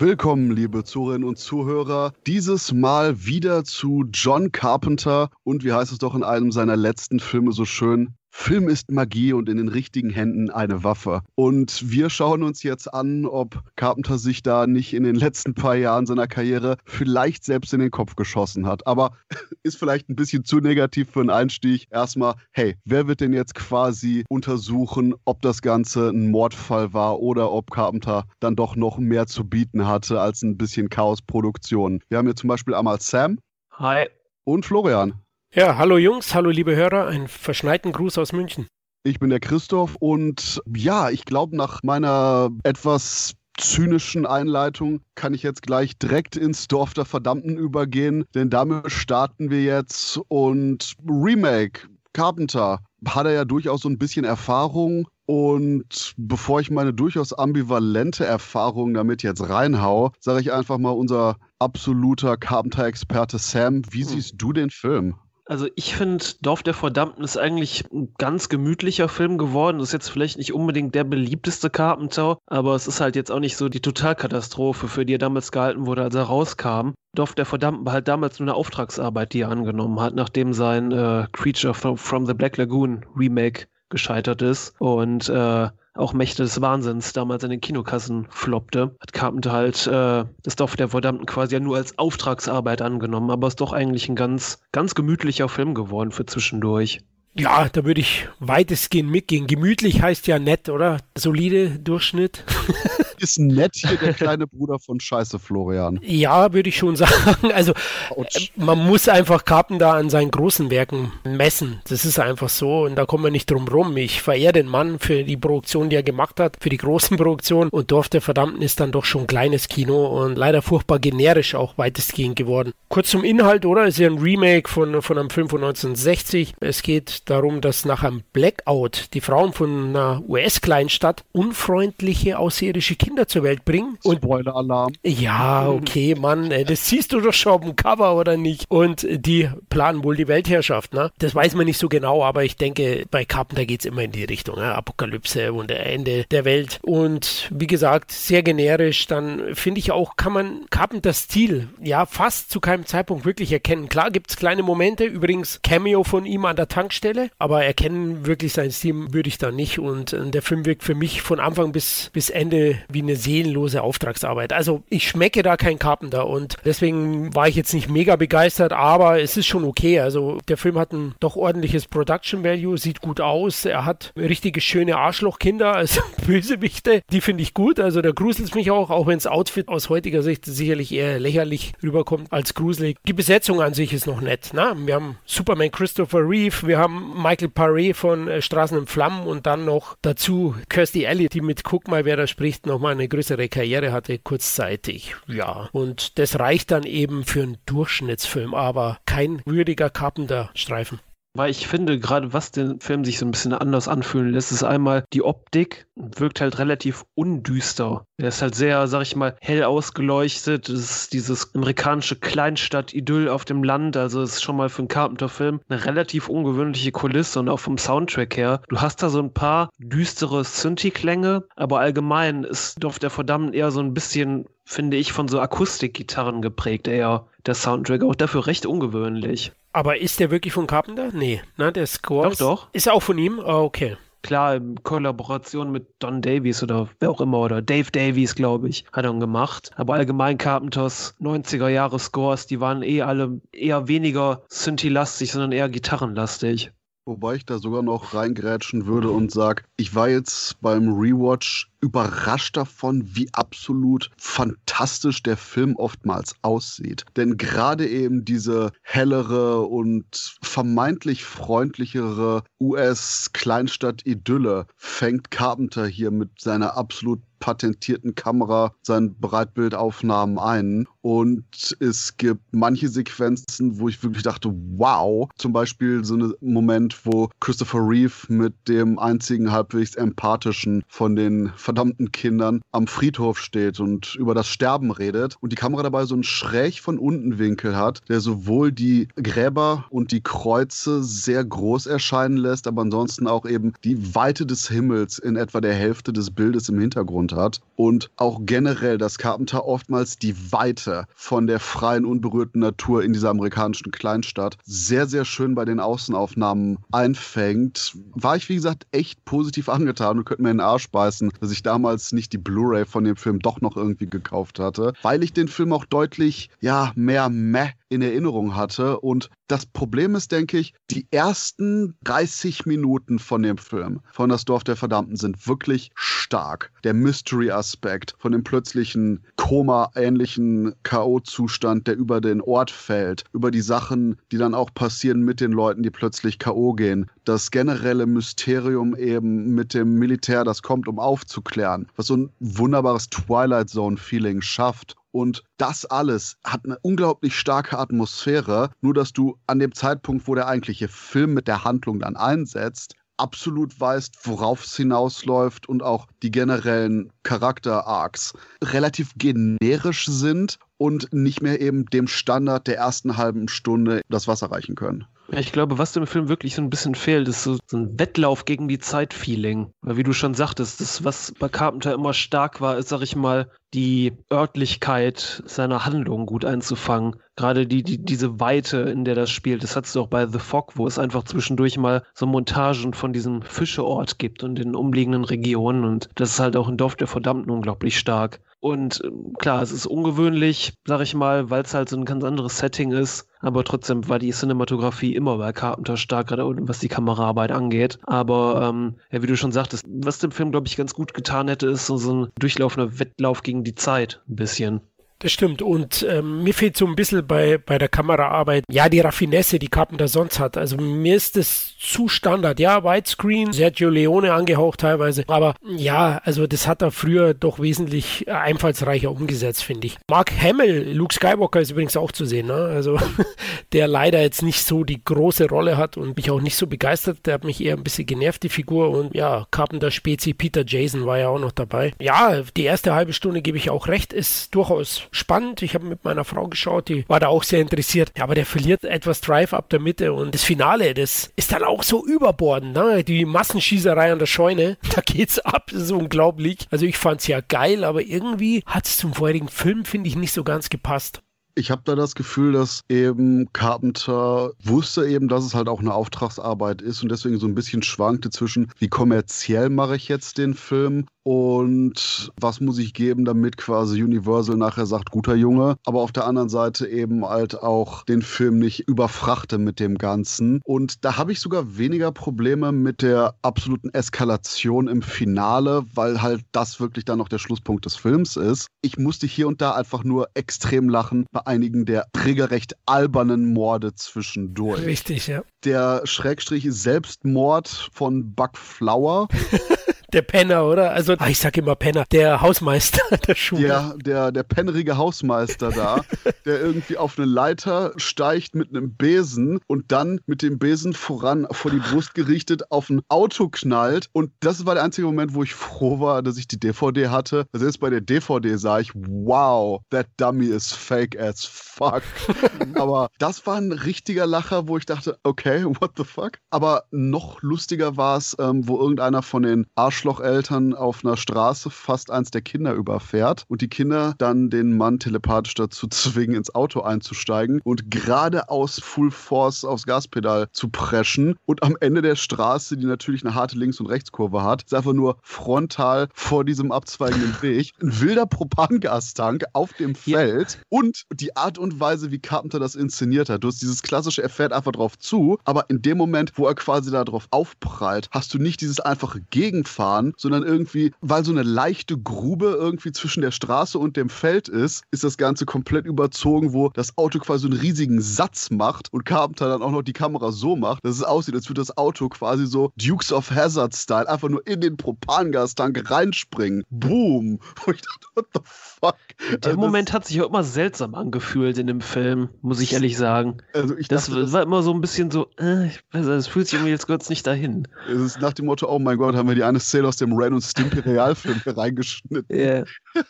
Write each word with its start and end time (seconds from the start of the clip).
Willkommen, 0.00 0.50
liebe 0.50 0.82
Zuhörerinnen 0.82 1.28
und 1.28 1.36
Zuhörer. 1.36 2.14
Dieses 2.26 2.72
Mal 2.72 3.26
wieder 3.26 3.64
zu 3.64 4.06
John 4.10 4.50
Carpenter 4.50 5.28
und 5.44 5.62
wie 5.62 5.74
heißt 5.74 5.92
es 5.92 5.98
doch 5.98 6.14
in 6.14 6.22
einem 6.22 6.52
seiner 6.52 6.74
letzten 6.74 7.20
Filme 7.20 7.52
so 7.52 7.66
schön? 7.66 8.14
Film 8.42 8.70
ist 8.70 8.90
Magie 8.90 9.34
und 9.34 9.50
in 9.50 9.58
den 9.58 9.68
richtigen 9.68 10.08
Händen 10.08 10.48
eine 10.48 10.82
Waffe. 10.82 11.20
Und 11.34 11.90
wir 11.90 12.08
schauen 12.08 12.42
uns 12.42 12.62
jetzt 12.62 12.92
an, 12.92 13.26
ob 13.26 13.62
Carpenter 13.76 14.16
sich 14.16 14.42
da 14.42 14.66
nicht 14.66 14.94
in 14.94 15.02
den 15.02 15.14
letzten 15.14 15.54
paar 15.54 15.76
Jahren 15.76 16.06
seiner 16.06 16.26
Karriere 16.26 16.78
vielleicht 16.86 17.44
selbst 17.44 17.74
in 17.74 17.80
den 17.80 17.90
Kopf 17.90 18.16
geschossen 18.16 18.66
hat. 18.66 18.86
Aber 18.86 19.12
ist 19.62 19.78
vielleicht 19.78 20.08
ein 20.08 20.16
bisschen 20.16 20.46
zu 20.46 20.58
negativ 20.58 21.10
für 21.10 21.20
einen 21.20 21.28
Einstieg. 21.28 21.86
Erstmal, 21.90 22.34
hey, 22.50 22.76
wer 22.86 23.06
wird 23.06 23.20
denn 23.20 23.34
jetzt 23.34 23.54
quasi 23.54 24.24
untersuchen, 24.30 25.14
ob 25.26 25.42
das 25.42 25.60
Ganze 25.60 26.08
ein 26.08 26.30
Mordfall 26.30 26.94
war 26.94 27.20
oder 27.20 27.52
ob 27.52 27.70
Carpenter 27.70 28.24
dann 28.40 28.56
doch 28.56 28.74
noch 28.74 28.96
mehr 28.96 29.26
zu 29.26 29.44
bieten 29.44 29.86
hatte 29.86 30.18
als 30.18 30.40
ein 30.42 30.56
bisschen 30.56 30.88
Chaosproduktion? 30.88 32.00
Wir 32.08 32.16
haben 32.16 32.26
hier 32.26 32.36
zum 32.36 32.48
Beispiel 32.48 32.74
einmal 32.74 33.00
Sam. 33.02 33.38
Hi. 33.72 34.06
Und 34.44 34.64
Florian. 34.64 35.12
Ja, 35.52 35.76
hallo 35.76 35.98
Jungs, 35.98 36.32
hallo 36.32 36.50
liebe 36.50 36.76
Hörer, 36.76 37.08
einen 37.08 37.26
verschneiten 37.26 37.90
Gruß 37.90 38.18
aus 38.18 38.32
München. 38.32 38.68
Ich 39.02 39.18
bin 39.18 39.30
der 39.30 39.40
Christoph 39.40 39.96
und 39.96 40.62
ja, 40.76 41.10
ich 41.10 41.24
glaube, 41.24 41.56
nach 41.56 41.80
meiner 41.82 42.50
etwas 42.62 43.32
zynischen 43.58 44.26
Einleitung 44.26 45.00
kann 45.16 45.34
ich 45.34 45.42
jetzt 45.42 45.62
gleich 45.62 45.98
direkt 45.98 46.36
ins 46.36 46.68
Dorf 46.68 46.94
der 46.94 47.04
Verdammten 47.04 47.56
übergehen, 47.56 48.26
denn 48.32 48.48
damit 48.48 48.92
starten 48.92 49.50
wir 49.50 49.64
jetzt 49.64 50.20
und 50.28 50.94
Remake, 51.04 51.88
Carpenter, 52.12 52.78
hat 53.04 53.26
er 53.26 53.32
ja 53.32 53.44
durchaus 53.44 53.80
so 53.80 53.88
ein 53.88 53.98
bisschen 53.98 54.24
Erfahrung 54.24 55.08
und 55.26 56.14
bevor 56.16 56.60
ich 56.60 56.70
meine 56.70 56.94
durchaus 56.94 57.32
ambivalente 57.32 58.24
Erfahrung 58.24 58.94
damit 58.94 59.24
jetzt 59.24 59.48
reinhau, 59.48 60.12
sage 60.20 60.42
ich 60.42 60.52
einfach 60.52 60.78
mal 60.78 60.90
unser 60.90 61.38
absoluter 61.58 62.36
Carpenter-Experte 62.36 63.38
Sam, 63.38 63.82
wie 63.90 64.02
hm. 64.02 64.08
siehst 64.10 64.34
du 64.38 64.52
den 64.52 64.70
Film? 64.70 65.16
Also 65.50 65.66
ich 65.74 65.96
finde, 65.96 66.24
Dorf 66.42 66.62
der 66.62 66.74
Verdammten 66.74 67.24
ist 67.24 67.36
eigentlich 67.36 67.84
ein 67.92 68.14
ganz 68.18 68.48
gemütlicher 68.48 69.08
Film 69.08 69.36
geworden. 69.36 69.80
Ist 69.80 69.92
jetzt 69.92 70.08
vielleicht 70.08 70.38
nicht 70.38 70.54
unbedingt 70.54 70.94
der 70.94 71.02
beliebteste 71.02 71.70
Carpenter, 71.70 72.38
aber 72.46 72.76
es 72.76 72.86
ist 72.86 73.00
halt 73.00 73.16
jetzt 73.16 73.32
auch 73.32 73.40
nicht 73.40 73.56
so 73.56 73.68
die 73.68 73.80
Totalkatastrophe, 73.80 74.86
für 74.86 75.04
die 75.04 75.14
er 75.14 75.18
damals 75.18 75.50
gehalten 75.50 75.86
wurde, 75.86 76.04
als 76.04 76.14
er 76.14 76.22
rauskam. 76.22 76.92
Dorf 77.16 77.34
der 77.34 77.46
Verdammten 77.46 77.84
war 77.84 77.94
halt 77.94 78.06
damals 78.06 78.38
nur 78.38 78.48
eine 78.48 78.54
Auftragsarbeit, 78.54 79.32
die 79.32 79.40
er 79.40 79.48
angenommen 79.48 79.98
hat, 79.98 80.14
nachdem 80.14 80.52
sein 80.52 80.92
äh, 80.92 81.26
Creature 81.32 81.74
from, 81.74 81.96
from, 81.96 82.26
the 82.26 82.34
Black 82.34 82.56
Lagoon 82.56 83.04
Remake 83.16 83.66
gescheitert 83.88 84.42
ist. 84.42 84.74
Und 84.78 85.28
äh, 85.30 85.68
auch 85.94 86.12
Mächte 86.12 86.42
des 86.42 86.60
Wahnsinns 86.60 87.12
damals 87.12 87.42
in 87.44 87.50
den 87.50 87.60
Kinokassen 87.60 88.26
floppte, 88.30 88.96
hat 89.00 89.12
Carpenter 89.12 89.52
halt 89.52 89.86
äh, 89.86 90.24
das 90.42 90.56
Dorf 90.56 90.76
der 90.76 90.88
Verdammten 90.88 91.26
quasi 91.26 91.54
ja 91.54 91.60
nur 91.60 91.76
als 91.76 91.98
Auftragsarbeit 91.98 92.82
angenommen, 92.82 93.30
aber 93.30 93.48
ist 93.48 93.60
doch 93.60 93.72
eigentlich 93.72 94.08
ein 94.08 94.16
ganz, 94.16 94.60
ganz 94.72 94.94
gemütlicher 94.94 95.48
Film 95.48 95.74
geworden 95.74 96.12
für 96.12 96.26
zwischendurch. 96.26 97.00
Ja, 97.34 97.68
da 97.68 97.84
würde 97.84 98.00
ich 98.00 98.28
weitestgehend 98.40 99.10
mitgehen. 99.10 99.46
Gemütlich 99.46 100.02
heißt 100.02 100.26
ja 100.26 100.38
nett, 100.38 100.68
oder? 100.68 100.98
Solide 101.16 101.78
Durchschnitt. 101.78 102.44
Ist 103.20 103.38
nett 103.38 103.74
hier 103.74 103.98
der 103.98 104.14
kleine 104.14 104.46
Bruder 104.46 104.78
von 104.78 104.98
Scheiße 104.98 105.38
Florian. 105.38 106.00
Ja, 106.02 106.54
würde 106.54 106.70
ich 106.70 106.78
schon 106.78 106.96
sagen. 106.96 107.52
Also 107.52 107.72
äh, 108.16 108.24
man 108.56 108.78
muss 108.78 109.08
einfach 109.08 109.44
Karten 109.44 109.78
da 109.78 109.92
an 109.92 110.08
seinen 110.08 110.30
großen 110.30 110.70
Werken 110.70 111.12
messen. 111.24 111.82
Das 111.86 112.06
ist 112.06 112.18
einfach 112.18 112.48
so 112.48 112.84
und 112.84 112.96
da 112.96 113.04
kommen 113.04 113.24
wir 113.24 113.30
nicht 113.30 113.50
drum 113.50 113.68
rum. 113.68 113.94
Ich 113.98 114.22
verehre 114.22 114.54
den 114.54 114.68
Mann 114.68 114.98
für 114.98 115.22
die 115.22 115.36
Produktion, 115.36 115.90
die 115.90 115.96
er 115.96 116.02
gemacht 116.02 116.40
hat, 116.40 116.56
für 116.62 116.70
die 116.70 116.78
großen 116.78 117.16
Produktionen 117.18 117.68
und 117.68 117.90
Dorf 117.90 118.08
der 118.08 118.22
Verdammten 118.22 118.62
ist 118.62 118.80
dann 118.80 118.90
doch 118.90 119.04
schon 119.04 119.22
ein 119.22 119.26
kleines 119.26 119.68
Kino 119.68 120.06
und 120.06 120.36
leider 120.36 120.62
furchtbar 120.62 120.98
generisch 120.98 121.54
auch 121.54 121.76
weitestgehend 121.76 122.36
geworden. 122.36 122.72
Kurz 122.88 123.10
zum 123.10 123.22
Inhalt, 123.22 123.66
oder? 123.66 123.82
Es 123.84 123.94
ist 123.94 124.00
ja 124.00 124.08
ein 124.08 124.18
Remake 124.18 124.68
von, 124.68 125.02
von 125.02 125.18
einem 125.18 125.28
Film 125.28 125.50
von 125.50 125.62
1960. 125.62 126.54
Es 126.60 126.82
geht 126.82 127.28
darum, 127.28 127.60
dass 127.60 127.84
nach 127.84 128.02
einem 128.02 128.22
Blackout 128.32 129.08
die 129.12 129.20
Frauen 129.20 129.52
von 129.52 129.90
einer 129.90 130.22
US-Kleinstadt 130.26 131.24
unfreundliche 131.32 132.38
außerirdische 132.38 132.96
Kinder 132.96 133.09
zur 133.26 133.42
Welt 133.42 133.64
bringen. 133.64 133.98
Spoiler-Alarm. 134.00 134.92
Ja, 135.04 135.68
okay, 135.68 136.14
Mann, 136.14 136.50
das 136.66 136.88
siehst 136.88 137.12
du 137.12 137.20
doch 137.20 137.32
schon 137.32 137.52
auf 137.52 137.60
dem 137.60 137.76
Cover, 137.76 138.16
oder 138.16 138.36
nicht? 138.36 138.64
Und 138.68 139.06
die 139.10 139.48
planen 139.68 140.04
wohl 140.04 140.16
die 140.16 140.28
Weltherrschaft, 140.28 140.94
ne? 140.94 141.10
Das 141.18 141.34
weiß 141.34 141.54
man 141.54 141.66
nicht 141.66 141.78
so 141.78 141.88
genau, 141.88 142.24
aber 142.24 142.44
ich 142.44 142.56
denke, 142.56 143.04
bei 143.10 143.24
Carpenter 143.24 143.66
geht 143.66 143.80
es 143.80 143.86
immer 143.86 144.02
in 144.02 144.12
die 144.12 144.24
Richtung, 144.24 144.56
ne? 144.56 144.74
Apokalypse 144.74 145.52
und 145.52 145.70
Ende 145.70 146.24
der 146.30 146.44
Welt. 146.44 146.78
Und 146.82 147.48
wie 147.52 147.66
gesagt, 147.66 148.12
sehr 148.12 148.42
generisch, 148.42 149.06
dann 149.06 149.54
finde 149.54 149.80
ich 149.80 149.92
auch, 149.92 150.16
kann 150.16 150.32
man 150.32 150.66
Carpenters 150.70 151.24
Stil 151.24 151.68
ja 151.82 152.06
fast 152.06 152.50
zu 152.50 152.60
keinem 152.60 152.86
Zeitpunkt 152.86 153.24
wirklich 153.24 153.52
erkennen. 153.52 153.88
Klar 153.88 154.10
gibt 154.10 154.30
es 154.30 154.36
kleine 154.36 154.62
Momente, 154.62 155.04
übrigens 155.04 155.60
Cameo 155.62 156.04
von 156.04 156.24
ihm 156.24 156.44
an 156.44 156.56
der 156.56 156.68
Tankstelle, 156.68 157.10
Stelle, 157.10 157.30
aber 157.38 157.64
erkennen 157.64 158.26
wirklich 158.26 158.52
sein 158.52 158.70
Stil 158.70 159.12
würde 159.12 159.28
ich 159.28 159.38
da 159.38 159.50
nicht 159.50 159.78
und 159.78 160.12
äh, 160.12 160.30
der 160.30 160.42
Film 160.42 160.66
wirkt 160.66 160.82
für 160.82 160.94
mich 160.94 161.22
von 161.22 161.40
Anfang 161.40 161.72
bis, 161.72 162.10
bis 162.12 162.30
Ende 162.30 162.78
wie 162.88 162.99
eine 163.02 163.16
seelenlose 163.16 163.82
Auftragsarbeit. 163.82 164.52
Also 164.52 164.82
ich 164.88 165.08
schmecke 165.08 165.42
da 165.42 165.56
kein 165.56 165.78
Carpenter 165.78 166.26
und 166.26 166.56
deswegen 166.64 167.34
war 167.34 167.48
ich 167.48 167.56
jetzt 167.56 167.74
nicht 167.74 167.88
mega 167.88 168.16
begeistert, 168.16 168.72
aber 168.72 169.20
es 169.20 169.36
ist 169.36 169.46
schon 169.46 169.64
okay. 169.64 170.00
Also 170.00 170.38
der 170.48 170.56
Film 170.56 170.78
hat 170.78 170.92
ein 170.92 171.14
doch 171.20 171.36
ordentliches 171.36 171.86
Production 171.86 172.44
Value, 172.44 172.78
sieht 172.78 173.00
gut 173.00 173.20
aus, 173.20 173.64
er 173.64 173.84
hat 173.84 174.12
richtige 174.16 174.60
schöne 174.60 174.96
Arschlochkinder 174.96 175.74
als 175.74 176.00
Bösewichte, 176.26 177.02
die 177.10 177.20
finde 177.20 177.42
ich 177.42 177.54
gut, 177.54 177.80
also 177.80 178.02
da 178.02 178.10
gruselt 178.10 178.54
mich 178.54 178.70
auch, 178.70 178.90
auch 178.90 179.06
wenn 179.06 179.18
das 179.18 179.26
Outfit 179.26 179.68
aus 179.68 179.88
heutiger 179.88 180.22
Sicht 180.22 180.44
sicherlich 180.44 180.92
eher 180.92 181.18
lächerlich 181.18 181.72
rüberkommt 181.82 182.32
als 182.32 182.54
gruselig. 182.54 182.96
Die 183.06 183.12
Besetzung 183.12 183.60
an 183.60 183.74
sich 183.74 183.92
ist 183.92 184.06
noch 184.06 184.20
nett, 184.20 184.52
ne? 184.54 184.74
Wir 184.76 184.94
haben 184.94 185.16
Superman 185.24 185.70
Christopher 185.70 186.20
Reeve, 186.20 186.66
wir 186.66 186.78
haben 186.78 187.14
Michael 187.16 187.48
Paré 187.48 187.94
von 187.94 188.28
äh, 188.28 188.42
Straßen 188.42 188.78
in 188.78 188.86
Flammen 188.86 189.26
und 189.26 189.46
dann 189.46 189.64
noch 189.64 189.96
dazu 190.02 190.54
Kirstie 190.68 191.04
Elliott, 191.04 191.34
die 191.34 191.40
mit 191.40 191.64
Guck 191.64 191.88
mal, 191.88 192.04
wer 192.04 192.16
da 192.16 192.26
spricht, 192.26 192.66
nochmal 192.66 192.89
eine 192.90 193.08
größere 193.08 193.48
Karriere 193.48 193.92
hatte, 193.92 194.18
kurzzeitig. 194.18 195.14
Ja, 195.26 195.68
und 195.72 196.18
das 196.18 196.38
reicht 196.38 196.70
dann 196.70 196.84
eben 196.84 197.24
für 197.24 197.42
einen 197.42 197.58
Durchschnittsfilm, 197.66 198.54
aber 198.54 198.98
kein 199.06 199.42
würdiger 199.44 199.90
Carpenter-Streifen. 199.90 201.00
Weil 201.34 201.50
ich 201.50 201.68
finde, 201.68 202.00
gerade 202.00 202.32
was 202.32 202.50
den 202.50 202.80
Film 202.80 203.04
sich 203.04 203.18
so 203.18 203.24
ein 203.24 203.30
bisschen 203.30 203.52
anders 203.52 203.86
anfühlen 203.86 204.30
lässt, 204.30 204.50
ist 204.50 204.64
einmal 204.64 205.04
die 205.12 205.22
Optik 205.22 205.86
wirkt 205.94 206.40
halt 206.40 206.58
relativ 206.58 207.04
undüster. 207.14 208.04
Er 208.16 208.28
ist 208.28 208.42
halt 208.42 208.54
sehr, 208.54 208.86
sag 208.88 209.02
ich 209.02 209.14
mal, 209.14 209.36
hell 209.40 209.62
ausgeleuchtet. 209.62 210.68
Es 210.68 210.90
ist 210.90 211.12
dieses 211.12 211.54
amerikanische 211.54 212.16
Kleinstadt-Idyll 212.16 213.28
auf 213.28 213.44
dem 213.44 213.62
Land. 213.62 213.96
Also 213.96 214.22
es 214.22 214.34
ist 214.34 214.42
schon 214.42 214.56
mal 214.56 214.68
für 214.68 214.80
einen 214.80 214.88
Carpenter-Film 214.88 215.60
eine 215.68 215.84
relativ 215.84 216.28
ungewöhnliche 216.28 216.90
Kulisse 216.90 217.38
und 217.38 217.48
auch 217.48 217.60
vom 217.60 217.78
Soundtrack 217.78 218.36
her. 218.36 218.62
Du 218.68 218.80
hast 218.80 219.02
da 219.02 219.08
so 219.08 219.20
ein 219.20 219.32
paar 219.32 219.70
düstere 219.78 220.42
Synthi-Klänge, 220.42 221.44
aber 221.54 221.80
allgemein 221.80 222.44
ist 222.44 222.82
Dorf 222.82 222.98
der 222.98 223.10
Verdammten 223.10 223.52
eher 223.54 223.70
so 223.70 223.80
ein 223.80 223.94
bisschen 223.94 224.46
finde 224.64 224.96
ich, 224.96 225.12
von 225.12 225.26
so 225.26 225.40
Akustikgitarren 225.40 226.42
geprägt, 226.42 226.86
eher 226.86 227.26
der 227.44 227.54
Soundtrack. 227.54 228.04
Auch 228.04 228.14
dafür 228.14 228.46
recht 228.46 228.66
ungewöhnlich. 228.66 229.50
Aber 229.72 229.98
ist 229.98 230.18
der 230.18 230.30
wirklich 230.30 230.52
von 230.52 230.66
Carpenter? 230.66 231.10
Nee, 231.12 231.42
ne, 231.56 231.72
der 231.72 231.86
Score 231.86 232.24
doch, 232.24 232.32
ist, 232.32 232.40
doch. 232.40 232.68
ist 232.72 232.88
auch 232.88 233.02
von 233.02 233.18
ihm? 233.18 233.38
Oh, 233.38 233.62
okay. 233.62 233.96
Klar, 234.22 234.56
in 234.56 234.82
Kollaboration 234.82 235.72
mit 235.72 235.86
Don 235.98 236.20
Davies 236.20 236.62
oder 236.62 236.88
wer 236.98 237.10
auch 237.10 237.20
immer, 237.20 237.38
oder 237.38 237.62
Dave 237.62 237.90
Davies, 237.90 238.34
glaube 238.34 238.68
ich, 238.68 238.84
hat 238.92 239.06
er 239.06 239.14
gemacht. 239.14 239.70
Aber 239.76 239.94
allgemein 239.94 240.36
Carpenters 240.36 241.14
90er-Jahre-Scores, 241.20 242.46
die 242.46 242.60
waren 242.60 242.82
eh 242.82 243.00
alle 243.00 243.40
eher 243.52 243.88
weniger 243.88 244.42
Synthi-lastig, 244.48 245.32
sondern 245.32 245.52
eher 245.52 245.70
gitarrenlastig. 245.70 246.72
Wobei 247.06 247.36
ich 247.36 247.46
da 247.46 247.58
sogar 247.58 247.82
noch 247.82 248.12
reingrätschen 248.12 248.86
würde 248.86 249.10
und 249.10 249.32
sage, 249.32 249.64
ich 249.76 249.94
war 249.94 250.08
jetzt 250.08 250.60
beim 250.60 250.92
Rewatch 250.92 251.70
überrascht 251.80 252.56
davon, 252.56 253.04
wie 253.14 253.28
absolut 253.32 254.10
fantastisch 254.16 255.22
der 255.22 255.36
Film 255.36 255.76
oftmals 255.76 256.34
aussieht. 256.42 257.04
Denn 257.16 257.36
gerade 257.36 257.88
eben 257.88 258.24
diese 258.24 258.72
hellere 258.82 259.62
und 259.62 260.36
vermeintlich 260.42 261.24
freundlichere 261.24 262.42
US-Kleinstadt-Idylle 262.60 264.66
fängt 264.76 265.30
Carpenter 265.30 265.86
hier 265.86 266.10
mit 266.10 266.40
seiner 266.40 266.76
absolut 266.76 267.20
patentierten 267.40 268.14
Kamera 268.14 268.72
seinen 268.82 269.18
Breitbildaufnahmen 269.18 270.38
ein. 270.38 270.86
Und 271.00 271.76
es 271.80 272.16
gibt 272.18 272.42
manche 272.52 272.88
Sequenzen, 272.88 273.80
wo 273.80 273.88
ich 273.88 274.02
wirklich 274.02 274.22
dachte, 274.22 274.52
wow. 274.76 275.28
Zum 275.36 275.52
Beispiel 275.52 276.04
so 276.04 276.16
ein 276.16 276.34
Moment, 276.40 277.04
wo 277.04 277.30
Christopher 277.40 277.80
Reeve 277.80 278.14
mit 278.28 278.54
dem 278.68 278.98
einzigen 278.98 279.50
halbwegs 279.50 279.94
empathischen 279.94 280.84
von 280.86 281.16
den 281.16 281.50
verdammten 281.70 282.10
Kindern 282.10 282.62
am 282.72 282.88
Friedhof 282.88 283.38
steht 283.38 283.78
und 283.78 284.16
über 284.16 284.34
das 284.34 284.48
Sterben 284.48 284.90
redet 284.90 285.36
und 285.40 285.52
die 285.52 285.56
Kamera 285.56 285.84
dabei 285.84 286.04
so 286.04 286.14
einen 286.14 286.24
schräg 286.24 286.80
von 286.80 286.98
unten 286.98 287.38
Winkel 287.38 287.76
hat, 287.76 288.00
der 288.08 288.18
sowohl 288.18 288.72
die 288.72 289.06
Gräber 289.14 289.84
und 289.90 290.10
die 290.10 290.20
Kreuze 290.20 291.04
sehr 291.04 291.44
groß 291.44 291.86
erscheinen 291.86 292.38
lässt, 292.38 292.66
aber 292.66 292.82
ansonsten 292.82 293.28
auch 293.28 293.46
eben 293.46 293.72
die 293.84 294.16
Weite 294.16 294.46
des 294.46 294.68
Himmels 294.68 295.20
in 295.20 295.36
etwa 295.36 295.60
der 295.60 295.74
Hälfte 295.74 296.12
des 296.12 296.32
Bildes 296.32 296.68
im 296.68 296.80
Hintergrund 296.80 297.34
hat. 297.34 297.60
Und 297.76 298.10
auch 298.16 298.40
generell, 298.42 298.98
dass 298.98 299.18
Carpenter 299.18 299.64
oftmals 299.64 300.18
die 300.18 300.34
Weite 300.50 301.04
von 301.14 301.46
der 301.46 301.60
freien, 301.60 302.04
unberührten 302.04 302.60
Natur 302.60 303.04
in 303.04 303.12
dieser 303.12 303.30
amerikanischen 303.30 303.92
Kleinstadt 303.92 304.56
sehr, 304.64 305.06
sehr 305.06 305.24
schön 305.24 305.54
bei 305.54 305.64
den 305.64 305.78
Außenaufnahmen 305.78 306.78
einfängt, 306.90 307.96
war 308.12 308.34
ich, 308.34 308.48
wie 308.48 308.56
gesagt, 308.56 308.88
echt 308.90 309.24
positiv 309.24 309.68
angetan 309.68 310.18
und 310.18 310.24
könnte 310.24 310.42
mir 310.42 310.50
in 310.50 310.56
den 310.58 310.66
Arsch 310.66 310.90
beißen, 310.90 311.30
dass 311.40 311.52
ich 311.52 311.59
damals 311.62 312.12
nicht 312.12 312.32
die 312.32 312.38
Blu-ray 312.38 312.84
von 312.84 313.04
dem 313.04 313.16
Film 313.16 313.38
doch 313.38 313.60
noch 313.60 313.76
irgendwie 313.76 314.08
gekauft 314.08 314.58
hatte, 314.58 314.92
weil 315.02 315.22
ich 315.22 315.32
den 315.32 315.48
Film 315.48 315.72
auch 315.72 315.84
deutlich, 315.84 316.50
ja, 316.60 316.92
mehr 316.94 317.28
meh 317.28 317.70
in 317.90 318.02
Erinnerung 318.02 318.56
hatte. 318.56 319.00
Und 319.00 319.28
das 319.48 319.66
Problem 319.66 320.14
ist, 320.14 320.32
denke 320.32 320.58
ich, 320.58 320.72
die 320.90 321.06
ersten 321.10 321.96
30 322.04 322.64
Minuten 322.64 323.18
von 323.18 323.42
dem 323.42 323.58
Film, 323.58 324.00
von 324.12 324.30
Das 324.30 324.44
Dorf 324.44 324.64
der 324.64 324.76
Verdammten, 324.76 325.16
sind 325.16 325.46
wirklich 325.46 325.90
stark. 325.94 326.72
Der 326.84 326.94
Mystery-Aspekt 326.94 328.14
von 328.18 328.32
dem 328.32 328.44
plötzlichen 328.44 329.24
Koma-ähnlichen 329.36 330.74
K.O.-Zustand, 330.84 331.88
der 331.88 331.96
über 331.96 332.20
den 332.20 332.40
Ort 332.40 332.70
fällt, 332.70 333.24
über 333.32 333.50
die 333.50 333.60
Sachen, 333.60 334.16
die 334.30 334.38
dann 334.38 334.54
auch 334.54 334.72
passieren 334.72 335.22
mit 335.22 335.40
den 335.40 335.50
Leuten, 335.50 335.82
die 335.82 335.90
plötzlich 335.90 336.38
K.O. 336.38 336.74
gehen. 336.74 337.10
Das 337.24 337.50
generelle 337.50 338.06
Mysterium 338.06 338.94
eben 338.96 339.54
mit 339.54 339.74
dem 339.74 339.96
Militär, 339.96 340.44
das 340.44 340.62
kommt, 340.62 340.86
um 340.86 341.00
aufzuklären, 341.00 341.88
was 341.96 342.06
so 342.06 342.16
ein 342.16 342.30
wunderbares 342.38 343.10
Twilight 343.10 343.68
Zone-Feeling 343.68 344.42
schafft. 344.42 344.94
Und 345.12 345.42
das 345.56 345.84
alles 345.86 346.36
hat 346.44 346.64
eine 346.64 346.78
unglaublich 346.80 347.36
starke 347.36 347.78
Atmosphäre, 347.78 348.70
nur 348.80 348.94
dass 348.94 349.12
du 349.12 349.38
an 349.46 349.58
dem 349.58 349.74
Zeitpunkt, 349.74 350.28
wo 350.28 350.34
der 350.34 350.46
eigentliche 350.46 350.88
Film 350.88 351.34
mit 351.34 351.48
der 351.48 351.64
Handlung 351.64 351.98
dann 351.98 352.16
einsetzt, 352.16 352.94
absolut 353.16 353.78
weißt, 353.78 354.26
worauf 354.26 354.64
es 354.64 354.76
hinausläuft 354.76 355.68
und 355.68 355.82
auch 355.82 356.06
die 356.22 356.30
generellen 356.30 357.12
Charakter-Arcs 357.22 358.34
relativ 358.62 359.12
generisch 359.16 360.06
sind 360.06 360.58
und 360.80 361.12
nicht 361.12 361.42
mehr 361.42 361.60
eben 361.60 361.84
dem 361.84 362.08
Standard 362.08 362.66
der 362.66 362.78
ersten 362.78 363.18
halben 363.18 363.48
Stunde 363.48 364.00
das 364.08 364.26
Wasser 364.26 364.50
reichen 364.50 364.76
können. 364.76 365.04
Ich 365.32 365.52
glaube, 365.52 365.76
was 365.76 365.92
dem 365.92 366.06
Film 366.06 366.28
wirklich 366.28 366.54
so 366.54 366.62
ein 366.62 366.70
bisschen 366.70 366.94
fehlt, 366.94 367.28
ist 367.28 367.44
so, 367.44 367.58
so 367.66 367.76
ein 367.76 368.00
Wettlauf 368.00 368.46
gegen 368.46 368.66
die 368.66 368.78
Zeit-Feeling. 368.78 369.72
Weil 369.82 369.98
wie 369.98 370.02
du 370.02 370.14
schon 370.14 370.32
sagtest, 370.32 370.80
das, 370.80 371.04
was 371.04 371.34
bei 371.38 371.48
Carpenter 371.48 371.92
immer 371.92 372.14
stark 372.14 372.62
war, 372.62 372.78
ist, 372.78 372.88
sag 372.88 373.02
ich 373.02 373.14
mal, 373.14 373.50
die 373.74 374.12
Örtlichkeit 374.32 375.42
seiner 375.44 375.84
Handlung 375.84 376.26
gut 376.26 376.44
einzufangen. 376.46 377.16
Gerade 377.36 377.66
die, 377.66 377.82
die, 377.82 378.02
diese 378.02 378.40
Weite, 378.40 378.78
in 378.78 379.04
der 379.04 379.14
das 379.14 379.30
spielt, 379.30 379.62
das 379.62 379.76
hattest 379.76 379.94
du 379.94 380.00
auch 380.00 380.08
bei 380.08 380.26
The 380.26 380.38
Fog, 380.40 380.72
wo 380.76 380.86
es 380.86 380.98
einfach 380.98 381.24
zwischendurch 381.24 381.76
mal 381.76 382.02
so 382.14 382.26
Montagen 382.26 382.94
von 382.94 383.12
diesem 383.12 383.42
Fischeort 383.42 384.18
gibt 384.18 384.42
und 384.42 384.56
den 384.56 384.74
umliegenden 384.74 385.24
Regionen. 385.24 385.84
Und 385.84 386.08
das 386.14 386.30
ist 386.30 386.40
halt 386.40 386.56
auch 386.56 386.68
in 386.68 386.78
Dorf 386.78 386.96
der 386.96 387.06
Verdammten 387.06 387.50
unglaublich 387.50 387.98
stark. 387.98 388.40
Und 388.60 389.00
ähm, 389.04 389.34
klar, 389.38 389.62
es 389.62 389.72
ist 389.72 389.86
ungewöhnlich, 389.86 390.74
sag 390.86 391.00
ich 391.00 391.14
mal, 391.14 391.48
weil 391.50 391.62
es 391.62 391.74
halt 391.74 391.88
so 391.88 391.96
ein 391.96 392.04
ganz 392.04 392.24
anderes 392.24 392.58
Setting 392.58 392.92
ist. 392.92 393.26
Aber 393.40 393.64
trotzdem 393.64 394.06
war 394.08 394.18
die 394.18 394.32
Cinematografie 394.32 395.14
immer 395.14 395.38
bei 395.38 395.52
Carpenter 395.52 395.96
stark, 395.96 396.28
gerade 396.28 396.44
was 396.68 396.78
die 396.78 396.88
Kameraarbeit 396.88 397.52
angeht. 397.52 397.98
Aber 398.02 398.68
ähm, 398.68 398.96
ja, 399.10 399.22
wie 399.22 399.26
du 399.26 399.36
schon 399.36 399.52
sagtest, 399.52 399.86
was 399.88 400.18
dem 400.18 400.30
Film, 400.30 400.50
glaube 400.50 400.66
ich, 400.66 400.76
ganz 400.76 400.92
gut 400.92 401.14
getan 401.14 401.48
hätte, 401.48 401.68
ist 401.68 401.86
so, 401.86 401.96
so 401.96 402.14
ein 402.14 402.28
durchlaufender 402.38 402.98
Wettlauf 402.98 403.42
gegen 403.42 403.64
die 403.64 403.74
Zeit. 403.74 404.22
Ein 404.28 404.36
bisschen. 404.36 404.80
Das 405.20 405.32
stimmt. 405.32 405.60
Und 405.60 406.06
ähm, 406.08 406.42
mir 406.44 406.54
fehlt 406.54 406.78
so 406.78 406.86
ein 406.86 406.96
bisschen 406.96 407.26
bei, 407.26 407.58
bei 407.58 407.76
der 407.76 407.88
Kameraarbeit, 407.88 408.64
ja, 408.70 408.88
die 408.88 409.00
Raffinesse, 409.00 409.58
die 409.58 409.68
Carpenter 409.68 410.08
sonst 410.08 410.38
hat. 410.38 410.56
Also 410.56 410.78
mir 410.78 411.14
ist 411.14 411.36
das 411.36 411.74
zu 411.78 412.08
Standard. 412.08 412.58
Ja, 412.58 412.84
Widescreen, 412.84 413.52
Sergio 413.52 413.90
Leone 413.90 414.32
angehaucht 414.32 414.80
teilweise. 414.80 415.24
Aber 415.28 415.54
ja, 415.76 416.22
also 416.24 416.46
das 416.46 416.66
hat 416.66 416.80
er 416.80 416.90
früher 416.90 417.34
doch 417.34 417.58
wesentlich 417.58 418.30
einfallsreicher 418.30 419.10
umgesetzt, 419.10 419.62
finde 419.62 419.88
ich. 419.88 419.98
Mark 420.08 420.32
Hamill, 420.40 420.90
Luke 420.94 421.14
Skywalker 421.14 421.60
ist 421.60 421.70
übrigens 421.70 421.98
auch 421.98 422.12
zu 422.12 422.24
sehen. 422.24 422.46
Ne? 422.46 422.54
Also 422.54 422.98
der 423.72 423.88
leider 423.88 424.22
jetzt 424.22 424.42
nicht 424.42 424.64
so 424.64 424.84
die 424.84 425.04
große 425.04 425.50
Rolle 425.50 425.76
hat 425.76 425.98
und 425.98 426.16
mich 426.16 426.30
auch 426.30 426.40
nicht 426.40 426.56
so 426.56 426.66
begeistert. 426.66 427.26
Der 427.26 427.34
hat 427.34 427.44
mich 427.44 427.62
eher 427.62 427.76
ein 427.76 427.84
bisschen 427.84 428.06
genervt, 428.06 428.42
die 428.42 428.48
Figur. 428.48 428.90
Und 428.90 429.14
ja, 429.14 429.46
Carpenter 429.50 429.90
Spezi 429.90 430.32
Peter 430.32 430.64
Jason 430.66 431.04
war 431.04 431.18
ja 431.18 431.28
auch 431.28 431.38
noch 431.38 431.52
dabei. 431.52 431.92
Ja, 432.00 432.40
die 432.56 432.64
erste 432.64 432.94
halbe 432.94 433.12
Stunde 433.12 433.42
gebe 433.42 433.58
ich 433.58 433.68
auch 433.68 433.86
recht, 433.86 434.14
ist 434.14 434.54
durchaus 434.54 435.09
spannend. 435.10 435.62
Ich 435.62 435.74
habe 435.74 435.86
mit 435.86 436.04
meiner 436.04 436.24
Frau 436.24 436.48
geschaut, 436.48 436.88
die 436.88 437.04
war 437.08 437.20
da 437.20 437.28
auch 437.28 437.42
sehr 437.42 437.60
interessiert. 437.60 438.12
Ja, 438.16 438.24
aber 438.24 438.34
der 438.34 438.46
verliert 438.46 438.84
etwas 438.84 439.20
Drive 439.20 439.52
ab 439.52 439.68
der 439.70 439.80
Mitte 439.80 440.12
und 440.12 440.34
das 440.34 440.44
Finale, 440.44 440.94
das 440.94 441.30
ist 441.36 441.52
dann 441.52 441.64
auch 441.64 441.82
so 441.82 442.04
überbordend. 442.06 442.74
Ne? 442.74 443.04
Die 443.04 443.24
Massenschießerei 443.24 444.12
an 444.12 444.18
der 444.18 444.26
Scheune, 444.26 444.76
da 444.94 445.00
geht's 445.00 445.38
ab, 445.38 445.68
das 445.72 445.82
ist 445.82 445.92
unglaublich. 445.92 446.66
Also 446.70 446.86
ich 446.86 446.96
fand's 446.96 447.26
ja 447.26 447.40
geil, 447.40 447.84
aber 447.84 448.02
irgendwie 448.02 448.62
hat 448.66 448.86
es 448.86 448.96
zum 448.96 449.14
vorherigen 449.14 449.48
Film, 449.48 449.84
finde 449.84 450.08
ich, 450.08 450.16
nicht 450.16 450.32
so 450.32 450.44
ganz 450.44 450.68
gepasst. 450.68 451.22
Ich 451.60 451.70
habe 451.70 451.82
da 451.84 451.94
das 451.94 452.14
Gefühl, 452.14 452.52
dass 452.52 452.80
eben 452.88 453.52
Carpenter 453.52 454.52
wusste 454.64 455.06
eben, 455.06 455.28
dass 455.28 455.44
es 455.44 455.54
halt 455.54 455.68
auch 455.68 455.80
eine 455.80 455.92
Auftragsarbeit 455.92 456.80
ist 456.80 457.02
und 457.02 457.10
deswegen 457.10 457.38
so 457.38 457.46
ein 457.46 457.54
bisschen 457.54 457.82
schwankte 457.82 458.30
zwischen, 458.30 458.72
wie 458.78 458.88
kommerziell 458.88 459.68
mache 459.68 459.94
ich 459.94 460.08
jetzt 460.08 460.38
den 460.38 460.54
Film 460.54 461.04
und 461.22 462.32
was 462.40 462.60
muss 462.60 462.78
ich 462.78 462.94
geben, 462.94 463.26
damit 463.26 463.58
quasi 463.58 464.02
Universal 464.02 464.56
nachher 464.56 464.86
sagt, 464.86 465.10
guter 465.10 465.34
Junge, 465.34 465.76
aber 465.84 466.00
auf 466.00 466.12
der 466.12 466.26
anderen 466.26 466.48
Seite 466.48 466.88
eben 466.88 467.26
halt 467.26 467.62
auch 467.62 468.04
den 468.04 468.22
Film 468.22 468.58
nicht 468.58 468.88
überfrachte 468.88 469.58
mit 469.58 469.80
dem 469.80 469.98
Ganzen. 469.98 470.62
Und 470.64 471.04
da 471.04 471.18
habe 471.18 471.32
ich 471.32 471.40
sogar 471.40 471.76
weniger 471.76 472.10
Probleme 472.10 472.72
mit 472.72 473.02
der 473.02 473.34
absoluten 473.42 473.90
Eskalation 473.90 474.88
im 474.88 475.02
Finale, 475.02 475.84
weil 475.94 476.22
halt 476.22 476.40
das 476.52 476.80
wirklich 476.80 477.04
dann 477.04 477.18
noch 477.18 477.28
der 477.28 477.38
Schlusspunkt 477.38 477.84
des 477.84 477.96
Films 477.96 478.36
ist. 478.36 478.68
Ich 478.80 478.96
musste 478.96 479.26
hier 479.26 479.46
und 479.46 479.60
da 479.60 479.72
einfach 479.72 480.04
nur 480.04 480.28
extrem 480.32 480.88
lachen 480.88 481.26
bei 481.32 481.42
einigen 481.50 481.84
der 481.84 482.06
triggerrecht 482.12 482.76
albernen 482.86 483.52
Morde 483.52 483.92
zwischendurch. 483.94 484.84
Richtig, 484.84 485.26
ja. 485.26 485.42
Der 485.64 486.02
Schrägstrich 486.04 486.64
Selbstmord 486.70 487.90
von 487.92 488.34
Buck 488.34 488.56
Flower. 488.56 489.26
der 490.12 490.22
Penner, 490.22 490.66
oder? 490.66 490.92
Also, 490.92 491.14
ach, 491.18 491.28
ich 491.28 491.38
sag 491.38 491.56
immer 491.56 491.76
Penner, 491.76 492.04
der 492.10 492.40
Hausmeister 492.40 493.16
der 493.26 493.34
Schule. 493.34 493.68
Ja, 493.68 493.94
der, 493.96 494.32
der 494.32 494.42
pennerige 494.42 494.96
Hausmeister 494.96 495.70
da, 495.70 496.00
der 496.44 496.60
irgendwie 496.60 496.96
auf 496.96 497.18
eine 497.18 497.26
Leiter 497.26 497.92
steigt 497.96 498.54
mit 498.54 498.70
einem 498.70 498.94
Besen 498.94 499.60
und 499.66 499.92
dann 499.92 500.20
mit 500.26 500.42
dem 500.42 500.58
Besen 500.58 500.92
voran 500.92 501.46
vor 501.50 501.70
die 501.70 501.78
Brust 501.78 502.14
gerichtet 502.14 502.70
auf 502.70 502.90
ein 502.90 503.02
Auto 503.08 503.48
knallt. 503.48 504.08
Und 504.12 504.32
das 504.40 504.66
war 504.66 504.74
der 504.74 504.84
einzige 504.84 505.06
Moment, 505.06 505.34
wo 505.34 505.42
ich 505.42 505.54
froh 505.54 506.00
war, 506.00 506.22
dass 506.22 506.36
ich 506.36 506.48
die 506.48 506.58
DVD 506.58 507.08
hatte. 507.08 507.46
Also 507.52 507.66
jetzt 507.66 507.80
bei 507.80 507.90
der 507.90 508.00
DVD 508.00 508.56
sah 508.56 508.80
ich, 508.80 508.92
wow, 508.94 509.80
that 509.90 510.06
dummy 510.16 510.46
is 510.46 510.72
fake 510.72 511.18
as 511.18 511.44
fuck. 511.44 512.02
Aber 512.74 513.08
das 513.18 513.46
war 513.46 513.56
ein 513.56 513.72
richtiger 513.72 514.26
Lacher, 514.26 514.68
wo 514.68 514.76
ich 514.76 514.86
dachte, 514.86 515.18
okay, 515.22 515.64
what 515.64 515.92
the 515.96 516.04
fuck? 516.04 516.38
Aber 516.50 516.84
noch 516.90 517.42
lustiger 517.42 517.96
war 517.96 518.16
es, 518.16 518.36
ähm, 518.38 518.66
wo 518.66 518.78
irgendeiner 518.78 519.22
von 519.22 519.42
den 519.42 519.66
Arsch 519.74 519.99
Arschlocheltern 520.00 520.72
auf 520.72 521.04
einer 521.04 521.18
Straße 521.18 521.68
fast 521.68 522.10
eins 522.10 522.30
der 522.30 522.40
Kinder 522.40 522.72
überfährt 522.72 523.44
und 523.48 523.60
die 523.60 523.68
Kinder 523.68 524.14
dann 524.16 524.48
den 524.48 524.74
Mann 524.74 524.98
telepathisch 524.98 525.52
dazu 525.52 525.86
zwingen, 525.90 526.36
ins 526.36 526.54
Auto 526.54 526.80
einzusteigen 526.80 527.60
und 527.64 527.90
geradeaus 527.90 528.80
Full 528.80 529.10
Force 529.10 529.62
aufs 529.66 529.84
Gaspedal 529.84 530.48
zu 530.52 530.70
preschen 530.70 531.36
und 531.44 531.62
am 531.62 531.76
Ende 531.80 532.00
der 532.00 532.16
Straße, 532.16 532.78
die 532.78 532.86
natürlich 532.86 533.22
eine 533.26 533.34
harte 533.34 533.58
Links- 533.58 533.78
und 533.78 533.88
Rechtskurve 533.88 534.42
hat, 534.42 534.62
ist 534.62 534.72
einfach 534.72 534.94
nur 534.94 535.18
frontal 535.20 536.08
vor 536.14 536.46
diesem 536.46 536.72
abzweigenden 536.72 537.36
Weg 537.42 537.72
ein 537.82 538.00
wilder 538.00 538.24
Propangastank 538.24 539.44
auf 539.52 539.74
dem 539.74 539.94
Feld 539.94 540.54
ja. 540.54 540.60
und 540.70 541.04
die 541.12 541.36
Art 541.36 541.58
und 541.58 541.78
Weise, 541.78 542.10
wie 542.10 542.20
Carpenter 542.20 542.58
das 542.58 542.74
inszeniert 542.74 543.28
hat. 543.28 543.44
Du 543.44 543.48
hast 543.48 543.60
dieses 543.60 543.82
klassische, 543.82 544.22
er 544.22 544.30
fährt 544.30 544.54
einfach 544.54 544.72
drauf 544.72 544.98
zu, 544.98 545.38
aber 545.44 545.68
in 545.68 545.82
dem 545.82 545.98
Moment, 545.98 546.32
wo 546.36 546.46
er 546.46 546.54
quasi 546.54 546.90
da 546.90 547.04
drauf 547.04 547.26
aufprallt, 547.30 548.08
hast 548.12 548.32
du 548.32 548.38
nicht 548.38 548.62
dieses 548.62 548.80
einfache 548.80 549.20
Gegenfahren 549.28 549.89
fahren, 549.90 550.12
sondern 550.16 550.42
irgendwie, 550.42 550.92
weil 551.00 551.24
so 551.24 551.32
eine 551.32 551.42
leichte 551.42 551.98
Grube 551.98 552.56
irgendwie 552.58 552.92
zwischen 552.92 553.22
der 553.22 553.30
Straße 553.30 553.78
und 553.78 553.96
dem 553.96 554.08
Feld 554.08 554.48
ist, 554.48 554.84
ist 554.90 555.04
das 555.04 555.16
Ganze 555.16 555.46
komplett 555.46 555.86
überzogen, 555.86 556.52
wo 556.52 556.68
das 556.68 556.96
Auto 556.96 557.18
quasi 557.18 557.46
einen 557.46 557.58
riesigen 557.58 558.00
Satz 558.00 558.50
macht 558.50 558.92
und 558.92 559.04
Carpenter 559.04 559.48
dann 559.48 559.62
auch 559.62 559.70
noch 559.70 559.82
die 559.82 559.92
Kamera 559.92 560.30
so 560.30 560.56
macht, 560.56 560.84
dass 560.84 560.96
es 560.96 561.02
aussieht, 561.02 561.34
als 561.34 561.48
würde 561.48 561.60
das 561.60 561.76
Auto 561.76 562.08
quasi 562.08 562.46
so 562.46 562.72
Dukes 562.76 563.12
of 563.12 563.30
Hazard-Style 563.30 564.08
einfach 564.08 564.28
nur 564.28 564.46
in 564.46 564.60
den 564.60 564.76
Propangastank 564.76 565.90
reinspringen. 565.90 566.64
Boom! 566.70 567.40
Und 567.66 567.74
ich 567.74 567.82
dachte, 567.82 568.06
what 568.14 568.26
the 568.34 568.40
fuck? 568.44 568.96
Der 569.42 569.50
also 569.52 569.60
Moment 569.60 569.92
hat 569.92 570.06
sich 570.06 570.20
auch 570.22 570.28
immer 570.28 570.44
seltsam 570.44 570.94
angefühlt 570.94 571.58
in 571.58 571.66
dem 571.66 571.80
Film, 571.80 572.28
muss 572.42 572.60
ich 572.60 572.72
ehrlich 572.72 572.96
sagen. 572.96 573.38
Also 573.54 573.76
ich 573.76 573.88
das, 573.88 574.06
dachte, 574.06 574.20
das 574.20 574.32
war 574.32 574.42
immer 574.42 574.62
so 574.62 574.72
ein 574.72 574.80
bisschen 574.80 575.10
so, 575.10 575.28
äh, 575.38 575.66
ich 575.66 575.80
weiß, 575.92 576.06
es 576.06 576.26
fühlt 576.28 576.46
sich 576.46 576.54
irgendwie 576.54 576.70
jetzt 576.70 576.86
kurz 576.86 577.08
nicht 577.10 577.26
dahin. 577.26 577.66
Es 577.88 578.00
ist 578.00 578.20
nach 578.20 578.32
dem 578.32 578.46
Motto, 578.46 578.70
oh 578.70 578.78
mein 578.78 578.96
Gott, 578.96 579.16
haben 579.16 579.28
wir 579.28 579.34
die 579.34 579.44
eine 579.44 579.60
Szene 579.60 579.79
aus 579.84 579.96
dem 579.96 580.12
Ren 580.12 580.34
und 580.34 580.42
Stimpy 580.42 580.80
Realfilm 580.80 581.40
reingeschnitten. 581.46 582.24
Yeah. 582.30 582.64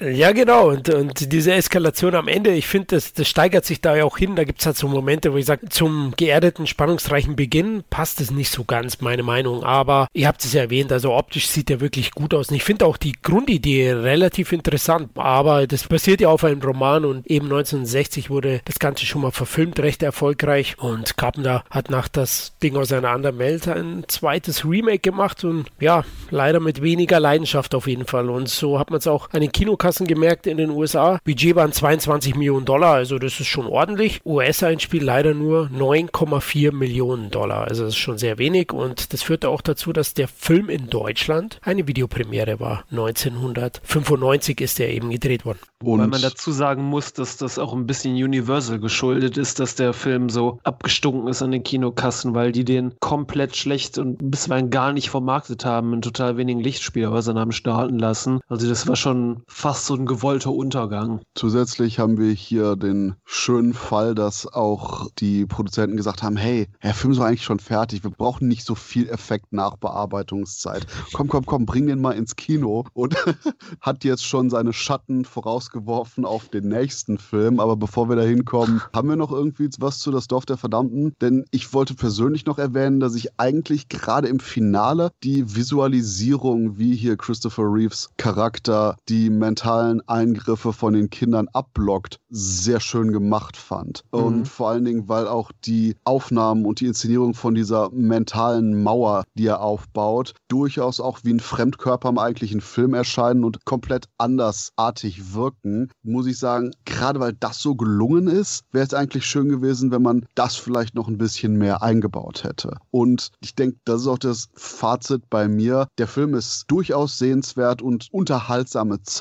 Ja, 0.00 0.32
genau. 0.32 0.70
Und, 0.70 0.88
und 0.88 1.32
diese 1.32 1.52
Eskalation 1.52 2.14
am 2.14 2.28
Ende, 2.28 2.50
ich 2.52 2.66
finde, 2.66 2.96
das, 2.96 3.12
das 3.12 3.28
steigert 3.28 3.66
sich 3.66 3.82
da 3.82 3.94
ja 3.94 4.04
auch 4.04 4.16
hin. 4.16 4.34
Da 4.34 4.44
gibt 4.44 4.60
es 4.60 4.66
halt 4.66 4.78
so 4.78 4.88
Momente, 4.88 5.34
wo 5.34 5.36
ich 5.36 5.44
sage, 5.44 5.68
zum 5.68 6.14
geerdeten, 6.16 6.66
spannungsreichen 6.66 7.36
Beginn 7.36 7.84
passt 7.90 8.22
es 8.22 8.30
nicht 8.30 8.50
so 8.50 8.64
ganz, 8.64 9.02
meine 9.02 9.22
Meinung. 9.22 9.62
Aber 9.62 10.08
ihr 10.14 10.26
habt 10.26 10.42
es 10.42 10.54
ja 10.54 10.62
erwähnt, 10.62 10.90
also 10.92 11.12
optisch 11.12 11.48
sieht 11.48 11.70
er 11.70 11.80
wirklich 11.80 12.12
gut 12.12 12.32
aus. 12.32 12.48
Und 12.48 12.56
ich 12.56 12.64
finde 12.64 12.86
auch 12.86 12.96
die 12.96 13.12
Grundidee 13.20 13.92
relativ 13.92 14.52
interessant. 14.52 15.10
Aber 15.16 15.66
das 15.66 15.86
basiert 15.86 16.22
ja 16.22 16.28
auf 16.28 16.44
einem 16.44 16.62
Roman 16.62 17.04
und 17.04 17.26
eben 17.26 17.46
1960 17.46 18.30
wurde 18.30 18.62
das 18.64 18.78
Ganze 18.78 19.04
schon 19.04 19.20
mal 19.20 19.32
verfilmt, 19.32 19.78
recht 19.80 20.02
erfolgreich. 20.02 20.78
Und 20.78 21.18
Carpenter 21.18 21.64
hat 21.68 21.90
nach 21.90 22.08
das 22.08 22.54
Ding 22.62 22.76
aus 22.76 22.92
einer 22.92 23.10
anderen 23.10 23.38
Welt 23.38 23.68
ein 23.68 24.04
zweites 24.08 24.64
Remake 24.64 25.00
gemacht 25.00 25.44
und 25.44 25.66
ja, 25.78 26.04
leider 26.30 26.60
mit 26.60 26.80
weniger 26.80 27.20
Leidenschaft 27.20 27.74
auf 27.74 27.86
jeden 27.86 28.06
Fall. 28.06 28.30
Und 28.30 28.48
so 28.48 28.78
hat 28.78 28.88
man 28.88 28.98
es 28.98 29.06
auch 29.06 29.28
an 29.32 29.49
den 29.50 29.52
Kinokassen 29.52 30.06
gemerkt 30.06 30.46
in 30.46 30.56
den 30.56 30.70
USA. 30.70 31.18
Budget 31.24 31.56
waren 31.56 31.72
22 31.72 32.34
Millionen 32.34 32.64
Dollar, 32.64 32.94
also 32.94 33.18
das 33.18 33.40
ist 33.40 33.48
schon 33.48 33.66
ordentlich. 33.66 34.20
US-Einspiel 34.24 35.02
leider 35.02 35.34
nur 35.34 35.66
9,4 35.66 36.72
Millionen 36.72 37.30
Dollar, 37.30 37.66
also 37.66 37.84
das 37.84 37.94
ist 37.94 37.98
schon 37.98 38.18
sehr 38.18 38.38
wenig 38.38 38.72
und 38.72 39.12
das 39.12 39.22
führte 39.22 39.48
auch 39.48 39.60
dazu, 39.60 39.92
dass 39.92 40.14
der 40.14 40.28
Film 40.28 40.68
in 40.68 40.88
Deutschland 40.88 41.58
eine 41.62 41.86
Videopremiere 41.86 42.60
war. 42.60 42.84
1995 42.90 44.60
ist 44.60 44.80
er 44.80 44.88
eben 44.90 45.10
gedreht 45.10 45.44
worden. 45.44 45.58
Und 45.82 46.00
Weil 46.00 46.08
man 46.08 46.20
dazu 46.20 46.52
sagen 46.52 46.84
muss, 46.84 47.12
dass 47.14 47.38
das 47.38 47.58
auch 47.58 47.72
ein 47.72 47.86
bisschen 47.86 48.12
Universal 48.12 48.78
geschuldet 48.78 49.38
ist, 49.38 49.60
dass 49.60 49.74
der 49.74 49.92
Film 49.94 50.28
so 50.28 50.60
abgestunken 50.62 51.28
ist 51.28 51.42
an 51.42 51.52
den 51.52 51.62
Kinokassen, 51.62 52.34
weil 52.34 52.52
die 52.52 52.64
den 52.64 52.92
komplett 53.00 53.56
schlecht 53.56 53.96
und 53.96 54.30
bisweilen 54.30 54.70
gar 54.70 54.92
nicht 54.92 55.08
vermarktet 55.08 55.64
haben, 55.64 55.94
in 55.94 56.02
total 56.02 56.36
wenigen 56.36 56.60
Lichtspielhäusern 56.60 57.38
haben 57.38 57.52
starten 57.52 57.98
lassen. 57.98 58.40
Also 58.48 58.68
das 58.68 58.86
war 58.86 58.96
schon 58.96 59.39
fast 59.48 59.86
so 59.86 59.94
ein 59.94 60.06
gewollter 60.06 60.52
Untergang. 60.52 61.20
Zusätzlich 61.34 61.98
haben 61.98 62.18
wir 62.18 62.32
hier 62.32 62.76
den 62.76 63.14
schönen 63.24 63.74
Fall, 63.74 64.14
dass 64.14 64.46
auch 64.46 65.08
die 65.18 65.46
Produzenten 65.46 65.96
gesagt 65.96 66.22
haben, 66.22 66.36
hey, 66.36 66.68
der 66.82 66.94
Film 66.94 67.12
ist 67.12 67.20
eigentlich 67.20 67.44
schon 67.44 67.60
fertig, 67.60 68.02
wir 68.02 68.10
brauchen 68.10 68.48
nicht 68.48 68.64
so 68.64 68.74
viel 68.74 69.08
Effekt 69.08 69.52
nach 69.52 69.76
Bearbeitungszeit. 69.76 70.86
Komm, 71.12 71.28
komm, 71.28 71.46
komm, 71.46 71.66
bring 71.66 71.86
den 71.86 72.00
mal 72.00 72.12
ins 72.12 72.36
Kino 72.36 72.84
und 72.92 73.16
hat 73.80 74.04
jetzt 74.04 74.24
schon 74.24 74.50
seine 74.50 74.72
Schatten 74.72 75.24
vorausgeworfen 75.24 76.24
auf 76.24 76.48
den 76.48 76.68
nächsten 76.68 77.18
Film. 77.18 77.60
Aber 77.60 77.76
bevor 77.76 78.08
wir 78.08 78.16
da 78.16 78.22
hinkommen, 78.22 78.80
haben 78.94 79.08
wir 79.08 79.16
noch 79.16 79.32
irgendwie 79.32 79.68
was 79.78 79.98
zu 79.98 80.10
Das 80.10 80.28
Dorf 80.28 80.46
der 80.46 80.56
Verdammten? 80.56 81.14
Denn 81.20 81.44
ich 81.50 81.72
wollte 81.72 81.94
persönlich 81.94 82.46
noch 82.46 82.58
erwähnen, 82.58 83.00
dass 83.00 83.14
ich 83.14 83.38
eigentlich 83.38 83.88
gerade 83.88 84.28
im 84.28 84.40
Finale 84.40 85.10
die 85.22 85.54
Visualisierung, 85.54 86.78
wie 86.78 86.94
hier 86.94 87.16
Christopher 87.16 87.64
Reeves 87.64 88.10
Charakter 88.16 88.96
die 89.08 89.29
mentalen 89.38 90.06
Eingriffe 90.08 90.72
von 90.72 90.94
den 90.94 91.10
Kindern 91.10 91.48
abblockt, 91.52 92.18
sehr 92.28 92.80
schön 92.80 93.12
gemacht 93.12 93.56
fand. 93.56 94.04
Mhm. 94.12 94.18
Und 94.18 94.48
vor 94.48 94.70
allen 94.70 94.84
Dingen, 94.84 95.08
weil 95.08 95.28
auch 95.28 95.50
die 95.64 95.96
Aufnahmen 96.04 96.64
und 96.64 96.80
die 96.80 96.86
Inszenierung 96.86 97.34
von 97.34 97.54
dieser 97.54 97.90
mentalen 97.90 98.82
Mauer, 98.82 99.24
die 99.34 99.46
er 99.46 99.60
aufbaut, 99.60 100.34
durchaus 100.48 101.00
auch 101.00 101.20
wie 101.22 101.32
ein 101.32 101.40
Fremdkörper 101.40 102.08
im 102.08 102.18
eigentlichen 102.18 102.60
Film 102.60 102.94
erscheinen 102.94 103.44
und 103.44 103.64
komplett 103.64 104.06
andersartig 104.18 105.34
wirken, 105.34 105.90
muss 106.02 106.26
ich 106.26 106.38
sagen, 106.38 106.72
gerade 106.84 107.20
weil 107.20 107.32
das 107.32 107.60
so 107.60 107.74
gelungen 107.74 108.26
ist, 108.26 108.64
wäre 108.72 108.86
es 108.86 108.94
eigentlich 108.94 109.26
schön 109.26 109.48
gewesen, 109.48 109.90
wenn 109.90 110.02
man 110.02 110.26
das 110.34 110.56
vielleicht 110.56 110.94
noch 110.94 111.08
ein 111.08 111.18
bisschen 111.18 111.56
mehr 111.56 111.82
eingebaut 111.82 112.44
hätte. 112.44 112.76
Und 112.90 113.30
ich 113.40 113.54
denke, 113.54 113.78
das 113.84 114.02
ist 114.02 114.06
auch 114.06 114.18
das 114.18 114.48
Fazit 114.54 115.28
bei 115.30 115.48
mir. 115.48 115.88
Der 115.98 116.06
Film 116.06 116.34
ist 116.34 116.64
durchaus 116.68 117.18
sehenswert 117.18 117.82
und 117.82 118.08
unterhaltsame 118.12 119.02
Zeit, 119.02 119.19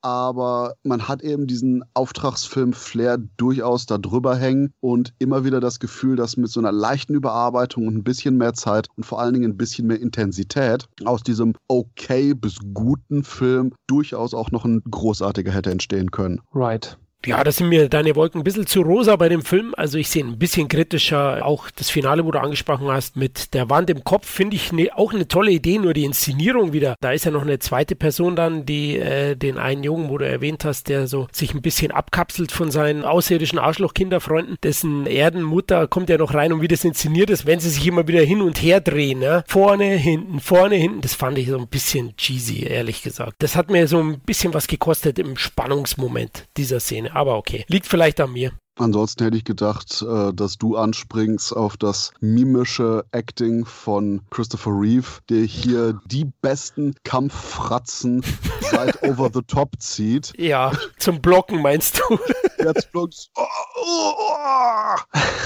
aber 0.00 0.74
man 0.84 1.08
hat 1.08 1.22
eben 1.22 1.46
diesen 1.46 1.82
Auftragsfilm-Flair 1.94 3.18
durchaus 3.36 3.86
da 3.86 3.98
drüber 3.98 4.36
hängen 4.36 4.72
und 4.80 5.12
immer 5.18 5.44
wieder 5.44 5.60
das 5.60 5.80
Gefühl, 5.80 6.14
dass 6.16 6.36
mit 6.36 6.50
so 6.50 6.60
einer 6.60 6.72
leichten 6.72 7.14
Überarbeitung 7.14 7.88
und 7.88 7.96
ein 7.96 8.04
bisschen 8.04 8.36
mehr 8.36 8.54
Zeit 8.54 8.86
und 8.96 9.04
vor 9.04 9.20
allen 9.20 9.34
Dingen 9.34 9.50
ein 9.50 9.56
bisschen 9.56 9.88
mehr 9.88 10.00
Intensität 10.00 10.86
aus 11.04 11.22
diesem 11.22 11.54
okay 11.66 12.34
bis 12.34 12.58
guten 12.74 13.24
Film 13.24 13.72
durchaus 13.88 14.34
auch 14.34 14.52
noch 14.52 14.64
ein 14.64 14.82
großartiger 14.88 15.50
hätte 15.50 15.72
entstehen 15.72 16.12
können. 16.12 16.40
Right. 16.54 16.96
Ja, 17.26 17.44
da 17.44 17.52
sind 17.52 17.68
mir 17.68 17.90
deine 17.90 18.16
Wolken 18.16 18.40
ein 18.40 18.44
bisschen 18.44 18.66
zu 18.66 18.80
rosa 18.80 19.14
bei 19.16 19.28
dem 19.28 19.42
Film. 19.42 19.74
Also 19.76 19.98
ich 19.98 20.08
sehe 20.08 20.24
ein 20.24 20.38
bisschen 20.38 20.68
kritischer. 20.68 21.44
Auch 21.44 21.68
das 21.70 21.90
Finale, 21.90 22.24
wo 22.24 22.30
du 22.30 22.40
angesprochen 22.40 22.88
hast, 22.88 23.16
mit 23.16 23.52
der 23.52 23.68
Wand 23.68 23.90
im 23.90 24.04
Kopf, 24.04 24.26
finde 24.26 24.56
ich 24.56 24.72
ne, 24.72 24.90
auch 24.94 25.12
eine 25.12 25.28
tolle 25.28 25.50
Idee, 25.50 25.78
nur 25.78 25.92
die 25.92 26.04
Inszenierung 26.04 26.72
wieder. 26.72 26.94
Da 27.00 27.12
ist 27.12 27.26
ja 27.26 27.30
noch 27.30 27.42
eine 27.42 27.58
zweite 27.58 27.94
Person 27.94 28.36
dann, 28.36 28.64
die 28.64 28.96
äh, 28.96 29.36
den 29.36 29.58
einen 29.58 29.84
Jungen, 29.84 30.08
wo 30.08 30.16
du 30.16 30.26
erwähnt 30.26 30.64
hast, 30.64 30.88
der 30.88 31.06
so 31.06 31.28
sich 31.30 31.52
ein 31.52 31.60
bisschen 31.60 31.90
abkapselt 31.90 32.52
von 32.52 32.70
seinen 32.70 33.04
außerirdischen 33.04 33.58
Arschlochkinderfreunden. 33.58 34.56
Dessen 34.62 35.06
Erdenmutter 35.06 35.88
kommt 35.88 36.08
ja 36.08 36.16
noch 36.16 36.32
rein 36.32 36.54
und 36.54 36.62
wie 36.62 36.68
das 36.68 36.84
inszeniert 36.84 37.28
ist, 37.28 37.44
wenn 37.44 37.60
sie 37.60 37.68
sich 37.68 37.86
immer 37.86 38.08
wieder 38.08 38.22
hin 38.22 38.40
und 38.40 38.62
her 38.62 38.80
drehen. 38.80 39.18
Ne? 39.18 39.44
Vorne, 39.46 39.84
hinten, 39.84 40.40
vorne, 40.40 40.76
hinten. 40.76 41.02
Das 41.02 41.14
fand 41.14 41.36
ich 41.36 41.48
so 41.48 41.58
ein 41.58 41.68
bisschen 41.68 42.16
cheesy, 42.16 42.64
ehrlich 42.64 43.02
gesagt. 43.02 43.34
Das 43.40 43.56
hat 43.56 43.70
mir 43.70 43.86
so 43.88 44.02
ein 44.02 44.20
bisschen 44.20 44.54
was 44.54 44.68
gekostet 44.68 45.18
im 45.18 45.36
Spannungsmoment 45.36 46.46
dieser 46.56 46.80
Szene 46.80 47.09
aber 47.12 47.36
okay. 47.36 47.64
Liegt 47.68 47.86
vielleicht 47.86 48.20
an 48.20 48.32
mir. 48.32 48.52
Ansonsten 48.80 49.24
hätte 49.24 49.36
ich 49.36 49.44
gedacht, 49.44 50.02
äh, 50.02 50.32
dass 50.32 50.56
du 50.56 50.76
anspringst 50.76 51.54
auf 51.54 51.76
das 51.76 52.12
mimische 52.20 53.04
Acting 53.12 53.66
von 53.66 54.22
Christopher 54.30 54.70
Reeve, 54.70 55.20
der 55.28 55.42
hier 55.42 56.00
die 56.06 56.30
besten 56.40 56.94
Kampffratzen 57.04 58.24
seit 58.62 59.02
Over 59.06 59.30
the 59.34 59.42
Top 59.42 59.72
zieht. 59.80 60.32
Ja, 60.38 60.72
zum 60.98 61.20
Blocken 61.20 61.60
meinst 61.60 62.00
du? 62.00 62.18
Jetzt 62.64 62.92
blockst 62.92 63.30
oh, 63.36 63.42
oh, 63.76 64.12
oh. 64.18 64.96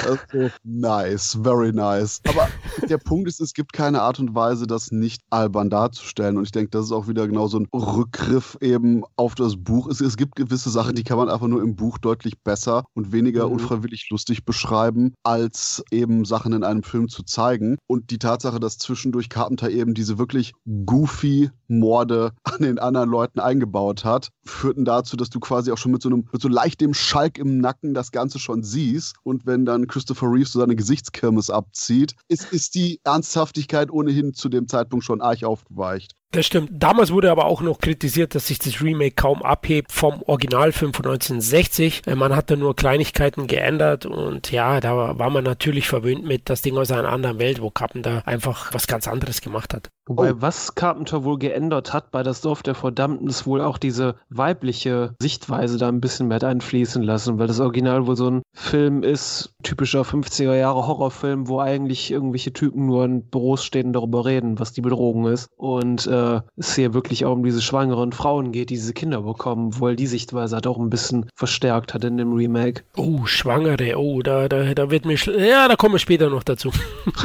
Also, 0.04 0.50
nice, 0.64 1.38
very 1.42 1.72
nice. 1.72 2.20
Aber 2.28 2.48
der 2.88 2.98
Punkt 2.98 3.28
ist, 3.28 3.40
es 3.40 3.54
gibt 3.54 3.72
keine 3.72 4.02
Art 4.02 4.18
und 4.18 4.34
Weise, 4.34 4.66
das 4.66 4.90
nicht 4.90 5.22
albern 5.30 5.70
darzustellen. 5.70 6.36
Und 6.36 6.44
ich 6.44 6.52
denke, 6.52 6.70
das 6.70 6.86
ist 6.86 6.92
auch 6.92 7.08
wieder 7.08 7.26
genau 7.26 7.46
so 7.46 7.58
ein 7.58 7.68
Rückgriff 7.72 8.56
eben 8.60 9.04
auf 9.16 9.34
das 9.34 9.56
Buch. 9.56 9.88
Es, 9.88 10.00
es 10.00 10.16
gibt 10.16 10.36
gewisse 10.36 10.70
Sachen, 10.70 10.94
die 10.94 11.04
kann 11.04 11.18
man 11.18 11.28
einfach 11.28 11.46
nur 11.46 11.62
im 11.62 11.76
Buch 11.76 11.98
deutlich 11.98 12.42
besser 12.42 12.84
und 12.94 13.12
weniger 13.12 13.46
mhm. 13.46 13.54
unfreiwillig 13.54 14.08
lustig 14.10 14.44
beschreiben, 14.44 15.14
als 15.22 15.82
eben 15.90 16.24
Sachen 16.24 16.52
in 16.52 16.64
einem 16.64 16.82
Film 16.82 17.08
zu 17.08 17.22
zeigen. 17.22 17.78
Und 17.86 18.10
die 18.10 18.18
Tatsache, 18.18 18.60
dass 18.60 18.78
zwischendurch 18.78 19.28
Carpenter 19.28 19.70
eben 19.70 19.94
diese 19.94 20.18
wirklich 20.18 20.52
goofy 20.86 21.50
Morde 21.68 22.32
an 22.44 22.60
den 22.60 22.78
anderen 22.78 23.08
Leuten 23.08 23.40
eingebaut 23.40 24.04
hat, 24.04 24.30
führten 24.44 24.84
dazu, 24.84 25.16
dass 25.16 25.30
du 25.30 25.40
quasi 25.40 25.72
auch 25.72 25.78
schon 25.78 25.92
mit 25.92 26.02
so 26.02 26.08
einem, 26.08 26.28
mit 26.32 26.42
so 26.42 26.48
leicht 26.48 26.80
dem 26.80 26.94
Schalk 27.04 27.38
im 27.38 27.58
Nacken 27.58 27.94
das 27.94 28.10
Ganze 28.10 28.38
schon 28.38 28.62
siehst. 28.62 29.16
Und 29.22 29.46
wenn 29.46 29.64
dann 29.64 29.86
Christopher 29.86 30.26
Reeves 30.26 30.52
so 30.52 30.60
seine 30.60 30.76
Gesichtskirmes 30.76 31.50
abzieht, 31.50 32.14
ist, 32.28 32.52
ist 32.52 32.74
die 32.74 33.00
Ernsthaftigkeit 33.04 33.90
ohnehin 33.90 34.34
zu 34.34 34.48
dem 34.48 34.68
Zeitpunkt 34.68 35.04
schon 35.04 35.20
arg 35.20 35.44
aufgeweicht. 35.44 36.16
Das 36.34 36.46
stimmt. 36.46 36.70
Damals 36.72 37.12
wurde 37.12 37.30
aber 37.30 37.44
auch 37.44 37.60
noch 37.60 37.78
kritisiert, 37.78 38.34
dass 38.34 38.48
sich 38.48 38.58
das 38.58 38.82
Remake 38.82 39.14
kaum 39.14 39.44
abhebt 39.44 39.92
vom 39.92 40.20
Originalfilm 40.26 40.92
von 40.92 41.04
1960. 41.04 42.02
Äh, 42.08 42.16
man 42.16 42.34
hat 42.34 42.50
da 42.50 42.56
nur 42.56 42.74
Kleinigkeiten 42.74 43.46
geändert 43.46 44.04
und 44.04 44.50
ja, 44.50 44.80
da 44.80 45.16
war 45.16 45.30
man 45.30 45.44
natürlich 45.44 45.86
verwöhnt 45.86 46.24
mit 46.24 46.50
das 46.50 46.60
Ding 46.60 46.76
aus 46.76 46.90
einer 46.90 47.08
anderen 47.08 47.38
Welt, 47.38 47.62
wo 47.62 47.70
Carpenter 47.70 48.26
einfach 48.26 48.74
was 48.74 48.88
ganz 48.88 49.06
anderes 49.06 49.42
gemacht 49.42 49.72
hat. 49.74 49.90
Wobei, 50.06 50.32
oh. 50.32 50.36
was 50.40 50.74
Carpenter 50.74 51.24
wohl 51.24 51.38
geändert 51.38 51.92
hat 51.92 52.10
bei 52.10 52.22
Das 52.22 52.40
Dorf 52.40 52.62
der 52.62 52.74
Verdammten, 52.74 53.28
ist 53.28 53.46
wohl 53.46 53.60
auch 53.62 53.78
diese 53.78 54.16
weibliche 54.28 55.14
Sichtweise 55.20 55.78
da 55.78 55.88
ein 55.88 56.00
bisschen 56.00 56.28
mehr 56.28 56.42
einfließen 56.42 57.02
lassen, 57.02 57.38
weil 57.38 57.46
das 57.46 57.60
Original 57.60 58.06
wohl 58.06 58.16
so 58.16 58.28
ein 58.28 58.42
Film 58.52 59.02
ist, 59.02 59.54
typischer 59.62 60.02
50er 60.02 60.54
Jahre 60.54 60.86
Horrorfilm, 60.86 61.48
wo 61.48 61.60
eigentlich 61.60 62.10
irgendwelche 62.10 62.52
Typen 62.52 62.86
nur 62.86 63.04
in 63.04 63.30
Büros 63.30 63.64
stehen 63.64 63.86
und 63.86 63.92
darüber 63.94 64.24
reden, 64.24 64.58
was 64.58 64.72
die 64.72 64.82
Bedrohung 64.82 65.26
ist. 65.28 65.48
Und 65.56 66.06
äh, 66.06 66.10
es 66.56 66.74
hier 66.74 66.94
wirklich 66.94 67.24
auch 67.24 67.32
um 67.32 67.44
diese 67.44 67.62
schwangeren 67.62 68.12
Frauen 68.12 68.52
geht, 68.52 68.70
die 68.70 68.74
diese 68.74 68.92
Kinder 68.92 69.22
bekommen, 69.22 69.78
wo 69.78 69.88
er 69.88 69.94
die 69.94 70.06
Sichtweise 70.06 70.56
halt 70.56 70.66
auch 70.66 70.78
ein 70.78 70.90
bisschen 70.90 71.26
verstärkt 71.34 71.94
hat 71.94 72.04
in 72.04 72.16
dem 72.16 72.32
Remake. 72.32 72.82
Oh, 72.96 73.26
Schwangere, 73.26 73.96
oh, 73.96 74.22
da, 74.22 74.48
da, 74.48 74.74
da 74.74 74.90
wird 74.90 75.04
mir, 75.04 75.16
ja, 75.16 75.68
da 75.68 75.76
kommen 75.76 75.94
wir 75.94 75.98
später 75.98 76.30
noch 76.30 76.42
dazu. 76.42 76.70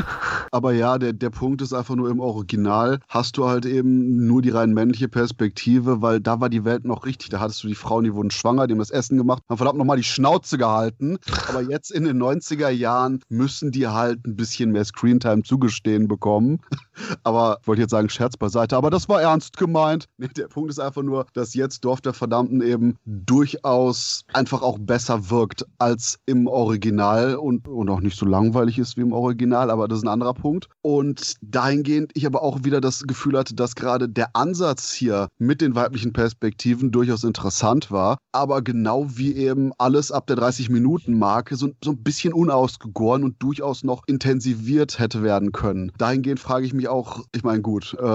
Aber 0.51 0.74
ja, 0.74 0.98
der, 0.98 1.13
der 1.13 1.29
Punkt 1.29 1.62
ist 1.62 1.74
einfach 1.74 1.96
nur 1.96 2.10
im 2.10 2.20
Original 2.20 2.50
Original 2.50 3.00
hast 3.08 3.38
du 3.38 3.48
halt 3.48 3.65
eben 3.65 4.25
nur 4.25 4.41
die 4.41 4.50
rein 4.50 4.74
männliche 4.74 5.08
Perspektive, 5.08 6.01
weil 6.01 6.20
da 6.20 6.39
war 6.39 6.50
die 6.50 6.65
Welt 6.65 6.86
noch 6.86 7.06
richtig. 7.06 7.29
Da 7.29 7.39
hattest 7.39 7.63
du 7.63 7.68
die 7.68 7.75
Frauen, 7.75 8.03
die 8.03 8.13
wurden 8.13 8.32
schwanger, 8.32 8.68
die 8.68 8.74
haben 8.74 8.79
das 8.79 8.91
Essen 8.91 9.18
gemacht, 9.18 9.44
haben 9.50 9.58
verdammt 9.58 9.77
nochmal 9.77 9.98
die 9.98 10.03
Schnauze 10.03 10.58
gehalten. 10.58 11.18
Aber 11.48 11.62
jetzt 11.62 11.91
in 11.91 12.06
den 12.06 12.22
90er 12.22 12.70
Jahren 12.70 13.22
müssen 13.29 13.72
die 13.72 13.88
halt 13.88 14.25
ein 14.25 14.36
bisschen 14.36 14.72
mehr 14.72 14.86
Screentime 14.86 15.44
zugestehen 15.44 16.08
bekommen. 16.08 16.60
Aber 17.24 17.60
ich 17.62 17.68
wollte 17.68 17.82
jetzt 17.82 17.91
sagen, 17.91 18.10
Scherz 18.10 18.38
beiseite. 18.38 18.75
Aber 18.79 18.91
das 18.91 19.09
war 19.09 19.21
ernst 19.21 19.57
gemeint. 19.57 20.05
Der 20.38 20.48
Punkt 20.48 20.69
ist 20.69 20.79
einfach 20.79 21.03
nur, 21.03 21.25
dass 21.33 21.53
jetzt 21.53 21.83
Dorf 21.83 22.00
der 22.00 22.13
Verdammten 22.13 22.62
eben 22.62 22.95
durchaus 23.05 24.24
einfach 24.31 24.62
auch 24.62 24.79
besser 24.79 25.29
wirkt 25.29 25.65
als 25.79 26.17
im 26.25 26.48
Original 26.48 27.36
und, 27.36 27.67
und 27.67 27.89
auch 27.89 28.00
nicht 28.00 28.17
so 28.17 28.25
langweilig 28.25 28.79
ist 28.79 28.95
wie 28.95 29.01
im 29.01 29.12
Original, 29.12 29.69
aber 29.69 29.89
das 29.89 29.98
ist 29.98 30.05
ein 30.05 30.09
anderer 30.09 30.33
Punkt. 30.33 30.69
Und 30.81 31.36
dahingehend 31.41 32.12
ich 32.13 32.25
aber 32.25 32.41
auch 32.41 32.63
wieder 32.63 32.79
das 32.79 33.03
Gefühl 33.03 33.38
hatte, 33.38 33.53
dass 33.53 33.75
gerade 33.75 34.07
der 34.07 34.29
Ansatz 34.33 34.93
hier 34.93 35.27
mit 35.38 35.59
den 35.59 35.75
weiblichen 35.75 36.13
Perspektiven 36.13 36.93
durchaus 36.93 37.25
interessant 37.25 37.91
war, 37.91 38.17
aber 38.31 38.62
genau 38.62 39.07
wie 39.09 39.36
eben 39.36 39.74
alles 39.77 40.09
ab 40.13 40.25
der 40.27 40.38
30-Minuten-Marke 40.38 41.57
so, 41.57 41.69
so 41.83 41.91
ein 41.91 42.01
bisschen 42.01 42.31
unausgegoren 42.31 43.25
und 43.25 43.43
durchaus 43.43 43.83
noch 43.83 44.03
intensiviert 44.07 45.00
hätte 45.00 45.21
werden 45.21 45.51
können. 45.51 45.91
Dahingehend 45.98 46.39
frage 46.39 46.65
ich 46.65 46.74
mich 46.74 46.88
auch, 46.88 47.25
ich 47.33 47.43
meine, 47.43 47.62
gut, 47.62 47.98
äh, 48.00 48.05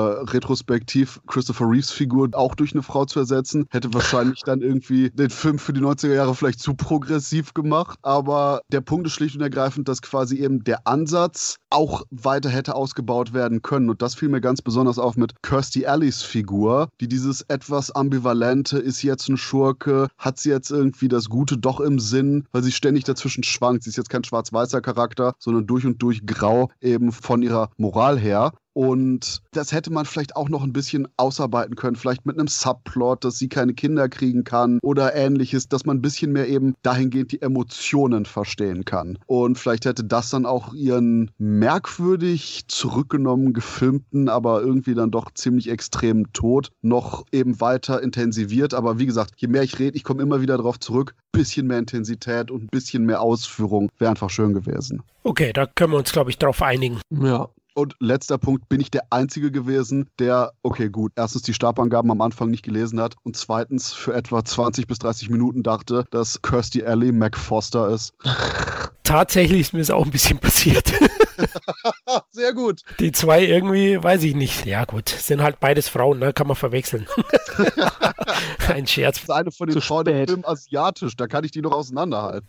retrospektiv 0.55 1.21
Christopher 1.27 1.69
Reeves 1.69 1.91
Figur 1.91 2.29
auch 2.33 2.55
durch 2.55 2.73
eine 2.73 2.83
Frau 2.83 3.05
zu 3.05 3.19
ersetzen, 3.19 3.67
hätte 3.71 3.93
wahrscheinlich 3.93 4.43
dann 4.45 4.63
irgendwie 4.63 5.11
den 5.11 5.31
Film 5.31 5.59
für 5.59 5.73
die 5.73 5.81
90er 5.81 6.15
Jahre 6.15 6.35
vielleicht 6.35 6.61
zu 6.61 6.75
progressiv 6.75 7.55
gemacht. 7.55 7.99
Aber 8.03 8.61
der 8.71 8.81
Punkt 8.81 9.07
ist 9.07 9.15
schlicht 9.15 9.35
und 9.35 9.43
ergreifend, 9.43 9.89
dass 9.89 10.01
quasi 10.01 10.39
eben 10.41 10.63
der 10.63 10.87
Ansatz 10.87 11.57
auch 11.71 12.05
weiter 12.11 12.51
hätte 12.51 12.77
ausgebaut 12.77 13.33
werden 13.35 13.63
können. 13.63 13.91
Und 13.91 14.01
das 14.01 14.15
fiel 14.15 14.29
mir 14.29 14.41
ganz 14.41 14.63
besonders 14.63 14.99
auf 14.99 15.17
mit 15.17 15.43
Kirstie 15.43 15.87
Alley's 15.87 16.23
Figur, 16.23 16.89
die 17.01 17.09
dieses 17.09 17.43
etwas 17.43 17.91
ambivalente, 17.91 18.79
ist 18.79 19.03
jetzt 19.03 19.29
ein 19.29 19.37
Schurke, 19.37 20.09
hat 20.19 20.39
sie 20.39 20.51
jetzt 20.51 20.71
irgendwie 20.71 21.09
das 21.09 21.29
Gute 21.29 21.59
doch 21.59 21.81
im 21.81 21.99
Sinn, 21.99 22.47
weil 22.53 22.63
sie 22.63 22.73
ständig 22.73 23.05
dazwischen 23.05 23.43
schwankt. 23.43 23.83
Sie 23.83 23.91
ist 23.91 23.97
jetzt 23.97 24.11
kein 24.11 24.25
schwarz-weißer 24.25 24.81
Charakter, 24.81 25.35
sondern 25.39 25.67
durch 25.67 25.85
und 25.85 26.01
durch 26.01 26.25
grau 26.25 26.71
eben 26.81 27.11
von 27.11 27.43
ihrer 27.43 27.71
Moral 27.77 28.19
her. 28.19 28.53
Und 28.75 29.41
das 29.53 29.73
hätte 29.73 29.93
man 29.93 30.05
vielleicht 30.05 30.37
auch 30.37 30.49
noch 30.49 30.63
ein 30.63 30.73
bisschen 30.73 31.09
ausarbeiten 31.17 31.77
können, 31.77 31.97
vielleicht 31.97 32.27
mit 32.27 32.39
einem 32.39 32.49
Subplot, 32.49 33.25
dass 33.25 33.39
sie 33.39 33.49
keine 33.49 33.73
Kinder 33.73 34.09
kriegen 34.09 34.45
kann 34.45 34.79
oder 34.83 35.15
ähnliches, 35.15 35.69
dass 35.69 35.87
man 35.87 35.99
ein 35.99 36.03
bisschen 36.03 36.33
mehr 36.33 36.49
eben 36.49 36.75
dahingehend 36.83 37.33
die 37.33 37.41
Emotionen 37.41 38.27
verstehen 38.27 38.85
kann. 38.85 39.19
Und 39.27 39.59
vielleicht 39.59 39.87
hätte 39.87 40.05
das 40.05 40.31
dann 40.31 40.45
auch 40.45 40.75
ihren 40.75 41.31
merkwürdig 41.39 42.65
zurückgenommen 42.69 43.53
gefilmten, 43.53 44.29
aber 44.29 44.61
irgendwie 44.61 44.95
dann 44.95 45.11
doch 45.11 45.33
ziemlich 45.33 45.71
extremen 45.71 46.33
Tod 46.33 46.71
noch 46.83 47.25
eben 47.33 47.61
weiter 47.61 48.03
intensiviert. 48.03 48.75
Aber 48.75 48.99
wie 48.99 49.07
gesagt, 49.07 49.35
je 49.37 49.49
mehr 49.49 49.63
ich 49.63 49.79
rede, 49.79 49.97
ich 49.97 50.05
komme 50.05 50.23
immer 50.23 50.41
wieder 50.41 50.57
darauf 50.57 50.81
zurück, 50.81 51.15
bisschen 51.33 51.67
mehr 51.67 51.79
Intensität 51.79 52.51
und 52.51 52.65
ein 52.65 52.69
bisschen 52.69 53.05
mehr 53.05 53.21
Ausführung 53.21 53.91
wäre 53.99 54.11
einfach 54.11 54.31
schön 54.31 54.55
gewesen. 54.55 55.03
Okay, 55.25 55.53
da 55.53 55.67
können 55.67 55.93
wir 55.93 55.99
uns, 55.99 56.13
glaube 56.13 56.31
ich, 56.31 56.39
darauf 56.39 56.63
einigen. 56.63 57.01
Ja, 57.11 57.49
und 57.75 57.97
letzter 58.01 58.39
Punkt, 58.39 58.69
bin 58.69 58.81
ich 58.81 58.91
der 58.91 59.03
Einzige 59.11 59.51
gewesen, 59.51 60.09
der, 60.19 60.53
okay, 60.63 60.89
gut, 60.89 61.13
erstens 61.17 61.43
die 61.43 61.55
Starbangaben 61.55 62.11
am 62.11 62.21
Anfang 62.21 62.51
nicht 62.51 62.65
gelesen 62.65 63.01
hat 63.01 63.17
und 63.23 63.37
zweitens 63.37 63.93
für 63.93 64.15
etwa 64.15 64.45
20 64.45 64.87
bis 64.87 64.99
30 65.01 65.31
Minuten 65.31 65.63
dachte, 65.63 66.07
dass 66.11 66.41
Kirsty 66.43 66.85
Alley 66.85 67.13
Mac 67.13 67.37
Foster 67.37 67.89
ist. 67.89 68.15
Tatsächlich 69.03 69.61
ist 69.61 69.73
mir 69.75 69.81
das 69.81 69.91
auch 69.91 70.05
ein 70.05 70.11
bisschen 70.11 70.39
passiert. 70.39 70.93
Sehr 72.31 72.55
gut. 72.55 72.83
Die 73.01 73.13
zwei 73.13 73.45
irgendwie, 73.45 74.03
weiß 74.03 74.23
ich 74.23 74.35
nicht. 74.35 74.65
Ja, 74.65 74.85
gut, 74.85 75.09
sind 75.09 75.43
halt 75.43 75.61
beides 75.61 75.89
Frauen, 75.89 76.19
ne? 76.19 76.33
kann 76.33 76.47
man 76.47 76.57
verwechseln. 76.57 77.07
Ein 78.69 78.87
Scherz. 78.87 79.17
Das 79.17 79.25
ist 79.25 79.31
eine 79.31 79.51
von 79.51 79.69
den. 79.69 79.81
Film 79.81 80.45
asiatisch, 80.45 81.17
da 81.17 81.27
kann 81.27 81.45
ich 81.45 81.51
die 81.51 81.61
noch 81.61 81.73
auseinanderhalten. 81.73 82.49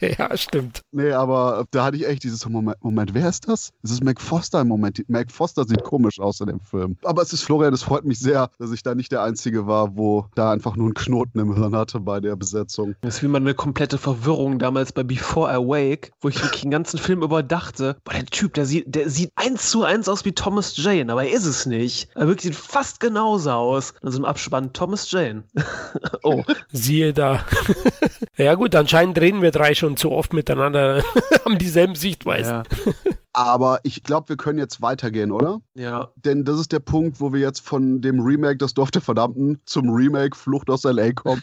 ja, 0.18 0.36
stimmt. 0.36 0.82
Nee, 0.92 1.12
aber 1.12 1.66
da 1.70 1.84
hatte 1.84 1.96
ich 1.96 2.06
echt 2.06 2.22
dieses 2.24 2.46
Moment, 2.48 2.76
Moment, 2.82 3.14
wer 3.14 3.28
ist 3.28 3.48
das? 3.48 3.70
Es 3.82 3.90
ist 3.90 4.04
Mac 4.04 4.20
Foster 4.20 4.60
im 4.60 4.68
Moment. 4.68 5.02
Mac 5.08 5.30
Foster 5.30 5.64
sieht 5.64 5.82
komisch 5.82 6.20
aus 6.20 6.40
in 6.40 6.46
dem 6.46 6.60
Film. 6.60 6.96
Aber 7.04 7.22
es 7.22 7.32
ist 7.32 7.42
Florian, 7.42 7.72
es 7.72 7.82
freut 7.82 8.04
mich 8.04 8.18
sehr, 8.18 8.50
dass 8.58 8.72
ich 8.72 8.82
da 8.82 8.94
nicht 8.94 9.12
der 9.12 9.22
Einzige 9.22 9.66
war, 9.66 9.96
wo 9.96 10.26
da 10.34 10.52
einfach 10.52 10.76
nur 10.76 10.86
einen 10.86 10.94
Knoten 10.94 11.38
im 11.38 11.54
Hirn 11.54 11.74
hatte 11.74 12.00
bei 12.00 12.20
der 12.20 12.36
Besetzung. 12.36 12.94
Das 13.00 13.16
ist 13.16 13.22
wie 13.22 13.28
mal 13.28 13.38
eine 13.38 13.54
komplette 13.54 13.98
Verwirrung 13.98 14.58
damals 14.58 14.92
bei 14.92 15.02
Before 15.02 15.50
Awake, 15.50 16.10
wo 16.20 16.28
ich 16.28 16.42
wirklich 16.42 16.62
den 16.62 16.70
ganzen 16.70 16.98
Film 16.98 17.22
über 17.22 17.42
dachte, 17.42 17.96
boah, 18.04 18.12
der 18.12 18.26
Typ, 18.26 18.54
der 18.54 18.66
sieht, 18.66 18.94
der 18.94 19.10
sieht 19.10 19.32
eins 19.36 19.70
zu 19.70 19.84
eins 19.84 20.08
aus 20.08 20.24
wie 20.24 20.32
Thomas 20.32 20.76
Jane, 20.76 21.10
aber 21.10 21.24
er 21.24 21.32
ist 21.32 21.46
es 21.46 21.66
nicht. 21.66 22.08
Er 22.14 22.26
wirklich 22.26 22.54
sieht 22.54 22.56
fast 22.56 23.00
genauso 23.00 23.50
aus. 23.50 23.94
Also 24.02 24.18
im 24.18 24.24
Abspann 24.24 24.69
Thomas 24.72 25.10
Jane. 25.10 25.44
oh, 26.22 26.42
Siehe 26.72 27.12
da. 27.12 27.44
ja 28.36 28.54
gut, 28.54 28.74
anscheinend 28.74 29.18
reden 29.20 29.42
wir 29.42 29.50
drei 29.50 29.74
schon 29.74 29.96
zu 29.96 30.10
oft 30.10 30.32
miteinander, 30.32 31.02
haben 31.44 31.58
dieselben 31.58 31.94
Sichtweisen. 31.94 32.62
ja. 32.86 32.92
Aber 33.32 33.78
ich 33.84 34.02
glaube, 34.02 34.30
wir 34.30 34.36
können 34.36 34.58
jetzt 34.58 34.82
weitergehen, 34.82 35.30
oder? 35.30 35.60
Ja, 35.74 36.10
Denn 36.16 36.44
das 36.44 36.58
ist 36.58 36.72
der 36.72 36.80
Punkt, 36.80 37.20
wo 37.20 37.32
wir 37.32 37.40
jetzt 37.40 37.60
von 37.60 38.00
dem 38.00 38.20
Remake 38.20 38.56
Das 38.56 38.74
Dorf 38.74 38.90
der 38.90 39.02
Verdammten 39.02 39.60
zum 39.66 39.88
Remake 39.88 40.36
Flucht 40.36 40.68
aus 40.68 40.84
L.A. 40.84 41.12
kommen. 41.12 41.40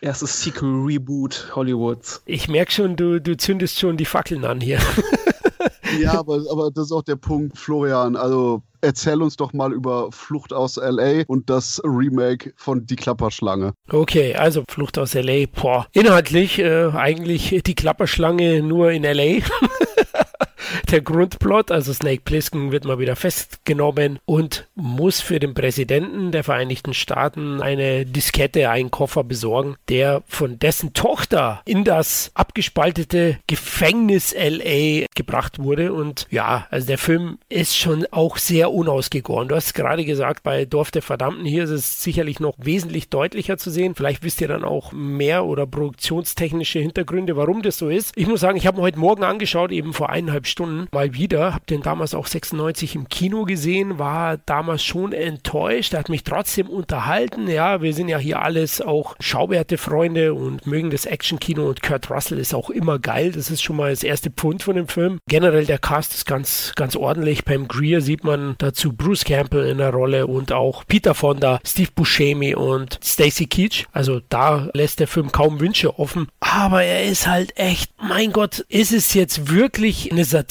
erstes 0.00 0.42
Sequel-Reboot 0.42 1.52
Hollywoods. 1.54 2.22
Ich 2.26 2.48
merke 2.48 2.72
schon, 2.72 2.96
du, 2.96 3.20
du 3.20 3.36
zündest 3.36 3.78
schon 3.78 3.96
die 3.96 4.04
Fackeln 4.04 4.44
an 4.44 4.60
hier. 4.60 4.80
ja, 6.00 6.18
aber, 6.18 6.42
aber 6.50 6.72
das 6.72 6.86
ist 6.86 6.92
auch 6.92 7.04
der 7.04 7.16
Punkt, 7.16 7.56
Florian. 7.56 8.16
Also 8.16 8.62
erzähl 8.84 9.22
uns 9.22 9.36
doch 9.36 9.52
mal 9.52 9.72
über 9.72 10.12
Flucht 10.12 10.52
aus 10.52 10.76
L.A. 10.76 11.24
und 11.26 11.50
das 11.50 11.80
Remake 11.84 12.52
von 12.56 12.86
Die 12.86 12.96
Klapperschlange. 12.96 13.72
Okay, 13.90 14.34
also 14.34 14.64
Flucht 14.68 14.98
aus 14.98 15.14
L.A. 15.14 15.46
Boah. 15.46 15.86
Inhaltlich 15.92 16.58
äh, 16.58 16.90
eigentlich 16.90 17.62
die 17.66 17.74
Klapperschlange 17.74 18.62
nur 18.62 18.92
in 18.92 19.04
L.A. 19.04 19.42
Der 20.90 21.00
Grundplot, 21.00 21.70
also 21.70 21.92
Snake 21.92 22.22
Plissken 22.24 22.72
wird 22.72 22.84
mal 22.84 22.98
wieder 22.98 23.16
festgenommen 23.16 24.18
und 24.24 24.66
muss 24.74 25.20
für 25.20 25.38
den 25.38 25.54
Präsidenten 25.54 26.32
der 26.32 26.44
Vereinigten 26.44 26.94
Staaten 26.94 27.60
eine 27.60 28.06
Diskette, 28.06 28.70
einen 28.70 28.90
Koffer 28.90 29.24
besorgen, 29.24 29.76
der 29.88 30.22
von 30.26 30.58
dessen 30.58 30.92
Tochter 30.92 31.62
in 31.64 31.84
das 31.84 32.30
abgespaltete 32.34 33.38
Gefängnis 33.46 34.34
LA 34.34 35.06
gebracht 35.14 35.58
wurde. 35.58 35.92
Und 35.92 36.26
ja, 36.30 36.66
also 36.70 36.86
der 36.86 36.98
Film 36.98 37.38
ist 37.48 37.76
schon 37.76 38.06
auch 38.10 38.36
sehr 38.36 38.72
unausgegoren. 38.72 39.48
Du 39.48 39.56
hast 39.56 39.74
gerade 39.74 40.04
gesagt, 40.04 40.42
bei 40.42 40.64
Dorf 40.64 40.90
der 40.90 41.02
Verdammten 41.02 41.44
hier 41.44 41.64
ist 41.64 41.70
es 41.70 42.02
sicherlich 42.02 42.40
noch 42.40 42.54
wesentlich 42.58 43.08
deutlicher 43.08 43.58
zu 43.58 43.70
sehen. 43.70 43.94
Vielleicht 43.94 44.22
wisst 44.22 44.40
ihr 44.40 44.48
dann 44.48 44.64
auch 44.64 44.92
mehr 44.92 45.44
oder 45.44 45.66
produktionstechnische 45.66 46.78
Hintergründe, 46.78 47.36
warum 47.36 47.62
das 47.62 47.78
so 47.78 47.88
ist. 47.88 48.12
Ich 48.16 48.26
muss 48.26 48.40
sagen, 48.40 48.56
ich 48.56 48.66
habe 48.66 48.78
ihn 48.78 48.82
heute 48.82 48.98
Morgen 48.98 49.24
angeschaut, 49.24 49.70
eben 49.70 49.92
vor 49.92 50.10
eineinhalb 50.10 50.46
Stunden 50.46 50.63
mal 50.92 51.14
wieder. 51.14 51.54
Habe 51.54 51.66
den 51.66 51.82
damals 51.82 52.14
auch 52.14 52.26
96 52.26 52.94
im 52.94 53.08
Kino 53.08 53.44
gesehen, 53.44 53.98
war 53.98 54.36
damals 54.36 54.84
schon 54.84 55.12
enttäuscht, 55.12 55.94
hat 55.94 56.08
mich 56.08 56.24
trotzdem 56.24 56.68
unterhalten. 56.68 57.48
Ja, 57.48 57.82
wir 57.82 57.94
sind 57.94 58.08
ja 58.08 58.18
hier 58.18 58.42
alles 58.42 58.80
auch 58.80 59.16
Schauwerte-Freunde 59.20 60.34
und 60.34 60.66
mögen 60.66 60.90
das 60.90 61.06
Action-Kino 61.06 61.66
und 61.68 61.82
Kurt 61.82 62.10
Russell 62.10 62.38
ist 62.38 62.54
auch 62.54 62.70
immer 62.70 62.98
geil. 62.98 63.32
Das 63.32 63.50
ist 63.50 63.62
schon 63.62 63.76
mal 63.76 63.90
das 63.90 64.02
erste 64.02 64.30
Pfund 64.30 64.62
von 64.62 64.76
dem 64.76 64.88
Film. 64.88 65.18
Generell 65.28 65.66
der 65.66 65.78
Cast 65.78 66.14
ist 66.14 66.26
ganz, 66.26 66.72
ganz 66.76 66.96
ordentlich. 66.96 67.44
Beim 67.44 67.68
Greer 67.68 68.00
sieht 68.00 68.24
man 68.24 68.54
dazu 68.58 68.92
Bruce 68.92 69.24
Campbell 69.24 69.66
in 69.66 69.78
der 69.78 69.90
Rolle 69.90 70.26
und 70.26 70.52
auch 70.52 70.84
Peter 70.86 71.14
Fonda, 71.14 71.60
Steve 71.66 71.90
Buscemi 71.94 72.54
und 72.54 72.98
Stacy 73.02 73.46
Keach. 73.46 73.86
Also 73.92 74.20
da 74.28 74.68
lässt 74.74 75.00
der 75.00 75.08
Film 75.08 75.32
kaum 75.32 75.60
Wünsche 75.60 75.98
offen. 75.98 76.28
Aber 76.40 76.82
er 76.82 77.04
ist 77.04 77.26
halt 77.26 77.56
echt, 77.56 77.90
mein 78.02 78.32
Gott, 78.32 78.60
ist 78.68 78.92
es 78.92 79.14
jetzt 79.14 79.50
wirklich 79.50 80.10
eine 80.10 80.24
Satire? 80.24 80.43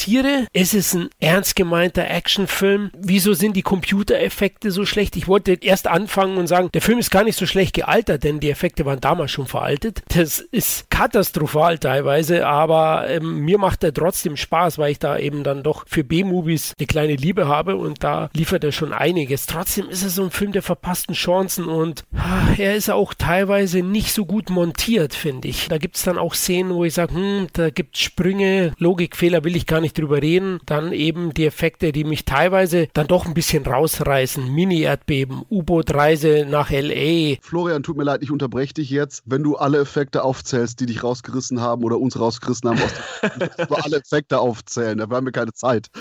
Ist 0.53 0.73
es 0.73 0.93
ein 0.93 1.09
ernst 1.19 1.55
gemeinter 1.55 2.09
Actionfilm? 2.09 2.91
Wieso 2.97 3.33
sind 3.33 3.55
die 3.55 3.61
Computereffekte 3.61 4.71
so 4.71 4.85
schlecht? 4.85 5.15
Ich 5.15 5.27
wollte 5.27 5.57
erst 5.61 5.87
anfangen 5.87 6.37
und 6.37 6.47
sagen, 6.47 6.69
der 6.73 6.81
Film 6.81 6.99
ist 6.99 7.11
gar 7.11 7.23
nicht 7.23 7.37
so 7.37 7.45
schlecht 7.45 7.73
gealtert, 7.73 8.23
denn 8.23 8.39
die 8.39 8.49
Effekte 8.49 8.85
waren 8.85 9.01
damals 9.01 9.31
schon 9.31 9.47
veraltet. 9.47 10.01
Das 10.15 10.39
ist 10.39 10.89
katastrophal 10.89 11.77
teilweise, 11.77 12.47
aber 12.47 13.07
ähm, 13.09 13.39
mir 13.39 13.57
macht 13.57 13.83
er 13.83 13.93
trotzdem 13.93 14.37
Spaß, 14.37 14.77
weil 14.77 14.91
ich 14.91 14.99
da 14.99 15.17
eben 15.17 15.43
dann 15.43 15.63
doch 15.63 15.85
für 15.87 16.03
B-Movies 16.03 16.73
eine 16.77 16.87
kleine 16.87 17.15
Liebe 17.15 17.47
habe 17.47 17.75
und 17.75 18.03
da 18.03 18.29
liefert 18.33 18.63
er 18.63 18.71
schon 18.71 18.93
einiges. 18.93 19.45
Trotzdem 19.45 19.89
ist 19.89 20.03
es 20.03 20.15
so 20.15 20.23
ein 20.23 20.31
Film 20.31 20.51
der 20.51 20.61
verpassten 20.61 21.15
Chancen 21.15 21.65
und 21.65 22.03
ah, 22.15 22.53
er 22.57 22.75
ist 22.75 22.89
auch 22.89 23.13
teilweise 23.13 23.81
nicht 23.81 24.13
so 24.13 24.25
gut 24.25 24.49
montiert, 24.49 25.13
finde 25.13 25.47
ich. 25.47 25.67
Da 25.67 25.77
gibt 25.77 25.95
es 25.95 26.03
dann 26.03 26.17
auch 26.17 26.33
Szenen, 26.33 26.73
wo 26.73 26.85
ich 26.85 26.93
sage, 26.93 27.13
hm, 27.13 27.47
da 27.53 27.69
gibt 27.69 27.95
es 27.95 28.01
Sprünge, 28.01 28.73
Logikfehler 28.77 29.43
will 29.43 29.55
ich 29.55 29.65
gar 29.65 29.81
nicht 29.81 29.82
drüber 29.91 30.21
reden. 30.21 30.59
Dann 30.65 30.93
eben 30.93 31.33
die 31.33 31.45
Effekte, 31.45 31.91
die 31.91 32.05
mich 32.05 32.23
teilweise 32.23 32.87
dann 32.93 33.07
doch 33.07 33.25
ein 33.25 33.33
bisschen 33.33 33.65
rausreißen. 33.65 34.53
Mini-Erdbeben, 34.53 35.41
U-Boot-Reise 35.49 36.45
nach 36.49 36.71
L.A. 36.71 37.35
Florian, 37.41 37.83
tut 37.83 37.97
mir 37.97 38.05
leid, 38.05 38.23
ich 38.23 38.31
unterbreche 38.31 38.75
dich 38.75 38.89
jetzt. 38.89 39.23
Wenn 39.25 39.43
du 39.43 39.57
alle 39.57 39.79
Effekte 39.79 40.23
aufzählst, 40.23 40.79
die 40.79 40.85
dich 40.85 41.03
rausgerissen 41.03 41.59
haben 41.59 41.83
oder 41.83 41.99
uns 41.99 42.17
rausgerissen 42.17 42.69
haben, 42.69 42.79
musst 42.79 43.59
du 43.69 43.75
alle 43.75 43.97
Effekte 43.97 44.39
aufzählen. 44.39 44.97
Da 44.97 45.09
haben 45.09 45.25
wir 45.25 45.33
keine 45.33 45.51
Zeit. 45.53 45.89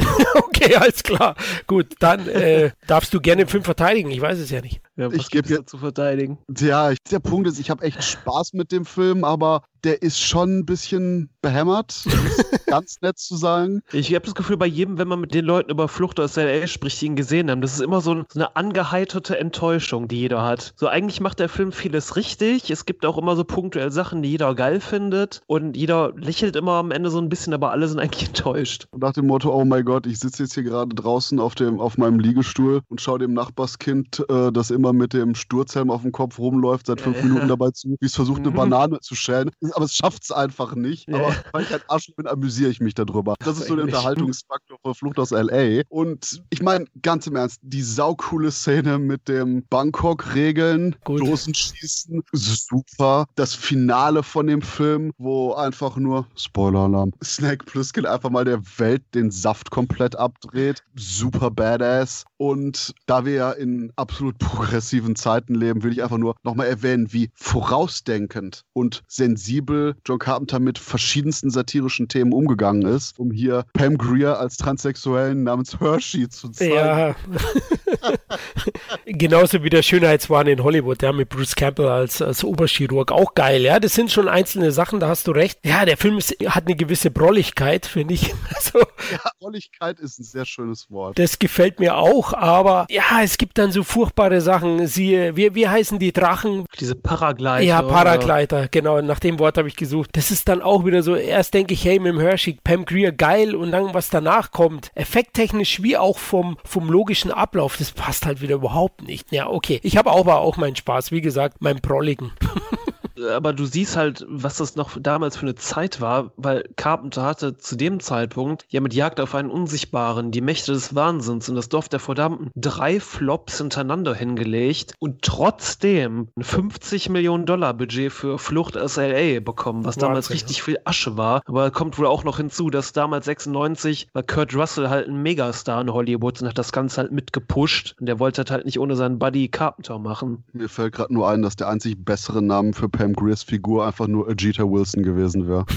Okay, 0.55 0.77
alles 0.77 1.03
klar. 1.03 1.35
Gut, 1.67 1.95
dann 1.99 2.29
äh, 2.29 2.71
darfst 2.87 3.13
du 3.13 3.21
gerne 3.21 3.45
den 3.45 3.49
Film 3.49 3.65
verteidigen. 3.65 4.11
Ich 4.13 4.21
weiß 4.21 4.39
es 4.39 4.51
ja 4.51 4.61
nicht. 4.61 4.81
Ja, 4.97 5.09
was 5.09 5.15
ich 5.15 5.31
gebe 5.31 5.49
da 5.49 5.65
zu 5.65 5.79
verteidigen. 5.79 6.39
Ja, 6.59 6.91
ich, 6.91 6.99
der 7.11 7.21
Punkt 7.21 7.49
ist, 7.49 7.59
ich 7.59 7.71
habe 7.71 7.85
echt 7.85 8.03
Spaß 8.05 8.53
mit 8.53 8.73
dem 8.73 8.85
Film, 8.85 9.25
aber 9.25 9.63
der 9.85 10.03
ist 10.03 10.21
schon 10.21 10.59
ein 10.59 10.67
bisschen 10.67 11.31
behämmert, 11.41 12.05
um 12.07 12.13
es 12.13 12.67
ganz 12.67 13.01
nett 13.01 13.19
zu 13.19 13.37
sagen. 13.37 13.83
Ich 13.93 14.15
habe 14.15 14.25
das 14.25 14.35
Gefühl, 14.35 14.57
bei 14.57 14.67
jedem, 14.67 14.99
wenn 14.99 15.09
man 15.09 15.21
mit 15.21 15.35
den 15.35 15.45
Leuten 15.45 15.71
über 15.71 15.89
Flucht 15.89 16.21
aus 16.21 16.37
L.A. 16.37 16.67
spricht, 16.67 17.01
die 17.01 17.07
ihn 17.07 17.17
gesehen 17.17 17.51
haben, 17.51 17.61
das 17.61 17.75
ist 17.75 17.81
immer 17.81 18.01
so, 18.01 18.15
ein, 18.15 18.25
so 18.29 18.39
eine 18.39 18.55
angeheiterte 18.55 19.39
Enttäuschung, 19.39 20.09
die 20.09 20.21
jeder 20.21 20.45
hat. 20.45 20.73
So, 20.77 20.87
eigentlich 20.87 21.21
macht 21.21 21.41
der 21.41 21.49
Film 21.49 21.73
vieles 21.73 22.15
richtig. 22.17 22.71
Es 22.71 22.87
gibt 22.87 23.05
auch 23.05 23.19
immer 23.19 23.35
so 23.35 23.45
punktuell 23.45 23.91
Sachen, 23.91 24.23
die 24.23 24.31
jeder 24.31 24.55
geil 24.55 24.81
findet. 24.81 25.41
Und 25.47 25.77
jeder 25.77 26.13
lächelt 26.17 26.55
immer 26.55 26.73
am 26.75 26.91
Ende 26.93 27.11
so 27.11 27.19
ein 27.19 27.29
bisschen, 27.29 27.53
aber 27.53 27.73
alle 27.73 27.89
sind 27.89 27.99
eigentlich 27.99 28.29
enttäuscht. 28.29 28.87
Nach 28.97 29.13
dem 29.13 29.27
Motto, 29.27 29.53
oh 29.53 29.65
mein 29.65 29.85
Gott, 29.85 30.07
ich 30.07 30.21
sitze 30.21 30.45
jetzt 30.45 30.55
hier 30.55 30.63
gerade 30.63 30.95
draußen 30.95 31.41
auf, 31.41 31.55
dem, 31.57 31.81
auf 31.81 31.99
meinem 31.99 32.21
Liegestuhl 32.21 32.83
und 32.89 33.01
schaue 33.01 33.19
dem 33.19 33.33
Nachbarskind, 33.33 34.25
äh, 34.29 34.53
das 34.53 34.71
immer 34.71 34.82
mit 34.93 35.13
dem 35.13 35.37
Sturzhelm 35.37 35.91
auf 35.91 36.03
dem 36.03 36.11
Kopf 36.11 36.39
rumläuft, 36.39 36.87
seit 36.87 37.01
fünf 37.01 37.19
Ja. 37.19 37.25
Minuten 37.25 37.47
dabei 37.49 37.71
zu, 37.71 37.97
wie 38.01 38.07
es 38.07 38.15
versucht, 38.17 38.41
eine 38.41 38.51
Mhm. 38.51 38.55
Banane 38.55 39.01
zu 39.01 39.15
schälen. 39.15 39.51
Aber 39.75 39.85
es 39.85 39.95
schafft 39.95 40.25
es 40.25 40.33
einfach 40.33 40.75
nicht. 40.75 41.09
Ja. 41.09 41.19
Aber 41.19 41.35
weil 41.53 41.63
ich 41.63 41.73
ein 41.75 41.81
Arsch 41.89 42.11
bin, 42.17 42.27
amüsiere 42.27 42.71
ich 42.71 42.81
mich 42.81 42.95
darüber. 42.95 43.35
Das 43.39 43.59
ist 43.59 43.69
so 43.69 43.77
der. 43.77 43.85
Unterhaltungsfaktor 43.85 44.79
von 44.83 44.95
Flucht 44.95 45.19
aus 45.19 45.31
L.A. 45.33 45.83
Und 45.89 46.43
ich 46.51 46.63
meine, 46.63 46.87
ganz 47.03 47.27
im 47.27 47.37
Ernst, 47.37 47.61
die 47.63 47.83
saukoole 47.83 48.51
Szene 48.51 48.99
mit 48.99 49.29
dem 49.29 49.65
Bangkok-Regeln, 49.69 50.97
Gut. 51.05 51.21
Dosenschießen, 51.21 52.23
super. 52.33 53.27
Das 53.35 53.55
Finale 53.55 54.23
von 54.23 54.47
dem 54.47 54.63
Film, 54.63 55.13
wo 55.19 55.53
einfach 55.55 55.97
nur, 55.97 56.27
Spoiler-Alarm, 56.37 57.13
Snake 57.23 57.65
Plissken 57.67 58.07
einfach 58.07 58.31
mal 58.31 58.45
der 58.45 58.61
Welt 58.79 59.03
den 59.15 59.31
Saft 59.31 59.71
komplett 59.71 60.17
abdreht. 60.17 60.83
Super 60.95 61.51
badass. 61.51 62.25
Und 62.43 62.93
da 63.07 63.25
wir 63.25 63.35
ja 63.35 63.53
in 63.53 63.93
absolut 63.95 64.37
progressiven 64.41 65.15
Zeiten 65.15 65.55
leben, 65.55 65.85
will 65.85 65.93
ich 65.93 66.03
einfach 66.03 66.19
nur 66.19 66.35
nochmal 66.43 66.67
erwähnen, 66.67 67.13
wie 67.13 67.31
vorausdenkend 67.35 68.65
und 68.73 69.05
sensibel 69.07 69.95
John 70.05 70.19
Carpenter 70.19 70.59
mit 70.59 70.77
verschiedensten 70.81 71.51
satirischen 71.51 72.09
Themen 72.09 72.33
umgegangen 72.33 72.83
ist, 72.83 73.17
um 73.21 73.31
hier 73.31 73.65
Pam 73.75 73.97
Greer 73.97 74.41
als 74.41 74.57
Transsexuellen 74.57 75.45
namens 75.45 75.79
Hershey 75.79 76.29
zu 76.29 76.49
zeigen. 76.49 76.75
Ja. 76.75 77.15
Genauso 79.05 79.63
wie 79.63 79.71
der 79.71 79.83
Schönheitswahn 79.83 80.49
in 80.49 80.65
Hollywood, 80.65 81.01
ja, 81.01 81.13
mit 81.13 81.29
Bruce 81.29 81.55
Campbell 81.55 81.87
als, 81.87 82.21
als 82.21 82.43
Oberchirurg. 82.43 83.13
Auch 83.13 83.35
geil, 83.35 83.63
ja. 83.63 83.79
Das 83.79 83.95
sind 83.95 84.11
schon 84.11 84.27
einzelne 84.27 84.73
Sachen, 84.73 84.99
da 84.99 85.07
hast 85.07 85.29
du 85.29 85.31
recht. 85.31 85.61
Ja, 85.65 85.85
der 85.85 85.97
Film 85.97 86.19
ist, 86.19 86.35
hat 86.47 86.67
eine 86.67 86.75
gewisse 86.75 87.13
Brolligkeit, 87.13 87.87
finde 87.87 88.15
ich. 88.15 88.35
Also, 88.55 88.81
Ja, 89.11 89.31
Olligkeit 89.41 89.99
ist 89.99 90.19
ein 90.21 90.25
sehr 90.25 90.45
schönes 90.45 90.91
Wort. 90.91 91.19
das 91.19 91.39
gefällt 91.39 91.81
mir 91.81 91.97
auch, 91.97 92.32
aber 92.35 92.87
ja, 92.91 93.23
es 93.23 93.39
gibt 93.39 93.59
dann 93.59 93.73
so 93.73 93.83
furchtbare 93.83 94.41
Sachen. 94.41 94.87
Siehe, 94.87 95.37
wie, 95.37 95.55
wie 95.55 95.69
heißen 95.69 95.99
die 95.99 96.13
Drachen? 96.13 96.67
Diese 96.81 96.95
Paraglider. 96.95 97.61
Ja, 97.61 97.81
oder? 97.81 97.89
Paragleiter, 97.89 98.69
genau, 98.69 99.01
nach 99.01 99.21
dem 99.21 99.39
Wort 99.39 99.59
habe 99.59 99.69
ich 99.69 99.77
gesucht. 99.77 100.11
Das 100.15 100.31
ist 100.31 100.49
dann 100.49 100.63
auch 100.63 100.85
wieder 100.85 101.03
so, 101.03 101.15
erst 101.15 101.55
denke 101.55 101.75
ich, 101.75 101.85
hey, 101.85 101.99
mit 101.99 102.13
dem 102.13 102.21
Hershey, 102.21 102.59
Pam 102.65 102.85
Greer, 102.85 103.13
geil, 103.13 103.55
und 103.55 103.73
dann, 103.73 103.95
was 103.95 104.11
danach 104.11 104.51
kommt, 104.51 104.91
effekttechnisch 104.95 105.83
wie 105.83 105.97
auch 105.97 106.19
vom, 106.19 106.57
vom 106.65 106.89
logischen 106.89 107.31
Ablauf, 107.31 107.77
das 107.77 107.93
passt 107.93 108.27
halt 108.27 108.41
wieder 108.41 108.57
überhaupt 108.57 109.03
nicht. 109.03 109.31
Ja, 109.31 109.49
okay, 109.49 109.81
ich 109.83 109.97
habe 109.97 110.11
auch, 110.11 110.23
aber 110.23 110.39
auch 110.39 110.57
meinen 110.57 110.77
Spaß, 110.77 111.11
wie 111.11 111.21
gesagt, 111.21 111.61
meinen 111.61 111.81
Prolligen. 111.81 112.33
aber 113.31 113.53
du 113.53 113.65
siehst 113.65 113.97
halt, 113.97 114.25
was 114.29 114.57
das 114.57 114.77
noch 114.77 114.99
damals 115.01 115.37
für 115.37 115.43
eine 115.43 115.55
Zeit 115.55 116.01
war, 116.01 116.33
weil 116.37 116.69
Carpenter 116.77 117.23
hatte 117.23 117.57
zu 117.57 117.77
dem 117.77 118.01
Zeitpunkt 118.01 118.65
ja 118.69 118.81
mit 118.81 118.95
Jagd 118.95 119.21
auf 119.21 119.35
einen 119.35 119.51
Unsichtbaren, 119.51 120.31
die 120.31 120.41
Mächte 120.41 120.73
des 120.73 120.95
Wahnsinns 120.95 121.49
und 121.49 121.57
das 121.57 121.69
Dorf 121.69 121.89
der 121.89 122.01
Verdammten 122.01 122.51
drei 122.57 123.01
Flops 123.01 123.59
hintereinander 123.59 124.15
hingelegt 124.15 124.95
und 124.99 125.23
trotzdem 125.23 126.29
ein 126.37 126.45
50 126.45 127.09
Millionen 127.09 127.47
Dollar 127.47 127.75
Budget 127.75 128.13
für 128.13 128.39
Flucht 128.39 128.77
aus 128.77 128.97
L.A. 128.97 129.41
bekommen, 129.41 129.85
was 129.85 129.97
damals 129.97 130.27
Wahnsinn, 130.27 130.35
richtig 130.35 130.63
viel 130.63 130.79
Asche 130.85 131.17
war. 131.17 131.43
Aber 131.47 131.71
kommt 131.71 131.99
wohl 131.99 132.07
auch 132.07 132.25
noch 132.25 132.37
hinzu, 132.39 132.71
dass 132.71 132.93
damals 132.93 133.27
96 133.27 134.09
war 134.13 134.23
Kurt 134.23 134.55
Russell 134.55 134.89
halt 134.89 135.09
ein 135.09 135.23
Megastar 135.23 135.81
in 135.81 135.93
Hollywood 135.93 136.41
und 136.41 136.49
hat 136.49 136.59
das 136.59 136.73
Ganze 136.73 137.03
halt 137.03 137.13
mitgepusht 137.13 137.95
und 138.01 138.07
der 138.07 138.19
wollte 138.19 138.45
halt 138.51 138.65
nicht 138.65 138.79
ohne 138.79 138.97
seinen 138.97 139.19
Buddy 139.19 139.49
Carpenter 139.49 139.99
machen. 139.99 140.45
Mir 140.53 140.69
fällt 140.69 140.95
gerade 140.95 141.13
nur 141.13 141.29
ein, 141.29 141.43
dass 141.43 141.57
der 141.57 141.69
einzig 141.69 142.05
bessere 142.05 142.43
Name 142.43 142.73
für 142.73 142.89
Pam 142.89 143.12
Greers 143.15 143.43
Figur 143.43 143.87
einfach 143.87 144.07
nur 144.07 144.29
Ajita 144.29 144.65
Wilson 144.65 145.03
gewesen 145.03 145.49
wäre. 145.49 145.67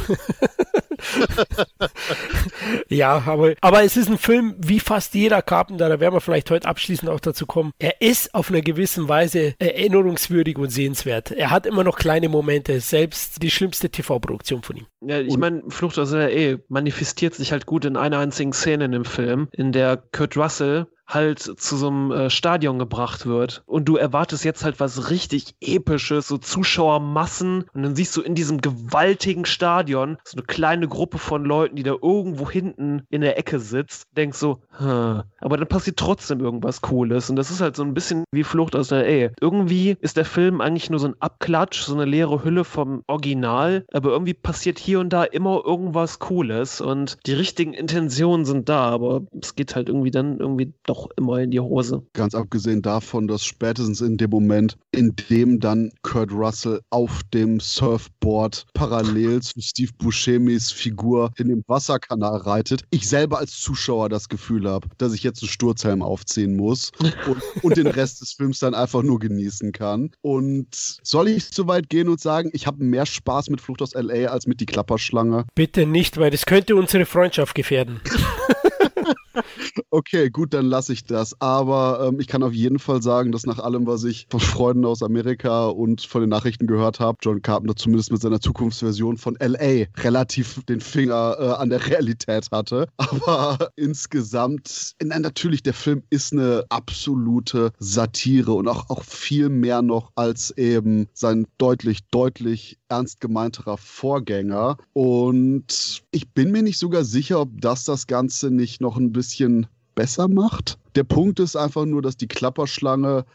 Ja, 2.89 3.23
aber, 3.25 3.53
aber 3.61 3.83
es 3.83 3.97
ist 3.97 4.09
ein 4.09 4.17
Film 4.17 4.55
wie 4.57 4.79
fast 4.79 5.13
jeder 5.13 5.41
Carpenter, 5.41 5.89
da 5.89 5.99
werden 5.99 6.13
wir 6.13 6.21
vielleicht 6.21 6.49
heute 6.51 6.67
abschließend 6.67 7.09
auch 7.09 7.19
dazu 7.19 7.45
kommen. 7.45 7.71
Er 7.79 8.01
ist 8.01 8.33
auf 8.33 8.49
einer 8.49 8.61
gewissen 8.61 9.07
Weise 9.07 9.55
erinnerungswürdig 9.59 10.57
und 10.57 10.69
sehenswert. 10.69 11.31
Er 11.31 11.51
hat 11.51 11.65
immer 11.65 11.83
noch 11.83 11.97
kleine 11.97 12.29
Momente, 12.29 12.79
selbst 12.79 13.41
die 13.41 13.51
schlimmste 13.51 13.89
TV-Produktion 13.89 14.63
von 14.63 14.77
ihm. 14.77 14.85
Ja, 15.01 15.19
ich 15.19 15.37
meine, 15.37 15.63
Flucht 15.69 15.97
aus 15.99 16.11
L.A. 16.11 16.57
manifestiert 16.69 17.35
sich 17.35 17.51
halt 17.51 17.65
gut 17.65 17.85
in 17.85 17.97
einer 17.97 18.19
einzigen 18.19 18.53
Szene 18.53 18.85
in 18.85 18.91
dem 18.91 19.05
Film, 19.05 19.49
in 19.51 19.71
der 19.71 19.97
Kurt 19.97 20.37
Russell 20.37 20.87
halt 21.07 21.39
zu 21.39 21.77
so 21.77 21.87
einem 21.87 22.11
äh, 22.11 22.29
Stadion 22.29 22.79
gebracht 22.79 23.25
wird. 23.25 23.63
Und 23.65 23.85
du 23.85 23.97
erwartest 23.97 24.43
jetzt 24.43 24.63
halt 24.63 24.79
was 24.79 25.09
richtig 25.09 25.55
Episches, 25.61 26.27
so 26.27 26.37
Zuschauermassen. 26.37 27.65
Und 27.73 27.83
dann 27.83 27.95
siehst 27.95 28.15
du 28.17 28.21
in 28.21 28.35
diesem 28.35 28.61
gewaltigen 28.61 29.45
Stadion 29.45 30.17
so 30.23 30.37
eine 30.37 30.45
kleine 30.45 30.87
Gruppe 30.87 31.17
von 31.17 31.45
Leuten, 31.45 31.75
die 31.75 31.83
da 31.83 31.95
irgendwo 32.01 32.49
hinten 32.49 33.03
in 33.09 33.21
der 33.21 33.37
Ecke 33.37 33.59
sitzt. 33.59 34.07
Denkst 34.15 34.37
so, 34.37 34.61
hm. 34.77 35.23
aber 35.39 35.57
dann 35.57 35.67
passiert 35.67 35.97
trotzdem 35.97 36.39
irgendwas 36.39 36.81
Cooles. 36.81 37.29
Und 37.29 37.35
das 37.35 37.51
ist 37.51 37.61
halt 37.61 37.75
so 37.75 37.83
ein 37.83 37.93
bisschen 37.93 38.23
wie 38.31 38.43
Flucht 38.43 38.75
aus 38.75 38.91
L.A. 38.91 39.31
Irgendwie 39.39 39.97
ist 40.01 40.17
der 40.17 40.25
Film 40.25 40.61
eigentlich 40.61 40.89
nur 40.89 40.99
so 40.99 41.07
ein 41.07 41.15
Abklatsch, 41.19 41.81
so 41.81 41.93
eine 41.93 42.05
leere 42.05 42.43
Hülle 42.43 42.63
vom 42.63 43.03
Original. 43.07 43.85
Aber 43.93 44.09
irgendwie 44.09 44.33
passiert 44.33 44.79
hier 44.79 44.99
und 44.99 45.09
da 45.09 45.23
immer 45.23 45.61
irgendwas 45.65 46.19
Cooles. 46.19 46.81
Und 46.81 47.17
die 47.25 47.33
richtigen 47.33 47.73
Intentionen 47.73 48.45
sind 48.45 48.69
da, 48.69 48.89
aber 48.89 49.23
es 49.39 49.55
geht 49.55 49.75
halt 49.75 49.89
irgendwie 49.89 50.11
dann 50.11 50.39
irgendwie 50.39 50.73
doch 50.85 50.94
immer 51.17 51.39
in 51.39 51.51
die 51.51 51.59
Hose. 51.59 52.03
Ganz 52.13 52.35
abgesehen 52.35 52.81
davon, 52.81 53.27
dass 53.27 53.43
spätestens 53.43 54.01
in 54.01 54.17
dem 54.17 54.29
Moment, 54.29 54.77
in 54.91 55.13
dem 55.29 55.59
dann 55.59 55.91
Kurt 56.01 56.31
Russell 56.31 56.81
auf 56.89 57.21
dem 57.33 57.59
Surfboard 57.59 58.65
parallel 58.73 59.41
zu 59.41 59.59
Steve 59.61 59.91
Buscemi's 59.97 60.71
Figur 60.71 61.31
in 61.37 61.49
dem 61.49 61.63
Wasserkanal 61.67 62.37
reitet, 62.37 62.83
ich 62.91 63.07
selber 63.07 63.39
als 63.39 63.59
Zuschauer 63.59 64.09
das 64.09 64.29
Gefühl 64.29 64.69
habe, 64.69 64.87
dass 64.97 65.13
ich 65.13 65.23
jetzt 65.23 65.41
einen 65.41 65.49
Sturzhelm 65.49 66.01
aufziehen 66.01 66.55
muss 66.55 66.91
und, 66.99 67.41
und 67.63 67.77
den 67.77 67.87
Rest 67.87 68.21
des 68.21 68.33
Films 68.33 68.59
dann 68.59 68.73
einfach 68.73 69.03
nur 69.03 69.19
genießen 69.19 69.71
kann. 69.71 70.11
Und 70.21 70.67
soll 71.03 71.27
ich 71.27 71.45
so 71.45 71.67
weit 71.67 71.89
gehen 71.89 72.09
und 72.09 72.19
sagen, 72.19 72.49
ich 72.53 72.67
habe 72.67 72.83
mehr 72.83 73.05
Spaß 73.05 73.49
mit 73.49 73.61
Flucht 73.61 73.81
aus 73.81 73.93
LA 73.93 74.27
als 74.27 74.47
mit 74.47 74.59
die 74.59 74.65
Klapperschlange? 74.65 75.45
Bitte 75.55 75.85
nicht, 75.85 76.17
weil 76.17 76.31
das 76.31 76.45
könnte 76.45 76.75
unsere 76.75 77.05
Freundschaft 77.05 77.55
gefährden. 77.55 78.01
Okay, 79.97 80.29
gut, 80.29 80.53
dann 80.53 80.65
lasse 80.65 80.91
ich 80.91 81.05
das. 81.05 81.39
Aber 81.39 82.05
ähm, 82.05 82.19
ich 82.19 82.27
kann 82.27 82.43
auf 82.43 82.51
jeden 82.51 82.79
Fall 82.79 83.01
sagen, 83.01 83.31
dass 83.31 83.45
nach 83.45 83.59
allem, 83.59 83.87
was 83.87 84.03
ich 84.03 84.27
von 84.29 84.41
Freunden 84.41 84.83
aus 84.83 85.01
Amerika 85.01 85.67
und 85.67 86.01
von 86.01 86.19
den 86.19 86.29
Nachrichten 86.29 86.67
gehört 86.67 86.99
habe, 86.99 87.17
John 87.21 87.41
Carpenter 87.41 87.77
zumindest 87.77 88.11
mit 88.11 88.21
seiner 88.21 88.41
Zukunftsversion 88.41 89.15
von 89.15 89.37
LA 89.39 89.85
relativ 89.95 90.61
den 90.65 90.81
Finger 90.81 91.37
äh, 91.39 91.43
an 91.51 91.69
der 91.69 91.87
Realität 91.87 92.49
hatte. 92.51 92.89
Aber 92.97 93.69
insgesamt, 93.77 94.95
nein, 95.01 95.21
natürlich, 95.21 95.63
der 95.63 95.73
Film 95.73 96.03
ist 96.09 96.33
eine 96.33 96.65
absolute 96.67 97.71
Satire 97.79 98.51
und 98.51 98.67
auch, 98.67 98.89
auch 98.89 99.05
viel 99.05 99.47
mehr 99.47 99.81
noch 99.81 100.11
als 100.15 100.51
eben 100.57 101.07
sein 101.13 101.47
deutlich, 101.57 101.99
deutlich 102.11 102.79
ernst 102.89 103.21
gemeinterer 103.21 103.77
Vorgänger. 103.77 104.75
Und 104.91 106.03
ich 106.11 106.33
bin 106.33 106.51
mir 106.51 106.63
nicht 106.63 106.79
sogar 106.79 107.05
sicher, 107.05 107.39
ob 107.39 107.61
das 107.61 107.85
das 107.85 108.07
Ganze 108.07 108.51
nicht 108.51 108.81
noch 108.81 108.97
ein 108.97 109.13
bisschen 109.13 109.67
besser 109.95 110.27
macht. 110.27 110.77
Der 110.95 111.03
Punkt 111.03 111.39
ist 111.39 111.55
einfach 111.55 111.85
nur, 111.85 112.01
dass 112.01 112.17
die 112.17 112.27
Klapperschlange 112.27 113.25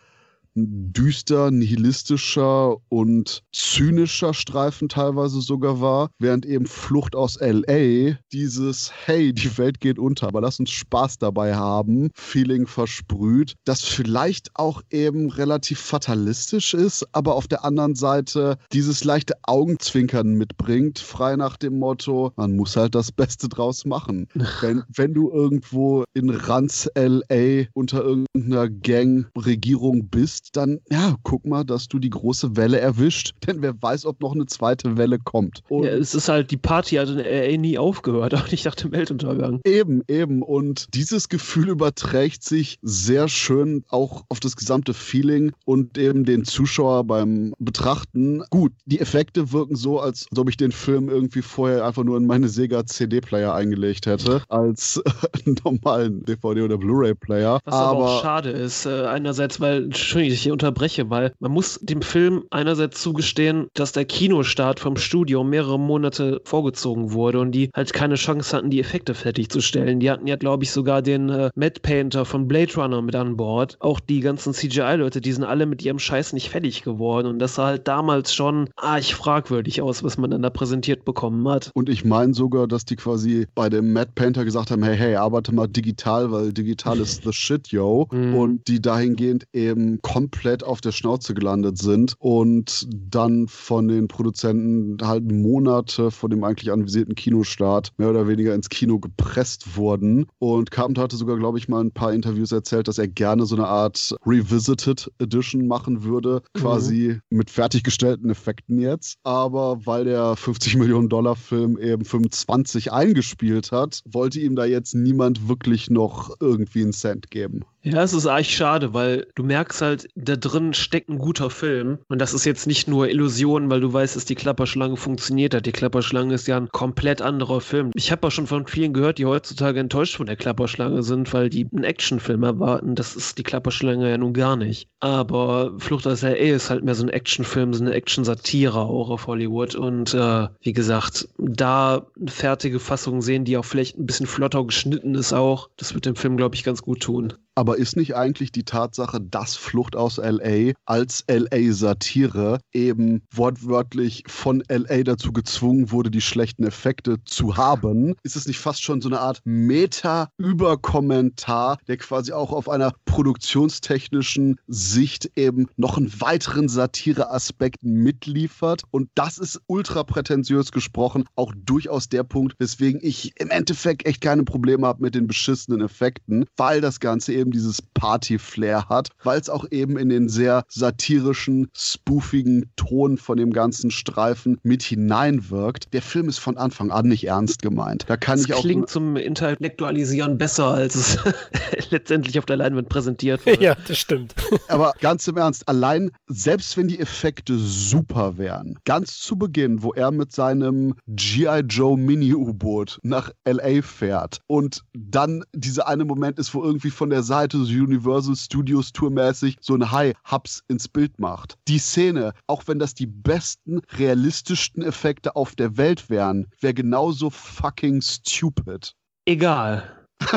düster, 0.92 1.51
nihilistischer 1.51 2.77
und 2.88 3.42
zynischer 3.53 4.35
Streifen 4.35 4.88
teilweise 4.88 5.40
sogar 5.40 5.81
war, 5.81 6.11
während 6.18 6.44
eben 6.44 6.66
Flucht 6.66 7.14
aus 7.14 7.38
LA 7.40 8.18
dieses 8.33 8.90
Hey, 9.05 9.33
die 9.33 9.57
Welt 9.59 9.81
geht 9.81 9.99
unter, 9.99 10.27
aber 10.27 10.40
lass 10.40 10.61
uns 10.61 10.70
Spaß 10.70 11.18
dabei 11.18 11.55
haben, 11.55 12.11
Feeling 12.14 12.66
versprüht, 12.66 13.55
das 13.64 13.83
vielleicht 13.83 14.51
auch 14.55 14.83
eben 14.90 15.31
relativ 15.31 15.81
fatalistisch 15.81 16.75
ist, 16.75 17.07
aber 17.12 17.37
auf 17.37 17.46
der 17.49 17.64
anderen 17.64 17.94
Seite 17.94 18.59
dieses 18.73 19.05
leichte 19.05 19.35
Augenzwinkern 19.42 20.35
mitbringt, 20.35 20.99
frei 20.99 21.37
nach 21.37 21.57
dem 21.57 21.79
Motto, 21.79 22.33
man 22.37 22.57
muss 22.57 22.77
halt 22.77 22.94
das 22.94 23.12
Beste 23.12 23.49
draus 23.49 23.85
machen. 23.85 24.27
wenn, 24.61 24.83
wenn 24.94 25.14
du 25.14 25.31
irgendwo 25.31 26.05
in 26.12 26.31
Ranz 26.31 26.88
LA 26.96 27.66
unter 27.75 28.03
irgendeiner 28.03 28.68
Gang-Regierung 28.68 30.09
bist, 30.09 30.50
hast, 30.50 30.50
dann 30.53 30.81
ja, 30.91 31.17
guck 31.23 31.47
mal, 31.47 31.65
dass 31.65 31.89
du 31.89 31.99
die 31.99 32.11
große 32.11 32.57
Welle 32.57 32.81
erwischt. 32.81 33.33
Denn 33.47 33.63
wer 33.63 33.81
weiß, 33.81 34.07
ob 34.07 34.21
noch 34.21 34.35
eine 34.35 34.47
zweite 34.47 34.97
Welle 34.97 35.19
kommt. 35.19 35.63
Ja, 35.71 35.91
es 35.91 36.15
ist 36.15 36.29
halt, 36.29 36.51
die 36.51 36.57
Party 36.57 36.97
hat 36.97 37.09
in 37.09 37.19
LA 37.19 37.57
nie 37.57 37.79
aufgehört, 37.79 38.35
auch 38.35 38.51
nicht 38.51 38.65
nach 38.65 38.75
dem 38.75 38.93
Weltuntergang. 38.93 39.61
Eben, 39.65 40.03
eben. 40.09 40.43
Und 40.43 40.95
dieses 40.95 41.29
Gefühl 41.29 41.69
überträgt 41.69 42.45
sich 42.45 42.79
sehr 42.83 43.29
schön 43.29 43.85
auch 43.89 44.25
auf 44.29 44.41
das 44.41 44.57
gesamte 44.57 44.95
Feeling 44.95 45.53
und 45.65 45.99
eben 45.99 46.25
den 46.25 46.45
Zuschauer 46.45 47.05
beim 47.05 47.55
Betrachten. 47.59 48.43
Gut, 48.51 48.73
die 48.87 49.01
Effekte 49.01 49.53
wirken 49.53 49.77
so, 49.77 50.01
als 50.01 50.27
ob 50.37 50.49
ich 50.49 50.57
den 50.57 50.73
Film 50.73 51.09
irgendwie 51.09 51.43
vorher 51.43 51.85
einfach 51.85 52.05
nur 52.05 52.17
in 52.17 52.27
meine 52.27 52.49
Sega 52.49 52.85
CD-Player 52.87 53.55
eingelegt 53.55 54.07
hätte, 54.07 54.43
als 54.49 55.01
äh, 55.05 55.51
normalen 55.65 56.25
DVD- 56.25 56.65
oder 56.65 56.79
Blu-ray-Player. 56.79 57.61
Was 57.65 57.75
aber, 57.75 57.91
aber, 57.91 58.09
auch 58.09 58.23
schade 58.23 58.51
ist, 58.51 58.87
äh, 58.87 59.07
einerseits, 59.07 59.61
weil, 59.61 59.85
Entschuldigung, 59.85 60.30
ich 60.33 60.43
hier 60.43 60.53
unterbreche, 60.53 61.11
weil 61.11 61.33
man 61.38 61.53
muss 61.53 61.79
dem 61.83 62.03
Film 62.03 62.45
einerseits 62.51 63.03
zugestehen, 63.03 63.69
dass 63.75 63.93
der 63.93 64.05
Kinostart 64.05 64.81
vom 64.81 64.97
Studio 64.97 65.45
mehrere 65.45 65.79
Monate 65.79 66.40
vorgezogen 66.45 67.12
wurde 67.12 67.40
und 67.40 67.53
die 67.53 67.71
halt 67.75 67.93
keine 67.93 68.14
Chance 68.14 68.57
hatten, 68.57 68.71
die 68.71 68.81
Effekte 68.81 69.14
fertigzustellen. 69.14 70.01
Die 70.01 70.11
hatten 70.11 70.27
ja, 70.27 70.37
glaube 70.37 70.64
ich, 70.64 70.71
sogar 70.71 71.03
den 71.03 71.29
äh, 71.29 71.51
Matt 71.55 71.83
Painter 71.83 72.25
von 72.25 72.49
Blade 72.49 72.75
Runner 72.77 73.03
mit 73.03 73.14
an 73.14 73.37
Bord. 73.37 73.77
Auch 73.81 74.01
die 74.01 74.21
ganzen 74.21 74.53
CGI-Leute, 74.53 75.21
die 75.21 75.33
sind 75.33 75.45
alle 75.45 75.66
mit 75.66 75.83
ihrem 75.85 75.99
Scheiß 75.99 76.33
nicht 76.33 76.51
fertig 76.51 76.83
geworden 76.83 77.27
und 77.27 77.38
das 77.38 77.55
sah 77.55 77.66
halt 77.66 77.88
damals 77.88 78.35
schon 78.35 78.69
arg 78.77 79.05
fragwürdig 79.05 79.83
aus, 79.83 80.03
was 80.03 80.19
man 80.19 80.31
dann 80.31 80.43
da 80.43 80.51
präsentiert 80.51 81.05
bekommen 81.05 81.49
hat. 81.49 81.71
Und 81.75 81.88
ich 81.88 82.05
meine 82.05 82.35
sogar, 82.35 82.66
dass 82.66 82.85
die 82.85 82.97
quasi 82.97 83.47
bei 83.55 83.69
dem 83.69 83.93
Matt 83.93 84.14
Painter 84.14 84.45
gesagt 84.45 84.71
haben, 84.71 84.83
hey, 84.83 84.97
hey, 84.97 85.14
arbeite 85.16 85.55
mal 85.55 85.66
digital, 85.66 86.31
weil 86.31 86.53
digital 86.53 86.99
ist 86.99 87.25
the 87.25 87.33
shit, 87.33 87.69
yo. 87.69 88.09
Mhm. 88.12 88.35
Und 88.35 88.69
die 88.69 88.81
dahingehend 88.81 89.47
eben 89.53 90.01
komplett 90.20 90.62
auf 90.62 90.83
der 90.83 90.92
Schnauze 90.92 91.33
gelandet 91.33 91.78
sind 91.78 92.14
und 92.18 92.87
dann 92.92 93.48
von 93.48 93.88
den 93.88 94.06
Produzenten 94.06 94.98
halt 95.02 95.33
Monate 95.33 96.11
vor 96.11 96.28
dem 96.28 96.44
eigentlich 96.44 96.70
anvisierten 96.70 97.14
Kinostart 97.14 97.92
mehr 97.96 98.11
oder 98.11 98.28
weniger 98.28 98.54
ins 98.54 98.68
Kino 98.68 98.98
gepresst 98.98 99.78
wurden. 99.78 100.26
Und 100.38 100.70
Carpenter 100.70 101.00
hatte 101.00 101.16
sogar, 101.16 101.38
glaube 101.38 101.56
ich, 101.56 101.70
mal 101.70 101.83
ein 101.83 101.92
paar 101.92 102.12
Interviews 102.12 102.52
erzählt, 102.52 102.87
dass 102.87 102.98
er 102.98 103.09
gerne 103.09 103.46
so 103.46 103.56
eine 103.56 103.66
Art 103.66 104.14
Revisited 104.26 105.11
Edition 105.18 105.66
machen 105.66 106.04
würde, 106.04 106.42
quasi 106.52 107.18
mhm. 107.30 107.38
mit 107.38 107.48
fertiggestellten 107.48 108.28
Effekten 108.28 108.78
jetzt. 108.78 109.16
Aber 109.22 109.87
weil 109.87 110.04
der 110.04 110.37
50 110.37 110.76
Millionen 110.76 111.09
Dollar 111.09 111.35
Film 111.35 111.78
eben 111.78 112.04
25 112.04 112.92
eingespielt 112.92 113.72
hat, 113.72 114.02
wollte 114.04 114.38
ihm 114.38 114.54
da 114.54 114.66
jetzt 114.66 114.94
niemand 114.94 115.48
wirklich 115.48 115.88
noch 115.88 116.37
irgendwie 116.40 116.83
einen 116.83 116.92
Cent 116.92 117.30
geben. 117.30 117.64
Ja, 117.83 118.03
es 118.03 118.12
ist 118.12 118.27
eigentlich 118.27 118.55
schade, 118.55 118.93
weil 118.93 119.27
du 119.35 119.43
merkst 119.43 119.81
halt, 119.81 120.09
da 120.14 120.37
drin 120.37 120.75
steckt 120.75 121.09
ein 121.09 121.16
guter 121.16 121.49
Film. 121.49 121.99
Und 122.09 122.21
das 122.21 122.35
ist 122.35 122.45
jetzt 122.45 122.66
nicht 122.66 122.88
nur 122.88 123.09
Illusion, 123.09 123.71
weil 123.71 123.81
du 123.81 123.90
weißt, 123.90 124.16
dass 124.16 124.27
die 124.27 124.35
Klapperschlange 124.35 124.99
funktioniert 124.99 125.55
hat. 125.55 125.64
Die 125.64 125.73
Klapperschlange 125.73 126.35
ist 126.35 126.47
ja 126.47 126.59
ein 126.59 126.69
komplett 126.69 127.23
anderer 127.23 127.62
Film. 127.62 127.90
Ich 127.95 128.12
habe 128.12 128.27
auch 128.27 128.31
schon 128.31 128.47
von 128.47 128.66
vielen 128.66 128.93
gehört, 128.93 129.16
die 129.16 129.25
heutzutage 129.25 129.81
enttäuscht 129.81 130.16
von 130.16 130.27
der 130.27 130.37
Klapperschlange 130.37 131.03
sind, 131.03 131.33
weil 131.33 131.49
die 131.49 131.66
einen 131.73 131.85
Actionfilm 131.85 132.43
erwarten. 132.43 132.97
Das 132.97 133.16
ist 133.16 133.38
die 133.38 133.45
Klapperschlange 133.45 134.11
ja 134.11 134.19
nun 134.19 134.35
gar 134.35 134.57
nicht. 134.57 134.87
Aber 135.01 135.73
Flucht 135.79 136.07
aus 136.07 136.23
L.A. 136.23 136.55
ist 136.55 136.69
halt 136.69 136.85
mehr 136.85 136.95
so 136.95 137.05
ein 137.05 137.09
Actionfilm, 137.09 137.73
so 137.73 137.83
eine 137.83 137.95
Action-Satire 137.95 138.79
auch 138.79 139.09
auf 139.09 139.27
Hollywood. 139.27 139.75
Und 139.75 140.12
äh, 140.12 140.49
wie 140.61 140.75
gesagt, 140.75 141.29
da 141.38 142.07
eine 142.21 142.31
fertige 142.31 142.79
Fassung 142.79 143.23
sehen, 143.23 143.47
die 143.47 143.57
auch 143.57 143.64
vielleicht 143.64 143.99
ein 143.99 144.05
bisschen 144.05 144.27
flotter 144.27 144.62
geschnitten 144.66 145.14
ist 145.14 145.33
auch, 145.33 145.71
das 145.79 145.95
wird 145.95 146.05
dem 146.05 146.16
Film, 146.16 146.37
glaube 146.37 146.57
ich, 146.57 146.64
ganz 146.64 146.83
gut 146.83 147.01
tun. 147.01 147.33
Aber 147.61 147.77
ist 147.77 147.94
nicht 147.94 148.16
eigentlich 148.16 148.51
die 148.53 148.64
Tatsache, 148.64 149.20
dass 149.20 149.55
Flucht 149.55 149.94
aus 149.94 150.16
LA 150.16 150.73
als 150.87 151.27
LA-Satire 151.29 152.59
eben 152.73 153.20
wortwörtlich 153.31 154.25
von 154.29 154.62
LA 154.70 155.03
dazu 155.03 155.35
gezwungen 155.35 155.90
wurde, 155.90 156.11
die 156.11 156.23
schlechten 156.23 156.64
Effekte 156.64 157.23
zu 157.27 157.59
haben? 157.59 158.14
Ist 158.23 158.37
es 158.37 158.46
nicht 158.46 158.61
fast 158.61 158.83
schon 158.83 159.03
so 159.03 159.11
eine 159.11 159.20
Art 159.20 159.42
Meta-Überkommentar, 159.44 161.77
der 161.87 161.99
quasi 161.99 162.33
auch 162.33 162.53
auf 162.53 162.70
einer 162.70 162.94
produktionstechnischen 163.05 164.59
Sicht 164.66 165.31
eben 165.37 165.66
noch 165.77 165.99
einen 165.99 166.18
weiteren 166.18 166.66
Satire-Aspekt 166.66 167.83
mitliefert? 167.83 168.85
Und 168.90 169.11
das 169.14 169.37
ist 169.37 169.61
ultra 169.66 170.03
prätentiös 170.03 170.73
gesprochen 170.73 171.25
auch 171.37 171.53
durchaus 171.55 172.09
der 172.09 172.23
Punkt, 172.23 172.55
weswegen 172.59 173.01
ich 173.03 173.38
im 173.38 173.51
Endeffekt 173.51 174.07
echt 174.07 174.23
keine 174.23 174.44
Probleme 174.44 174.87
habe 174.87 175.03
mit 175.03 175.14
den 175.14 175.27
beschissenen 175.27 175.83
Effekten, 175.83 176.46
weil 176.57 176.81
das 176.81 177.01
Ganze 177.01 177.35
eben 177.35 177.50
eben 177.51 177.53
dieses 177.53 177.83
Party-Flair 177.83 178.89
hat, 178.89 179.09
weil 179.23 179.41
es 179.41 179.51
auch 179.51 179.65
eben 179.71 179.99
in 179.99 180.09
den 180.09 180.29
sehr 180.29 180.65
satirischen, 180.69 181.69
spoofigen 181.77 182.71
Ton 182.77 183.19
von 183.19 183.37
dem 183.37 183.53
ganzen 183.53 183.91
Streifen 183.91 184.59
mit 184.63 184.83
hineinwirkt. 184.83 185.93
Der 185.93 186.03
Film 186.03 186.29
ist 186.29 186.39
von 186.39 186.57
Anfang 186.57 186.91
an 186.91 187.09
nicht 187.09 187.27
ernst 187.27 187.63
gemeint. 187.63 188.05
Da 188.09 188.17
kann 188.17 188.39
das 188.39 188.47
ich 188.47 188.55
auch. 188.55 188.61
klingt 188.61 188.89
zum 188.89 189.17
Intellektualisieren 189.17 190.39
besser, 190.39 190.69
als 190.69 190.95
es 190.95 191.19
letztendlich 191.91 192.39
auf 192.39 192.47
der 192.47 192.57
Leinwand 192.57 192.89
präsentiert 192.89 193.45
wird. 193.47 193.61
Ja, 193.61 193.77
das 193.87 193.99
stimmt. 193.99 194.35
Aber 194.69 194.93
ganz 195.01 195.27
im 195.27 195.37
Ernst, 195.37 195.69
allein, 195.69 196.11
selbst 196.27 196.77
wenn 196.77 196.89
die 196.89 197.01
Effekte 197.01 197.57
super 197.59 198.39
wären, 198.39 198.79
ganz 198.85 199.19
zu 199.19 199.37
Beginn, 199.37 199.83
wo 199.83 199.93
er 199.93 200.11
mit 200.11 200.33
seinem 200.33 200.95
G.I. 201.09 201.61
Joe 201.69 201.97
Mini-U-Boot 201.97 202.99
nach 203.03 203.31
L.A. 203.45 203.83
fährt 203.83 204.39
und 204.47 204.83
dann 204.95 205.45
dieser 205.53 205.89
eine 205.89 206.05
Moment 206.05 206.39
ist, 206.39 206.55
wo 206.55 206.63
irgendwie 206.63 206.91
von 206.91 207.11
der 207.11 207.23
Seite 207.23 207.39
so 207.48 207.59
Universal 207.59 208.37
Studios 208.37 208.92
Tour-mäßig 208.92 209.57
so 209.61 209.74
ein 209.74 209.90
High-Hubs 209.90 210.62
ins 210.68 210.88
Bild 210.88 211.18
macht. 211.18 211.57
Die 211.68 211.79
Szene, 211.79 212.33
auch 212.46 212.64
wenn 212.66 212.79
das 212.79 212.94
die 212.94 213.07
besten, 213.07 213.81
realistischsten 213.96 214.83
Effekte 214.83 215.37
auf 215.37 215.55
der 215.55 215.76
Welt 215.76 216.11
wären, 216.11 216.46
wäre 216.61 216.74
genauso 216.74 217.31
fucking 217.31 218.03
stupid. 218.03 218.94
Egal. 219.26 219.96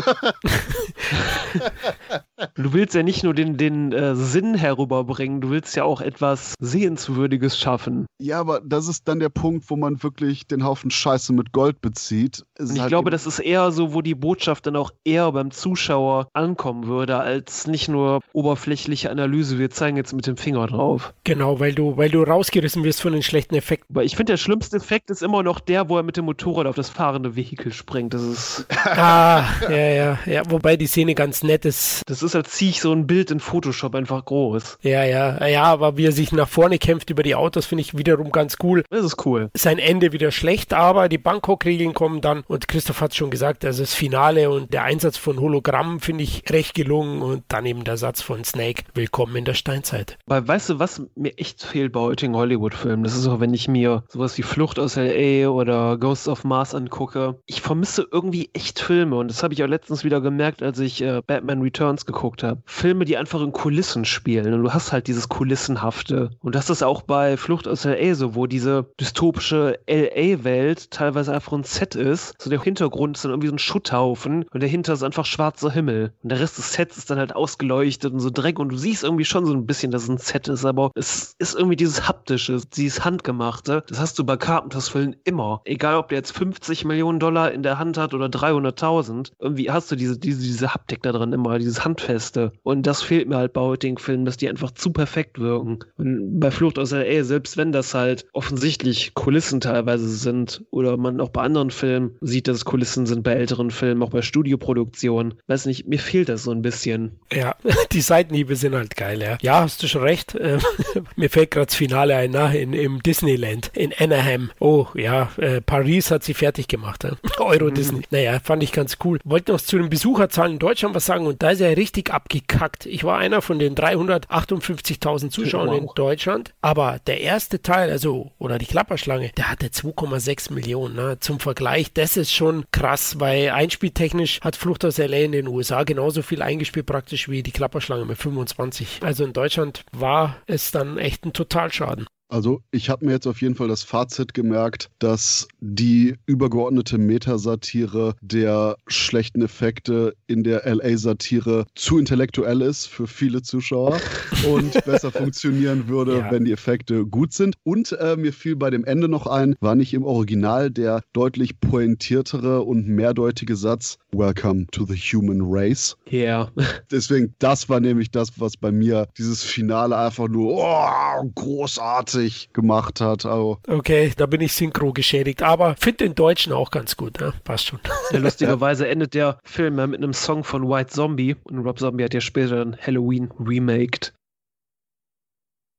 du 2.55 2.73
willst 2.73 2.95
ja 2.95 3.03
nicht 3.03 3.23
nur 3.23 3.33
den, 3.33 3.57
den 3.57 3.91
äh, 3.91 4.15
Sinn 4.15 4.55
herüberbringen, 4.55 5.41
du 5.41 5.49
willst 5.49 5.75
ja 5.75 5.83
auch 5.83 6.01
etwas 6.01 6.53
Sehenswürdiges 6.59 7.57
schaffen. 7.57 8.05
Ja, 8.19 8.39
aber 8.39 8.61
das 8.63 8.87
ist 8.87 9.07
dann 9.07 9.19
der 9.19 9.29
Punkt, 9.29 9.69
wo 9.69 9.75
man 9.75 10.01
wirklich 10.01 10.47
den 10.47 10.63
Haufen 10.63 10.91
Scheiße 10.91 11.33
mit 11.33 11.51
Gold 11.51 11.81
bezieht. 11.81 12.43
Und 12.59 12.73
ich 12.73 12.79
halt 12.79 12.89
glaube, 12.89 13.09
das 13.09 13.25
ist 13.25 13.39
eher 13.39 13.71
so, 13.71 13.93
wo 13.93 14.01
die 14.01 14.15
Botschaft 14.15 14.67
dann 14.67 14.75
auch 14.75 14.91
eher 15.03 15.31
beim 15.31 15.51
Zuschauer 15.51 16.27
ankommen 16.33 16.87
würde, 16.87 17.17
als 17.17 17.67
nicht 17.67 17.89
nur 17.89 18.21
oberflächliche 18.33 19.09
Analyse. 19.09 19.59
Wir 19.59 19.69
zeigen 19.69 19.97
jetzt 19.97 20.13
mit 20.13 20.27
dem 20.27 20.37
Finger 20.37 20.67
drauf. 20.67 21.13
Genau, 21.23 21.59
weil 21.59 21.73
du, 21.73 21.97
weil 21.97 22.09
du 22.09 22.23
rausgerissen 22.23 22.83
wirst 22.83 23.01
von 23.01 23.13
den 23.13 23.23
schlechten 23.23 23.55
Effekten. 23.55 23.95
Aber 23.95 24.03
ich 24.03 24.15
finde, 24.15 24.33
der 24.33 24.37
schlimmste 24.37 24.77
Effekt 24.77 25.09
ist 25.09 25.21
immer 25.21 25.43
noch 25.43 25.59
der, 25.59 25.89
wo 25.89 25.97
er 25.97 26.03
mit 26.03 26.17
dem 26.17 26.25
Motorrad 26.25 26.67
auf 26.67 26.75
das 26.75 26.89
fahrende 26.89 27.35
Vehikel 27.35 27.73
springt. 27.73 28.13
Das 28.13 28.21
ist. 28.21 28.65
ah, 28.85 29.43
ja, 29.69 29.77
ja, 29.77 30.19
ja. 30.25 30.43
Wobei 30.49 30.77
die 30.77 30.87
Szene 30.87 31.15
ganz 31.15 31.43
nett 31.43 31.65
ist. 31.65 32.03
Das 32.07 32.23
ist, 32.23 32.32
als 32.35 32.51
ziehe 32.51 32.71
ich 32.71 32.81
so 32.81 32.91
ein 32.91 33.07
Bild 33.07 33.31
in 33.31 33.39
Photoshop 33.39 33.95
einfach 33.95 34.23
groß. 34.25 34.77
Ja, 34.81 35.03
ja. 35.03 35.45
Ja, 35.47 35.63
aber 35.63 35.97
wie 35.97 36.05
er 36.05 36.11
sich 36.11 36.31
nach 36.31 36.47
vorne 36.47 36.77
kämpft 36.77 37.09
über 37.09 37.23
die 37.23 37.35
Autos, 37.35 37.65
finde 37.65 37.81
ich 37.81 37.97
wiederum 37.97 38.31
ganz 38.31 38.57
cool. 38.63 38.83
Das 38.89 39.05
ist 39.05 39.25
cool. 39.25 39.49
Sein 39.55 39.79
Ende 39.79 40.11
wieder 40.11 40.31
schlecht, 40.31 40.73
aber 40.73 41.09
die 41.09 41.17
Bangkok-Regeln 41.17 41.93
kommen 41.93 42.21
dann 42.21 42.43
und 42.47 42.67
Christoph 42.67 43.01
hat 43.01 43.11
es 43.11 43.17
schon 43.17 43.31
gesagt, 43.31 43.65
also 43.65 43.83
das 43.83 43.93
Finale 43.93 44.49
und 44.49 44.73
der 44.73 44.83
Einsatz 44.83 45.17
von 45.17 45.39
Hologrammen 45.39 45.99
finde 45.99 46.23
ich 46.23 46.43
recht 46.49 46.73
gelungen 46.73 47.21
und 47.21 47.43
dann 47.49 47.65
eben 47.65 47.83
der 47.83 47.97
Satz 47.97 48.21
von 48.21 48.43
Snake, 48.43 48.83
willkommen 48.93 49.35
in 49.35 49.45
der 49.45 49.53
Steinzeit. 49.53 50.17
Weil 50.25 50.47
weißt 50.47 50.69
du, 50.69 50.79
was 50.79 51.01
mir 51.15 51.37
echt 51.37 51.63
fehlt 51.63 51.91
bei 51.91 51.99
heutigen 51.99 52.35
Hollywood-Filmen? 52.35 53.03
Das 53.03 53.15
ist 53.15 53.27
auch, 53.27 53.39
wenn 53.39 53.53
ich 53.53 53.67
mir 53.67 54.03
sowas 54.09 54.37
wie 54.37 54.43
Flucht 54.43 54.79
aus 54.79 54.97
L.A. 54.97 55.49
oder 55.49 55.97
Ghosts 55.97 56.27
of 56.27 56.43
Mars 56.43 56.73
angucke. 56.75 57.39
Ich 57.45 57.61
vermisse 57.61 58.07
irgendwie 58.11 58.49
echt 58.53 58.79
Filme 58.79 59.17
und 59.17 59.29
das 59.29 59.43
habe 59.43 59.53
ich 59.53 59.63
auch 59.63 59.67
letztens 59.67 60.03
wieder 60.03 60.21
gemerkt, 60.21 60.63
als 60.63 60.79
ich 60.79 61.01
äh, 61.01 61.21
Batman 61.25 61.61
Returns 61.61 62.05
geguckt 62.05 62.22
habe. 62.23 62.61
Filme, 62.65 63.05
die 63.05 63.17
einfach 63.17 63.41
in 63.41 63.51
Kulissen 63.51 64.05
spielen 64.05 64.53
und 64.53 64.63
du 64.63 64.73
hast 64.73 64.91
halt 64.91 65.07
dieses 65.07 65.29
Kulissenhafte. 65.29 66.31
Und 66.39 66.55
das 66.55 66.69
ist 66.69 66.83
auch 66.83 67.01
bei 67.01 67.37
Flucht 67.37 67.67
aus 67.67 67.85
L.A. 67.85 68.15
so, 68.15 68.35
wo 68.35 68.47
diese 68.47 68.87
dystopische 68.99 69.79
L.A.-Welt 69.85 70.91
teilweise 70.91 71.33
einfach 71.33 71.53
ein 71.53 71.63
Set 71.63 71.95
ist. 71.95 72.33
So 72.41 72.49
der 72.49 72.61
Hintergrund 72.61 73.17
ist 73.17 73.25
dann 73.25 73.31
irgendwie 73.31 73.47
so 73.47 73.55
ein 73.55 73.59
Schutthaufen 73.59 74.45
und 74.51 74.63
dahinter 74.63 74.93
ist 74.93 75.03
einfach 75.03 75.25
schwarzer 75.25 75.71
Himmel. 75.71 76.13
Und 76.23 76.31
der 76.31 76.39
Rest 76.39 76.57
des 76.57 76.73
Sets 76.73 76.97
ist 76.97 77.09
dann 77.09 77.19
halt 77.19 77.35
ausgeleuchtet 77.35 78.13
und 78.13 78.19
so 78.19 78.29
Dreck 78.29 78.59
und 78.59 78.69
du 78.69 78.77
siehst 78.77 79.03
irgendwie 79.03 79.25
schon 79.25 79.45
so 79.45 79.53
ein 79.53 79.65
bisschen, 79.65 79.91
dass 79.91 80.03
es 80.03 80.09
ein 80.09 80.17
Set 80.17 80.47
ist, 80.47 80.65
aber 80.65 80.91
es 80.95 81.35
ist 81.39 81.55
irgendwie 81.55 81.75
dieses 81.75 82.07
haptische, 82.07 82.61
dieses 82.75 83.03
handgemachte. 83.03 83.83
Das 83.87 83.99
hast 83.99 84.17
du 84.17 84.23
bei 84.23 84.37
Carpenters 84.37 84.89
Filmen 84.89 85.15
immer. 85.23 85.61
Egal, 85.65 85.97
ob 85.97 86.09
der 86.09 86.19
jetzt 86.19 86.31
50 86.31 86.85
Millionen 86.85 87.19
Dollar 87.19 87.51
in 87.51 87.63
der 87.63 87.79
Hand 87.79 87.97
hat 87.97 88.13
oder 88.13 88.27
300.000 88.27 89.31
irgendwie 89.39 89.71
hast 89.71 89.91
du 89.91 89.95
diese, 89.95 90.17
diese, 90.17 90.41
diese 90.41 90.73
Haptik 90.73 91.01
da 91.01 91.11
drin 91.11 91.33
immer, 91.33 91.57
dieses 91.59 91.83
Hand, 91.83 92.02
Handfeste. 92.03 92.51
Und 92.63 92.85
das 92.87 93.01
fehlt 93.01 93.27
mir 93.27 93.37
halt 93.37 93.53
bei 93.53 93.61
heutigen 93.61 93.97
Filmen, 93.97 94.25
dass 94.25 94.37
die 94.37 94.49
einfach 94.49 94.71
zu 94.71 94.91
perfekt 94.91 95.39
wirken. 95.39 95.79
Und 95.97 96.39
bei 96.39 96.51
Flucht 96.51 96.77
aus 96.79 96.91
L.A., 96.91 97.23
selbst 97.23 97.57
wenn 97.57 97.71
das 97.71 97.93
halt 97.93 98.25
offensichtlich 98.33 99.13
Kulissen 99.13 99.61
teilweise 99.61 100.09
sind 100.09 100.63
oder 100.71 100.97
man 100.97 101.21
auch 101.21 101.29
bei 101.29 101.41
anderen 101.41 101.71
Filmen 101.71 102.15
sieht, 102.21 102.47
dass 102.47 102.57
es 102.57 102.65
Kulissen 102.65 103.05
sind, 103.05 103.23
bei 103.23 103.33
älteren 103.33 103.71
Filmen, 103.71 104.03
auch 104.03 104.09
bei 104.09 104.21
Studioproduktionen. 104.21 105.35
Weiß 105.47 105.65
nicht, 105.65 105.87
mir 105.87 105.99
fehlt 105.99 106.29
das 106.29 106.43
so 106.43 106.51
ein 106.51 106.61
bisschen. 106.61 107.19
Ja, 107.31 107.55
die 107.91 108.01
Seitenhiebe 108.01 108.55
sind 108.55 108.75
halt 108.75 108.95
geil, 108.95 109.21
ja. 109.21 109.37
Ja, 109.41 109.61
hast 109.61 109.81
du 109.83 109.87
schon 109.87 110.03
recht. 110.03 110.35
Ähm, 110.39 110.59
mir 111.15 111.29
fällt 111.29 111.51
gerade 111.51 111.67
das 111.67 111.75
Finale 111.75 112.15
ein, 112.15 112.31
na, 112.31 112.51
in, 112.51 112.73
im 112.73 113.01
Disneyland, 113.01 113.71
in 113.75 113.93
Anaheim. 113.97 114.51
Oh, 114.59 114.87
ja, 114.95 115.31
äh, 115.37 115.61
Paris 115.61 116.11
hat 116.11 116.23
sie 116.23 116.33
fertig 116.33 116.67
gemacht. 116.67 117.03
Ja. 117.03 117.11
Euro. 117.39 117.69
Disney. 117.73 118.01
Naja, 118.11 118.39
fand 118.43 118.61
ich 118.61 118.71
ganz 118.71 118.97
cool. 119.03 119.19
Wollte 119.23 119.51
noch 119.51 119.61
zu 119.61 119.77
den 119.77 119.89
Besucherzahlen 119.89 120.53
in 120.53 120.59
Deutschland 120.59 120.95
was 120.95 121.05
sagen 121.05 121.25
und 121.25 121.41
da 121.41 121.51
ist 121.51 121.61
er 121.61 121.75
richtig 121.77 121.92
abgekackt. 122.11 122.85
Ich 122.85 123.03
war 123.03 123.17
einer 123.17 123.41
von 123.41 123.59
den 123.59 123.75
358.000 123.75 125.29
Zuschauern 125.29 125.69
wow. 125.69 125.77
in 125.77 125.87
Deutschland, 125.95 126.53
aber 126.61 126.99
der 127.07 127.21
erste 127.21 127.61
Teil, 127.61 127.89
also, 127.89 128.31
oder 128.39 128.57
die 128.57 128.65
Klapperschlange, 128.65 129.31
der 129.37 129.49
hatte 129.49 129.67
2,6 129.67 130.53
Millionen. 130.53 130.95
Ne? 130.95 131.17
Zum 131.19 131.39
Vergleich, 131.39 131.93
das 131.93 132.17
ist 132.17 132.33
schon 132.33 132.65
krass, 132.71 133.19
weil 133.19 133.49
einspieltechnisch 133.49 134.39
hat 134.41 134.55
Flucht 134.55 134.85
aus 134.85 134.97
LA 134.97 135.17
in 135.17 135.31
den 135.31 135.47
USA 135.47 135.83
genauso 135.83 136.21
viel 136.21 136.41
eingespielt 136.41 136.85
praktisch 136.85 137.29
wie 137.29 137.43
die 137.43 137.51
Klapperschlange 137.51 138.05
mit 138.05 138.17
25. 138.17 138.99
Also 139.01 139.23
in 139.23 139.33
Deutschland 139.33 139.83
war 139.91 140.37
es 140.47 140.71
dann 140.71 140.97
echt 140.97 141.25
ein 141.25 141.33
Totalschaden. 141.33 142.07
Also 142.33 142.63
ich 142.71 142.89
habe 142.89 143.05
mir 143.05 143.11
jetzt 143.11 143.27
auf 143.27 143.43
jeden 143.43 143.53
Fall 143.53 143.67
das 143.67 143.83
Fazit 143.83 144.33
gemerkt, 144.33 144.89
dass 144.97 145.47
die 145.59 146.15
übergeordnete 146.25 146.97
Metasatire 146.97 148.15
der 148.21 148.75
schlechten 148.87 149.43
Effekte 149.43 150.15
in 150.25 150.43
der 150.43 150.63
LA-Satire 150.65 151.67
zu 151.75 151.99
intellektuell 151.99 152.63
ist 152.63 152.87
für 152.87 153.05
viele 153.05 153.43
Zuschauer 153.43 153.99
und 154.51 154.83
besser 154.83 155.11
funktionieren 155.11 155.87
würde, 155.87 156.17
ja. 156.17 156.31
wenn 156.31 156.45
die 156.45 156.51
Effekte 156.51 157.05
gut 157.05 157.33
sind. 157.33 157.53
Und 157.61 157.91
äh, 157.91 158.15
mir 158.15 158.33
fiel 158.33 158.55
bei 158.55 158.71
dem 158.71 158.83
Ende 158.83 159.07
noch 159.07 159.27
ein, 159.27 159.55
war 159.59 159.75
nicht 159.75 159.93
im 159.93 160.03
Original 160.03 160.71
der 160.71 161.03
deutlich 161.13 161.59
pointiertere 161.59 162.63
und 162.63 162.87
mehrdeutige 162.87 163.55
Satz 163.55 163.99
Welcome 164.11 164.65
to 164.71 164.87
the 164.87 164.95
Human 164.95 165.41
Race. 165.43 165.95
Ja. 166.09 166.51
Yeah. 166.57 166.71
Deswegen, 166.89 167.35
das 167.37 167.69
war 167.69 167.79
nämlich 167.79 168.09
das, 168.09 168.39
was 168.39 168.57
bei 168.57 168.71
mir 168.71 169.07
dieses 169.19 169.43
Finale 169.43 169.95
einfach 169.95 170.27
nur 170.27 170.53
oh, 170.55 171.31
großartig 171.35 172.22
sich 172.23 172.53
gemacht 172.53 173.01
hat. 173.01 173.25
Also. 173.25 173.59
Okay, 173.67 174.13
da 174.15 174.25
bin 174.25 174.41
ich 174.41 174.53
synchro 174.53 174.93
geschädigt, 174.93 175.43
aber 175.43 175.75
finde 175.77 176.05
den 176.05 176.15
Deutschen 176.15 176.53
auch 176.53 176.71
ganz 176.71 176.97
gut, 176.97 177.19
ja? 177.19 177.33
passt 177.43 177.67
schon. 177.67 177.79
Ja, 178.11 178.19
lustigerweise 178.19 178.87
endet 178.87 179.13
der 179.13 179.39
Film 179.43 179.75
mit 179.75 180.01
einem 180.01 180.13
Song 180.13 180.43
von 180.43 180.67
White 180.67 180.91
Zombie 180.91 181.35
und 181.43 181.59
Rob 181.59 181.79
Zombie 181.79 182.03
hat 182.03 182.13
ja 182.13 182.21
später 182.21 182.57
dann 182.57 182.77
Halloween 182.77 183.29
remaked. 183.39 184.13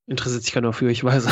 Interessiert 0.07 0.43
sich 0.43 0.53
keiner 0.53 0.71
für, 0.71 0.91
ich 0.91 1.03
weiß. 1.03 1.25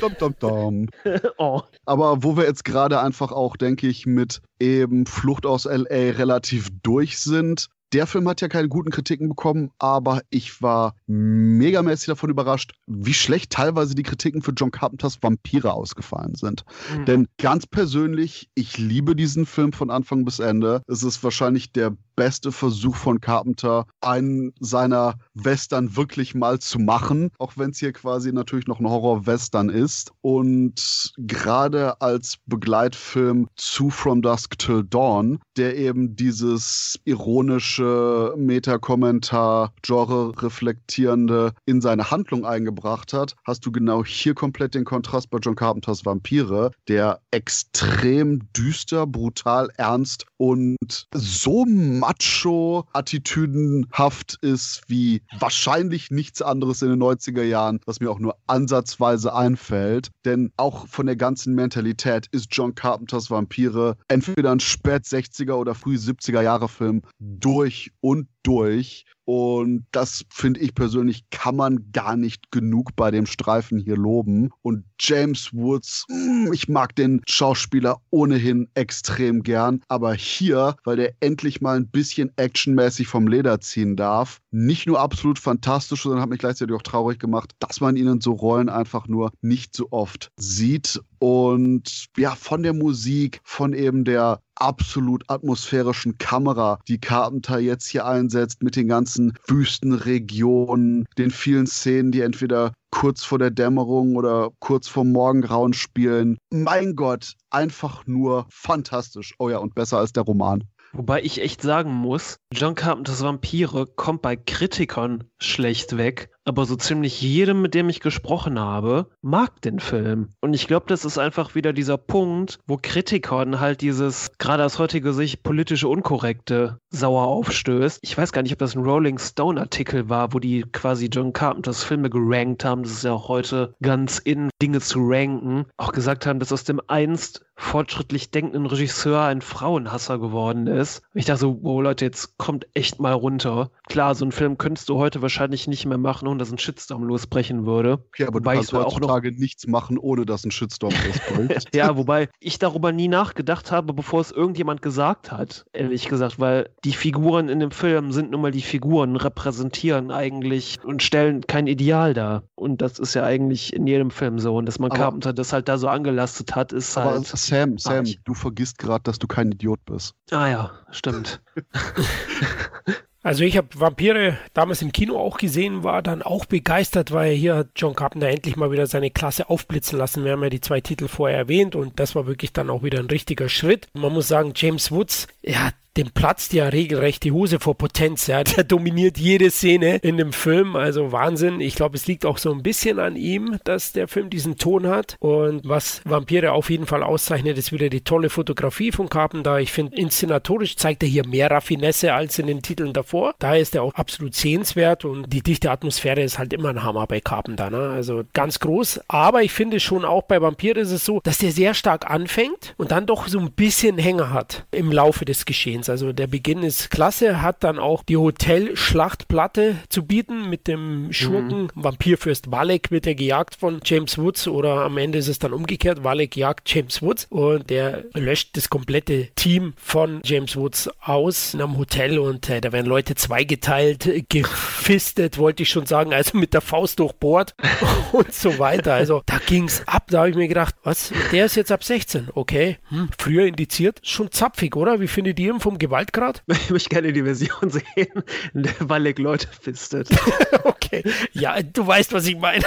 dom, 0.00 0.16
dom, 0.18 0.34
dom. 0.38 0.88
Oh. 1.36 1.60
Aber 1.84 2.22
wo 2.22 2.38
wir 2.38 2.44
jetzt 2.44 2.64
gerade 2.64 3.00
einfach 3.00 3.30
auch, 3.30 3.56
denke 3.56 3.88
ich, 3.88 4.06
mit 4.06 4.40
eben 4.58 5.04
Flucht 5.04 5.44
aus 5.44 5.66
LA 5.66 6.12
relativ 6.16 6.70
durch 6.82 7.18
sind, 7.18 7.68
der 7.92 8.06
Film 8.06 8.28
hat 8.28 8.40
ja 8.40 8.48
keine 8.48 8.68
guten 8.68 8.90
Kritiken 8.90 9.28
bekommen, 9.28 9.70
aber 9.78 10.22
ich 10.30 10.62
war 10.62 10.94
megamäßig 11.06 12.06
davon 12.06 12.30
überrascht, 12.30 12.72
wie 12.86 13.14
schlecht 13.14 13.50
teilweise 13.50 13.94
die 13.94 14.02
Kritiken 14.02 14.42
für 14.42 14.52
John 14.52 14.70
Carpenters 14.70 15.22
Vampire 15.22 15.72
ausgefallen 15.72 16.34
sind. 16.34 16.64
Mhm. 16.96 17.04
Denn 17.06 17.28
ganz 17.38 17.66
persönlich, 17.66 18.50
ich 18.54 18.78
liebe 18.78 19.16
diesen 19.16 19.46
Film 19.46 19.72
von 19.72 19.90
Anfang 19.90 20.24
bis 20.24 20.38
Ende. 20.38 20.82
Es 20.86 21.02
ist 21.02 21.22
wahrscheinlich 21.24 21.72
der 21.72 21.96
beste 22.16 22.52
Versuch 22.52 22.96
von 22.96 23.20
Carpenter, 23.20 23.86
einen 24.00 24.52
seiner 24.60 25.14
Western 25.34 25.96
wirklich 25.96 26.34
mal 26.34 26.58
zu 26.58 26.78
machen, 26.78 27.30
auch 27.38 27.52
wenn 27.56 27.70
es 27.70 27.78
hier 27.78 27.92
quasi 27.92 28.32
natürlich 28.32 28.66
noch 28.66 28.80
ein 28.80 28.88
Horror-Western 28.88 29.68
ist. 29.68 30.12
Und 30.20 31.12
gerade 31.16 32.00
als 32.00 32.38
Begleitfilm 32.46 33.48
zu 33.56 33.90
From 33.90 34.22
Dusk 34.22 34.58
Till 34.58 34.84
Dawn, 34.84 35.38
der 35.56 35.76
eben 35.76 36.16
dieses 36.16 36.98
ironische 37.04 38.34
Meta-Kommentar, 38.36 39.72
Genre-reflektierende 39.82 41.52
in 41.66 41.80
seine 41.80 42.10
Handlung 42.10 42.44
eingebracht 42.44 43.12
hat, 43.12 43.34
hast 43.44 43.64
du 43.66 43.72
genau 43.72 44.04
hier 44.04 44.34
komplett 44.34 44.74
den 44.74 44.84
Kontrast 44.84 45.30
bei 45.30 45.38
John 45.38 45.56
Carpenters 45.56 46.04
Vampire, 46.04 46.70
der 46.88 47.20
extrem 47.30 48.52
düster, 48.52 49.06
brutal, 49.06 49.70
ernst 49.76 50.26
und 50.36 51.06
so 51.14 51.64
macho-attitüdenhaft 52.00 54.38
ist 54.42 54.82
wie 54.88 55.22
wahrscheinlich 55.38 56.10
nichts 56.10 56.42
anderes 56.42 56.82
in 56.82 56.90
den 56.90 57.02
90er 57.02 57.42
Jahren, 57.42 57.80
was 57.86 58.00
mir 58.00 58.10
auch 58.10 58.18
nur 58.18 58.36
ansatzweise 58.46 59.34
einfällt. 59.34 60.10
Denn 60.24 60.52
auch 60.56 60.88
von 60.88 61.06
der 61.06 61.16
ganzen 61.16 61.54
Mentalität 61.54 62.26
ist 62.32 62.48
John 62.50 62.74
Carpenters 62.74 63.30
Vampire 63.30 63.96
entweder 64.08 64.50
ein 64.50 64.60
spät 64.60 65.04
60er 65.04 65.54
oder 65.54 65.74
früh 65.74 65.96
70er 65.96 66.42
Jahre 66.42 66.68
Film 66.68 67.02
durch 67.18 67.92
und 68.00 68.28
durch. 68.42 69.04
Und 69.32 69.86
das 69.92 70.24
finde 70.28 70.58
ich 70.58 70.74
persönlich, 70.74 71.22
kann 71.30 71.54
man 71.54 71.92
gar 71.92 72.16
nicht 72.16 72.50
genug 72.50 72.96
bei 72.96 73.12
dem 73.12 73.26
Streifen 73.26 73.78
hier 73.78 73.94
loben. 73.94 74.50
Und 74.62 74.82
James 74.98 75.54
Woods, 75.54 76.04
mm, 76.08 76.52
ich 76.52 76.68
mag 76.68 76.96
den 76.96 77.22
Schauspieler 77.28 78.00
ohnehin 78.10 78.68
extrem 78.74 79.44
gern. 79.44 79.82
Aber 79.86 80.14
hier, 80.14 80.74
weil 80.82 80.96
der 80.96 81.14
endlich 81.20 81.60
mal 81.60 81.76
ein 81.76 81.86
bisschen 81.86 82.32
actionmäßig 82.34 83.06
vom 83.06 83.28
Leder 83.28 83.60
ziehen 83.60 83.94
darf, 83.94 84.40
nicht 84.50 84.88
nur 84.88 84.98
absolut 84.98 85.38
fantastisch, 85.38 86.02
sondern 86.02 86.22
hat 86.22 86.28
mich 86.28 86.40
gleichzeitig 86.40 86.74
auch 86.74 86.82
traurig 86.82 87.20
gemacht, 87.20 87.52
dass 87.60 87.80
man 87.80 87.96
ihn 87.96 88.08
in 88.08 88.20
so 88.20 88.32
Rollen 88.32 88.68
einfach 88.68 89.06
nur 89.06 89.30
nicht 89.42 89.76
so 89.76 89.86
oft 89.92 90.32
sieht. 90.38 91.00
Und 91.20 92.06
ja, 92.16 92.34
von 92.34 92.62
der 92.62 92.72
Musik, 92.72 93.40
von 93.44 93.74
eben 93.74 94.04
der 94.04 94.40
absolut 94.54 95.22
atmosphärischen 95.28 96.16
Kamera, 96.16 96.80
die 96.88 96.98
Carpenter 96.98 97.58
jetzt 97.58 97.88
hier 97.88 98.06
einsetzt, 98.06 98.62
mit 98.62 98.74
den 98.74 98.88
ganzen 98.88 99.34
Wüstenregionen, 99.46 101.06
den 101.18 101.30
vielen 101.30 101.66
Szenen, 101.66 102.10
die 102.10 102.22
entweder 102.22 102.72
kurz 102.90 103.22
vor 103.22 103.38
der 103.38 103.50
Dämmerung 103.50 104.16
oder 104.16 104.50
kurz 104.60 104.88
vor 104.88 105.04
Morgengrauen 105.04 105.74
spielen. 105.74 106.38
Mein 106.50 106.96
Gott, 106.96 107.34
einfach 107.50 108.06
nur 108.06 108.46
fantastisch. 108.50 109.34
Oh 109.38 109.50
ja, 109.50 109.58
und 109.58 109.74
besser 109.74 109.98
als 109.98 110.12
der 110.12 110.22
Roman. 110.22 110.64
Wobei 110.92 111.22
ich 111.22 111.40
echt 111.40 111.62
sagen 111.62 111.92
muss, 111.92 112.36
John 112.52 112.74
Carpenters 112.74 113.22
Vampire 113.22 113.86
kommt 113.86 114.22
bei 114.22 114.34
Kritikern 114.34 115.24
schlecht 115.38 115.96
weg 115.96 116.30
aber 116.44 116.64
so 116.64 116.76
ziemlich 116.76 117.20
jedem, 117.20 117.62
mit 117.62 117.74
dem 117.74 117.88
ich 117.88 118.00
gesprochen 118.00 118.58
habe, 118.58 119.06
mag 119.22 119.60
den 119.62 119.80
Film. 119.80 120.28
Und 120.40 120.54
ich 120.54 120.66
glaube, 120.66 120.86
das 120.88 121.04
ist 121.04 121.18
einfach 121.18 121.54
wieder 121.54 121.72
dieser 121.72 121.98
Punkt, 121.98 122.58
wo 122.66 122.78
Kritikern 122.80 123.60
halt 123.60 123.80
dieses, 123.80 124.32
gerade 124.38 124.64
aus 124.64 124.78
heutiger 124.78 125.12
Sicht, 125.12 125.42
politische 125.42 125.88
Unkorrekte 125.88 126.78
sauer 126.90 127.26
aufstößt. 127.26 128.00
Ich 128.02 128.16
weiß 128.16 128.32
gar 128.32 128.42
nicht, 128.42 128.52
ob 128.52 128.58
das 128.58 128.74
ein 128.74 128.84
Rolling 128.84 129.18
Stone-Artikel 129.18 130.08
war, 130.08 130.32
wo 130.32 130.38
die 130.38 130.62
quasi 130.72 131.06
John 131.06 131.32
Carpenters 131.32 131.84
Filme 131.84 132.10
gerankt 132.10 132.64
haben. 132.64 132.82
Das 132.82 132.92
ist 132.92 133.04
ja 133.04 133.12
auch 133.12 133.28
heute 133.28 133.74
ganz 133.82 134.18
in, 134.18 134.50
Dinge 134.62 134.80
zu 134.80 135.00
ranken. 135.02 135.66
Auch 135.76 135.92
gesagt 135.92 136.26
haben, 136.26 136.38
dass 136.38 136.52
aus 136.52 136.64
dem 136.64 136.80
einst 136.88 137.44
fortschrittlich 137.60 138.30
denkenden 138.30 138.64
Regisseur 138.66 139.22
ein 139.22 139.42
Frauenhasser 139.42 140.18
geworden 140.18 140.66
ist. 140.66 141.02
Ich 141.12 141.26
dachte 141.26 141.40
so, 141.40 141.58
wow 141.62 141.82
Leute, 141.82 142.06
jetzt 142.06 142.38
kommt 142.38 142.66
echt 142.74 143.00
mal 143.00 143.12
runter. 143.12 143.70
Klar, 143.88 144.14
so 144.14 144.24
einen 144.24 144.32
Film 144.32 144.56
könntest 144.56 144.88
du 144.88 144.96
heute 144.96 145.20
wahrscheinlich 145.20 145.68
nicht 145.68 145.84
mehr 145.84 145.98
machen, 145.98 146.26
dass 146.40 146.50
ein 146.50 146.58
Shitstorm 146.58 147.04
losbrechen 147.04 147.66
würde. 147.66 148.02
Ja, 148.16 148.28
aber 148.28 148.40
wobei 148.40 148.54
du 148.54 148.60
kannst 148.60 148.72
heutzutage 148.72 149.32
noch... 149.32 149.38
nichts 149.38 149.66
machen, 149.66 149.98
ohne 149.98 150.26
dass 150.26 150.44
ein 150.44 150.50
Shitstorm 150.50 150.92
losbricht. 151.06 151.68
ja, 151.74 151.96
wobei 151.96 152.28
ich 152.40 152.58
darüber 152.58 152.92
nie 152.92 153.08
nachgedacht 153.08 153.70
habe, 153.70 153.92
bevor 153.92 154.20
es 154.20 154.30
irgendjemand 154.30 154.82
gesagt 154.82 155.30
hat, 155.30 155.64
ehrlich 155.72 156.08
gesagt, 156.08 156.40
weil 156.40 156.70
die 156.84 156.92
Figuren 156.92 157.48
in 157.48 157.60
dem 157.60 157.70
Film 157.70 158.12
sind 158.12 158.30
nun 158.30 158.40
mal 158.40 158.50
die 158.50 158.62
Figuren, 158.62 159.16
repräsentieren 159.16 160.10
eigentlich 160.10 160.78
und 160.84 161.02
stellen 161.02 161.46
kein 161.46 161.66
Ideal 161.66 162.14
dar. 162.14 162.42
Und 162.54 162.82
das 162.82 162.98
ist 162.98 163.14
ja 163.14 163.24
eigentlich 163.24 163.72
in 163.72 163.86
jedem 163.86 164.10
Film 164.10 164.38
so. 164.38 164.56
Und 164.56 164.66
dass 164.66 164.78
man 164.78 164.90
aber, 164.90 164.98
Carpenter 164.98 165.32
das 165.32 165.52
halt 165.52 165.68
da 165.68 165.78
so 165.78 165.88
angelastet 165.88 166.56
hat, 166.56 166.72
ist 166.72 166.96
aber 166.96 167.12
halt. 167.12 167.26
Sam, 167.26 167.78
Sam, 167.78 168.04
du 168.24 168.34
vergisst 168.34 168.78
gerade, 168.78 169.02
dass 169.02 169.18
du 169.18 169.26
kein 169.26 169.52
Idiot 169.52 169.80
bist. 169.84 170.14
Ah 170.30 170.48
ja, 170.48 170.70
stimmt. 170.90 171.40
Also 173.22 173.44
ich 173.44 173.58
habe 173.58 173.68
Vampire 173.74 174.38
damals 174.54 174.80
im 174.80 174.92
Kino 174.92 175.18
auch 175.18 175.36
gesehen, 175.36 175.84
war 175.84 176.00
dann 176.00 176.22
auch 176.22 176.46
begeistert, 176.46 177.12
weil 177.12 177.34
hier 177.34 177.54
hat 177.54 177.68
John 177.76 177.94
Carpenter 177.94 178.28
endlich 178.28 178.56
mal 178.56 178.70
wieder 178.70 178.86
seine 178.86 179.10
Klasse 179.10 179.50
aufblitzen 179.50 179.98
lassen. 179.98 180.24
Wir 180.24 180.32
haben 180.32 180.42
ja 180.42 180.48
die 180.48 180.62
zwei 180.62 180.80
Titel 180.80 181.06
vorher 181.06 181.36
erwähnt 181.36 181.76
und 181.76 182.00
das 182.00 182.14
war 182.14 182.26
wirklich 182.26 182.54
dann 182.54 182.70
auch 182.70 182.82
wieder 182.82 182.98
ein 182.98 183.06
richtiger 183.06 183.50
Schritt. 183.50 183.88
Man 183.92 184.14
muss 184.14 184.28
sagen, 184.28 184.52
James 184.56 184.90
Woods, 184.90 185.26
ja, 185.42 185.70
dem 186.00 186.10
platzt 186.12 186.54
ja 186.54 186.68
regelrecht 186.68 187.24
die 187.24 187.32
Hose 187.32 187.60
vor 187.60 187.76
Potenz. 187.76 188.26
Ja. 188.26 188.42
Der 188.42 188.64
dominiert 188.64 189.18
jede 189.18 189.50
Szene 189.50 189.96
in 189.96 190.16
dem 190.16 190.32
Film. 190.32 190.74
Also 190.74 191.12
Wahnsinn. 191.12 191.60
Ich 191.60 191.74
glaube, 191.74 191.96
es 191.96 192.06
liegt 192.06 192.24
auch 192.24 192.38
so 192.38 192.50
ein 192.52 192.62
bisschen 192.62 192.98
an 192.98 193.16
ihm, 193.16 193.58
dass 193.64 193.92
der 193.92 194.08
Film 194.08 194.30
diesen 194.30 194.56
Ton 194.56 194.86
hat. 194.86 195.16
Und 195.20 195.68
was 195.68 196.00
Vampire 196.04 196.52
auf 196.52 196.70
jeden 196.70 196.86
Fall 196.86 197.02
auszeichnet, 197.02 197.58
ist 197.58 197.70
wieder 197.72 197.90
die 197.90 198.00
tolle 198.00 198.30
Fotografie 198.30 198.92
von 198.92 199.10
Carpenter. 199.10 199.60
Ich 199.60 199.72
finde, 199.72 199.96
inszenatorisch 199.96 200.76
zeigt 200.76 201.02
er 201.02 201.08
hier 201.08 201.26
mehr 201.26 201.50
Raffinesse 201.50 202.14
als 202.14 202.38
in 202.38 202.46
den 202.46 202.62
Titeln 202.62 202.94
davor. 202.94 203.34
Daher 203.38 203.60
ist 203.60 203.74
er 203.74 203.82
auch 203.82 203.94
absolut 203.94 204.34
sehenswert 204.34 205.04
und 205.04 205.30
die 205.30 205.42
dichte 205.42 205.70
Atmosphäre 205.70 206.22
ist 206.22 206.38
halt 206.38 206.54
immer 206.54 206.70
ein 206.70 206.82
Hammer 206.82 207.06
bei 207.06 207.20
Carpenter. 207.20 207.68
Ne? 207.68 207.90
Also 207.90 208.22
ganz 208.32 208.58
groß. 208.58 209.00
Aber 209.08 209.42
ich 209.42 209.52
finde 209.52 209.80
schon 209.80 210.06
auch 210.06 210.22
bei 210.22 210.40
Vampire 210.40 210.80
ist 210.80 210.92
es 210.92 211.04
so, 211.04 211.20
dass 211.22 211.38
der 211.38 211.52
sehr 211.52 211.74
stark 211.74 212.10
anfängt 212.10 212.74
und 212.78 212.90
dann 212.90 213.04
doch 213.04 213.28
so 213.28 213.38
ein 213.38 213.52
bisschen 213.52 213.98
Hänger 213.98 214.32
hat 214.32 214.64
im 214.70 214.90
Laufe 214.90 215.26
des 215.26 215.44
Geschehens. 215.44 215.89
Also 215.90 216.12
der 216.12 216.26
Beginn 216.26 216.62
ist 216.62 216.90
klasse, 216.90 217.42
hat 217.42 217.64
dann 217.64 217.78
auch 217.78 218.02
die 218.02 218.16
Hotelschlachtplatte 218.16 219.76
zu 219.88 220.04
bieten 220.04 220.48
mit 220.48 220.66
dem 220.66 221.12
Schurken. 221.12 221.62
Mhm. 221.62 221.70
Vampirfürst 221.74 222.50
Valek 222.50 222.90
wird 222.90 223.06
ja 223.06 223.14
gejagt 223.14 223.56
von 223.56 223.80
James 223.84 224.18
Woods 224.18 224.48
oder 224.48 224.84
am 224.84 224.96
Ende 224.96 225.18
ist 225.18 225.28
es 225.28 225.38
dann 225.38 225.52
umgekehrt. 225.52 226.04
Valek 226.04 226.36
jagt 226.36 226.72
James 226.72 227.02
Woods 227.02 227.26
und 227.30 227.68
der 227.70 228.04
löscht 228.14 228.56
das 228.56 228.70
komplette 228.70 229.28
Team 229.34 229.74
von 229.76 230.20
James 230.24 230.56
Woods 230.56 230.88
aus 231.00 231.54
in 231.54 231.60
einem 231.60 231.76
Hotel 231.76 232.18
und 232.18 232.48
äh, 232.48 232.60
da 232.60 232.72
werden 232.72 232.86
Leute 232.86 233.14
zweigeteilt, 233.14 234.08
gefistet, 234.28 235.38
wollte 235.38 235.62
ich 235.62 235.70
schon 235.70 235.86
sagen, 235.86 236.14
also 236.14 236.36
mit 236.38 236.54
der 236.54 236.60
Faust 236.60 236.98
durchbohrt 236.98 237.54
und 238.12 238.32
so 238.32 238.58
weiter. 238.58 238.94
Also 238.94 239.22
da 239.26 239.38
ging 239.38 239.64
es 239.64 239.86
ab. 239.86 240.04
Da 240.08 240.20
habe 240.20 240.30
ich 240.30 240.36
mir 240.36 240.48
gedacht, 240.48 240.74
was, 240.82 241.12
der 241.32 241.46
ist 241.46 241.56
jetzt 241.56 241.72
ab 241.72 241.84
16. 241.84 242.28
Okay, 242.34 242.78
hm, 242.88 243.08
früher 243.18 243.46
indiziert. 243.46 244.00
Schon 244.02 244.30
zapfig, 244.30 244.76
oder? 244.76 245.00
Wie 245.00 245.08
findet 245.08 245.38
ihr 245.40 245.52
ihn 245.52 245.60
vom 245.70 245.78
Gewaltgrad? 245.78 246.42
Ich 246.50 246.70
möchte 246.70 246.88
gerne 246.88 247.12
die 247.12 247.22
Version 247.22 247.70
sehen, 247.70 248.24
in 248.54 248.64
der 248.64 248.74
Walleck 248.80 249.18
Leute 249.18 249.46
fistet. 249.48 250.08
okay, 250.64 251.02
ja, 251.32 251.62
du 251.62 251.86
weißt, 251.86 252.12
was 252.12 252.26
ich 252.26 252.36
meine. 252.36 252.64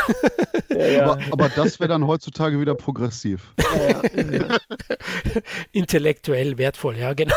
Ja, 0.70 0.88
ja. 0.88 1.04
Aber, 1.04 1.20
aber, 1.32 1.49
das 1.49 1.80
wäre 1.80 1.89
dann 1.89 2.08
heutzutage 2.08 2.60
wieder 2.60 2.76
progressiv. 2.76 3.54
Ja, 3.89 4.58
Intellektuell 5.72 6.58
wertvoll, 6.58 6.97
ja, 6.97 7.14
genau. 7.14 7.36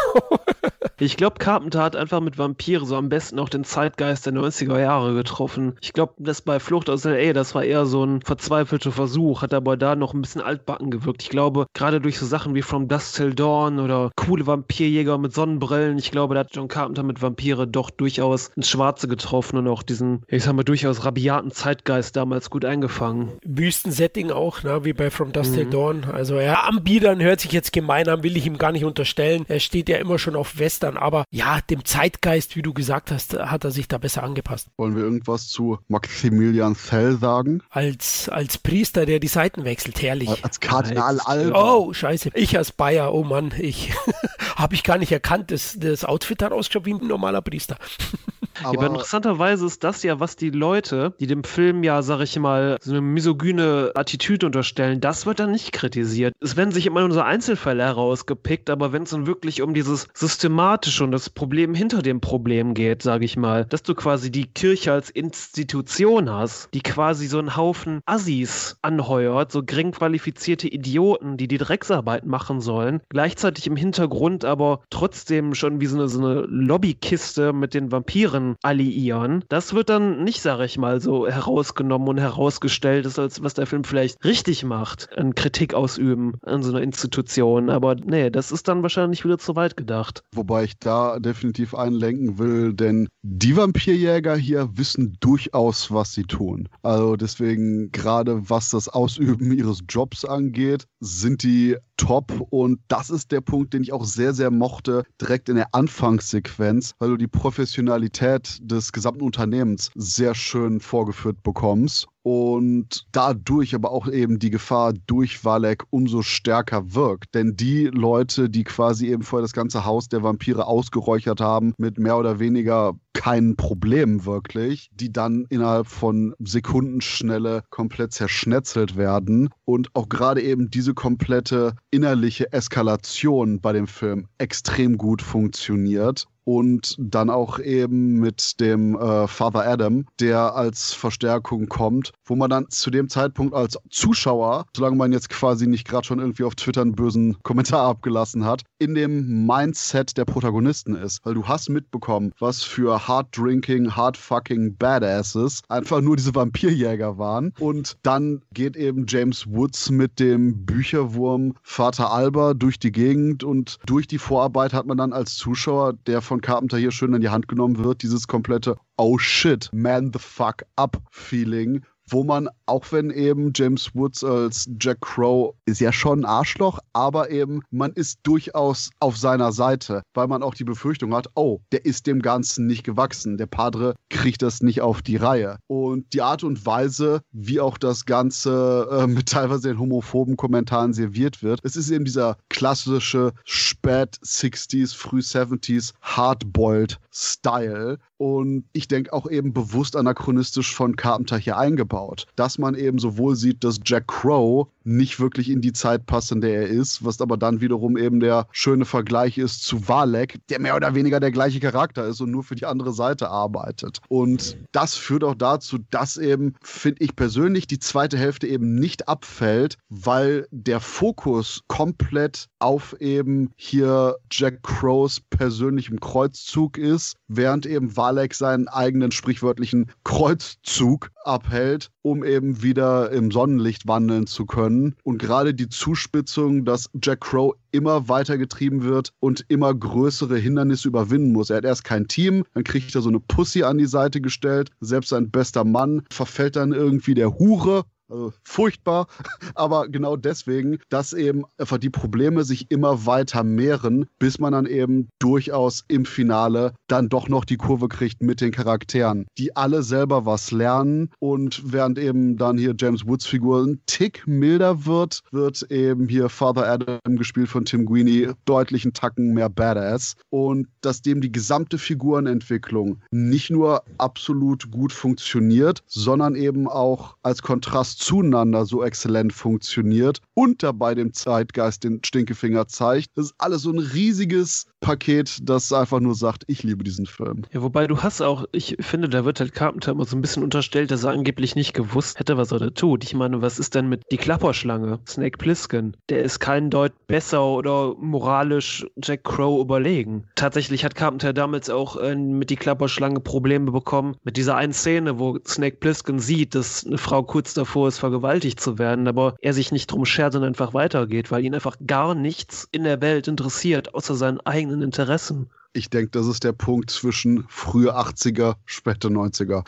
Ich 0.98 1.18
glaube, 1.18 1.38
Carpenter 1.38 1.82
hat 1.82 1.94
einfach 1.94 2.20
mit 2.20 2.38
Vampire 2.38 2.86
so 2.86 2.96
am 2.96 3.10
besten 3.10 3.38
auch 3.38 3.50
den 3.50 3.64
Zeitgeist 3.64 4.24
der 4.24 4.32
90er 4.32 4.80
Jahre 4.80 5.12
getroffen. 5.12 5.76
Ich 5.82 5.92
glaube, 5.92 6.14
das 6.16 6.40
bei 6.40 6.58
Flucht 6.58 6.88
aus 6.88 7.04
L.A., 7.04 7.34
das 7.34 7.54
war 7.54 7.64
eher 7.64 7.84
so 7.84 8.02
ein 8.02 8.22
verzweifelter 8.22 8.92
Versuch, 8.92 9.42
hat 9.42 9.52
aber 9.52 9.76
da 9.76 9.94
noch 9.94 10.14
ein 10.14 10.22
bisschen 10.22 10.40
altbacken 10.40 10.90
gewirkt. 10.90 11.22
Ich 11.22 11.28
glaube, 11.28 11.66
gerade 11.74 12.00
durch 12.00 12.18
so 12.18 12.24
Sachen 12.24 12.54
wie 12.54 12.62
From 12.62 12.88
Dust 12.88 13.14
Till 13.14 13.34
Dawn 13.34 13.78
oder 13.78 14.10
coole 14.16 14.46
Vampirjäger 14.46 15.18
mit 15.18 15.34
Sonnenbrillen, 15.34 15.98
ich 15.98 16.10
glaube, 16.10 16.34
da 16.34 16.40
hat 16.40 16.54
John 16.54 16.68
Carpenter 16.68 17.02
mit 17.02 17.20
Vampire 17.20 17.66
doch 17.66 17.90
durchaus 17.90 18.48
ins 18.56 18.70
Schwarze 18.70 19.06
getroffen 19.06 19.58
und 19.58 19.68
auch 19.68 19.82
diesen, 19.82 20.22
ich 20.28 20.44
sag 20.44 20.54
mal, 20.54 20.62
durchaus 20.62 21.04
rabiaten 21.04 21.50
Zeitgeist 21.50 22.16
damals 22.16 22.48
gut 22.48 22.64
eingefangen. 22.64 23.32
Wüstensetting 23.44 24.30
auch, 24.30 24.62
ne, 24.62 24.86
wie 24.86 24.94
bei 24.94 25.10
From 25.10 25.32
Dust 25.32 25.50
mhm. 25.50 25.56
Till 25.56 25.66
Dawn. 25.66 26.04
Also 26.10 26.40
ja, 26.40 26.62
Anbietern 26.62 27.20
hört 27.20 27.40
sich 27.40 27.52
jetzt 27.52 27.74
gemein 27.74 28.08
an, 28.08 28.22
will 28.22 28.38
ich 28.38 28.46
ihm 28.46 28.56
gar 28.56 28.72
nicht 28.72 28.86
unterstellen. 28.86 29.44
Er 29.48 29.60
steht 29.60 29.90
ja 29.90 29.98
immer 29.98 30.18
schon 30.18 30.36
auf 30.36 30.58
Western 30.58 30.85
dann. 30.86 30.96
Aber 30.96 31.24
ja, 31.30 31.60
dem 31.60 31.84
Zeitgeist, 31.84 32.56
wie 32.56 32.62
du 32.62 32.72
gesagt 32.72 33.10
hast, 33.10 33.38
hat 33.38 33.64
er 33.64 33.70
sich 33.70 33.88
da 33.88 33.98
besser 33.98 34.22
angepasst. 34.22 34.68
Wollen 34.76 34.96
wir 34.96 35.02
irgendwas 35.02 35.48
zu 35.48 35.78
Maximilian 35.88 36.74
Fell 36.74 37.18
sagen? 37.18 37.62
Als, 37.70 38.28
als 38.28 38.58
Priester, 38.58 39.06
der 39.06 39.20
die 39.20 39.28
Seiten 39.28 39.64
wechselt, 39.64 40.00
herrlich. 40.00 40.44
Als 40.44 40.60
Kardinal 40.60 41.20
Alba. 41.20 41.74
Oh, 41.74 41.92
scheiße. 41.92 42.30
Ich 42.34 42.56
als 42.56 42.72
Bayer, 42.72 43.12
oh 43.12 43.24
Mann, 43.24 43.52
ich 43.58 43.92
habe 44.56 44.74
ich 44.74 44.82
gar 44.82 44.98
nicht 44.98 45.12
erkannt. 45.12 45.50
Das, 45.50 45.76
das 45.78 46.04
Outfit 46.04 46.42
hat 46.42 46.52
ausgeschaut 46.52 46.86
wie 46.86 46.94
ein 46.94 47.06
normaler 47.06 47.42
Priester. 47.42 47.76
Aber, 48.62 48.78
aber 48.78 48.86
interessanterweise 48.86 49.66
ist 49.66 49.84
das 49.84 50.02
ja, 50.02 50.20
was 50.20 50.36
die 50.36 50.50
Leute, 50.50 51.14
die 51.20 51.26
dem 51.26 51.44
Film 51.44 51.82
ja, 51.82 52.02
sag 52.02 52.20
ich 52.20 52.38
mal, 52.38 52.78
so 52.80 52.92
eine 52.92 53.00
misogyne 53.00 53.92
Attitüde 53.94 54.46
unterstellen, 54.46 55.00
das 55.00 55.26
wird 55.26 55.40
dann 55.40 55.50
nicht 55.52 55.72
kritisiert. 55.72 56.34
Es 56.40 56.56
werden 56.56 56.72
sich 56.72 56.86
immer 56.86 57.00
nur 57.00 57.12
so 57.12 57.20
Einzelfälle 57.20 57.82
herausgepickt, 57.82 58.70
aber 58.70 58.92
wenn 58.92 59.02
es 59.02 59.10
dann 59.10 59.26
wirklich 59.26 59.62
um 59.62 59.74
dieses 59.74 60.08
Systematische 60.14 61.04
und 61.04 61.12
das 61.12 61.30
Problem 61.30 61.74
hinter 61.74 62.02
dem 62.02 62.20
Problem 62.20 62.74
geht, 62.74 63.02
sage 63.02 63.24
ich 63.24 63.36
mal, 63.36 63.64
dass 63.66 63.82
du 63.82 63.94
quasi 63.94 64.30
die 64.30 64.46
Kirche 64.46 64.92
als 64.92 65.10
Institution 65.10 66.30
hast, 66.30 66.68
die 66.74 66.82
quasi 66.82 67.26
so 67.26 67.38
einen 67.38 67.56
Haufen 67.56 68.00
Assis 68.06 68.76
anheuert, 68.82 69.52
so 69.52 69.62
gering 69.62 69.92
qualifizierte 69.92 70.68
Idioten, 70.68 71.36
die 71.36 71.48
die 71.48 71.58
Drecksarbeit 71.58 72.26
machen 72.26 72.60
sollen, 72.60 73.00
gleichzeitig 73.08 73.66
im 73.66 73.76
Hintergrund 73.76 74.44
aber 74.44 74.80
trotzdem 74.90 75.54
schon 75.54 75.80
wie 75.80 75.86
so 75.86 75.96
eine, 75.96 76.08
so 76.08 76.18
eine 76.18 76.40
Lobbykiste 76.42 77.52
mit 77.52 77.74
den 77.74 77.92
Vampiren 77.92 78.45
alliieren. 78.62 79.44
Das 79.48 79.74
wird 79.74 79.88
dann 79.88 80.22
nicht, 80.22 80.40
sag 80.40 80.60
ich 80.60 80.78
mal, 80.78 81.00
so 81.00 81.26
herausgenommen 81.26 82.08
und 82.08 82.18
herausgestellt, 82.18 83.06
als 83.18 83.42
was 83.42 83.54
der 83.54 83.66
Film 83.66 83.82
vielleicht 83.84 84.24
richtig 84.24 84.64
macht, 84.64 85.08
an 85.16 85.34
Kritik 85.34 85.74
ausüben 85.74 86.34
an 86.42 86.62
so 86.62 86.70
einer 86.70 86.82
Institution. 86.82 87.70
Aber 87.70 87.96
nee, 87.96 88.30
das 88.30 88.52
ist 88.52 88.68
dann 88.68 88.82
wahrscheinlich 88.82 89.24
wieder 89.24 89.38
zu 89.38 89.56
weit 89.56 89.76
gedacht. 89.76 90.22
Wobei 90.34 90.64
ich 90.64 90.78
da 90.78 91.18
definitiv 91.18 91.74
einlenken 91.74 92.38
will, 92.38 92.72
denn 92.72 93.08
die 93.22 93.56
Vampirjäger 93.56 94.36
hier 94.36 94.68
wissen 94.76 95.16
durchaus, 95.20 95.90
was 95.90 96.12
sie 96.12 96.24
tun. 96.24 96.68
Also 96.82 97.16
deswegen, 97.16 97.90
gerade 97.90 98.48
was 98.48 98.70
das 98.70 98.88
Ausüben 98.88 99.52
ihres 99.52 99.80
Jobs 99.88 100.24
angeht, 100.24 100.84
sind 101.00 101.42
die 101.42 101.76
top. 101.96 102.32
Und 102.50 102.80
das 102.88 103.10
ist 103.10 103.32
der 103.32 103.40
Punkt, 103.40 103.74
den 103.74 103.82
ich 103.82 103.92
auch 103.92 104.04
sehr, 104.04 104.32
sehr 104.32 104.50
mochte, 104.50 105.04
direkt 105.20 105.48
in 105.48 105.56
der 105.56 105.68
Anfangssequenz, 105.72 106.92
weil 106.98 107.10
du 107.10 107.16
die 107.16 107.26
Professionalität 107.26 108.58
des 108.60 108.92
gesamten 108.92 109.22
Unternehmens 109.22 109.90
sehr 109.94 110.34
schön 110.34 110.80
vorgeführt 110.80 111.42
bekommst 111.42 112.08
und 112.26 113.06
dadurch 113.12 113.72
aber 113.76 113.92
auch 113.92 114.08
eben 114.08 114.40
die 114.40 114.50
Gefahr 114.50 114.92
durch 115.06 115.44
Valek 115.44 115.84
umso 115.90 116.22
stärker 116.22 116.92
wirkt. 116.92 117.36
Denn 117.36 117.54
die 117.54 117.84
Leute, 117.84 118.50
die 118.50 118.64
quasi 118.64 119.06
eben 119.12 119.22
vorher 119.22 119.42
das 119.42 119.52
ganze 119.52 119.84
Haus 119.84 120.08
der 120.08 120.24
Vampire 120.24 120.66
ausgeräuchert 120.66 121.40
haben, 121.40 121.72
mit 121.78 121.98
mehr 121.98 122.18
oder 122.18 122.40
weniger 122.40 122.94
keinen 123.12 123.54
Problemen 123.54 124.24
wirklich, 124.24 124.90
die 124.92 125.12
dann 125.12 125.46
innerhalb 125.50 125.86
von 125.86 126.34
Sekundenschnelle 126.40 127.62
komplett 127.70 128.12
zerschnetzelt 128.12 128.96
werden 128.96 129.50
und 129.64 129.94
auch 129.94 130.08
gerade 130.08 130.42
eben 130.42 130.68
diese 130.68 130.94
komplette 130.94 131.76
innerliche 131.92 132.52
Eskalation 132.52 133.60
bei 133.60 133.72
dem 133.72 133.86
Film 133.86 134.26
extrem 134.38 134.98
gut 134.98 135.22
funktioniert 135.22 136.26
und 136.46 136.94
dann 136.98 137.28
auch 137.28 137.58
eben 137.58 138.20
mit 138.20 138.60
dem 138.60 138.96
äh, 138.96 139.26
Father 139.26 139.66
Adam, 139.66 140.06
der 140.20 140.54
als 140.54 140.94
Verstärkung 140.94 141.68
kommt, 141.68 142.12
wo 142.24 142.36
man 142.36 142.48
dann 142.48 142.70
zu 142.70 142.90
dem 142.90 143.08
Zeitpunkt 143.08 143.52
als 143.52 143.76
Zuschauer, 143.90 144.66
solange 144.74 144.96
man 144.96 145.12
jetzt 145.12 145.28
quasi 145.28 145.66
nicht 145.66 145.88
gerade 145.88 146.06
schon 146.06 146.20
irgendwie 146.20 146.44
auf 146.44 146.54
Twitter 146.54 146.82
einen 146.82 146.94
bösen 146.94 147.36
Kommentar 147.42 147.82
abgelassen 147.88 148.44
hat, 148.44 148.62
in 148.78 148.94
dem 148.94 149.44
Mindset 149.44 150.16
der 150.16 150.24
Protagonisten 150.24 150.94
ist. 150.94 151.20
Weil 151.24 151.34
du 151.34 151.48
hast 151.48 151.68
mitbekommen, 151.68 152.32
was 152.38 152.62
für 152.62 153.08
hard-drinking, 153.08 153.96
hard-fucking 153.96 154.76
Badasses 154.76 155.62
einfach 155.68 156.00
nur 156.00 156.14
diese 156.14 156.34
Vampirjäger 156.34 157.18
waren. 157.18 157.52
Und 157.58 157.96
dann 158.04 158.42
geht 158.52 158.76
eben 158.76 159.06
James 159.08 159.46
Woods 159.48 159.90
mit 159.90 160.20
dem 160.20 160.64
Bücherwurm 160.64 161.54
Vater 161.64 162.12
Alba 162.12 162.54
durch 162.54 162.78
die 162.78 162.92
Gegend 162.92 163.42
und 163.42 163.78
durch 163.84 164.06
die 164.06 164.18
Vorarbeit 164.18 164.72
hat 164.72 164.86
man 164.86 164.96
dann 164.96 165.12
als 165.12 165.34
Zuschauer, 165.34 165.94
der 166.06 166.22
von 166.22 166.35
von 166.36 166.42
Carpenter 166.42 166.76
hier 166.76 166.90
schön 166.90 167.14
in 167.14 167.22
die 167.22 167.30
Hand 167.30 167.48
genommen 167.48 167.82
wird, 167.82 168.02
dieses 168.02 168.28
komplette 168.28 168.76
Oh 168.98 169.16
shit, 169.16 169.70
man 169.72 170.12
the 170.12 170.18
fuck 170.18 170.66
up 170.76 171.00
Feeling, 171.10 171.82
wo 172.08 172.22
man, 172.22 172.48
auch 172.66 172.84
wenn 172.92 173.10
eben 173.10 173.52
James 173.54 173.94
Woods 173.94 174.22
als 174.22 174.68
Jack 174.80 175.00
Crow 175.00 175.54
ist 175.64 175.80
ja 175.80 175.92
schon 175.92 176.20
ein 176.20 176.24
Arschloch, 176.24 176.78
aber 176.92 177.30
eben 177.30 177.62
man 177.70 177.92
ist 177.92 178.20
durchaus 178.22 178.90
auf 179.00 179.16
seiner 179.16 179.52
Seite, 179.52 180.02
weil 180.14 180.28
man 180.28 180.42
auch 180.42 180.54
die 180.54 180.64
Befürchtung 180.64 181.14
hat, 181.14 181.28
oh, 181.34 181.60
der 181.72 181.84
ist 181.84 182.06
dem 182.06 182.22
Ganzen 182.22 182.66
nicht 182.66 182.84
gewachsen. 182.84 183.38
Der 183.38 183.46
Padre 183.46 183.94
kriegt 184.08 184.42
das 184.42 184.62
nicht 184.62 184.80
auf 184.80 185.02
die 185.02 185.16
Reihe. 185.16 185.58
Und 185.66 186.12
die 186.12 186.22
Art 186.22 186.44
und 186.44 186.64
Weise, 186.64 187.22
wie 187.32 187.60
auch 187.60 187.78
das 187.78 188.04
Ganze 188.04 188.88
äh, 188.90 189.06
mit 189.06 189.28
teilweise 189.28 189.68
den 189.68 189.80
homophoben 189.80 190.36
Kommentaren 190.36 190.92
serviert 190.92 191.42
wird, 191.42 191.60
es 191.64 191.76
ist 191.76 191.90
eben 191.90 192.04
dieser 192.04 192.36
klassische 192.48 193.32
spät 193.44 194.16
60s, 194.24 194.94
früh 194.94 195.20
70s 195.20 195.92
Hardboiled 196.02 196.98
Style. 197.10 197.98
Und 198.18 198.64
ich 198.72 198.88
denke 198.88 199.12
auch 199.12 199.28
eben 199.28 199.52
bewusst 199.52 199.96
anachronistisch 199.96 200.74
von 200.74 200.96
Carpenter 200.96 201.36
hier 201.36 201.58
eingebaut 201.58 201.95
aufbaut. 201.96 202.26
Dass 202.36 202.58
man 202.58 202.74
eben 202.74 202.98
sowohl 202.98 203.36
sieht, 203.36 203.64
dass 203.64 203.80
Jack 203.84 204.08
Crow 204.08 204.68
nicht 204.84 205.18
wirklich 205.18 205.50
in 205.50 205.60
die 205.60 205.72
Zeit 205.72 206.06
passt, 206.06 206.30
in 206.30 206.40
der 206.40 206.54
er 206.54 206.68
ist, 206.68 207.04
was 207.04 207.20
aber 207.20 207.36
dann 207.36 207.60
wiederum 207.60 207.96
eben 207.96 208.20
der 208.20 208.46
schöne 208.52 208.84
Vergleich 208.84 209.36
ist 209.36 209.64
zu 209.64 209.88
Valek, 209.88 210.38
der 210.48 210.60
mehr 210.60 210.76
oder 210.76 210.94
weniger 210.94 211.18
der 211.18 211.32
gleiche 211.32 211.58
Charakter 211.58 212.06
ist 212.06 212.20
und 212.20 212.30
nur 212.30 212.44
für 212.44 212.54
die 212.54 212.66
andere 212.66 212.92
Seite 212.92 213.28
arbeitet. 213.28 214.00
Und 214.08 214.56
das 214.72 214.94
führt 214.94 215.24
auch 215.24 215.34
dazu, 215.34 215.78
dass 215.90 216.16
eben, 216.16 216.54
finde 216.62 217.02
ich 217.02 217.16
persönlich, 217.16 217.66
die 217.66 217.80
zweite 217.80 218.16
Hälfte 218.16 218.46
eben 218.46 218.76
nicht 218.76 219.08
abfällt, 219.08 219.76
weil 219.88 220.46
der 220.50 220.80
Fokus 220.80 221.62
komplett 221.66 222.46
auf 222.60 222.94
eben 223.00 223.50
hier 223.56 224.16
Jack 224.30 224.62
Crows 224.62 225.20
persönlichem 225.30 225.98
Kreuzzug 225.98 226.78
ist, 226.78 227.16
während 227.28 227.66
eben 227.66 227.96
Valek 227.96 228.34
seinen 228.34 228.68
eigenen 228.68 229.10
sprichwörtlichen 229.10 229.90
Kreuzzug 230.04 231.10
abhält, 231.24 231.90
um 232.02 232.24
eben 232.24 232.62
wieder 232.62 233.10
im 233.10 233.30
Sonnenlicht 233.30 233.86
wandeln 233.88 234.26
zu 234.26 234.46
können. 234.46 234.94
Und 235.02 235.18
gerade 235.18 235.54
die 235.54 235.68
Zuspitzung, 235.68 236.64
dass 236.64 236.88
Jack 237.02 237.20
Crow 237.20 237.54
immer 237.72 238.08
weiter 238.08 238.38
getrieben 238.38 238.84
wird 238.84 239.12
und 239.20 239.44
immer 239.48 239.74
größere 239.74 240.38
Hindernisse 240.38 240.88
überwinden 240.88 241.32
muss. 241.32 241.50
Er 241.50 241.58
hat 241.58 241.64
erst 241.64 241.84
kein 241.84 242.08
Team, 242.08 242.44
dann 242.54 242.64
kriegt 242.64 242.94
er 242.94 243.02
so 243.02 243.08
eine 243.08 243.20
Pussy 243.20 243.64
an 243.64 243.78
die 243.78 243.86
Seite 243.86 244.20
gestellt. 244.20 244.70
Selbst 244.80 245.10
sein 245.10 245.30
bester 245.30 245.64
Mann 245.64 246.02
verfällt 246.10 246.56
dann 246.56 246.72
irgendwie 246.72 247.14
der 247.14 247.38
Hure 247.38 247.84
also 248.08 248.32
furchtbar, 248.44 249.06
aber 249.54 249.88
genau 249.88 250.16
deswegen, 250.16 250.78
dass 250.88 251.12
eben 251.12 251.44
einfach 251.58 251.78
die 251.78 251.90
Probleme 251.90 252.44
sich 252.44 252.70
immer 252.70 253.06
weiter 253.06 253.42
mehren, 253.42 254.06
bis 254.18 254.38
man 254.38 254.52
dann 254.52 254.66
eben 254.66 255.08
durchaus 255.18 255.84
im 255.88 256.04
Finale 256.04 256.74
dann 256.88 257.08
doch 257.08 257.28
noch 257.28 257.44
die 257.44 257.56
Kurve 257.56 257.88
kriegt 257.88 258.22
mit 258.22 258.40
den 258.40 258.52
Charakteren, 258.52 259.26
die 259.38 259.56
alle 259.56 259.82
selber 259.82 260.26
was 260.26 260.50
lernen. 260.50 261.10
Und 261.18 261.72
während 261.72 261.98
eben 261.98 262.36
dann 262.36 262.58
hier 262.58 262.74
James 262.78 263.06
Woods 263.06 263.26
Figur 263.26 263.64
ein 263.64 263.80
Tick 263.86 264.26
milder 264.26 264.86
wird, 264.86 265.20
wird 265.30 265.70
eben 265.70 266.08
hier 266.08 266.28
Father 266.28 266.68
Adam 266.68 267.16
gespielt 267.16 267.48
von 267.48 267.64
Tim 267.64 267.86
Guini 267.86 268.28
deutlich 268.44 268.84
einen 268.84 268.92
Tacken 268.92 269.34
mehr 269.34 269.48
Badass. 269.48 270.16
Und 270.30 270.68
dass 270.80 271.02
dem 271.02 271.20
die 271.20 271.32
gesamte 271.32 271.78
Figurenentwicklung 271.78 273.00
nicht 273.10 273.50
nur 273.50 273.82
absolut 273.98 274.70
gut 274.70 274.92
funktioniert, 274.92 275.82
sondern 275.86 276.34
eben 276.36 276.68
auch 276.68 277.16
als 277.22 277.42
Kontrast 277.42 277.95
zueinander 277.96 278.66
so 278.66 278.82
exzellent 278.82 279.32
funktioniert 279.32 280.20
und 280.34 280.62
dabei 280.62 280.94
dem 280.94 281.12
Zeitgeist 281.12 281.84
den 281.84 282.00
Stinkefinger 282.04 282.68
zeigt. 282.68 283.10
Das 283.16 283.26
ist 283.26 283.34
alles 283.38 283.62
so 283.62 283.70
ein 283.70 283.78
riesiges 283.78 284.66
Paket, 284.80 285.38
das 285.42 285.72
einfach 285.72 286.00
nur 286.00 286.14
sagt, 286.14 286.44
ich 286.46 286.62
liebe 286.62 286.84
diesen 286.84 287.06
Film. 287.06 287.42
Ja, 287.52 287.62
wobei 287.62 287.86
du 287.86 288.02
hast 288.02 288.20
auch, 288.20 288.44
ich 288.52 288.76
finde, 288.80 289.08
da 289.08 289.24
wird 289.24 289.40
halt 289.40 289.52
Carpenter 289.52 289.92
immer 289.92 290.04
so 290.04 290.16
ein 290.16 290.20
bisschen 290.20 290.42
unterstellt, 290.42 290.90
dass 290.90 291.04
er 291.04 291.10
angeblich 291.10 291.56
nicht 291.56 291.72
gewusst 291.74 292.18
hätte, 292.18 292.36
was 292.36 292.52
er 292.52 292.58
da 292.58 292.70
tut. 292.70 293.02
Ich 293.04 293.14
meine, 293.14 293.42
was 293.42 293.58
ist 293.58 293.74
denn 293.74 293.88
mit 293.88 294.02
die 294.10 294.16
Klapperschlange, 294.16 295.00
Snake 295.08 295.38
Plissken? 295.38 295.96
Der 296.08 296.22
ist 296.22 296.38
kein 296.38 296.70
Deut 296.70 296.92
besser 297.06 297.44
oder 297.44 297.94
moralisch 297.98 298.86
Jack 299.02 299.24
Crow 299.24 299.60
überlegen. 299.60 300.24
Tatsächlich 300.34 300.84
hat 300.84 300.94
Carpenter 300.94 301.32
damals 301.32 301.70
auch 301.70 301.96
äh, 301.96 302.14
mit 302.14 302.50
die 302.50 302.56
Klapperschlange 302.56 303.20
Probleme 303.20 303.72
bekommen. 303.72 304.16
Mit 304.22 304.36
dieser 304.36 304.56
einen 304.56 304.72
Szene, 304.72 305.18
wo 305.18 305.38
Snake 305.46 305.76
Plissken 305.76 306.18
sieht, 306.18 306.54
dass 306.54 306.86
eine 306.86 306.98
Frau 306.98 307.22
kurz 307.22 307.54
davor 307.54 307.85
ist, 307.86 307.98
vergewaltigt 307.98 308.60
zu 308.60 308.78
werden, 308.78 309.08
aber 309.08 309.36
er 309.40 309.52
sich 309.52 309.72
nicht 309.72 309.86
drum 309.86 310.04
schert, 310.04 310.32
sondern 310.32 310.50
einfach 310.50 310.74
weitergeht, 310.74 311.30
weil 311.30 311.44
ihn 311.44 311.54
einfach 311.54 311.76
gar 311.86 312.14
nichts 312.14 312.68
in 312.72 312.84
der 312.84 313.00
Welt 313.00 313.28
interessiert, 313.28 313.94
außer 313.94 314.14
seinen 314.14 314.40
eigenen 314.40 314.82
Interessen. 314.82 315.50
Ich 315.72 315.90
denke, 315.90 316.10
das 316.10 316.26
ist 316.26 316.44
der 316.44 316.52
Punkt 316.52 316.90
zwischen 316.90 317.44
frühe 317.48 317.94
80er, 317.94 318.56
späte 318.64 319.08
90er. 319.08 319.64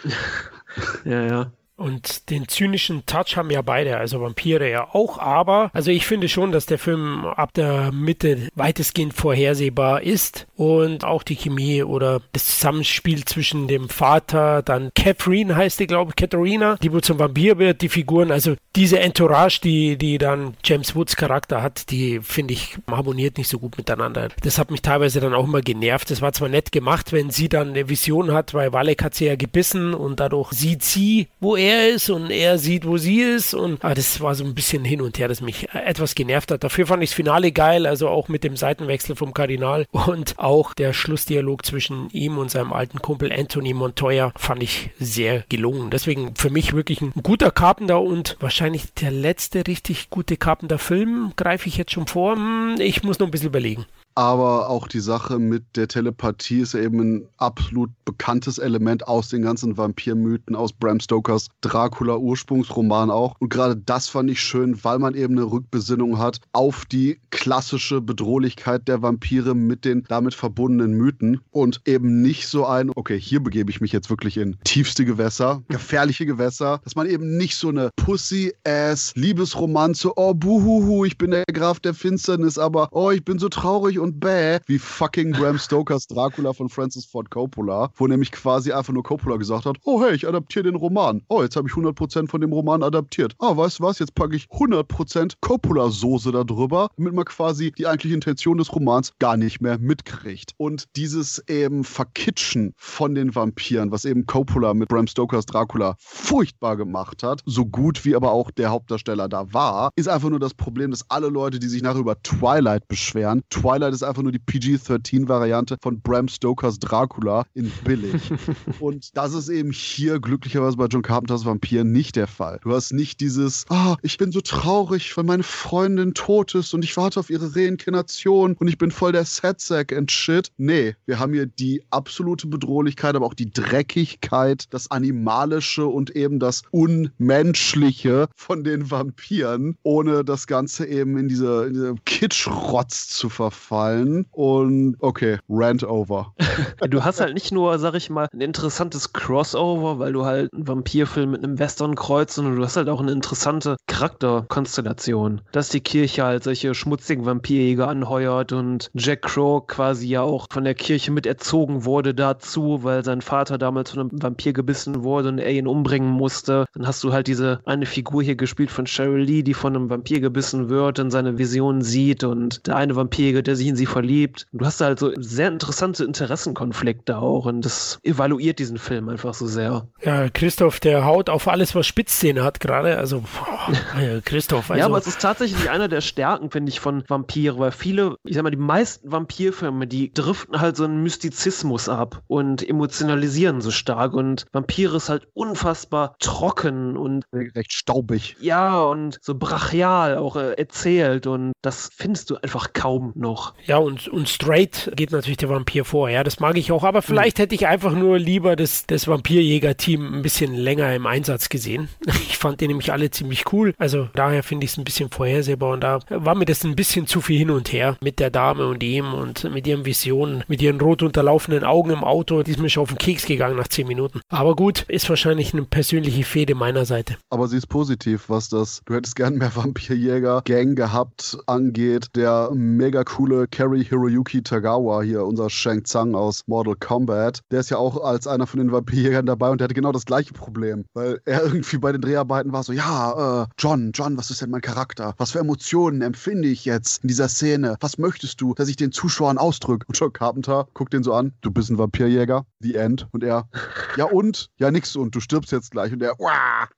ja, 1.05 1.27
ja. 1.27 1.53
Und 1.79 2.29
den 2.31 2.49
zynischen 2.49 3.07
Touch 3.07 3.37
haben 3.37 3.51
ja 3.51 3.63
beide, 3.63 3.99
also 3.99 4.21
Vampire 4.21 4.69
ja 4.69 4.89
auch, 4.93 5.19
aber 5.19 5.71
also 5.73 5.93
ich 5.93 6.07
finde 6.07 6.29
schon, 6.29 6.51
dass 6.51 6.67
der 6.67 6.79
Film 6.79 7.25
ab 7.25 7.55
der 7.55 7.93
Mitte 7.93 8.49
weitestgehend 8.57 9.15
vorhersehbar 9.15 10.03
ist 10.03 10.49
und 10.57 11.05
auch 11.05 11.23
die 11.23 11.37
Chemie 11.37 11.85
oder 11.85 12.21
das 12.33 12.47
Zusammenspiel 12.47 13.25
zwischen 13.27 13.69
dem 13.69 13.89
Vater, 13.89 14.63
dann 14.63 14.91
Catherine 14.97 15.55
heißt 15.55 15.79
die, 15.79 15.87
glaube 15.87 16.11
ich, 16.11 16.17
Katharina, 16.17 16.79
die 16.83 16.93
wohl 16.93 17.03
zum 17.03 17.21
Vampir 17.21 17.59
wird, 17.59 17.81
die 17.81 17.89
Figuren, 17.89 18.33
also 18.33 18.57
diese 18.75 18.99
Entourage, 18.99 19.61
die, 19.63 19.97
die 19.97 20.19
dann 20.19 20.55
James 20.65 20.97
Woods 20.97 21.15
Charakter 21.15 21.63
hat, 21.63 21.93
die 21.93 22.19
finde 22.23 22.55
ich 22.55 22.77
harmoniert 22.91 23.39
nicht 23.39 23.49
so 23.49 23.61
gut 23.61 23.79
miteinander. 23.79 24.31
Das 24.43 24.59
hat 24.59 24.73
mich 24.73 24.83
teilweise 24.83 25.21
dann 25.21 25.33
auch 25.33 25.45
immer 25.45 25.61
genervt. 25.61 26.11
Das 26.11 26.23
war 26.23 26.33
zwar 26.33 26.49
nett 26.49 26.73
gemacht, 26.73 27.13
wenn 27.13 27.31
sie 27.31 27.49
dann 27.49 27.69
eine 27.69 27.89
Vision 27.89 28.33
hat, 28.33 28.53
weil 28.53 28.73
Walek 28.73 29.05
hat 29.05 29.15
sie 29.15 29.27
ja 29.27 29.37
gebissen 29.37 29.95
und 29.95 30.19
dadurch 30.19 30.51
sieht 30.53 30.83
sie, 30.83 31.29
wo 31.39 31.55
er 31.55 31.68
er 31.69 31.89
ist 31.89 32.11
und 32.11 32.31
er 32.31 32.59
sieht, 32.59 32.87
wo 32.87 32.97
sie 32.97 33.21
ist. 33.21 33.55
Und 33.55 33.85
ah, 33.85 33.95
das 33.95 34.21
war 34.21 34.35
so 34.35 34.45
ein 34.45 34.55
bisschen 34.55 34.85
hin 34.85 35.01
und 35.01 35.19
her, 35.19 35.29
das 35.29 35.41
mich 35.41 35.69
etwas 35.73 36.15
genervt 36.15 36.51
hat. 36.51 36.65
Dafür 36.65 36.87
fand 36.87 37.03
ich 37.03 37.11
das 37.11 37.17
Finale 37.17 37.53
geil, 37.53 37.87
also 37.87 38.09
auch 38.09 38.29
mit 38.29 38.45
dem 38.45 38.57
Seitenwechsel 38.57 39.17
vom 39.17 39.35
Kardinal 39.35 39.87
und 39.91 40.39
auch 40.39 40.75
der 40.75 40.93
Schlussdialog 40.93 41.65
zwischen 41.65 42.09
ihm 42.11 42.39
und 42.39 42.51
seinem 42.51 42.73
alten 42.73 43.01
Kumpel 43.01 43.33
Anthony 43.33 43.75
Montoya 43.75 44.33
fand 44.37 44.63
ich 44.63 44.91
sehr 44.99 45.45
gelungen. 45.49 45.91
Deswegen 45.91 46.35
für 46.37 46.51
mich 46.51 46.73
wirklich 46.73 47.01
ein 47.01 47.13
guter 47.23 47.51
Carpenter 47.51 48.01
und 48.01 48.37
wahrscheinlich 48.41 48.93
der 48.95 49.11
letzte 49.11 49.67
richtig 49.67 50.11
gute 50.11 50.37
Carpenter-Film. 50.37 51.33
Greife 51.37 51.69
ich 51.69 51.77
jetzt 51.77 51.93
schon 51.93 52.07
vor? 52.07 52.37
Hm, 52.37 52.77
ich 52.79 53.03
muss 53.03 53.19
noch 53.19 53.29
ein 53.29 53.31
bisschen 53.31 53.49
überlegen. 53.49 53.87
Aber 54.19 54.69
auch 54.69 54.89
die 54.89 54.99
Sache 54.99 55.39
mit 55.39 55.63
der 55.77 55.87
Telepathie 55.87 56.59
ist 56.59 56.75
eben 56.75 56.99
ein 56.99 57.29
absolut 57.37 57.91
bekanntes 58.05 58.59
Element 58.59 59.07
aus 59.07 59.29
den 59.29 59.43
ganzen 59.43 59.77
Vampirmythen, 59.77 60.57
aus 60.57 60.73
Bram 60.73 60.99
Stokers 60.99 61.47
Dracula-Ursprungsroman 61.61 63.13
auch. 63.13 63.37
Und 63.39 63.51
gerade 63.51 63.77
das 63.77 64.09
fand 64.09 64.29
ich 64.29 64.41
schön, 64.41 64.83
weil 64.83 64.99
man 64.99 65.15
eben 65.15 65.39
eine 65.39 65.49
Rückbesinnung 65.49 66.19
hat 66.19 66.41
auf 66.53 66.85
die 66.85 67.21
klassische 67.31 68.01
Bedrohlichkeit 68.01 68.89
der 68.89 69.03
Vampire 69.03 69.55
mit 69.55 69.85
den 69.85 70.03
damit 70.09 70.35
verbundenen 70.35 70.95
Mythen 70.95 71.41
und 71.53 71.81
eben 71.85 72.21
nicht 72.21 72.49
so 72.49 72.67
ein, 72.67 72.91
okay, 72.97 73.21
hier 73.21 73.41
begebe 73.41 73.71
ich 73.71 73.81
mich 73.81 73.93
jetzt 73.93 74.11
wirklich 74.11 74.37
in 74.37 74.57
tiefste 74.65 75.05
Gewässer, 75.05 75.63
gefährliche 75.69 76.27
Gewässer, 76.27 76.81
dass 76.83 76.97
man 76.97 77.07
eben 77.07 77.37
nicht 77.37 77.55
so 77.55 77.69
eine 77.69 77.91
Pussy-Ass-Liebesromanze, 77.95 80.11
oh, 80.17 80.35
buhuhu, 80.35 81.05
ich 81.05 81.19
bin 81.19 81.31
der 81.31 81.45
Graf 81.45 81.79
der 81.79 81.95
Finsternis, 81.95 82.59
aber 82.59 82.89
oh, 82.91 83.13
ich 83.13 83.25
bin 83.25 83.39
so 83.39 83.49
traurig 83.49 84.01
und 84.01 84.08
und 84.09 84.21
bäh, 84.21 84.59
wie 84.67 84.79
fucking 84.79 85.33
Bram 85.33 85.59
Stokers 85.59 86.07
Dracula 86.07 86.55
von 86.55 86.71
Francis 86.71 87.05
Ford 87.05 87.31
Coppola, 87.31 87.91
wo 87.95 88.07
nämlich 88.07 88.33
quasi 88.33 88.73
einfach 88.73 88.93
nur 88.93 89.03
Coppola 89.03 89.37
gesagt 89.37 89.67
hat, 89.67 89.77
oh 89.85 90.03
hey, 90.03 90.15
ich 90.15 90.27
adaptiere 90.27 90.65
den 90.65 90.77
Roman. 90.77 91.23
Oh, 91.29 91.43
jetzt 91.43 91.57
habe 91.57 91.69
ich 91.69 91.75
100% 91.75 92.29
von 92.29 92.41
dem 92.41 92.53
Roman 92.53 92.83
adaptiert. 92.83 93.35
Ah, 93.39 93.55
weißt 93.57 93.81
du 93.81 93.83
was, 93.83 93.99
jetzt 93.99 94.15
packe 94.15 94.35
ich 94.35 94.47
100% 94.47 95.35
Coppola-Soße 95.43 96.33
da 96.33 96.45
drüber, 96.45 96.89
damit 96.97 97.13
man 97.13 97.27
quasi 97.27 97.71
die 97.73 97.87
eigentliche 97.87 98.15
Intention 98.15 98.57
des 98.57 98.75
Romans 98.75 99.13
gar 99.19 99.37
nicht 99.37 99.61
mehr 99.61 99.79
mitkriegt. 99.79 100.53
Und 100.57 100.87
dieses 100.97 101.43
eben 101.49 101.85
Verkitschen 101.85 102.73
von 102.77 103.15
den 103.15 103.35
Vampiren, 103.35 103.91
was 103.93 104.07
eben 104.07 104.25
Coppola 104.25 104.73
mit 104.73 104.89
Bram 104.89 105.07
Stokers 105.07 105.45
Dracula 105.45 105.97
furchtbar 105.99 106.79
gemacht 106.79 107.23
hat, 107.23 107.43
so 107.45 107.67
gut 107.67 108.07
wie 108.07 108.17
aber 108.17 108.33
auch 108.33 108.51
der 108.51 108.71
Hauptdarsteller 108.71 109.29
da 109.29 109.53
war, 109.53 109.91
ist 109.97 110.09
einfach 110.09 110.31
nur 110.31 110.41
das 110.41 110.55
Problem, 110.55 110.93
dass 110.93 111.11
alle 111.11 111.29
Leute, 111.29 111.59
die 111.59 111.69
sich 111.69 111.83
nachher 111.83 112.01
über 112.01 112.23
Twilight 112.23 112.89
beschweren, 112.89 113.43
Twilight 113.51 113.88
ist 113.95 113.99
ist 114.03 114.05
einfach 114.05 114.23
nur 114.23 114.33
die 114.33 114.39
PG-13-Variante 114.39 115.77
von 115.83 116.01
Bram 116.01 116.29
Stokers 116.29 116.79
Dracula 116.79 117.45
in 117.55 117.71
billig. 117.85 118.23
und 118.81 119.17
das 119.17 119.35
ist 119.35 119.49
eben 119.49 119.73
hier 119.73 120.21
glücklicherweise 120.21 120.77
bei 120.77 120.87
John 120.87 121.03
Carpenters 121.03 121.45
Vampir 121.45 121.83
nicht 121.83 122.15
der 122.15 122.29
Fall. 122.29 122.61
Du 122.63 122.73
hast 122.73 122.93
nicht 122.93 123.21
dieses, 123.21 123.65
ah, 123.71 123.97
ich 124.03 124.17
bin 124.17 124.31
so 124.31 124.41
traurig, 124.41 125.17
weil 125.17 125.25
meine 125.25 125.43
Freundin 125.43 126.15
tot 126.15 126.55
ist 126.55 126.75
und 126.75 126.85
ich 126.85 126.97
warte 126.97 127.19
auf 127.19 127.29
ihre 127.29 127.57
Reinkarnation 127.57 128.55
und 128.55 128.69
ich 128.69 128.79
bin 128.79 128.93
voll 128.93 129.13
der 129.13 129.25
Sadsack 129.25 129.93
and 129.93 130.11
shit. 130.13 130.53
Nee, 130.57 130.95
wir 131.07 131.19
haben 131.19 131.33
hier 131.33 131.47
die 131.47 131.83
absolute 131.91 132.47
Bedrohlichkeit, 132.47 133.17
aber 133.17 133.27
auch 133.27 133.35
die 133.35 133.51
Dreckigkeit, 133.51 134.67
das 134.71 134.91
Animalische 134.93 135.87
und 135.87 136.15
eben 136.15 136.39
das 136.39 136.63
Unmenschliche 136.71 138.29
von 138.37 138.63
den 138.63 138.91
Vampiren, 138.91 139.77
ohne 139.83 140.25
das 140.25 140.47
Ganze 140.47 140.87
eben 140.87 141.19
in 141.19 141.29
diese, 141.29 141.67
in 141.67 141.75
diese 141.75 141.95
Kitschrotz 142.05 143.09
zu 143.09 143.29
verfallen 143.29 143.78
gefallen 143.79 144.27
und 144.33 144.97
okay, 145.01 145.39
Rant 145.49 145.85
over. 145.85 146.35
du 146.89 147.05
hast 147.05 147.21
halt 147.21 147.35
nicht 147.35 147.53
nur, 147.53 147.79
sag 147.79 147.95
ich 147.95 148.11
mal, 148.11 148.29
ein 148.33 148.41
interessantes 148.41 149.13
Crossover, 149.13 149.99
weil 149.99 150.13
du 150.13 150.25
halt 150.25 150.53
einen 150.53 150.67
Vampirfilm 150.67 151.31
mit 151.31 151.45
einem 151.45 151.59
Western 151.59 151.95
kreuzt, 151.95 152.35
sondern 152.35 152.57
du 152.57 152.65
hast 152.65 152.77
halt 152.77 152.89
auch 152.89 153.01
eine 153.01 153.13
interessante 153.13 153.77
Charakterkonstellation. 153.87 155.43
Dass 155.53 155.69
die 155.69 155.81
Kirche 155.81 156.25
halt 156.25 156.45
solche 156.45 156.75
schmutzigen 156.75 157.25
Vampirjäger 157.25 157.89
anheuert 157.89 158.53
und 158.53 158.91
Jack 158.95 159.23
Crow 159.23 159.67
quasi 159.67 160.09
ja 160.09 160.23
auch 160.23 160.47
von 160.51 160.65
der 160.65 160.75
Kirche 160.75 161.13
mit 161.13 161.27
erzogen 161.27 161.85
wurde 161.85 162.15
dazu, 162.15 162.81
weil 162.83 163.05
sein 163.05 163.23
Vater 163.23 163.59
damals 163.59 163.91
von 163.91 164.01
einem 164.01 164.23
Vampir 164.23 164.53
gebissen 164.53 165.03
wurde 165.03 165.29
und 165.29 165.39
er 165.39 165.53
ihn 165.53 165.67
umbringen 165.67 166.11
musste. 166.11 166.67
Dann 166.75 166.87
hast 166.87 167.05
du 167.05 167.13
halt 167.13 167.27
diese 167.27 167.61
eine 167.65 167.87
Figur 167.87 168.23
hier 168.23 168.37
gespielt 168.37 168.71
von 168.71 168.87
Cheryl 168.87 169.23
Lee, 169.23 169.43
die 169.43 169.55
von 169.55 169.77
einem 169.77 169.91
Vampir 169.91 170.21
gebissen 170.21 170.69
wird 170.69 170.99
und 170.99 171.11
seine 171.11 171.39
Visionen 171.39 171.83
sieht 171.83 172.25
und 172.25 172.67
der 172.67 172.77
eine 172.77 172.97
Vampirjäger, 172.97 173.43
der 173.43 173.57
sich 173.57 173.68
in 173.69 173.77
sie 173.77 173.87
verliebt. 173.87 174.47
Du 174.53 174.65
hast 174.65 174.81
halt 174.81 174.99
so 174.99 175.13
sehr 175.17 175.49
interessante 175.49 176.05
Interessenkonflikte 176.05 177.19
auch 177.19 177.47
und 177.47 177.63
das 177.63 177.99
evaluiert 178.03 178.59
diesen 178.59 178.79
Film 178.79 179.09
einfach 179.09 179.35
so 179.35 179.47
sehr. 179.47 179.89
Ja, 180.03 180.29
Christoph, 180.29 180.81
der 180.81 181.05
haut 181.05 181.31
auf 181.31 181.49
alles, 181.49 181.75
was 181.75 181.87
Spitzzähne 181.87 182.45
hat 182.45 182.61
gerade. 182.61 182.97
Also, 182.99 183.21
boah, 183.21 183.73
ja, 184.01 184.21
Christoph. 184.21 184.59
Also. 184.69 184.81
Ja, 184.81 184.87
aber 184.87 184.99
es 184.99 185.07
ist 185.07 185.23
tatsächlich 185.23 185.71
einer 185.71 185.89
der 185.89 186.01
Stärken, 186.01 186.51
finde 186.51 186.71
ich, 186.71 186.81
von 186.81 187.03
Vampire, 187.09 187.59
weil 187.59 187.71
viele, 187.71 188.17
ich 188.25 188.35
sag 188.35 188.43
mal, 188.43 188.51
die 188.51 188.57
meisten 188.57 189.11
Vampirfilme, 189.11 189.87
die 189.87 190.13
driften 190.13 190.61
halt 190.61 190.77
so 190.77 190.85
einen 190.85 191.03
Mystizismus 191.03 191.89
ab 191.89 192.23
und 192.27 192.69
emotionalisieren 192.69 193.61
so 193.61 193.71
stark 193.71 194.13
und 194.13 194.47
Vampire 194.53 194.97
ist 194.97 195.09
halt 195.09 195.27
unfassbar 195.33 196.17
trocken 196.19 196.97
und 196.97 197.25
recht 197.33 197.73
staubig. 197.73 198.37
Ja, 198.41 198.81
und 198.83 199.19
so 199.23 199.35
brachial 199.37 200.19
auch 200.19 200.37
äh, 200.37 200.53
erzählt 200.55 201.27
und 201.27 201.53
das 201.63 201.91
findest 201.95 202.31
du 202.31 202.37
einfach 202.37 202.73
kaum 202.73 203.13
noch. 203.15 203.55
Ja, 203.67 203.79
und, 203.79 204.09
und 204.09 204.29
straight 204.29 204.91
geht 204.97 205.13
natürlich 205.13 205.37
der 205.39 205.49
Vampir 205.49 205.85
vor, 205.85 206.09
ja, 206.09 206.25
das 206.25 206.41
mag 206.41 206.57
ich 206.57 206.73
auch, 206.73 206.85
aber 206.85 207.03
vielleicht 207.03 207.39
hm. 207.39 207.43
hätte 207.43 207.55
ich 207.55 207.67
einfach 207.67 207.93
nur 207.93 208.19
lieber 208.19 208.57
das, 208.57 208.87
das 208.87 209.07
Vampirjäger-Team 209.09 210.15
ein 210.15 210.23
bisschen 210.23 210.55
länger 210.55 210.95
im 210.95 211.07
Einsatz 211.07 211.49
gesehen. 211.49 211.89
Ich 212.29 212.41
fand 212.41 212.61
die 212.61 212.69
nämlich 212.69 212.93
alle 212.93 213.11
ziemlich 213.11 213.53
cool, 213.53 213.75
also 213.79 214.09
daher 214.15 214.45
finde 214.45 214.65
ich 214.65 214.71
es 214.71 214.79
ein 214.79 214.85
bisschen 214.85 215.11
vorhersehbar 215.11 215.73
und 215.73 215.81
da 215.81 215.99
war 216.09 216.37
mir 216.37 216.45
das 216.45 216.63
ein 216.63 216.77
bisschen 216.77 217.09
zu 217.09 217.21
viel 217.21 217.39
hin 217.39 217.51
und 217.51 217.73
her 217.73 217.97
mit 218.01 218.21
der 218.21 218.31
Dame 218.31 218.69
und 218.69 218.81
ihm 218.83 219.13
und 219.13 219.53
mit 219.53 219.67
ihren 219.67 219.85
Visionen, 219.85 220.45
mit 220.47 220.63
ihren 220.63 220.81
rot 220.81 221.03
unterlaufenden 221.03 221.65
Augen 221.65 221.91
im 221.91 222.05
Auto, 222.05 222.45
die 222.45 222.53
ist 222.53 222.61
mir 222.61 222.71
schon 222.71 222.85
auf 222.85 222.91
den 222.91 222.99
Keks 222.99 223.27
gegangen 223.27 223.57
nach 223.57 223.67
zehn 223.67 223.89
Minuten. 223.89 224.21
Aber 224.29 224.55
gut, 224.55 224.85
ist 224.89 225.09
wahrscheinlich 225.11 225.53
eine 225.53 225.63
persönliche 225.63 226.23
Fehde 226.23 226.55
meiner 226.55 226.85
Seite. 226.85 227.17
Aber 227.31 227.49
sie 227.49 227.57
ist 227.57 227.69
positiv, 227.69 228.29
was 228.29 228.49
das, 228.49 228.83
du 228.85 228.95
hättest 228.95 229.17
gern 229.17 229.35
mehr 229.35 229.55
Vampirjäger-Gang 229.57 230.77
gehabt, 230.77 231.39
angeht. 231.47 232.07
Der 232.15 232.51
mega 232.55 233.03
coole 233.05 233.48
Kerry 233.51 233.85
Hiroyuki 233.85 234.43
Tagawa 234.43 235.03
hier, 235.03 235.25
unser 235.25 235.51
Shang 235.51 235.85
Tsang 235.85 236.15
aus 236.15 236.43
Mortal 236.47 236.77
Kombat, 236.77 237.41
der 237.51 237.61
ist 237.61 237.71
ja 237.71 237.79
auch 237.79 238.03
als 238.03 238.27
einer 238.27 238.47
von 238.47 238.59
den 238.59 238.73
Vampirjägern 238.73 239.27
dabei 239.27 239.51
und 239.51 239.61
der 239.61 239.65
hatte 239.65 239.75
genau 239.75 239.93
das 239.93 240.05
gleiche 240.05 240.33
Problem, 240.33 240.85
weil 240.95 241.21
er 241.25 241.43
irgendwie 241.45 241.79
bei 241.79 241.93
den 241.93 242.01
Dreharbeiten 242.01 242.53
war 242.53 242.63
so, 242.63 242.73
ja, 242.73 243.43
äh, 243.43 243.47
John, 243.59 243.93
John, 243.95 244.17
was 244.17 244.31
ist 244.31 244.43
denn 244.43 244.51
mein 244.51 244.61
Charakter? 244.61 245.15
Was 245.19 245.33
für 245.33 245.41
Emotionen 245.41 246.03
empfinde 246.03 246.49
ich 246.49 246.65
jetzt 246.65 247.03
in 247.03 247.09
dieser 247.09 247.29
Szene? 247.29 247.77
Was 247.81 247.99
möchtest 247.99 248.41
du, 248.41 248.55
dass 248.55 248.69
ich 248.69 248.77
den 248.77 248.93
Zuschauern 248.93 249.39
ausdrücke? 249.39 249.87
Und 249.89 249.99
John 249.99 250.13
Carpenter 250.13 250.69
guckt 250.75 250.93
den 250.93 251.03
so 251.03 251.15
an, 251.15 251.33
du 251.41 251.51
bist 251.51 251.71
ein 251.71 251.79
Vampirjäger, 251.79 252.45
the 252.61 252.75
end. 252.75 253.07
Und 253.13 253.25
er, 253.25 253.49
ja 253.97 254.05
und? 254.05 254.51
Ja 254.59 254.71
nix 254.71 254.97
und 254.97 255.15
du 255.15 255.21
stirbst 255.21 255.53
jetzt 255.53 255.71
gleich. 255.71 255.93
Und 255.93 256.03
er, 256.03 256.15
Wah! 256.19 256.69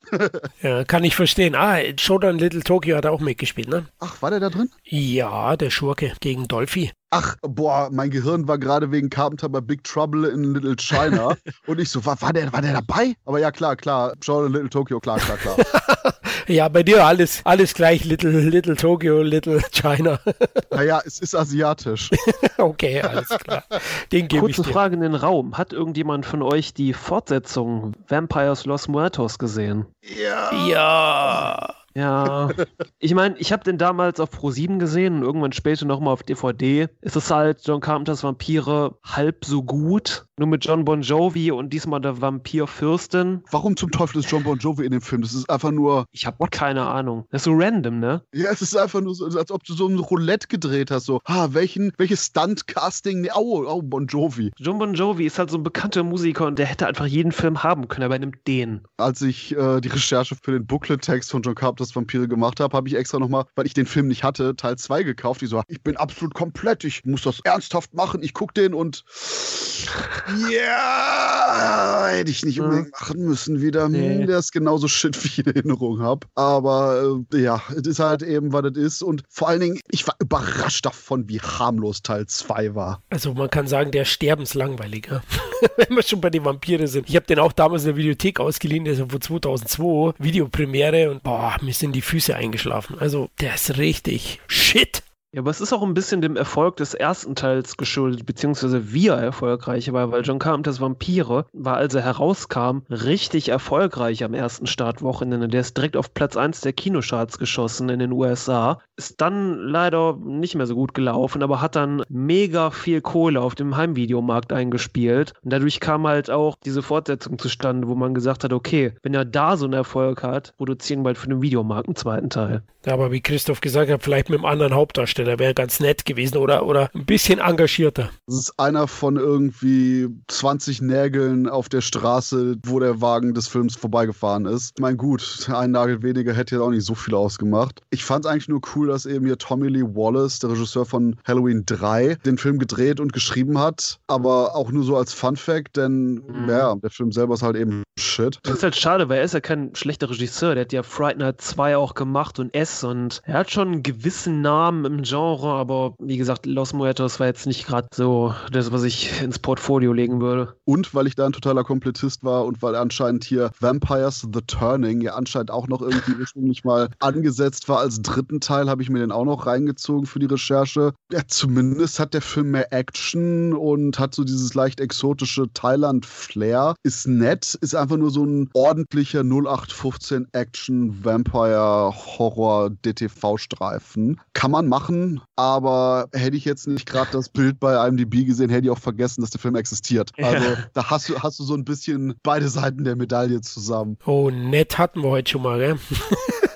ja, 0.62 0.84
kann 0.84 1.04
ich 1.04 1.16
verstehen. 1.16 1.54
Ah, 1.54 1.78
Showdown 1.98 2.38
Little 2.38 2.62
Tokyo 2.62 2.96
hat 2.96 3.06
auch 3.06 3.20
mitgespielt, 3.20 3.68
ne? 3.68 3.86
Ach, 3.98 4.20
war 4.22 4.30
der 4.30 4.40
da 4.40 4.50
drin? 4.50 4.70
Ja, 4.84 5.56
der 5.56 5.70
Schurke 5.70 6.12
gegen 6.20 6.48
Dolphy. 6.60 6.92
Ach, 7.08 7.36
boah, 7.40 7.88
mein 7.90 8.10
Gehirn 8.10 8.46
war 8.46 8.58
gerade 8.58 8.92
wegen 8.92 9.08
Carpenter 9.08 9.48
bei 9.48 9.62
Big 9.62 9.82
Trouble 9.82 10.28
in 10.28 10.52
Little 10.52 10.76
China. 10.76 11.34
und 11.66 11.80
ich 11.80 11.88
so, 11.88 12.04
war, 12.04 12.20
war, 12.20 12.34
der, 12.34 12.52
war 12.52 12.60
der 12.60 12.74
dabei? 12.74 13.14
Aber 13.24 13.40
ja, 13.40 13.50
klar, 13.50 13.76
klar. 13.76 14.12
Schau 14.22 14.44
Little 14.44 14.68
Tokyo, 14.68 15.00
klar, 15.00 15.18
klar, 15.18 15.38
klar. 15.38 15.56
ja, 16.46 16.68
bei 16.68 16.82
dir 16.82 17.02
alles, 17.02 17.40
alles 17.44 17.72
gleich. 17.72 18.04
Little, 18.04 18.30
Little 18.30 18.76
Tokyo, 18.76 19.22
Little 19.22 19.62
China. 19.72 20.20
naja, 20.70 21.00
es 21.06 21.18
ist 21.18 21.34
asiatisch. 21.34 22.10
okay, 22.58 23.00
alles 23.00 23.28
klar. 23.30 23.64
Den 24.12 24.28
gebe 24.28 24.42
Kurze 24.42 24.64
Frage 24.64 24.96
in 24.96 25.00
den 25.00 25.14
Raum. 25.14 25.56
Hat 25.56 25.72
irgendjemand 25.72 26.26
von 26.26 26.42
euch 26.42 26.74
die 26.74 26.92
Fortsetzung 26.92 27.94
Vampires 28.06 28.66
Los 28.66 28.86
Muertos 28.86 29.38
gesehen? 29.38 29.86
Ja. 30.02 30.66
Ja. 30.68 31.74
Ja, 31.94 32.50
ich 32.98 33.14
meine, 33.14 33.36
ich 33.38 33.52
habe 33.52 33.64
den 33.64 33.78
damals 33.78 34.20
auf 34.20 34.32
Pro7 34.32 34.78
gesehen 34.78 35.16
und 35.16 35.22
irgendwann 35.22 35.52
später 35.52 35.86
nochmal 35.86 36.12
auf 36.12 36.22
DVD. 36.22 36.88
Es 37.00 37.16
ist 37.16 37.30
halt 37.30 37.66
John 37.66 37.80
Carpenters 37.80 38.22
Vampire 38.22 38.98
halb 39.02 39.44
so 39.44 39.62
gut, 39.62 40.26
nur 40.40 40.48
mit 40.48 40.64
John 40.64 40.84
Bon 40.84 41.02
Jovi 41.02 41.52
und 41.52 41.72
diesmal 41.72 42.00
der 42.00 42.20
Vampirfürstin. 42.20 43.42
Warum 43.50 43.76
zum 43.76 43.90
Teufel 43.90 44.18
ist 44.18 44.30
John 44.30 44.42
Bon 44.42 44.58
Jovi 44.58 44.84
in 44.84 44.90
dem 44.90 45.02
Film? 45.02 45.22
Das 45.22 45.34
ist 45.34 45.48
einfach 45.48 45.70
nur. 45.70 46.06
Ich 46.10 46.26
habe 46.26 46.40
keine 46.50 46.86
Ahnung. 46.86 47.26
Das 47.30 47.42
ist 47.42 47.44
so 47.44 47.52
random, 47.54 48.00
ne? 48.00 48.22
Ja, 48.32 48.50
es 48.50 48.62
ist 48.62 48.76
einfach 48.76 49.00
nur 49.00 49.14
so, 49.14 49.26
als 49.26 49.50
ob 49.50 49.62
du 49.64 49.74
so 49.74 49.86
ein 49.86 49.98
Roulette 49.98 50.48
gedreht 50.48 50.90
hast. 50.90 51.04
So, 51.04 51.20
ah, 51.24 51.48
welchen, 51.52 51.92
welches 51.98 52.26
Stunt-Casting? 52.26 53.20
Nee, 53.20 53.30
oh, 53.34 53.64
oh, 53.66 53.82
Bon 53.82 54.06
Jovi. 54.06 54.50
John 54.56 54.78
Bon 54.78 54.94
Jovi 54.94 55.26
ist 55.26 55.38
halt 55.38 55.50
so 55.50 55.58
ein 55.58 55.62
bekannter 55.62 56.02
Musiker 56.02 56.46
und 56.46 56.58
der 56.58 56.66
hätte 56.66 56.86
einfach 56.86 57.06
jeden 57.06 57.32
Film 57.32 57.62
haben 57.62 57.88
können, 57.88 58.04
aber 58.04 58.14
er 58.14 58.20
nimmt 58.20 58.46
den. 58.46 58.80
Als 58.96 59.20
ich 59.22 59.54
äh, 59.56 59.80
die 59.80 59.88
Recherche 59.88 60.36
für 60.42 60.52
den 60.52 60.66
Booklet-Text 60.66 61.30
von 61.30 61.42
John 61.42 61.54
Carpenter 61.54 61.84
das 61.84 61.94
Vampire 61.94 62.26
gemacht 62.26 62.60
habe, 62.60 62.74
habe 62.76 62.88
ich 62.88 62.96
extra 62.96 63.18
nochmal, 63.18 63.44
weil 63.54 63.66
ich 63.66 63.74
den 63.74 63.86
Film 63.86 64.08
nicht 64.08 64.24
hatte, 64.24 64.56
Teil 64.56 64.76
2 64.76 65.02
gekauft. 65.02 65.42
Ich 65.42 65.50
so, 65.50 65.62
ich 65.68 65.82
bin 65.82 65.98
absolut 65.98 66.32
komplett, 66.32 66.84
ich 66.84 67.04
muss 67.04 67.22
das 67.22 67.40
ernsthaft 67.44 67.92
machen, 67.92 68.22
ich 68.22 68.32
gucke 68.32 68.54
den 68.54 68.72
und 68.72 69.04
ja, 70.50 72.08
hätte 72.08 72.30
ich 72.30 72.44
nicht 72.44 72.60
unbedingt 72.60 72.92
machen 72.92 73.24
müssen 73.24 73.60
wieder. 73.60 73.88
Nee. 73.88 74.26
Der 74.26 74.38
ist 74.38 74.52
genauso 74.52 74.88
shit, 74.88 75.22
wie 75.22 75.28
ich 75.28 75.38
in 75.38 75.46
Erinnerung 75.46 76.00
habe. 76.00 76.26
Aber 76.34 77.20
äh, 77.32 77.38
ja, 77.38 77.62
es 77.70 77.86
ist 77.86 77.98
halt 77.98 78.22
eben, 78.22 78.52
was 78.52 78.64
es 78.66 78.76
ist. 78.76 79.02
Und 79.02 79.22
vor 79.28 79.48
allen 79.48 79.60
Dingen, 79.60 79.80
ich 79.90 80.06
war 80.06 80.14
überrascht 80.20 80.86
davon, 80.86 81.28
wie 81.28 81.40
harmlos 81.40 82.02
Teil 82.02 82.26
2 82.26 82.74
war. 82.74 83.02
Also 83.10 83.34
man 83.34 83.50
kann 83.50 83.66
sagen, 83.66 83.90
der 83.90 84.04
sterbenslangweiliger. 84.04 85.22
Wenn 85.76 85.96
wir 85.96 86.02
schon 86.02 86.20
bei 86.20 86.30
den 86.30 86.44
Vampire 86.44 86.86
sind. 86.86 87.08
Ich 87.08 87.16
habe 87.16 87.26
den 87.26 87.38
auch 87.38 87.52
damals 87.52 87.82
in 87.82 87.88
der 87.88 87.96
Videothek 87.96 88.40
ausgeliehen, 88.40 88.84
der 88.84 88.94
ist 88.94 89.00
von 89.00 89.20
2002, 89.20 90.14
Videopremiere 90.18 91.10
und 91.10 91.22
boah, 91.22 91.56
mir 91.60 91.74
sind 91.74 91.92
die 91.92 92.02
Füße 92.02 92.34
eingeschlafen. 92.34 92.98
Also 92.98 93.28
der 93.40 93.54
ist 93.54 93.76
richtig 93.76 94.40
shit. 94.46 95.02
Ja, 95.32 95.42
aber 95.42 95.50
es 95.52 95.60
ist 95.60 95.72
auch 95.72 95.84
ein 95.84 95.94
bisschen 95.94 96.20
dem 96.20 96.34
Erfolg 96.34 96.76
des 96.78 96.92
ersten 96.92 97.36
Teils 97.36 97.76
geschuldet, 97.76 98.26
beziehungsweise 98.26 98.92
wie 98.92 99.06
er 99.06 99.18
erfolgreich 99.18 99.92
war, 99.92 100.10
weil 100.10 100.22
John 100.22 100.40
Carpenters 100.40 100.80
Vampire 100.80 101.46
war, 101.52 101.76
als 101.76 101.94
er 101.94 102.02
herauskam, 102.02 102.78
richtig 102.90 103.50
erfolgreich 103.50 104.24
am 104.24 104.34
ersten 104.34 104.66
Startwochenende. 104.66 105.46
Der 105.46 105.60
ist 105.60 105.76
direkt 105.76 105.96
auf 105.96 106.14
Platz 106.14 106.36
1 106.36 106.62
der 106.62 106.72
Kinocharts 106.72 107.38
geschossen 107.38 107.90
in 107.90 108.00
den 108.00 108.10
USA. 108.10 108.80
Ist 108.96 109.20
dann 109.20 109.56
leider 109.58 110.16
nicht 110.16 110.56
mehr 110.56 110.66
so 110.66 110.74
gut 110.74 110.94
gelaufen, 110.94 111.44
aber 111.44 111.60
hat 111.60 111.76
dann 111.76 112.02
mega 112.08 112.72
viel 112.72 113.00
Kohle 113.00 113.40
auf 113.40 113.54
dem 113.54 113.76
Heimvideomarkt 113.76 114.52
eingespielt. 114.52 115.34
Und 115.44 115.52
dadurch 115.52 115.78
kam 115.78 116.08
halt 116.08 116.28
auch 116.28 116.56
diese 116.64 116.82
Fortsetzung 116.82 117.38
zustande, 117.38 117.86
wo 117.86 117.94
man 117.94 118.14
gesagt 118.14 118.42
hat, 118.42 118.52
okay, 118.52 118.94
wenn 119.04 119.14
er 119.14 119.24
da 119.24 119.56
so 119.56 119.66
einen 119.66 119.74
Erfolg 119.74 120.24
hat, 120.24 120.54
produzieren 120.56 121.04
bald 121.04 121.18
für 121.18 121.28
den 121.28 121.40
Videomarkt 121.40 121.86
einen 121.86 121.94
zweiten 121.94 122.30
Teil. 122.30 122.64
Ja, 122.84 122.94
aber 122.94 123.12
wie 123.12 123.20
Christoph 123.20 123.60
gesagt 123.60 123.90
hat, 123.90 124.02
vielleicht 124.02 124.30
mit 124.30 124.38
einem 124.38 124.46
anderen 124.46 124.74
Hauptdarsteller 124.74 125.19
wäre 125.26 125.54
ganz 125.54 125.80
nett 125.80 126.04
gewesen 126.04 126.36
oder, 126.38 126.66
oder 126.66 126.90
ein 126.94 127.06
bisschen 127.06 127.38
engagierter. 127.38 128.10
Das 128.26 128.36
ist 128.36 128.58
einer 128.58 128.88
von 128.88 129.16
irgendwie 129.16 130.08
20 130.28 130.82
Nägeln 130.82 131.48
auf 131.48 131.68
der 131.68 131.80
Straße, 131.80 132.56
wo 132.64 132.80
der 132.80 133.00
Wagen 133.00 133.34
des 133.34 133.48
Films 133.48 133.76
vorbeigefahren 133.76 134.46
ist. 134.46 134.72
Ich 134.76 134.82
meine, 134.82 134.96
gut, 134.96 135.48
ein 135.52 135.72
Nagel 135.72 136.02
weniger 136.02 136.32
hätte 136.32 136.56
ja 136.56 136.62
auch 136.62 136.70
nicht 136.70 136.84
so 136.84 136.94
viel 136.94 137.14
ausgemacht. 137.14 137.80
Ich 137.90 138.04
fand 138.04 138.24
es 138.24 138.30
eigentlich 138.30 138.48
nur 138.48 138.60
cool, 138.74 138.88
dass 138.88 139.06
eben 139.06 139.26
hier 139.26 139.38
Tommy 139.38 139.68
Lee 139.68 139.82
Wallace, 139.82 140.38
der 140.38 140.50
Regisseur 140.50 140.86
von 140.86 141.16
Halloween 141.26 141.64
3, 141.66 142.16
den 142.24 142.38
Film 142.38 142.58
gedreht 142.58 143.00
und 143.00 143.12
geschrieben 143.12 143.58
hat, 143.58 143.98
aber 144.06 144.54
auch 144.54 144.70
nur 144.70 144.84
so 144.84 144.96
als 144.96 145.12
Fun 145.12 145.36
Fact, 145.36 145.76
denn 145.76 146.14
mhm. 146.14 146.48
ja, 146.48 146.74
der 146.76 146.90
Film 146.90 147.12
selber 147.12 147.34
ist 147.34 147.42
halt 147.42 147.56
eben 147.56 147.82
shit. 147.98 148.38
Das 148.42 148.56
ist 148.56 148.62
halt 148.62 148.76
schade, 148.76 149.08
weil 149.08 149.18
er 149.18 149.24
ist 149.24 149.34
ja 149.34 149.40
kein 149.40 149.74
schlechter 149.74 150.10
Regisseur. 150.10 150.54
Der 150.54 150.62
hat 150.62 150.72
ja 150.72 150.82
Fright 150.82 151.18
Night 151.18 151.40
2 151.40 151.76
auch 151.76 151.94
gemacht 151.94 152.38
und 152.38 152.54
S 152.54 152.84
und 152.84 153.20
er 153.24 153.34
hat 153.34 153.50
schon 153.50 153.68
einen 153.68 153.82
gewissen 153.82 154.40
Namen 154.40 154.84
im 154.84 155.02
Genre, 155.10 155.48
aber 155.48 155.94
wie 155.98 156.16
gesagt, 156.16 156.46
Los 156.46 156.72
Muertos 156.72 157.18
war 157.18 157.26
jetzt 157.26 157.46
nicht 157.46 157.66
gerade 157.66 157.88
so 157.92 158.32
das, 158.52 158.70
was 158.70 158.84
ich 158.84 159.20
ins 159.20 159.40
Portfolio 159.40 159.92
legen 159.92 160.20
würde. 160.20 160.54
Und 160.64 160.94
weil 160.94 161.08
ich 161.08 161.16
da 161.16 161.26
ein 161.26 161.32
totaler 161.32 161.64
Komplettist 161.64 162.22
war 162.22 162.44
und 162.44 162.62
weil 162.62 162.76
anscheinend 162.76 163.24
hier 163.24 163.50
Vampires 163.58 164.28
The 164.32 164.40
Turning 164.46 165.00
ja 165.00 165.14
anscheinend 165.14 165.50
auch 165.50 165.66
noch 165.66 165.82
irgendwie 165.82 166.14
ursprünglich 166.18 166.62
mal 166.64 166.88
angesetzt 167.00 167.68
war 167.68 167.80
als 167.80 168.00
dritten 168.02 168.40
Teil, 168.40 168.70
habe 168.70 168.82
ich 168.82 168.90
mir 168.90 169.00
den 169.00 169.10
auch 169.10 169.24
noch 169.24 169.46
reingezogen 169.46 170.06
für 170.06 170.20
die 170.20 170.26
Recherche. 170.26 170.92
Ja, 171.10 171.22
zumindest 171.26 171.98
hat 171.98 172.14
der 172.14 172.22
Film 172.22 172.52
mehr 172.52 172.72
Action 172.72 173.52
und 173.52 173.98
hat 173.98 174.14
so 174.14 174.22
dieses 174.22 174.54
leicht 174.54 174.80
exotische 174.80 175.52
Thailand-Flair. 175.52 176.76
Ist 176.84 177.08
nett, 177.08 177.58
ist 177.60 177.74
einfach 177.74 177.96
nur 177.96 178.10
so 178.10 178.24
ein 178.24 178.48
ordentlicher 178.54 179.24
0815 179.24 180.28
Action 180.32 181.04
Vampire 181.04 181.92
Horror 181.92 182.70
DTV-Streifen. 182.84 184.20
Kann 184.34 184.50
man 184.52 184.68
machen, 184.68 184.99
aber 185.36 186.08
hätte 186.12 186.36
ich 186.36 186.44
jetzt 186.44 186.66
nicht 186.66 186.86
gerade 186.86 187.10
das 187.12 187.28
Bild 187.28 187.60
bei 187.60 187.86
IMDb 187.86 188.26
gesehen, 188.26 188.50
hätte 188.50 188.66
ich 188.66 188.70
auch 188.70 188.78
vergessen, 188.78 189.20
dass 189.20 189.30
der 189.30 189.40
Film 189.40 189.56
existiert. 189.56 190.10
Also 190.18 190.56
da 190.74 190.90
hast 190.90 191.08
du, 191.08 191.18
hast 191.18 191.38
du 191.38 191.44
so 191.44 191.54
ein 191.54 191.64
bisschen 191.64 192.14
beide 192.22 192.48
Seiten 192.48 192.84
der 192.84 192.96
Medaille 192.96 193.40
zusammen. 193.40 193.96
Oh, 194.04 194.30
nett 194.30 194.78
hatten 194.78 195.02
wir 195.02 195.10
heute 195.10 195.32
schon 195.32 195.42
mal, 195.42 195.58
gell? 195.58 195.78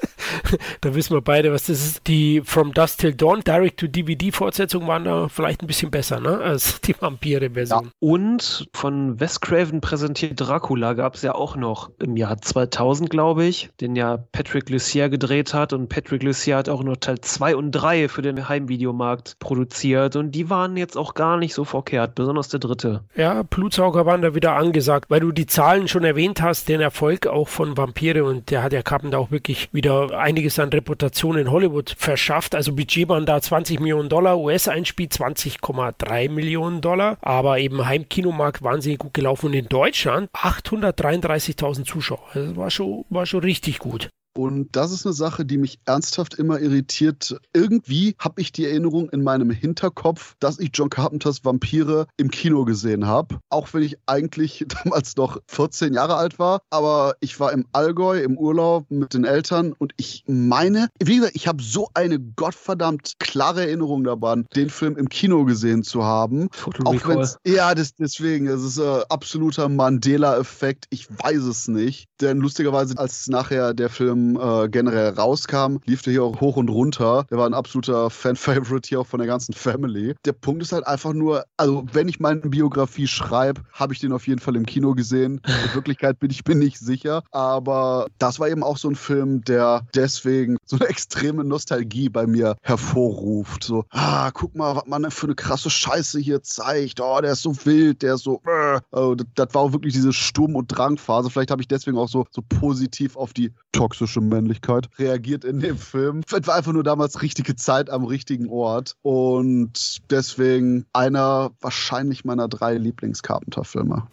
da 0.81 0.95
wissen 0.95 1.15
wir 1.15 1.21
beide, 1.21 1.53
was 1.53 1.67
das 1.67 1.85
ist. 1.85 2.07
Die 2.07 2.43
From 2.45 2.73
Dust 2.73 3.01
Till 3.01 3.15
Dawn 3.15 3.41
Direct-to-DVD-Fortsetzung 3.41 4.87
waren 4.87 5.05
da 5.05 5.29
vielleicht 5.29 5.63
ein 5.63 5.67
bisschen 5.67 5.91
besser, 5.91 6.21
ne? 6.21 6.39
Als 6.39 6.81
die 6.81 6.95
Vampire-Version. 6.99 7.85
Ja. 7.85 7.91
Und 8.01 8.69
von 8.73 9.21
Wes 9.21 9.41
Craven 9.41 9.81
präsentiert 9.81 10.41
Dracula 10.41 10.95
gab 10.95 11.15
es 11.15 11.23
ja 11.23 11.35
auch 11.35 11.57
noch 11.57 11.91
im 12.01 12.17
Jahr 12.17 12.41
2000, 12.41 13.11
glaube 13.11 13.45
ich, 13.45 13.71
den 13.81 13.97
ja 13.97 14.19
Patrick 14.33 14.71
Lussier 14.71 15.09
gedreht 15.09 15.55
hat. 15.55 15.73
Und 15.73 15.89
Patrick 15.89 16.23
Lussier 16.23 16.57
hat 16.57 16.69
auch 16.69 16.83
noch 16.83 16.97
Teil 16.97 17.21
2 17.21 17.57
und 17.57 17.73
3 17.73 18.09
für 18.09 18.23
den 18.23 18.49
Heimvideomarkt 18.49 19.39
produziert. 19.39 20.17
Und 20.17 20.33
die 20.33 20.51
waren 20.51 20.77
jetzt 20.77 20.97
auch 20.97 21.15
gar 21.15 21.37
nicht 21.37 21.55
so 21.55 21.65
verkehrt, 21.65 22.15
besonders 22.15 22.49
der 22.49 22.61
dritte. 22.61 23.05
Ja, 23.17 23.43
Blutsauger 23.43 24.07
waren 24.07 24.23
da 24.23 24.35
wieder 24.35 24.55
angesagt, 24.57 25.11
weil 25.11 25.21
du 25.21 25.33
die 25.33 25.47
Zahlen 25.47 25.89
schon 25.89 26.05
erwähnt 26.05 26.43
hast, 26.43 26.69
den 26.69 26.81
Erfolg 26.81 27.27
auch 27.27 27.49
von 27.49 27.77
Vampire 27.77 28.25
und 28.25 28.51
der 28.51 28.63
hat 28.63 28.73
ja 28.73 28.83
Carpenter 28.83 29.19
auch 29.19 29.31
wirklich 29.31 29.73
wieder 29.73 30.19
einiges 30.35 30.59
an 30.59 30.71
Reputation 30.71 31.39
in 31.39 31.51
Hollywood 31.51 31.95
verschafft. 31.97 32.57
Also 32.57 32.75
Budget 32.75 33.09
waren 33.09 33.25
da 33.25 33.41
20 33.41 33.79
Millionen 33.79 34.09
Dollar, 34.09 34.37
US-Einspiel 34.39 35.07
20,3 35.07 36.29
Millionen 36.29 36.81
Dollar, 36.81 37.19
aber 37.23 37.61
eben 37.61 37.87
Heimkinomarkt 37.87 38.63
wahnsinnig 38.63 38.99
gut 38.99 39.15
gelaufen 39.15 39.47
und 39.47 39.55
in 39.55 39.69
Deutschland 39.69 40.29
833.000 40.33 41.85
Zuschauer. 41.85 42.19
Das 42.35 42.43
also 42.43 42.57
war 42.57 42.71
schon, 42.71 43.05
war 43.11 43.27
schon 43.27 43.41
richtig 43.45 43.79
gut. 43.79 44.11
Und 44.37 44.75
das 44.75 44.93
ist 44.93 45.07
eine 45.07 45.13
Sache, 45.13 45.45
die 45.45 45.59
mich 45.59 45.79
ernsthaft 45.85 46.35
immer 46.35 46.61
irritiert. 46.61 47.37
Irgendwie 47.53 48.17
habe 48.19 48.41
ich 48.41 48.51
die 48.51 48.67
Erinnerung 48.67 49.09
in 49.11 49.23
meinem 49.23 49.51
Hinterkopf, 49.51 50.35
dass 50.41 50.59
ich 50.59 50.71
John 50.75 50.91
Carpenters 50.91 51.45
Vampire 51.45 52.07
im 52.17 52.31
Kino 52.31 52.65
gesehen 52.65 53.07
habe. 53.07 53.39
Auch 53.49 53.73
wenn 53.73 53.83
ich 53.83 53.97
eigentlich 54.07 54.65
damals 54.85 55.17
noch 55.17 55.39
14 55.47 55.95
Jahre 55.95 56.17
alt 56.17 56.39
war. 56.39 56.61
Aber 56.71 57.15
ich 57.21 57.39
war 57.39 57.53
im 57.53 57.65
Allgäu 57.73 58.21
im 58.21 58.37
Urlaub 58.37 58.91
mit 58.91 59.15
den 59.15 59.25
Eltern 59.25 59.73
und 59.73 59.93
ich 59.97 60.25
meine, 60.27 60.89
wie 61.01 61.17
gesagt, 61.17 61.37
ich 61.37 61.47
habe 61.47 61.63
so 61.63 61.89
eine 61.95 62.19
gottverdammt 62.19 63.15
klare 63.21 63.63
Erinnerung 63.63 64.05
daran, 64.05 64.47
den 64.57 64.71
Film 64.71 64.97
im 64.97 65.09
Kino 65.09 65.45
gesehen 65.45 65.85
zu 65.85 66.05
haben. 66.05 66.49
Auch 66.85 67.07
wenn's, 67.07 67.37
ja, 67.47 67.75
das, 67.75 67.95
deswegen, 67.95 68.49
es 68.49 68.63
ist 68.63 68.81
ein 68.81 69.01
äh, 69.01 69.05
absoluter 69.09 69.69
Mandela-Effekt. 69.69 70.87
Ich 70.91 71.09
weiß 71.09 71.43
es 71.45 71.69
nicht. 71.69 72.07
Denn 72.21 72.39
lustigerweise, 72.39 72.99
als 72.99 73.29
nachher 73.29 73.75
der 73.75 73.91
Film 73.91 74.24
äh, 74.37 74.69
generell 74.69 75.11
rauskam, 75.11 75.79
lief 75.87 76.03
der 76.03 76.13
hier 76.13 76.25
auch 76.25 76.41
hoch 76.41 76.57
und 76.57 76.69
runter. 76.69 77.27
Der 77.31 77.39
war 77.39 77.47
ein 77.47 77.55
absoluter 77.55 78.11
Fan-Favorite 78.11 78.89
hier 78.89 79.01
auch 79.01 79.07
von 79.07 79.19
der 79.19 79.27
ganzen 79.27 79.55
Family. 79.55 80.15
Der 80.25 80.33
Punkt 80.33 80.63
ist 80.63 80.73
halt 80.73 80.87
einfach 80.87 81.13
nur, 81.13 81.45
also 81.57 81.85
wenn 81.93 82.09
ich 82.09 82.21
meine 82.21 82.41
Biografie 82.41 83.07
schreibe, 83.07 83.63
habe 83.73 83.93
ich 83.93 84.01
den 84.01 84.13
auf 84.13 84.27
jeden 84.27 84.41
Fall 84.41 84.57
im 84.57 84.67
Kino 84.67 84.95
gesehen. 84.95 85.41
In 85.47 85.75
Wirklichkeit 85.75 86.19
bin 86.19 86.31
ich 86.31 86.45
mir 86.47 86.55
nicht 86.55 86.79
sicher. 86.79 87.23
Aber 87.31 88.07
das 88.19 88.41
war 88.41 88.49
eben 88.49 88.63
auch 88.63 88.77
so 88.77 88.89
ein 88.89 88.97
Film, 88.97 89.43
der 89.45 89.87
deswegen 89.95 90.57
so 90.65 90.77
eine 90.77 90.89
extreme 90.89 91.45
Nostalgie 91.45 92.09
bei 92.09 92.27
mir 92.27 92.57
hervorruft. 92.63 93.65
So, 93.65 93.85
ah, 93.91 94.31
guck 94.33 94.55
mal, 94.55 94.77
was 94.77 94.87
man 94.87 95.11
für 95.11 95.27
eine 95.27 95.35
krasse 95.35 95.71
Scheiße 95.71 96.19
hier 96.21 96.43
zeigt. 96.43 97.01
Oh, 97.01 97.21
der 97.21 97.33
ist 97.33 97.43
so 97.43 97.55
wild, 97.65 98.03
der 98.03 98.15
ist 98.15 98.25
so. 98.25 98.41
Äh. 98.47 98.81
Das, 98.91 99.27
das, 99.35 99.55
war 99.55 99.63
auch 99.63 99.73
wirklich 99.73 99.95
diese 99.95 100.13
Sturm- 100.13 100.57
und 100.57 100.69
Drangphase. 100.69 101.31
Vielleicht 101.31 101.51
habe 101.51 101.63
ich 101.63 101.69
deswegen 101.69 101.99
auch 101.99 102.09
so, 102.09 102.27
so 102.31 102.43
positiv 102.43 103.17
auf 103.17 103.33
die 103.33 103.53
toxische 103.73 104.14
toxische 104.15 104.21
Männlichkeit 104.21 104.89
reagiert 104.99 105.45
in 105.45 105.61
dem 105.61 105.79
Film. 105.79 106.23
Es 106.27 106.47
war 106.47 106.55
einfach 106.55 106.73
nur 106.73 106.85
damals 106.85 107.23
richtige 107.23 107.57
Zeit 107.57 107.91
am 107.91 108.05
richtigen 108.05 108.49
Ort. 108.49 108.97
Und 109.03 110.01
deswegen 110.11 110.87
einer 110.93 111.51
wahrscheinlich 111.61 112.25
meiner 112.25 112.49
drei 112.49 112.75
Lieblings-Carpenter-Filme. 112.75 114.07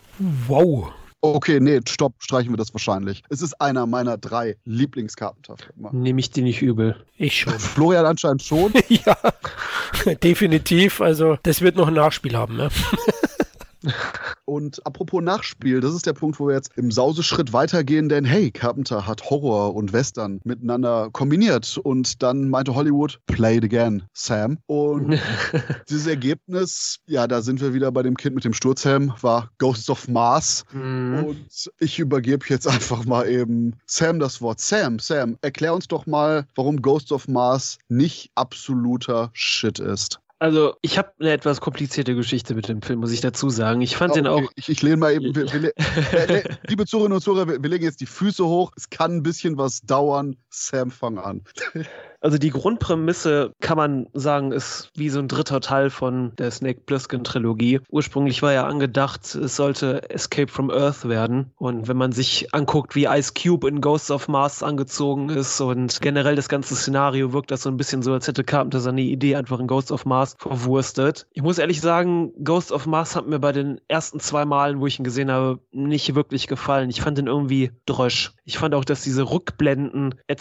Wow. 0.48 0.92
Okay, 1.24 1.60
nee, 1.60 1.80
stopp, 1.88 2.14
streichen 2.18 2.52
wir 2.52 2.58
das 2.58 2.74
wahrscheinlich. 2.74 3.22
Es 3.30 3.44
ist 3.44 3.62
einer 3.62 3.86
meiner 3.86 4.18
drei 4.18 4.58
Lieblings-Carpenter-Filme. 4.66 5.90
Nehme 5.92 6.20
ich 6.20 6.32
dir 6.32 6.44
nicht 6.44 6.62
übel. 6.62 6.96
Ich 7.18 7.40
schon. 7.40 7.54
Florian 7.60 8.06
anscheinend 8.06 8.42
schon. 8.42 8.74
ja, 8.88 9.16
definitiv. 10.24 11.00
Also, 11.00 11.38
das 11.44 11.62
wird 11.62 11.76
noch 11.76 11.88
ein 11.88 11.94
Nachspiel 11.94 12.36
haben, 12.36 12.58
ne? 12.58 12.70
Und 14.46 14.86
apropos 14.86 15.24
Nachspiel, 15.24 15.80
das 15.80 15.94
ist 15.94 16.06
der 16.06 16.14
Punkt, 16.14 16.40
wo 16.40 16.48
wir 16.48 16.56
jetzt 16.56 16.72
im 16.76 16.92
Sauseschritt 16.92 17.54
weitergehen, 17.54 18.10
denn 18.10 18.26
hey, 18.26 18.52
Carpenter 18.52 19.08
hat 19.08 19.30
Horror 19.30 19.76
und 19.76 19.94
Western 19.94 20.42
miteinander 20.44 21.10
kombiniert 21.12 21.78
und 21.78 22.22
dann 22.22 22.50
meinte 22.50 22.76
Hollywood, 22.76 23.20
play 23.28 23.58
it 23.58 23.64
again, 23.64 24.04
Sam. 24.14 24.58
Und 24.66 25.20
dieses 25.90 26.08
Ergebnis, 26.08 27.00
ja, 27.06 27.28
da 27.28 27.42
sind 27.42 27.62
wir 27.62 27.74
wieder 27.74 27.92
bei 27.92 28.04
dem 28.04 28.18
Kind 28.18 28.36
mit 28.36 28.44
dem 28.44 28.54
Sturzhelm, 28.54 29.14
war 29.22 29.50
Ghosts 29.58 29.90
of 29.90 30.08
Mars. 30.08 30.64
Mhm. 30.74 31.24
Und 31.24 31.72
ich 31.80 32.00
übergebe 32.00 32.46
jetzt 32.50 32.68
einfach 32.68 33.06
mal 33.06 33.28
eben 33.30 33.76
Sam 33.86 34.20
das 34.20 34.42
Wort. 34.42 34.60
Sam, 34.60 35.00
Sam, 35.00 35.38
erklär 35.42 35.74
uns 35.74 35.88
doch 35.88 36.06
mal, 36.06 36.46
warum 36.56 36.82
Ghosts 36.82 37.12
of 37.12 37.28
Mars 37.28 37.78
nicht 37.88 38.32
absoluter 38.36 39.30
Shit 39.34 39.80
ist. 39.80 40.20
Also, 40.42 40.74
ich 40.82 40.98
habe 40.98 41.12
eine 41.20 41.34
etwas 41.34 41.62
komplizierte 41.62 42.16
Geschichte 42.16 42.56
mit 42.56 42.68
dem 42.68 42.82
Film, 42.82 43.02
muss 43.02 43.12
ich 43.12 43.22
dazu 43.22 43.52
sagen. 43.52 43.82
Ich 43.82 43.96
fand 43.96 44.14
oh, 44.14 44.14
okay. 44.14 44.24
den 44.24 44.28
auch. 44.28 44.52
Ich, 44.56 44.70
ich 44.70 44.82
lehne 44.82 44.98
mal 44.98 45.14
eben. 45.14 45.36
Wir, 45.36 45.46
wir, 45.54 45.72
wir, 46.30 46.58
liebe 46.66 46.88
Zuhörerinnen 46.88 47.18
und 47.18 47.22
Zuhörer, 47.22 47.48
wir, 47.48 47.70
legen 47.70 47.84
jetzt 47.84 48.02
die 48.02 48.08
Füße 48.08 48.44
hoch. 48.44 48.72
Es 48.76 48.90
kann 48.90 49.18
ein 49.18 49.22
bisschen 49.22 49.60
was 49.60 49.82
dauern. 49.82 50.38
Sam, 50.54 50.92
fang 50.92 51.18
an. 51.18 51.42
Also 52.24 52.38
die 52.38 52.52
Grundprämisse 52.52 53.54
kann 53.62 53.78
man 53.78 54.08
sagen, 54.14 54.52
ist 54.52 54.92
wie 54.96 55.10
so 55.10 55.18
ein 55.18 55.28
dritter 55.28 55.60
Teil 55.60 55.90
von 55.90 56.36
der 56.36 56.52
Snake 56.52 56.82
Plissken 56.86 57.24
Trilogie. 57.24 57.80
Ursprünglich 57.90 58.44
war 58.44 58.54
ja 58.54 58.68
angedacht, 58.68 59.34
es 59.34 59.56
sollte 59.56 60.08
Escape 60.12 60.52
from 60.52 60.70
Earth 60.70 61.10
werden. 61.10 61.52
Und 61.56 61.88
wenn 61.88 61.98
man 61.98 62.12
sich 62.12 62.54
anguckt, 62.54 62.96
wie 62.96 63.06
Ice 63.06 63.32
Cube 63.34 63.68
in 63.68 63.82
Ghosts 63.82 64.12
of 64.12 64.28
Mars 64.28 64.62
angezogen 64.62 65.30
ist 65.30 65.60
und 65.62 66.00
generell 66.02 66.36
das 66.36 66.48
ganze 66.48 66.76
Szenario 66.76 67.34
wirkt 67.34 67.50
das 67.50 67.64
so 67.64 67.70
ein 67.70 67.78
bisschen 67.78 68.04
so, 68.04 68.14
als 68.14 68.28
hätte 68.28 68.44
Carpenter 68.44 68.82
seine 68.82 69.02
Idee 69.02 69.36
einfach 69.36 69.60
in 69.60 69.68
Ghosts 69.68 69.92
of 69.92 70.06
Mars 70.06 70.36
verwurstet. 70.38 71.26
Ich 71.32 71.42
muss 71.42 71.58
ehrlich 71.58 71.82
sagen, 71.82 72.34
Ghosts 72.44 72.72
of 72.72 72.86
Mars 72.86 73.16
hat 73.16 73.26
mir 73.26 73.40
bei 73.40 73.52
den 73.52 73.82
ersten 73.88 74.20
zwei 74.20 74.46
Malen, 74.46 74.80
wo 74.80 74.86
ich 74.86 75.00
ihn 75.00 75.06
gesehen 75.06 75.32
habe, 75.32 75.60
nicht 75.72 76.14
wirklich 76.14 76.46
gefallen. 76.46 76.90
Ich 76.92 77.02
fand 77.02 77.18
ihn 77.18 77.28
irgendwie 77.28 77.72
drösch. 77.88 78.34
Ich 78.44 78.60
fand 78.60 78.76
auch, 78.76 78.86
dass 78.86 79.02
diese 79.02 79.24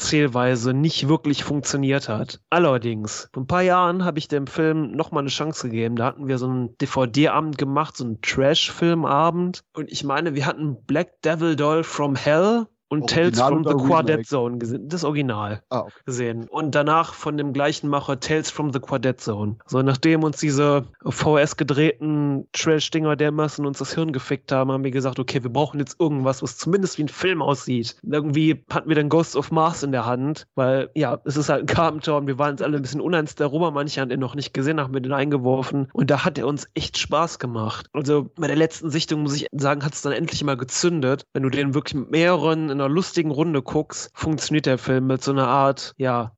Rückblenden-Erzählweise 0.00 0.72
nicht 0.72 1.08
wirklich 1.08 1.44
funktioniert 1.44 2.08
hat. 2.08 2.40
Allerdings, 2.48 3.28
vor 3.32 3.42
ein 3.42 3.46
paar 3.46 3.62
Jahren 3.62 4.04
habe 4.04 4.18
ich 4.18 4.28
dem 4.28 4.46
Film 4.46 4.92
nochmal 4.92 5.22
eine 5.22 5.30
Chance 5.30 5.68
gegeben. 5.68 5.96
Da 5.96 6.06
hatten 6.06 6.26
wir 6.26 6.38
so 6.38 6.46
einen 6.46 6.76
DVD-Abend 6.78 7.58
gemacht, 7.58 7.96
so 7.96 8.04
einen 8.04 8.20
Trash-Filmabend. 8.22 9.62
Und 9.74 9.90
ich 9.90 10.02
meine, 10.04 10.34
wir 10.34 10.46
hatten 10.46 10.84
Black 10.84 11.20
Devil 11.22 11.54
Doll 11.54 11.84
from 11.84 12.16
Hell 12.16 12.66
und 12.90 13.02
Original 13.02 13.30
Tales 13.30 13.40
from 13.40 13.64
the 13.64 13.86
Quartet 13.86 14.26
Zone 14.26 14.58
gesehen. 14.58 14.88
Das 14.88 15.04
Original 15.04 15.62
ah, 15.70 15.80
okay. 15.80 15.92
gesehen. 16.06 16.48
Und 16.48 16.74
danach 16.74 17.14
von 17.14 17.36
dem 17.36 17.52
gleichen 17.52 17.88
Macher 17.88 18.18
Tales 18.18 18.50
from 18.50 18.72
the 18.72 18.80
Quartet 18.80 19.20
Zone. 19.20 19.56
So, 19.66 19.80
nachdem 19.80 20.24
uns 20.24 20.38
diese 20.38 20.84
VS 21.06 21.56
gedrehten 21.56 22.48
Trash-Dinger 22.52 23.14
dermaßen 23.14 23.64
uns 23.64 23.78
das 23.78 23.94
Hirn 23.94 24.12
gefickt 24.12 24.50
haben, 24.50 24.72
haben 24.72 24.82
wir 24.82 24.90
gesagt, 24.90 25.20
okay, 25.20 25.42
wir 25.42 25.52
brauchen 25.52 25.78
jetzt 25.78 26.00
irgendwas, 26.00 26.42
was 26.42 26.56
zumindest 26.56 26.98
wie 26.98 27.04
ein 27.04 27.08
Film 27.08 27.42
aussieht. 27.42 27.96
Irgendwie 28.02 28.64
hatten 28.70 28.88
wir 28.88 28.96
dann 28.96 29.08
Ghost 29.08 29.36
of 29.36 29.52
Mars 29.52 29.84
in 29.84 29.92
der 29.92 30.04
Hand, 30.04 30.48
weil, 30.56 30.90
ja, 30.94 31.20
es 31.24 31.36
ist 31.36 31.48
halt 31.48 31.62
ein 31.62 31.66
Carpenter 31.66 32.16
und 32.16 32.26
wir 32.26 32.38
waren 32.38 32.52
uns 32.52 32.62
alle 32.62 32.76
ein 32.76 32.82
bisschen 32.82 33.00
uneins 33.00 33.36
darüber. 33.36 33.70
Manche 33.70 34.00
haben 34.00 34.08
den 34.08 34.20
noch 34.20 34.34
nicht 34.34 34.52
gesehen, 34.52 34.80
haben 34.80 34.94
wir 34.94 35.00
den 35.00 35.12
eingeworfen. 35.12 35.88
Und 35.92 36.10
da 36.10 36.24
hat 36.24 36.38
er 36.38 36.48
uns 36.48 36.68
echt 36.74 36.98
Spaß 36.98 37.38
gemacht. 37.38 37.86
Also 37.92 38.30
bei 38.34 38.48
der 38.48 38.56
letzten 38.56 38.90
Sichtung, 38.90 39.22
muss 39.22 39.36
ich 39.36 39.46
sagen, 39.52 39.84
hat 39.84 39.94
es 39.94 40.02
dann 40.02 40.12
endlich 40.12 40.42
mal 40.42 40.56
gezündet. 40.56 41.24
Wenn 41.32 41.44
du 41.44 41.50
den 41.50 41.74
wirklich 41.74 41.94
mit 41.94 42.10
mehreren 42.10 42.79
einer 42.80 42.88
lustigen 42.88 43.30
Runde 43.30 43.62
guckst, 43.62 44.10
funktioniert 44.14 44.66
der 44.66 44.78
Film 44.78 45.06
mit 45.06 45.22
so 45.22 45.30
einer 45.32 45.48
Art, 45.48 45.94
ja, 45.96 46.36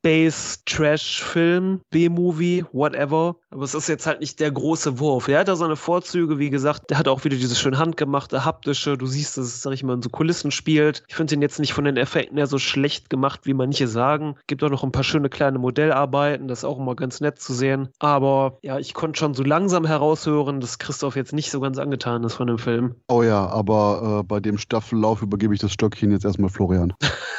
Space-Trash-Film, 0.00 1.80
B-Movie, 1.90 2.64
whatever. 2.72 3.36
Aber 3.50 3.64
es 3.64 3.74
ist 3.74 3.88
jetzt 3.88 4.06
halt 4.06 4.20
nicht 4.20 4.40
der 4.40 4.50
große 4.50 4.98
Wurf. 4.98 5.28
Er 5.28 5.40
hat 5.40 5.48
da 5.48 5.56
seine 5.56 5.76
Vorzüge, 5.76 6.38
wie 6.38 6.50
gesagt, 6.50 6.88
der 6.88 6.98
hat 6.98 7.08
auch 7.08 7.24
wieder 7.24 7.36
dieses 7.36 7.60
schön 7.60 7.76
handgemachte, 7.78 8.44
haptische. 8.44 8.96
Du 8.96 9.06
siehst, 9.06 9.36
dass 9.36 9.46
es, 9.46 9.62
sag 9.62 9.72
ich 9.72 9.82
mal, 9.82 9.94
in 9.94 10.02
so 10.02 10.08
Kulissen 10.08 10.50
spielt. 10.50 11.02
Ich 11.08 11.16
finde 11.16 11.34
ihn 11.34 11.42
jetzt 11.42 11.58
nicht 11.58 11.74
von 11.74 11.84
den 11.84 11.96
Effekten 11.98 12.38
her 12.38 12.46
so 12.46 12.58
schlecht 12.58 13.10
gemacht, 13.10 13.40
wie 13.44 13.52
manche 13.52 13.88
sagen. 13.88 14.36
Gibt 14.46 14.62
auch 14.62 14.70
noch 14.70 14.84
ein 14.84 14.92
paar 14.92 15.04
schöne 15.04 15.28
kleine 15.28 15.58
Modellarbeiten, 15.58 16.48
das 16.48 16.60
ist 16.60 16.64
auch 16.64 16.78
immer 16.78 16.94
ganz 16.96 17.20
nett 17.20 17.40
zu 17.40 17.52
sehen. 17.52 17.88
Aber 17.98 18.58
ja, 18.62 18.78
ich 18.78 18.94
konnte 18.94 19.18
schon 19.18 19.34
so 19.34 19.42
langsam 19.42 19.84
heraushören, 19.84 20.60
dass 20.60 20.78
Christoph 20.78 21.16
jetzt 21.16 21.32
nicht 21.32 21.50
so 21.50 21.60
ganz 21.60 21.76
angetan 21.78 22.24
ist 22.24 22.34
von 22.34 22.46
dem 22.46 22.58
Film. 22.58 22.94
Oh 23.08 23.22
ja, 23.22 23.46
aber 23.48 24.20
äh, 24.20 24.22
bei 24.22 24.40
dem 24.40 24.56
Staffellauf 24.56 25.20
übergebe 25.20 25.52
ich 25.52 25.60
das 25.60 25.72
Stöckchen 25.72 26.12
jetzt 26.12 26.24
erstmal 26.24 26.50
Florian. 26.50 26.94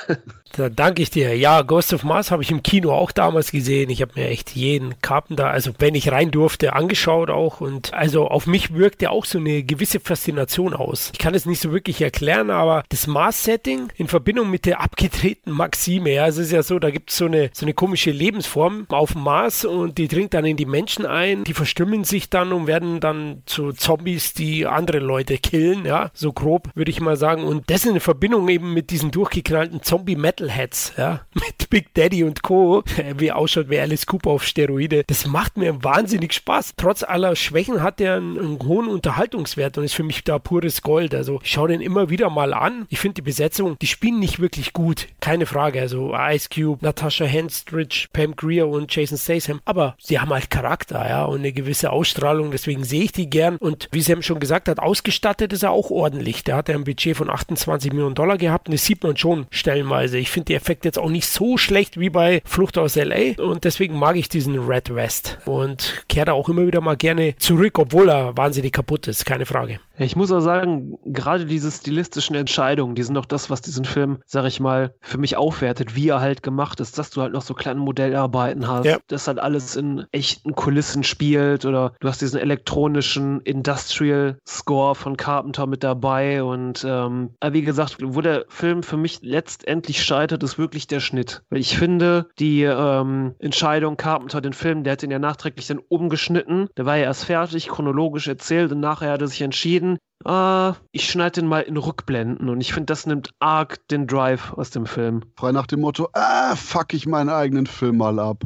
da 0.57 0.69
danke 0.69 1.01
ich 1.01 1.09
dir. 1.09 1.35
Ja, 1.35 1.61
Ghost 1.63 1.93
of 1.93 2.03
Mars 2.03 2.29
habe 2.29 2.43
ich 2.43 2.50
im 2.51 2.63
Kino 2.63 2.91
auch 2.91 3.11
damals 3.11 3.51
gesehen. 3.51 3.89
Ich 3.89 4.01
habe 4.01 4.13
mir 4.15 4.27
echt 4.27 4.51
jeden 4.51 5.01
Carpenter, 5.01 5.49
also 5.49 5.71
wenn 5.79 5.95
ich 5.95 6.11
rein 6.11 6.31
durfte, 6.31 6.73
angeschaut 6.73 7.29
auch. 7.29 7.61
Und 7.61 7.93
also 7.93 8.27
auf 8.27 8.47
mich 8.47 8.73
wirkte 8.73 9.09
auch 9.09 9.25
so 9.25 9.39
eine 9.39 9.63
gewisse 9.63 9.99
Faszination 9.99 10.73
aus. 10.73 11.09
Ich 11.13 11.19
kann 11.19 11.33
es 11.33 11.45
nicht 11.45 11.61
so 11.61 11.71
wirklich 11.71 12.01
erklären, 12.01 12.49
aber 12.49 12.83
das 12.89 13.07
Mars-Setting 13.07 13.91
in 13.95 14.07
Verbindung 14.07 14.49
mit 14.49 14.65
der 14.65 14.81
abgedrehten 14.81 15.53
Maxime, 15.53 16.11
ja, 16.13 16.27
es 16.27 16.37
ist 16.37 16.51
ja 16.51 16.63
so, 16.63 16.79
da 16.79 16.91
gibt 16.91 17.11
es 17.11 17.17
so 17.17 17.25
eine, 17.25 17.49
so 17.53 17.65
eine 17.65 17.73
komische 17.73 18.11
Lebensform 18.11 18.85
auf 18.89 19.13
dem 19.13 19.23
Mars 19.23 19.65
und 19.65 19.97
die 19.97 20.07
dringt 20.07 20.33
dann 20.33 20.45
in 20.45 20.57
die 20.57 20.65
Menschen 20.65 21.05
ein, 21.05 21.43
die 21.43 21.53
verstümmeln 21.53 22.03
sich 22.03 22.29
dann 22.29 22.51
und 22.51 22.67
werden 22.67 22.99
dann 22.99 23.43
zu 23.45 23.71
Zombies, 23.71 24.33
die 24.33 24.65
andere 24.65 24.99
Leute 24.99 25.37
killen, 25.37 25.85
ja, 25.85 26.11
so 26.13 26.33
grob 26.33 26.69
würde 26.75 26.91
ich 26.91 27.01
mal 27.01 27.17
sagen. 27.17 27.43
Und 27.43 27.69
das 27.69 27.85
in 27.85 27.99
Verbindung 27.99 28.49
eben 28.49 28.73
mit 28.73 28.89
diesen 28.89 29.11
durchgeknallten 29.11 29.81
Zombie-Metalheads, 29.81 30.93
ja, 30.97 31.21
mit 31.33 31.69
Big 31.69 31.93
Daddy 31.93 32.23
und 32.23 32.40
Co., 32.41 32.83
wie 33.17 33.31
ausschaut 33.31 33.69
wie 33.69 33.79
Alice 33.79 34.05
Cooper 34.05 34.31
auf 34.31 34.43
Steroide. 34.43 35.03
Das 35.07 35.25
macht 35.25 35.57
mir 35.57 35.83
wahnsinnig 35.83 36.33
Spaß. 36.33 36.73
Trotz 36.77 37.03
aller 37.03 37.35
Schwächen 37.35 37.81
hat 37.81 38.01
er 38.01 38.17
einen, 38.17 38.37
einen 38.37 38.59
hohen 38.59 38.87
Unterhaltungswert 38.87 39.77
und 39.77 39.83
ist 39.83 39.93
für 39.93 40.03
mich 40.03 40.23
da 40.23 40.39
pures 40.39 40.81
Gold. 40.81 41.15
Also 41.15 41.39
ich 41.43 41.51
schaue 41.51 41.69
den 41.69 41.81
immer 41.81 42.09
wieder 42.09 42.29
mal 42.29 42.53
an. 42.53 42.85
Ich 42.89 42.99
finde 42.99 43.15
die 43.15 43.21
Besetzung, 43.21 43.77
die 43.79 43.87
spielen 43.87 44.19
nicht 44.19 44.39
wirklich 44.39 44.73
gut. 44.73 45.07
Keine 45.19 45.45
Frage. 45.45 45.81
Also 45.81 46.13
Ice 46.15 46.49
Cube, 46.53 46.83
Natasha 46.83 47.25
Henstridge, 47.25 48.07
Pam 48.13 48.35
Greer 48.35 48.67
und 48.67 48.93
Jason 48.93 49.17
Statham. 49.17 49.61
Aber 49.65 49.95
sie 49.99 50.19
haben 50.19 50.31
halt 50.31 50.49
Charakter, 50.49 51.07
ja, 51.07 51.25
und 51.25 51.39
eine 51.39 51.51
gewisse 51.51 51.91
Ausstrahlung. 51.91 52.51
Deswegen 52.51 52.83
sehe 52.83 53.03
ich 53.03 53.11
die 53.11 53.29
gern. 53.29 53.57
Und 53.57 53.87
wie 53.91 54.01
Sam 54.01 54.21
schon 54.21 54.39
gesagt 54.39 54.67
hat, 54.67 54.79
ausgestattet 54.79 55.53
ist 55.53 55.63
er 55.63 55.71
auch 55.71 55.91
ordentlich. 55.91 56.43
Der 56.43 56.55
hat 56.55 56.69
ja 56.69 56.75
ein 56.75 56.83
Budget 56.83 57.17
von 57.17 57.29
28 57.29 57.91
Millionen 57.91 58.15
Dollar 58.15 58.37
gehabt 58.37 58.67
und 58.67 58.73
das 58.73 58.85
sieht 58.85 59.03
man 59.03 59.17
schon 59.17 59.47
stellenweise. 59.49 60.17
Ich 60.17 60.31
finde 60.31 60.45
die 60.45 60.55
Effekte 60.55 60.87
jetzt 60.87 60.99
auch 60.99 61.09
nicht 61.09 61.27
so 61.27 61.57
schlecht 61.57 61.99
wie 61.99 62.09
bei 62.09 62.30
Flucht 62.45 62.77
aus 62.77 62.95
LA 62.95 63.41
und 63.43 63.63
deswegen 63.63 63.97
mag 63.97 64.15
ich 64.15 64.29
diesen 64.29 64.57
Red 64.57 64.93
West 64.93 65.37
und 65.45 66.05
kehre 66.07 66.27
da 66.27 66.33
auch 66.33 66.49
immer 66.49 66.65
wieder 66.65 66.81
mal 66.81 66.97
gerne 66.97 67.35
zurück, 67.37 67.79
obwohl 67.79 68.09
er 68.09 68.37
wahnsinnig 68.37 68.71
kaputt 68.71 69.07
ist, 69.07 69.25
keine 69.25 69.45
Frage. 69.45 69.79
Ich 69.97 70.15
muss 70.15 70.31
auch 70.31 70.39
sagen, 70.39 70.97
gerade 71.05 71.45
diese 71.45 71.69
stilistischen 71.69 72.35
Entscheidungen, 72.35 72.95
die 72.95 73.03
sind 73.03 73.15
doch 73.15 73.25
das, 73.25 73.49
was 73.49 73.61
diesen 73.61 73.85
Film, 73.85 74.19
sag 74.25 74.45
ich 74.45 74.59
mal, 74.59 74.95
für 74.99 75.19
mich 75.19 75.37
aufwertet, 75.37 75.95
wie 75.95 76.09
er 76.09 76.21
halt 76.21 76.41
gemacht 76.41 76.79
ist, 76.79 76.97
dass 76.97 77.11
du 77.11 77.21
halt 77.21 77.33
noch 77.33 77.43
so 77.43 77.53
kleine 77.53 77.79
Modellarbeiten 77.79 78.67
hast, 78.67 78.85
ja. 78.85 78.97
dass 79.07 79.27
halt 79.27 79.39
alles 79.39 79.75
in 79.75 80.05
echten 80.11 80.55
Kulissen 80.55 81.03
spielt 81.03 81.65
oder 81.65 81.93
du 81.99 82.07
hast 82.07 82.21
diesen 82.21 82.39
elektronischen 82.39 83.41
Industrial 83.41 84.37
Score 84.47 84.95
von 84.95 85.17
Carpenter 85.17 85.67
mit 85.67 85.83
dabei 85.83 86.43
und 86.43 86.85
ähm, 86.87 87.31
wie 87.51 87.61
gesagt, 87.61 87.97
wo 88.01 88.21
der 88.21 88.45
Film 88.49 88.83
für 88.83 88.97
mich 88.97 89.19
letztendlich 89.21 90.03
scheitert, 90.03 90.41
ist 90.43 90.57
wirklich 90.57 90.87
der 90.87 90.99
Schnitt. 90.99 91.43
Weil 91.49 91.59
ich 91.59 91.77
finde, 91.77 92.20
die 92.39 92.63
ähm, 92.63 93.35
Entscheidung 93.39 93.97
Carpenter, 93.97 94.41
den 94.41 94.53
Film, 94.53 94.83
der 94.83 94.93
hat 94.93 95.03
ihn 95.03 95.11
ja 95.11 95.19
nachträglich 95.19 95.67
dann 95.67 95.79
umgeschnitten, 95.87 96.69
der 96.77 96.85
war 96.85 96.97
ja 96.97 97.03
erst 97.03 97.25
fertig, 97.25 97.67
chronologisch 97.67 98.27
erzählt 98.27 98.71
und 98.71 98.79
nachher 98.79 99.11
hat 99.11 99.21
er 99.21 99.27
sich 99.27 99.41
entschieden, 99.41 99.97
ah, 100.25 100.75
ich 100.91 101.09
schneide 101.09 101.41
den 101.41 101.47
mal 101.47 101.61
in 101.61 101.77
Rückblenden 101.77 102.49
und 102.49 102.61
ich 102.61 102.73
finde, 102.73 102.87
das 102.87 103.05
nimmt 103.05 103.31
arg 103.39 103.87
den 103.89 104.07
Drive 104.07 104.53
aus 104.53 104.69
dem 104.69 104.85
Film. 104.85 105.23
Frei 105.37 105.51
nach 105.51 105.67
dem 105.67 105.81
Motto, 105.81 106.09
ah, 106.13 106.55
fuck 106.55 106.93
ich 106.93 107.07
meinen 107.07 107.29
eigenen 107.29 107.67
Film 107.67 107.97
mal 107.97 108.19
ab. 108.19 108.43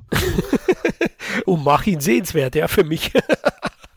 und 1.45 1.63
mach 1.63 1.86
ihn 1.86 1.99
sehenswert, 1.99 2.55
ja, 2.55 2.67
für 2.67 2.84
mich. 2.84 3.11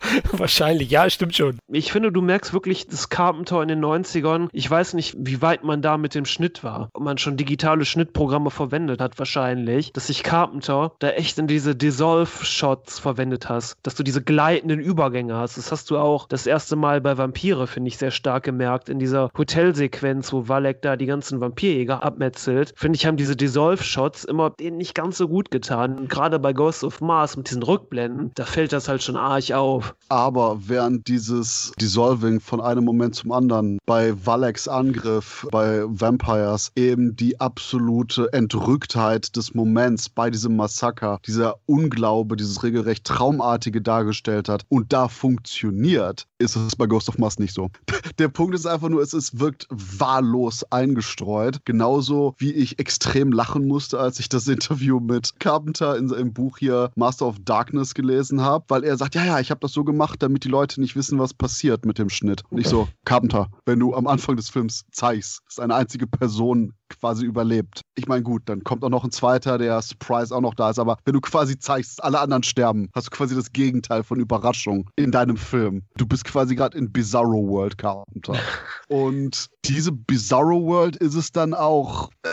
Wahrscheinlich, 0.31 0.89
ja, 0.89 1.09
stimmt 1.09 1.35
schon. 1.35 1.59
Ich 1.67 1.91
finde, 1.91 2.11
du 2.11 2.21
merkst 2.21 2.53
wirklich 2.53 2.87
das 2.87 3.09
Carpenter 3.09 3.61
in 3.61 3.67
den 3.67 3.83
90ern. 3.83 4.47
Ich 4.51 4.69
weiß 4.69 4.93
nicht, 4.93 5.15
wie 5.19 5.41
weit 5.41 5.63
man 5.63 5.81
da 5.81 5.97
mit 5.97 6.15
dem 6.15 6.25
Schnitt 6.25 6.63
war. 6.63 6.89
Ob 6.93 7.03
man 7.03 7.17
schon 7.17 7.37
digitale 7.37 7.85
Schnittprogramme 7.85 8.51
verwendet 8.51 9.01
hat, 9.01 9.19
wahrscheinlich. 9.19 9.91
Dass 9.93 10.07
sich 10.07 10.23
Carpenter 10.23 10.93
da 10.99 11.09
echt 11.09 11.37
in 11.37 11.47
diese 11.47 11.75
Dissolve-Shots 11.75 12.99
verwendet 12.99 13.49
hast. 13.49 13.77
Dass 13.83 13.95
du 13.95 14.03
diese 14.03 14.21
gleitenden 14.21 14.79
Übergänge 14.79 15.35
hast. 15.35 15.57
Das 15.57 15.71
hast 15.71 15.89
du 15.91 15.97
auch 15.97 16.27
das 16.27 16.47
erste 16.47 16.75
Mal 16.75 17.01
bei 17.01 17.17
Vampire, 17.17 17.67
finde 17.67 17.89
ich, 17.89 17.97
sehr 17.97 18.11
stark 18.11 18.43
gemerkt. 18.43 18.89
In 18.89 18.99
dieser 18.99 19.29
Hotelsequenz, 19.37 20.33
wo 20.33 20.47
Valek 20.47 20.81
da 20.81 20.95
die 20.95 21.05
ganzen 21.05 21.41
Vampirjäger 21.41 22.03
abmetzelt. 22.03 22.73
Finde 22.75 22.97
ich, 22.97 23.05
haben 23.05 23.17
diese 23.17 23.35
Dissolve-Shots 23.35 24.25
immer 24.25 24.49
denen 24.49 24.77
nicht 24.77 24.95
ganz 24.95 25.17
so 25.17 25.27
gut 25.27 25.51
getan. 25.51 26.07
Gerade 26.07 26.39
bei 26.39 26.53
Ghost 26.53 26.83
of 26.83 27.01
Mars 27.01 27.37
mit 27.37 27.49
diesen 27.49 27.63
Rückblenden, 27.63 28.31
da 28.35 28.45
fällt 28.45 28.73
das 28.73 28.87
halt 28.87 29.03
schon 29.03 29.15
arg 29.15 29.51
auf. 29.51 29.95
Aber 30.07 30.67
während 30.67 31.07
dieses 31.07 31.71
Dissolving 31.79 32.39
von 32.39 32.61
einem 32.61 32.83
Moment 32.83 33.13
zum 33.13 33.31
anderen 33.31 33.77
bei 33.85 34.13
Valeks 34.25 34.67
Angriff 34.67 35.47
bei 35.51 35.83
Vampires 35.85 36.71
eben 36.75 37.15
die 37.15 37.39
absolute 37.39 38.33
Entrücktheit 38.33 39.35
des 39.35 39.53
Moments 39.53 40.09
bei 40.09 40.31
diesem 40.31 40.55
Massaker, 40.55 41.19
dieser 41.27 41.57
Unglaube, 41.67 42.37
dieses 42.37 42.63
regelrecht 42.63 43.05
Traumartige 43.05 43.81
dargestellt 43.81 44.49
hat 44.49 44.65
und 44.69 44.93
da 44.93 45.09
funktioniert, 45.09 46.25
ist 46.39 46.55
es 46.55 46.75
bei 46.75 46.87
Ghost 46.87 47.09
of 47.09 47.17
Mars 47.17 47.37
nicht 47.37 47.53
so. 47.53 47.69
Der 48.17 48.29
Punkt 48.29 48.55
ist 48.55 48.65
einfach 48.65 48.89
nur, 48.89 49.01
es 49.01 49.13
ist, 49.13 49.39
wirkt 49.39 49.67
wahllos 49.69 50.63
eingestreut. 50.71 51.65
Genauso 51.65 52.33
wie 52.37 52.51
ich 52.51 52.79
extrem 52.79 53.31
lachen 53.31 53.67
musste, 53.67 53.99
als 53.99 54.19
ich 54.19 54.29
das 54.29 54.47
Interview 54.59 54.99
mit 54.99 55.39
Carpenter 55.39 55.97
in 55.97 56.07
seinem 56.07 56.33
Buch 56.33 56.57
hier 56.57 56.91
Master 56.95 57.27
of 57.27 57.35
Darkness 57.43 57.93
gelesen 57.93 58.41
habe, 58.41 58.65
weil 58.69 58.83
er 58.83 58.97
sagt, 58.97 59.15
ja, 59.15 59.25
ja, 59.25 59.39
ich 59.39 59.51
habe 59.51 59.59
das 59.59 59.73
so 59.73 59.83
gemacht, 59.83 60.23
damit 60.23 60.45
die 60.45 60.49
Leute 60.49 60.79
nicht 60.79 60.95
wissen, 60.95 61.19
was 61.19 61.33
passiert 61.33 61.85
mit 61.85 61.99
dem 61.99 62.09
Schnitt. 62.09 62.43
Und 62.49 62.59
ich 62.59 62.67
so, 62.67 62.87
Carpenter, 63.05 63.51
wenn 63.65 63.79
du 63.79 63.93
am 63.93 64.07
Anfang 64.07 64.37
des 64.37 64.49
Films 64.49 64.85
zeigst, 64.91 65.41
dass 65.45 65.59
eine 65.59 65.75
einzige 65.75 66.07
Person 66.07 66.73
quasi 66.89 67.25
überlebt. 67.25 67.81
Ich 67.95 68.07
meine, 68.07 68.23
gut, 68.23 68.43
dann 68.45 68.63
kommt 68.63 68.83
auch 68.83 68.89
noch 68.89 69.03
ein 69.03 69.11
zweiter, 69.11 69.57
der 69.57 69.81
Surprise 69.81 70.35
auch 70.35 70.41
noch 70.41 70.53
da 70.53 70.69
ist, 70.69 70.79
aber 70.79 70.97
wenn 71.05 71.13
du 71.13 71.21
quasi 71.21 71.57
zeigst, 71.57 72.03
alle 72.03 72.19
anderen 72.19 72.43
sterben, 72.43 72.89
hast 72.93 73.07
du 73.07 73.11
quasi 73.11 73.35
das 73.35 73.51
Gegenteil 73.51 74.03
von 74.03 74.19
Überraschung 74.19 74.89
in 74.95 75.11
deinem 75.11 75.37
Film. 75.37 75.83
Du 75.97 76.05
bist 76.05 76.25
quasi 76.25 76.55
gerade 76.55 76.77
in 76.77 76.91
Bizarro 76.91 77.47
World 77.47 77.77
Carpenter. 77.77 78.33
Und 78.87 79.47
diese 79.65 79.91
Bizarro 79.91 80.63
World 80.65 80.95
ist 80.97 81.15
es 81.15 81.31
dann 81.31 81.53
auch, 81.53 82.09
äh, 82.23 82.29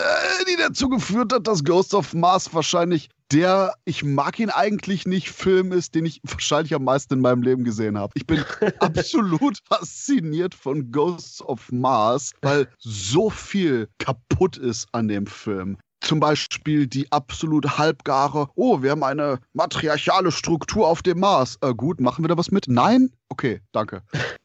die 0.48 0.56
dazu 0.56 0.88
geführt 0.88 1.32
hat, 1.32 1.46
dass 1.46 1.64
Ghost 1.64 1.94
of 1.94 2.14
Mars 2.14 2.52
wahrscheinlich 2.54 3.08
der, 3.32 3.74
ich 3.84 4.04
mag 4.04 4.38
ihn 4.38 4.50
eigentlich 4.50 5.06
nicht, 5.06 5.30
Film 5.30 5.72
ist, 5.72 5.94
den 5.94 6.06
ich 6.06 6.20
wahrscheinlich 6.24 6.74
am 6.74 6.84
meisten 6.84 7.14
in 7.14 7.20
meinem 7.20 7.42
Leben 7.42 7.64
gesehen 7.64 7.98
habe. 7.98 8.12
Ich 8.14 8.26
bin 8.26 8.44
absolut 8.80 9.58
fasziniert 9.68 10.54
von 10.54 10.90
Ghosts 10.92 11.42
of 11.42 11.70
Mars, 11.72 12.32
weil 12.42 12.68
so 12.78 13.30
viel 13.30 13.88
kaputt 13.98 14.56
ist 14.56 14.86
an 14.92 15.08
dem 15.08 15.26
Film. 15.26 15.76
Zum 16.00 16.20
Beispiel 16.20 16.86
die 16.86 17.10
absolut 17.10 17.78
halbgare, 17.78 18.48
oh, 18.54 18.82
wir 18.82 18.92
haben 18.92 19.02
eine 19.02 19.40
matriarchale 19.54 20.30
Struktur 20.30 20.86
auf 20.86 21.02
dem 21.02 21.18
Mars. 21.18 21.58
Äh, 21.62 21.74
gut, 21.74 22.00
machen 22.00 22.22
wir 22.22 22.28
da 22.28 22.36
was 22.36 22.50
mit? 22.50 22.68
Nein? 22.68 23.10
Okay, 23.28 23.60
danke. 23.72 24.02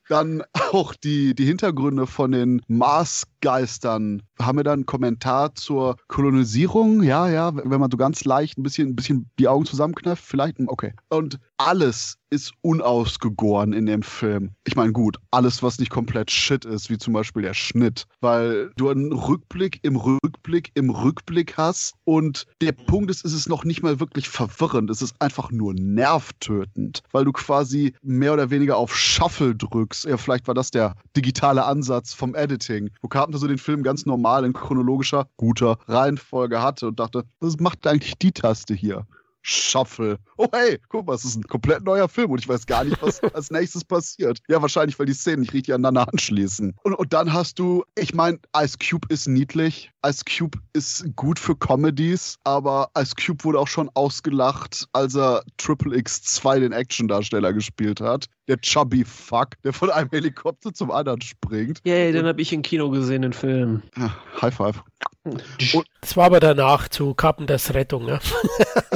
Dann 0.09 0.43
auch 0.71 0.95
die, 0.95 1.35
die 1.35 1.45
Hintergründe 1.45 2.07
von 2.07 2.31
den 2.31 2.61
Marsgeistern. 2.67 4.23
Haben 4.39 4.57
wir 4.57 4.63
dann 4.63 4.79
einen 4.79 4.85
Kommentar 4.85 5.55
zur 5.55 5.97
Kolonisierung? 6.07 7.03
Ja, 7.03 7.29
ja, 7.29 7.55
wenn 7.55 7.79
man 7.79 7.91
so 7.91 7.97
ganz 7.97 8.25
leicht 8.25 8.57
ein 8.57 8.63
bisschen, 8.63 8.89
ein 8.89 8.95
bisschen 8.95 9.29
die 9.39 9.47
Augen 9.47 9.65
zusammenkneift, 9.65 10.23
vielleicht. 10.23 10.57
Okay. 10.67 10.93
Und 11.09 11.39
alles 11.57 12.17
ist 12.31 12.53
unausgegoren 12.61 13.73
in 13.73 13.85
dem 13.85 14.01
Film. 14.03 14.51
Ich 14.65 14.75
meine, 14.75 14.93
gut, 14.93 15.17
alles, 15.31 15.61
was 15.61 15.79
nicht 15.79 15.91
komplett 15.91 16.31
Shit 16.31 16.65
ist, 16.65 16.89
wie 16.89 16.97
zum 16.97 17.13
Beispiel 17.13 17.43
der 17.43 17.53
Schnitt, 17.53 18.07
weil 18.21 18.71
du 18.77 18.89
einen 18.89 19.11
Rückblick 19.11 19.79
im 19.83 19.97
Rückblick 19.97 20.71
im 20.73 20.89
Rückblick 20.89 21.57
hast 21.57 21.93
und 22.05 22.47
der 22.61 22.71
Punkt 22.71 23.11
ist, 23.11 23.25
ist 23.25 23.33
es 23.33 23.49
noch 23.49 23.65
nicht 23.65 23.83
mal 23.83 23.99
wirklich 23.99 24.29
verwirrend. 24.29 24.89
Es 24.89 25.01
ist 25.01 25.21
einfach 25.21 25.51
nur 25.51 25.73
nervtötend, 25.73 27.03
weil 27.11 27.25
du 27.25 27.33
quasi 27.33 27.93
mehr 28.01 28.33
oder 28.33 28.49
weniger 28.49 28.70
auf 28.75 28.95
Shuffle 28.95 29.55
drückst. 29.55 30.05
Ja, 30.05 30.17
vielleicht 30.17 30.47
war 30.47 30.53
das 30.53 30.71
der 30.71 30.95
digitale 31.15 31.65
Ansatz 31.65 32.13
vom 32.13 32.35
Editing, 32.35 32.89
wo 33.01 33.07
Carpenter 33.07 33.39
so 33.39 33.47
den 33.47 33.57
Film 33.57 33.83
ganz 33.83 34.05
normal 34.05 34.45
in 34.45 34.53
chronologischer, 34.53 35.27
guter 35.37 35.77
Reihenfolge 35.87 36.61
hatte 36.61 36.87
und 36.87 36.99
dachte, 36.99 37.23
was 37.39 37.59
macht 37.59 37.85
eigentlich 37.87 38.17
die 38.17 38.31
Taste 38.31 38.73
hier? 38.73 39.05
Shuffle. 39.41 40.19
Oh 40.37 40.47
hey, 40.51 40.79
guck 40.89 41.07
mal, 41.07 41.15
es 41.15 41.25
ist 41.25 41.35
ein 41.35 41.43
komplett 41.43 41.83
neuer 41.83 42.07
Film 42.07 42.31
und 42.31 42.39
ich 42.39 42.47
weiß 42.47 42.65
gar 42.65 42.83
nicht, 42.83 43.01
was 43.01 43.21
als 43.33 43.49
nächstes 43.51 43.83
passiert. 43.83 44.39
Ja, 44.47 44.61
wahrscheinlich, 44.61 44.97
weil 44.99 45.05
die 45.05 45.13
Szenen 45.13 45.41
nicht 45.41 45.53
richtig 45.53 45.73
aneinander 45.73 46.11
anschließen. 46.11 46.75
Und, 46.83 46.93
und 46.93 47.13
dann 47.13 47.33
hast 47.33 47.59
du, 47.59 47.83
ich 47.97 48.13
meine, 48.13 48.39
Ice 48.55 48.77
Cube 48.77 49.07
ist 49.09 49.27
niedlich. 49.27 49.91
Ice 50.05 50.23
Cube 50.25 50.59
ist 50.73 51.05
gut 51.15 51.39
für 51.39 51.55
Comedies, 51.55 52.37
aber 52.43 52.89
Ice 52.97 53.15
Cube 53.15 53.43
wurde 53.43 53.59
auch 53.59 53.67
schon 53.67 53.89
ausgelacht, 53.93 54.87
als 54.93 55.15
er 55.15 55.43
Triple 55.57 55.95
X2 55.95 56.59
den 56.59 56.71
Actiondarsteller 56.71 57.53
gespielt 57.53 58.01
hat 58.01 58.27
der 58.51 58.59
Chubby 58.59 59.05
Fuck, 59.05 59.61
der 59.63 59.71
von 59.71 59.89
einem 59.89 60.09
Helikopter 60.11 60.73
zum 60.73 60.91
anderen 60.91 61.21
springt. 61.21 61.79
Yay, 61.85 62.11
den 62.11 62.25
habe 62.25 62.41
ich 62.41 62.51
im 62.51 62.61
Kino 62.61 62.89
gesehen, 62.89 63.21
den 63.21 63.31
Film. 63.31 63.81
Ja, 63.95 64.13
High 64.41 64.53
Five. 64.53 64.83
Das 66.01 66.17
war 66.17 66.25
aber 66.25 66.39
danach 66.39 66.89
zu 66.89 67.13
Carpenters 67.13 67.75
Rettung, 67.75 68.05
ne? 68.05 68.19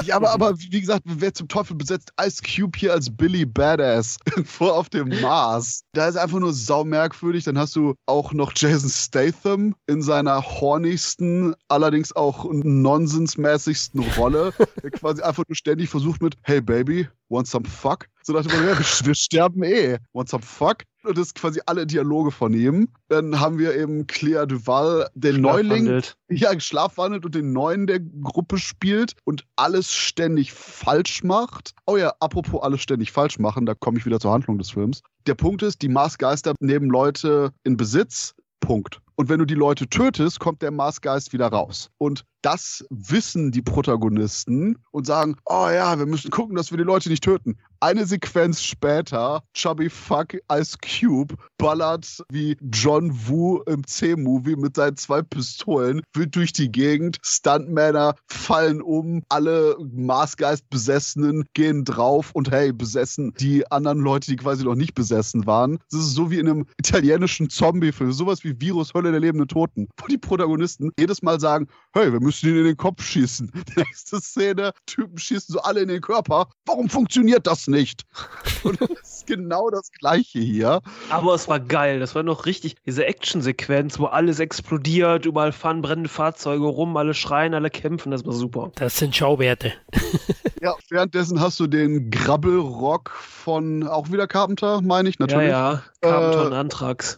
Ja, 0.04 0.16
aber, 0.16 0.32
aber 0.32 0.60
wie 0.60 0.82
gesagt, 0.82 1.04
wer 1.06 1.34
zum 1.34 1.48
Teufel 1.48 1.76
besetzt 1.76 2.12
Ice 2.20 2.42
Cube 2.42 2.78
hier 2.78 2.94
als 2.94 3.16
Billy 3.16 3.46
Badass 3.46 4.18
vor 4.46 4.76
auf 4.76 4.90
dem 4.90 5.10
Mars? 5.22 5.82
Da 5.94 6.08
ist 6.08 6.18
einfach 6.18 6.40
nur 6.40 6.52
saumerkwürdig. 6.52 7.44
Dann 7.44 7.58
hast 7.58 7.76
du 7.76 7.94
auch 8.08 8.34
noch 8.34 8.54
Jason 8.56 8.90
Statham 8.90 9.76
in 9.88 10.02
seiner 10.02 10.44
hornigsten, 10.44 11.56
allerdings 11.68 12.16
auch 12.16 12.46
nonsensmäßigsten 12.52 14.02
Rolle, 14.18 14.52
der 14.84 14.92
quasi 14.92 15.22
einfach 15.22 15.44
nur 15.48 15.56
ständig 15.56 15.90
versucht 15.90 16.22
mit 16.22 16.36
Hey 16.42 16.60
Baby, 16.60 17.08
want 17.30 17.48
some 17.48 17.66
fuck? 17.66 18.08
So 18.24 18.34
dachte 18.34 18.50
man, 18.50 18.66
ja, 18.66 18.78
wir, 18.78 19.06
wir 19.06 19.16
sterben 19.16 19.64
eh. 19.64 19.98
Want 20.14 20.30
some 20.30 20.44
fuck? 20.44 20.84
Und 21.04 21.18
das 21.18 21.34
quasi 21.34 21.62
alle 21.68 21.86
Dialoge 21.86 22.32
von 22.32 22.54
ihm. 22.54 22.90
Dann 23.08 23.40
haben 23.40 23.60
wir 23.60 23.76
eben 23.76 24.08
Clea 24.08 24.48
Duval, 24.48 25.08
den 25.14 25.42
Neuling, 25.42 26.02
ja, 26.30 26.60
schlafwandelt 26.60 27.26
und 27.26 27.36
den 27.36 27.54
Neuen 27.54 27.86
der 27.86 28.00
Gruppe 28.00 28.58
spielt 28.58 29.14
und 29.24 29.46
alles 29.56 29.94
ständig 29.94 30.52
falsch 30.54 31.24
macht. 31.24 31.76
Oh 31.86 31.98
ja, 31.98 32.14
apropos 32.20 32.64
alles 32.64 32.82
ständig 32.82 33.12
falsch 33.12 33.38
machen, 33.38 33.68
da 33.68 33.76
komme 33.76 34.00
ich 34.00 34.06
wieder 34.06 34.20
zur 34.20 34.32
Handlung 34.32 34.58
des 34.58 34.72
Films. 34.72 35.02
Der 35.28 35.36
Punkt 35.36 35.62
ist, 35.62 35.84
die 35.84 35.90
Marsgeister 35.90 36.54
nehmen 36.60 36.90
Leute 36.90 37.52
in 37.64 37.78
Besitz. 37.78 38.34
Punkt. 38.60 39.00
Und 39.16 39.30
wenn 39.30 39.40
du 39.40 39.46
die 39.46 39.56
Leute 39.56 39.88
tötest, 39.88 40.40
kommt 40.40 40.62
der 40.62 40.72
Marsgeist 40.72 41.32
wieder 41.32 41.48
raus. 41.48 41.90
Und 41.98 42.26
das 42.42 42.86
wissen 42.90 43.52
die 43.52 43.62
Protagonisten 43.62 44.78
und 44.92 45.06
sagen, 45.06 45.38
oh 45.46 45.70
ja, 45.70 45.98
wir 45.98 46.06
müssen 46.06 46.32
gucken, 46.32 46.56
dass 46.56 46.72
wir 46.72 46.78
die 46.78 46.84
Leute 46.84 47.10
nicht 47.10 47.24
töten. 47.24 47.58
Eine 47.86 48.08
Sequenz 48.08 48.64
später, 48.64 49.44
Chubby 49.54 49.92
Fuck 49.92 50.38
Ice 50.52 50.76
Cube 50.82 51.36
ballert 51.60 52.24
wie 52.32 52.58
John 52.74 53.12
Woo 53.28 53.62
im 53.68 53.86
C-Movie 53.86 54.56
mit 54.56 54.76
seinen 54.76 54.98
zwei 54.98 55.22
Pistolen, 55.22 56.02
wild 56.16 56.36
durch 56.36 56.52
die 56.52 56.72
Gegend, 56.72 57.20
Stuntmänner 57.22 58.16
fallen 58.28 58.82
um, 58.82 59.22
alle 59.30 59.78
Marsgeist-Besessenen 59.94 61.46
gehen 61.54 61.86
drauf 61.86 62.32
und 62.34 62.50
hey, 62.50 62.74
besessen 62.74 63.36
die 63.40 63.70
anderen 63.72 64.00
Leute, 64.00 64.32
die 64.32 64.38
quasi 64.38 64.64
noch 64.64 64.74
nicht 64.74 64.96
besessen 64.96 65.46
waren. 65.46 65.78
Das 65.92 66.00
ist 66.00 66.16
so 66.16 66.32
wie 66.32 66.40
in 66.40 66.50
einem 66.50 66.66
italienischen 66.80 67.52
Zombie-Film, 67.52 68.12
sowas 68.14 68.44
wie 68.44 68.60
Virus 68.60 68.96
Hölle 68.96 69.12
der 69.12 69.20
lebenden 69.20 69.48
Toten, 69.48 69.90
wo 70.02 70.08
die 70.08 70.18
Protagonisten 70.18 70.92
jedes 70.98 71.22
Mal 71.22 71.40
sagen, 71.40 71.68
hey, 71.94 72.12
wir 72.12 72.20
müssen 72.20 72.50
ihn 72.50 72.58
in 72.58 72.64
den 72.64 72.78
Kopf 72.78 73.04
schießen. 73.04 73.52
Nächste 73.76 74.20
Szene, 74.20 74.72
Typen 74.88 75.20
schießen 75.20 75.54
so 75.54 75.60
alle 75.60 75.82
in 75.82 75.90
den 75.90 76.02
Körper. 76.02 76.50
Warum 76.66 76.90
funktioniert 76.90 77.46
das 77.46 77.68
nicht? 77.68 77.75
Und 78.64 78.82
das 78.82 78.90
ist 79.02 79.28
genau 79.28 79.70
das 79.70 79.92
Gleiche 79.92 80.40
hier. 80.40 80.82
Aber 81.10 81.34
es 81.36 81.48
war 81.48 81.60
geil. 81.60 82.00
Das 82.00 82.16
war 82.16 82.24
noch 82.24 82.46
richtig, 82.46 82.76
diese 82.86 83.06
Actionsequenz, 83.06 84.00
wo 84.00 84.06
alles 84.06 84.40
explodiert, 84.40 85.26
überall 85.26 85.52
fahren 85.52 85.82
brennende 85.82 86.10
Fahrzeuge 86.10 86.66
rum, 86.66 86.98
alle 86.98 87.14
schreien, 87.14 87.54
alle 87.54 87.70
kämpfen. 87.70 88.12
Das 88.12 88.26
war 88.26 88.34
super. 88.34 88.72
Das 88.76 88.98
sind 88.98 89.16
Schauwerte. 89.16 89.74
Ja, 90.62 90.76
währenddessen 90.90 91.40
hast 91.40 91.60
du 91.60 91.68
den 91.68 92.10
Grabbelrock 92.10 93.10
von 93.10 93.84
auch 93.88 94.12
wieder 94.12 94.28
Carpenter, 94.28 94.82
meine 94.82 95.10
ich 95.10 95.20
natürlich. 95.20 95.50
Ja, 95.50 95.74
ja. 95.74 95.84
Carpenter 96.02 96.44
äh, 96.44 96.48
und 96.48 96.54
Antrax. 96.54 97.18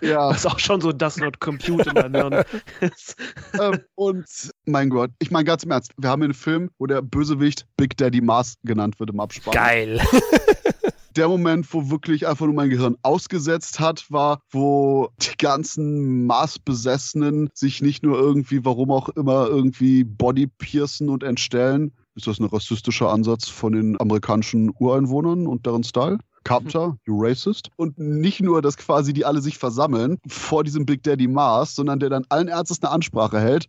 Ja. 0.00 0.28
Das 0.28 0.38
ist 0.38 0.46
auch 0.46 0.58
schon 0.60 0.80
so 0.80 0.92
das 0.92 1.16
Not 1.16 1.40
Compute 1.40 1.88
in 1.88 1.94
meinem 1.94 2.14
Hirn. 2.14 2.44
ähm, 3.60 3.80
und 3.96 4.26
mein 4.64 4.90
Gott, 4.90 5.10
ich 5.18 5.30
meine 5.30 5.44
ganz 5.44 5.64
im 5.64 5.72
Ernst, 5.72 5.92
wir 5.96 6.08
haben 6.08 6.22
einen 6.22 6.34
Film, 6.34 6.70
wo 6.78 6.86
der 6.86 7.02
Bösewicht 7.02 7.66
Big 7.76 7.96
Daddy 7.96 8.20
Mars 8.20 8.54
genannt 8.62 9.00
wird 9.00 9.10
im 9.10 9.18
Abspann. 9.18 9.54
Geil. 9.54 10.00
der 11.18 11.28
Moment, 11.28 11.66
wo 11.74 11.90
wirklich 11.90 12.28
einfach 12.28 12.46
nur 12.46 12.54
mein 12.54 12.70
Gehirn 12.70 12.96
ausgesetzt 13.02 13.80
hat, 13.80 14.06
war, 14.08 14.40
wo 14.50 15.08
die 15.20 15.36
ganzen 15.36 16.26
Mars-Besessenen 16.26 17.50
sich 17.54 17.82
nicht 17.82 18.04
nur 18.04 18.18
irgendwie, 18.18 18.64
warum 18.64 18.92
auch 18.92 19.08
immer, 19.10 19.48
irgendwie 19.48 20.04
Body 20.04 20.46
piercen 20.46 21.08
und 21.08 21.24
entstellen. 21.24 21.92
Ist 22.18 22.26
das 22.26 22.40
ein 22.40 22.46
rassistischer 22.46 23.10
Ansatz 23.10 23.48
von 23.48 23.72
den 23.72 24.00
amerikanischen 24.00 24.72
Ureinwohnern 24.80 25.46
und 25.46 25.64
deren 25.64 25.84
Style? 25.84 26.18
Carpenter, 26.42 26.96
you 27.06 27.16
racist. 27.16 27.70
Und 27.76 27.96
nicht 27.96 28.40
nur, 28.40 28.60
dass 28.60 28.76
quasi 28.76 29.12
die 29.12 29.24
alle 29.24 29.40
sich 29.40 29.56
versammeln 29.56 30.18
vor 30.26 30.64
diesem 30.64 30.84
Big 30.84 31.04
Daddy 31.04 31.28
Mars, 31.28 31.76
sondern 31.76 32.00
der 32.00 32.10
dann 32.10 32.24
allen 32.28 32.48
Ernstes 32.48 32.82
eine 32.82 32.90
Ansprache 32.90 33.38
hält. 33.38 33.68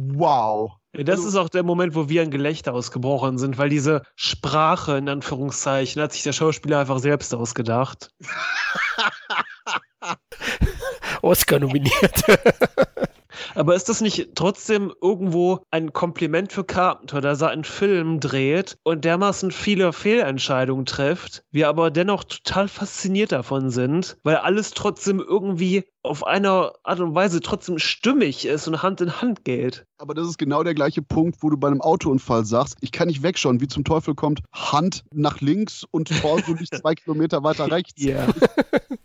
Wow. 0.00 0.72
Das 0.92 1.24
ist 1.24 1.36
auch 1.36 1.50
der 1.50 1.62
Moment, 1.62 1.94
wo 1.94 2.08
wir 2.08 2.22
ein 2.22 2.32
Gelächter 2.32 2.74
ausgebrochen 2.74 3.38
sind, 3.38 3.56
weil 3.56 3.68
diese 3.68 4.02
Sprache, 4.16 4.98
in 4.98 5.08
Anführungszeichen, 5.08 6.02
hat 6.02 6.12
sich 6.12 6.24
der 6.24 6.32
Schauspieler 6.32 6.80
einfach 6.80 6.98
selbst 6.98 7.32
ausgedacht. 7.32 8.10
Oscar 11.22 11.60
nominiert. 11.60 12.24
Aber 13.54 13.74
ist 13.74 13.88
das 13.88 14.00
nicht 14.00 14.30
trotzdem 14.34 14.92
irgendwo 15.02 15.60
ein 15.70 15.92
Kompliment 15.92 16.52
für 16.52 16.64
Carpenter, 16.64 17.20
dass 17.20 17.40
er 17.40 17.50
einen 17.50 17.64
Film 17.64 18.20
dreht 18.20 18.76
und 18.82 19.04
dermaßen 19.04 19.50
viele 19.50 19.92
Fehlentscheidungen 19.92 20.86
trifft, 20.86 21.44
wir 21.50 21.68
aber 21.68 21.90
dennoch 21.90 22.24
total 22.24 22.68
fasziniert 22.68 23.32
davon 23.32 23.70
sind, 23.70 24.16
weil 24.22 24.36
alles 24.36 24.70
trotzdem 24.72 25.20
irgendwie 25.20 25.84
auf 26.08 26.26
einer 26.26 26.72
Art 26.82 27.00
und 27.00 27.14
Weise 27.14 27.40
trotzdem 27.40 27.78
stimmig 27.78 28.46
ist 28.46 28.66
und 28.66 28.82
Hand 28.82 29.00
in 29.00 29.20
Hand 29.20 29.44
geht. 29.44 29.86
Aber 29.98 30.14
das 30.14 30.28
ist 30.28 30.38
genau 30.38 30.62
der 30.62 30.74
gleiche 30.74 31.02
Punkt, 31.02 31.42
wo 31.42 31.50
du 31.50 31.56
bei 31.56 31.68
einem 31.68 31.80
Autounfall 31.80 32.44
sagst, 32.44 32.76
ich 32.80 32.92
kann 32.92 33.08
nicht 33.08 33.22
wegschauen, 33.22 33.60
wie 33.60 33.68
zum 33.68 33.84
Teufel 33.84 34.14
kommt 34.14 34.40
Hand 34.52 35.04
nach 35.12 35.40
links 35.40 35.84
und 35.90 36.08
Torso 36.20 36.54
liegt 36.54 36.74
zwei 36.80 36.94
Kilometer 36.94 37.42
weiter 37.42 37.70
rechts. 37.70 38.02
Ja. 38.02 38.26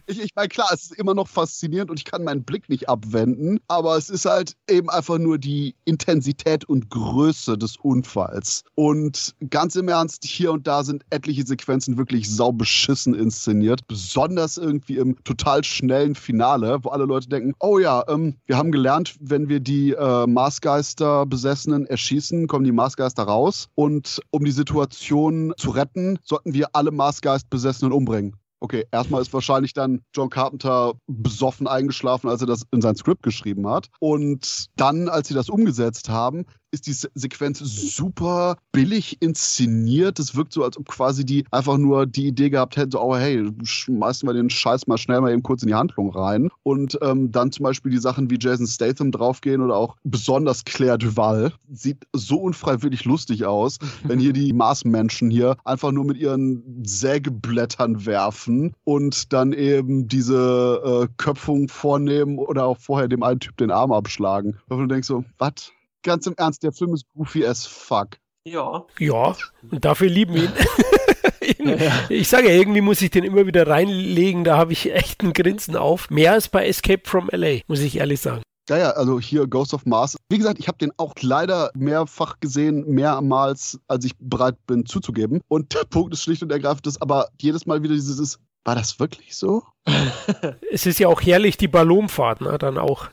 Ich, 0.05 0.21
ich 0.21 0.31
meine, 0.35 0.49
klar, 0.49 0.67
es 0.73 0.83
ist 0.83 0.95
immer 0.99 1.13
noch 1.13 1.29
faszinierend 1.29 1.89
und 1.89 1.97
ich 1.97 2.03
kann 2.03 2.25
meinen 2.25 2.43
Blick 2.43 2.67
nicht 2.67 2.89
abwenden, 2.89 3.61
aber 3.69 3.95
es 3.95 4.09
ist 4.09 4.25
halt 4.25 4.53
eben 4.69 4.89
einfach 4.89 5.17
nur 5.17 5.37
die 5.37 5.75
Intensität 5.85 6.65
und 6.65 6.89
Größe 6.89 7.57
des 7.57 7.77
Unfalls. 7.77 8.63
Und 8.75 9.33
ganz 9.49 9.77
im 9.77 9.87
Ernst, 9.87 10.25
hier 10.25 10.51
und 10.51 10.67
da 10.67 10.83
sind 10.83 11.05
etliche 11.09 11.45
Sequenzen 11.45 11.97
wirklich 11.97 12.29
saubeschissen 12.29 13.13
inszeniert, 13.13 13.87
besonders 13.87 14.57
irgendwie 14.57 14.97
im 14.97 15.23
total 15.23 15.63
schnellen 15.63 16.15
Finale, 16.15 16.79
wo 16.83 16.89
alle 16.93 17.05
Leute 17.05 17.27
denken, 17.27 17.53
oh 17.59 17.79
ja, 17.79 18.03
ähm, 18.07 18.35
wir 18.45 18.57
haben 18.57 18.71
gelernt, 18.71 19.15
wenn 19.19 19.49
wir 19.49 19.59
die 19.59 19.91
äh, 19.91 20.27
Marsgeister-Besessenen 20.27 21.85
erschießen, 21.87 22.47
kommen 22.47 22.63
die 22.63 22.71
Marsgeister 22.71 23.23
raus 23.23 23.69
und 23.75 24.21
um 24.31 24.45
die 24.45 24.51
Situation 24.51 25.53
zu 25.57 25.71
retten, 25.71 26.19
sollten 26.23 26.53
wir 26.53 26.69
alle 26.73 26.91
Marsgeist-Besessenen 26.91 27.91
umbringen. 27.91 28.35
Okay, 28.63 28.85
erstmal 28.93 29.21
ist 29.21 29.33
wahrscheinlich 29.33 29.73
dann 29.73 29.99
John 30.15 30.29
Carpenter 30.29 30.93
besoffen 31.07 31.67
eingeschlafen, 31.67 32.29
als 32.29 32.39
er 32.39 32.47
das 32.47 32.61
in 32.71 32.79
sein 32.79 32.95
Skript 32.95 33.21
geschrieben 33.21 33.67
hat. 33.67 33.89
Und 33.99 34.67
dann, 34.77 35.09
als 35.09 35.27
sie 35.27 35.33
das 35.33 35.49
umgesetzt 35.49 36.07
haben, 36.07 36.45
ist 36.73 36.87
die 36.87 36.93
Sequenz 37.13 37.59
super 37.59 38.57
billig 38.71 39.21
inszeniert. 39.21 40.19
Es 40.19 40.35
wirkt 40.35 40.53
so, 40.53 40.63
als 40.63 40.77
ob 40.77 40.87
quasi 40.89 41.23
die 41.23 41.45
einfach 41.51 41.77
nur 41.77 42.07
die 42.07 42.27
Idee 42.27 42.49
gehabt 42.49 42.75
hätten, 42.75 42.91
so, 42.91 43.01
oh 43.01 43.15
hey, 43.15 43.47
schmeißen 43.63 44.27
wir 44.27 44.33
den 44.33 44.49
Scheiß 44.49 44.87
mal 44.87 44.97
schnell 44.97 45.21
mal 45.21 45.31
eben 45.31 45.43
kurz 45.43 45.61
in 45.61 45.67
die 45.67 45.75
Handlung 45.75 46.09
rein. 46.09 46.49
Und 46.63 46.97
ähm, 47.01 47.31
dann 47.31 47.51
zum 47.51 47.63
Beispiel 47.63 47.91
die 47.91 47.99
Sachen 47.99 48.29
wie 48.29 48.39
Jason 48.39 48.65
Statham 48.65 49.11
draufgehen 49.11 49.61
oder 49.61 49.75
auch 49.75 49.95
besonders 50.03 50.65
Claire 50.65 50.97
Duval. 50.97 51.53
Sieht 51.71 52.07
so 52.11 52.37
unfreiwillig 52.37 53.05
lustig 53.05 53.45
aus, 53.45 53.77
wenn 54.03 54.19
hier 54.19 54.33
die 54.33 54.51
Marsmenschen 54.51 55.29
hier 55.29 55.57
einfach 55.63 55.91
nur 55.91 56.05
mit 56.05 56.17
ihren 56.17 56.83
Sägeblättern 56.83 58.05
werfen 58.07 58.73
und 58.83 59.31
dann 59.31 59.53
eben 59.53 60.07
diese 60.07 61.03
äh, 61.03 61.13
Köpfung 61.17 61.67
vornehmen 61.67 62.39
oder 62.39 62.65
auch 62.65 62.79
vorher 62.79 63.07
dem 63.07 63.21
einen 63.21 63.39
Typ 63.39 63.57
den 63.57 63.69
Arm 63.69 63.91
abschlagen. 63.91 64.57
Und 64.69 64.79
du 64.79 64.87
denkst 64.87 65.07
so, 65.07 65.23
was? 65.37 65.71
Ganz 66.03 66.27
im 66.27 66.35
Ernst, 66.37 66.63
der 66.63 66.71
Film 66.71 66.93
ist 66.93 67.05
goofy 67.15 67.45
as 67.45 67.65
fuck. 67.65 68.17
Ja. 68.45 68.85
Ja, 68.99 69.35
und 69.71 69.85
dafür 69.85 70.09
lieben 70.09 70.35
wir 70.35 70.43
ihn. 70.43 71.79
ich 72.09 72.27
sage 72.27 72.49
ja, 72.49 72.55
irgendwie 72.55 72.81
muss 72.81 73.01
ich 73.01 73.09
den 73.09 73.23
immer 73.23 73.47
wieder 73.47 73.67
reinlegen, 73.67 74.43
da 74.43 74.57
habe 74.57 74.73
ich 74.73 74.93
echt 74.93 75.23
ein 75.23 75.33
Grinsen 75.33 75.75
auf. 75.75 76.09
Mehr 76.09 76.33
als 76.33 76.49
bei 76.49 76.67
Escape 76.67 77.03
from 77.05 77.29
LA, 77.31 77.59
muss 77.67 77.79
ich 77.79 77.97
ehrlich 77.97 78.19
sagen. 78.19 78.43
Ja, 78.69 78.77
ja, 78.77 78.89
also 78.91 79.19
hier 79.19 79.45
Ghost 79.45 79.73
of 79.73 79.85
Mars. 79.85 80.15
Wie 80.29 80.37
gesagt, 80.37 80.57
ich 80.57 80.69
habe 80.69 80.77
den 80.77 80.93
auch 80.95 81.13
leider 81.19 81.69
mehrfach 81.75 82.39
gesehen, 82.39 82.85
mehrmals, 82.87 83.77
als 83.87 84.05
ich 84.05 84.13
bereit 84.19 84.55
bin 84.67 84.85
zuzugeben. 84.85 85.41
Und 85.49 85.73
der 85.73 85.83
Punkt 85.83 86.13
ist 86.13 86.23
schlicht 86.23 86.43
und 86.43 86.51
ergreifend, 86.51 86.85
dass 86.85 87.01
aber 87.01 87.27
jedes 87.41 87.65
Mal 87.65 87.83
wieder 87.83 87.93
dieses, 87.93 88.39
war 88.65 88.75
das 88.75 88.99
wirklich 88.99 89.35
so? 89.35 89.63
es 90.71 90.85
ist 90.85 90.99
ja 90.99 91.07
auch 91.07 91.21
herrlich, 91.21 91.57
die 91.57 91.67
Ballonfahrt, 91.67 92.41
ne, 92.41 92.57
dann 92.57 92.77
auch. 92.77 93.09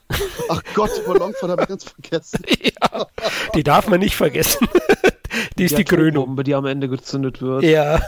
Ach 0.48 0.62
Gott, 0.74 0.90
die 0.96 1.06
Ballonfahrt 1.06 1.50
habe 1.50 1.62
ich 1.62 1.68
ganz 1.68 1.84
vergessen. 1.84 2.42
ja, 2.62 3.06
die 3.54 3.62
darf 3.62 3.88
man 3.88 4.00
nicht 4.00 4.14
vergessen. 4.14 4.68
die 5.58 5.64
ist 5.64 5.72
die, 5.72 5.84
die 5.84 5.84
Krönung. 5.84 6.36
die 6.44 6.54
am 6.54 6.66
Ende 6.66 6.88
gezündet 6.88 7.42
wird. 7.42 7.64
Ja, 7.64 8.00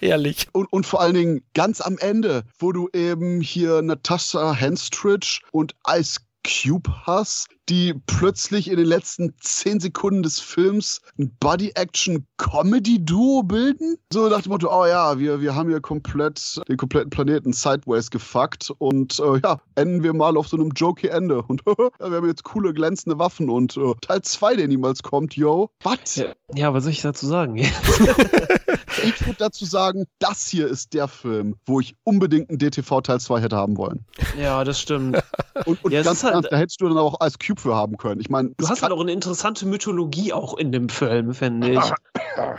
herrlich. 0.00 0.48
Und, 0.52 0.72
und 0.72 0.86
vor 0.86 1.00
allen 1.00 1.14
Dingen 1.14 1.44
ganz 1.54 1.80
am 1.80 1.98
Ende, 1.98 2.44
wo 2.58 2.72
du 2.72 2.88
eben 2.92 3.40
hier 3.40 3.82
Natasha 3.82 4.52
Henstridge 4.52 5.40
und 5.52 5.74
Ice 5.88 6.20
Cube 6.48 6.90
hast, 7.02 7.48
die 7.68 7.92
plötzlich 8.06 8.70
in 8.70 8.78
den 8.78 8.86
letzten 8.86 9.34
zehn 9.40 9.80
Sekunden 9.80 10.22
des 10.22 10.40
Films 10.40 11.02
ein 11.18 11.36
Body-Action-Comedy-Duo 11.40 13.42
bilden? 13.42 13.98
So 14.10 14.28
nach 14.28 14.40
dem 14.40 14.52
Motto, 14.52 14.72
oh 14.72 14.86
ja, 14.86 15.18
wir, 15.18 15.42
wir 15.42 15.54
haben 15.54 15.68
hier 15.68 15.80
komplett 15.80 16.58
den 16.68 16.78
kompletten 16.78 17.10
Planeten 17.10 17.52
sideways 17.52 18.10
gefuckt 18.10 18.72
und 18.78 19.20
äh, 19.20 19.40
ja, 19.44 19.60
enden 19.74 20.02
wir 20.02 20.14
mal 20.14 20.38
auf 20.38 20.48
so 20.48 20.56
einem 20.56 20.70
jokey 20.74 21.08
Ende. 21.08 21.42
Und 21.48 21.62
ja, 21.66 22.10
wir 22.10 22.16
haben 22.16 22.26
jetzt 22.26 22.44
coole 22.44 22.72
glänzende 22.72 23.18
Waffen 23.18 23.50
und 23.50 23.76
äh, 23.76 23.92
Teil 24.00 24.22
2, 24.22 24.56
der 24.56 24.68
niemals 24.68 25.02
kommt, 25.02 25.36
yo. 25.36 25.70
Was? 25.82 26.16
Ja, 26.16 26.32
ja, 26.54 26.74
was 26.74 26.84
soll 26.84 26.92
ich 26.92 27.02
dazu 27.02 27.26
sagen? 27.26 27.56
ich 29.04 29.20
würde 29.26 29.36
dazu 29.38 29.64
sagen, 29.64 30.06
das 30.18 30.48
hier 30.48 30.68
ist 30.68 30.92
der 30.94 31.08
Film, 31.08 31.56
wo 31.66 31.80
ich 31.80 31.94
unbedingt 32.04 32.50
einen 32.50 32.58
DTV 32.58 33.00
Teil 33.00 33.20
2 33.20 33.40
hätte 33.40 33.56
haben 33.56 33.76
wollen. 33.76 34.04
Ja, 34.38 34.64
das 34.64 34.80
stimmt. 34.80 35.22
Und, 35.64 35.82
und 35.84 35.92
Ja, 35.92 36.02
ganz 36.02 36.22
halt- 36.22 36.34
ernst, 36.34 36.52
da 36.52 36.56
hättest 36.56 36.80
du 36.80 36.88
dann 36.88 36.98
auch 36.98 37.20
als 37.20 37.38
Cube 37.38 37.60
für 37.60 37.74
haben 37.74 37.96
können. 37.96 38.20
Ich 38.20 38.28
meine, 38.30 38.50
Du 38.58 38.68
hast 38.68 38.82
halt 38.82 38.92
auch 38.92 39.00
eine 39.00 39.12
interessante 39.12 39.66
Mythologie 39.66 40.32
auch 40.32 40.56
in 40.56 40.72
dem 40.72 40.88
Film, 40.88 41.34
finde 41.34 41.70
ich. 41.72 41.80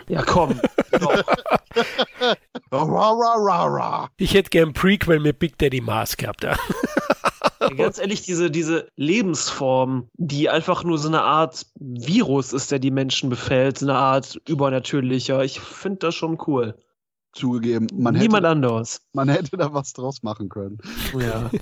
Ja, 0.10 0.24
komm. 0.24 0.60
Doch. 0.99 1.24
Ra, 2.72 2.84
ra, 3.12 3.34
ra, 3.38 3.66
ra. 3.68 4.10
Ich 4.18 4.34
hätte 4.34 4.49
gern 4.49 4.70
ein 4.70 4.74
Prequel 4.74 5.20
mit 5.20 5.39
Big 5.39 5.57
Daddy 5.57 5.80
Mars 5.80 6.18
gehabt. 6.18 6.43
Ja. 6.43 6.57
Ja, 7.62 7.70
Ganz 7.78 7.97
ehrlich, 7.99 8.22
diese, 8.22 8.49
diese 8.51 8.88
Lebensform, 8.95 10.07
die 10.14 10.49
einfach 10.49 10.84
nur 10.84 10.97
so 10.97 11.07
eine 11.07 11.22
Art 11.22 11.66
Virus 11.80 12.53
ist, 12.53 12.72
der 12.72 12.80
die 12.80 12.91
Menschen 12.91 13.30
befällt, 13.30 13.80
so 13.80 13.86
eine 13.86 13.95
Art 13.97 14.39
übernatürlicher. 14.47 15.43
Ich 15.43 15.60
finde 15.60 15.99
das 15.99 16.16
schon 16.16 16.38
cool. 16.47 16.76
Zugegeben, 17.34 17.88
man 17.93 18.16
Niemand 18.16 18.43
hätte, 18.43 18.47
anders. 18.49 19.01
man 19.14 19.30
hätte 19.30 19.55
da 19.55 19.72
was 19.72 19.93
draus 19.93 20.24
machen 20.24 20.49
können. 20.49 20.80
Ja. 21.18 21.49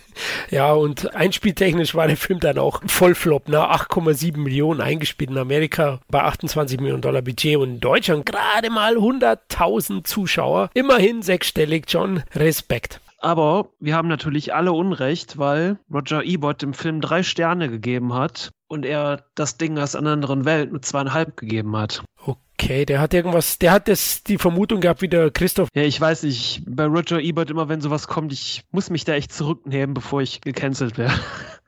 Ja, 0.49 0.71
und 0.71 1.13
einspieltechnisch 1.13 1.93
war 1.93 2.07
der 2.07 2.15
Film 2.15 2.39
dann 2.39 2.57
auch 2.57 2.81
Vollflop, 2.87 3.49
ne? 3.49 3.57
8,7 3.57 4.37
Millionen 4.37 4.79
eingespielt 4.79 5.29
in 5.29 5.37
Amerika 5.37 5.99
bei 6.09 6.23
28 6.23 6.79
Millionen 6.79 7.01
Dollar 7.01 7.21
Budget 7.21 7.57
und 7.57 7.69
in 7.69 7.79
Deutschland 7.81 8.25
gerade 8.25 8.69
mal 8.69 8.95
100.000 8.95 10.05
Zuschauer. 10.05 10.69
Immerhin 10.73 11.21
sechsstellig, 11.21 11.83
John. 11.89 12.23
Respekt. 12.33 13.01
Aber 13.19 13.69
wir 13.79 13.95
haben 13.95 14.07
natürlich 14.07 14.53
alle 14.53 14.73
Unrecht, 14.73 15.37
weil 15.37 15.79
Roger 15.91 16.23
Ebert 16.23 16.61
dem 16.61 16.73
Film 16.73 17.01
drei 17.01 17.23
Sterne 17.23 17.69
gegeben 17.69 18.13
hat 18.13 18.51
und 18.67 18.85
er 18.85 19.23
das 19.35 19.57
Ding 19.57 19.77
aus 19.79 19.95
einer 19.95 20.11
anderen 20.11 20.45
Welt 20.45 20.71
mit 20.71 20.85
zweieinhalb 20.85 21.35
gegeben 21.37 21.75
hat. 21.75 22.03
Okay, 22.25 22.85
der 22.85 22.99
hat 22.99 23.13
irgendwas, 23.13 23.59
der 23.59 23.71
hat 23.71 23.87
das, 23.87 24.23
die 24.23 24.37
Vermutung 24.37 24.81
gehabt, 24.81 25.01
wie 25.01 25.07
der 25.07 25.31
Christoph. 25.31 25.69
Ja, 25.75 25.83
ich 25.83 25.99
weiß 25.99 26.23
nicht, 26.23 26.63
bei 26.67 26.85
Roger 26.85 27.19
Ebert 27.19 27.49
immer, 27.49 27.69
wenn 27.69 27.81
sowas 27.81 28.07
kommt, 28.07 28.33
ich 28.33 28.63
muss 28.71 28.89
mich 28.89 29.05
da 29.05 29.13
echt 29.13 29.31
zurücknehmen, 29.33 29.93
bevor 29.93 30.21
ich 30.21 30.41
gecancelt 30.41 30.97
werde. 30.97 31.13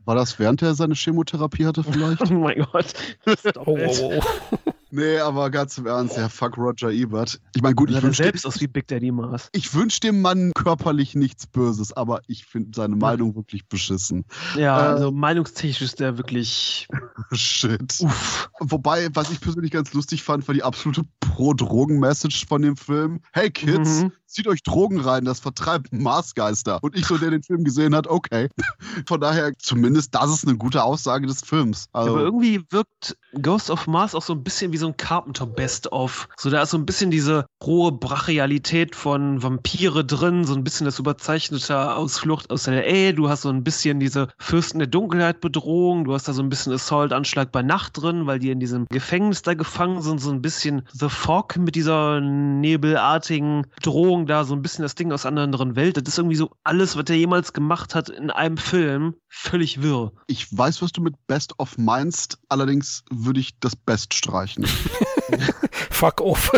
War 0.06 0.16
das 0.16 0.40
während 0.40 0.62
er 0.64 0.74
seine 0.74 0.96
Chemotherapie 0.96 1.66
hatte 1.66 1.84
vielleicht? 1.84 2.22
Oh 2.32 2.34
mein 2.34 2.66
Gott. 2.72 2.94
Stop 3.40 3.68
Oh, 3.68 3.78
it. 3.78 4.00
oh, 4.02 4.20
oh. 4.20 4.72
nee, 4.92 5.18
aber 5.20 5.50
ganz 5.50 5.78
im 5.78 5.86
Ernst, 5.86 6.18
ja, 6.18 6.30
fuck 6.30 6.58
Roger 6.58 6.92
Ebert. 6.92 7.40
Ich 7.56 7.62
meine, 7.62 7.76
gut, 7.76 7.90
ich 7.90 8.02
wünsche 8.02 8.24
selbst 8.24 8.46
aus 8.46 8.60
wie 8.62 8.68
Big 8.68 8.88
Daddy 8.88 9.12
Mars. 9.12 9.50
ich 9.54 9.74
wünsch 9.74 10.00
dem 10.00 10.22
Mann 10.22 10.52
körperlich 10.56 11.16
nichts 11.16 11.48
Böses, 11.48 11.94
aber 11.94 12.22
ich 12.28 12.46
finde 12.46 12.72
seine 12.76 12.96
Meinung 12.96 13.36
wirklich 13.36 13.68
beschissen. 13.68 14.26
Ja, 14.56 14.78
Äh, 14.78 14.88
also 14.94 15.12
meinungstechnisch 15.12 15.82
ist 15.82 16.00
der 16.00 16.18
wirklich 16.18 16.88
Shit. 17.32 17.96
uff. 18.00 18.50
Wobei, 18.60 19.10
was 19.14 19.32
ich 19.32 19.40
persönlich 19.42 19.72
ganz 19.72 19.94
lustig 19.94 20.24
fand, 20.24 20.48
war 20.48 20.54
die 20.56 20.64
absolute 20.64 21.04
Pro-Drogen-Message 21.20 22.46
von 22.48 22.62
dem 22.62 22.76
Film. 22.78 23.22
Hey 23.34 23.50
Kids, 23.50 24.02
Mhm. 24.04 24.12
zieht 24.26 24.48
euch 24.48 24.62
Drogen 24.64 25.00
rein, 25.00 25.26
das 25.26 25.40
vertreibt 25.40 25.92
Marsgeister. 25.94 26.80
Und 26.84 26.96
ich 26.96 27.06
so, 27.06 27.18
der 27.18 27.32
den 27.32 27.44
Film 27.44 27.64
gesehen 27.64 27.96
hat, 27.96 28.08
okay. 28.08 28.50
Von 29.08 29.22
daher, 29.22 29.52
zumindest 29.58 30.14
das 30.16 30.30
ist 30.32 30.48
eine 30.48 30.58
gute 30.58 30.84
Aussage 30.84 31.26
des 31.28 31.42
Films. 31.42 31.88
Also, 31.94 32.12
Aber 32.12 32.22
irgendwie 32.22 32.62
wirkt 32.70 33.18
Ghost 33.42 33.70
of 33.70 33.88
Mars 33.88 34.16
auch 34.16 34.22
so 34.22 34.34
ein 34.34 34.44
bisschen 34.44 34.72
wie 34.72 34.78
so 34.80 34.88
ein 34.88 34.98
Carpenter 34.98 35.46
Best-of. 35.46 36.28
So, 36.38 36.50
da 36.50 36.64
ist 36.64 36.72
so 36.72 36.78
ein 36.78 36.86
bisschen 36.86 37.12
diese 37.12 37.46
rohe 37.64 37.92
Brachialität 37.92 38.96
von 38.96 39.44
Vampire 39.44 40.04
drin, 40.06 40.46
so 40.46 40.54
ein 40.54 40.64
bisschen 40.64 40.86
das 40.86 41.00
überzeichnete 41.00 41.96
Ausflucht 41.96 42.50
aus 42.50 42.64
der 42.64 42.86
LA. 42.86 43.12
Du 43.14 43.30
hast 43.30 43.42
so 43.42 43.50
ein 43.50 43.64
bisschen 43.64 44.00
diese 44.00 44.30
Fürsten 44.38 44.80
der 44.80 44.88
Dunkelheit 44.88 45.42
Bedrohung. 45.42 46.06
Du 46.06 46.14
hast 46.14 46.28
da 46.28 46.34
so 46.34 46.42
ein 46.42 46.50
bisschen 46.50 46.74
Assault-Anschlag 46.74 47.52
bei 47.52 47.62
Nacht 47.62 48.02
drin, 48.02 48.26
weil 48.28 48.40
die 48.40 48.52
in 48.52 48.60
diesem 48.60 48.86
Gefängnis 48.90 49.42
da 49.42 49.54
gefangen 49.54 50.02
sind. 50.02 50.20
So 50.20 50.32
ein 50.32 50.42
bisschen 50.42 50.84
The 50.94 51.10
Fog 51.10 51.58
mit 51.58 51.76
dieser 51.76 52.22
nebelartigen 52.22 53.68
Drohung 53.82 54.26
da, 54.26 54.44
so 54.44 54.56
ein 54.56 54.62
bisschen 54.62 54.84
das 54.84 54.96
Ding 54.96 55.12
aus 55.12 55.26
einer 55.26 55.42
anderen 55.42 55.76
Welt. 55.76 55.98
Das 55.98 56.08
ist 56.08 56.18
irgendwie 56.18 56.36
so 56.36 56.52
alles, 56.64 56.98
was 56.98 57.06
er 57.10 57.16
jemals 57.16 57.54
gemacht 57.54 57.96
hat 57.96 58.10
in 58.10 58.32
einem 58.32 58.58
Film, 58.58 59.16
völlig 59.30 59.82
wirr. 59.82 60.12
ich 60.28 60.46
weiß, 60.56 60.82
was 60.82 60.92
du 60.92 61.02
mit 61.02 61.16
Best 61.28 61.58
of 61.60 61.78
meinst, 61.78 62.40
allerdings 62.50 63.04
würde 63.12 63.40
ich 63.40 63.60
das 63.60 63.76
Best 63.76 64.14
streichen. 64.14 64.66
Fuck 65.92 66.22
off. 66.22 66.52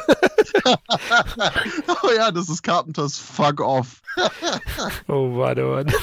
oh 2.03 2.09
ja, 2.15 2.31
das 2.31 2.49
ist 2.49 2.63
Carpenters 2.63 3.17
Fuck 3.17 3.61
Off. 3.61 4.01
Oh, 5.07 5.37
warte, 5.37 5.67
warte. 5.67 5.95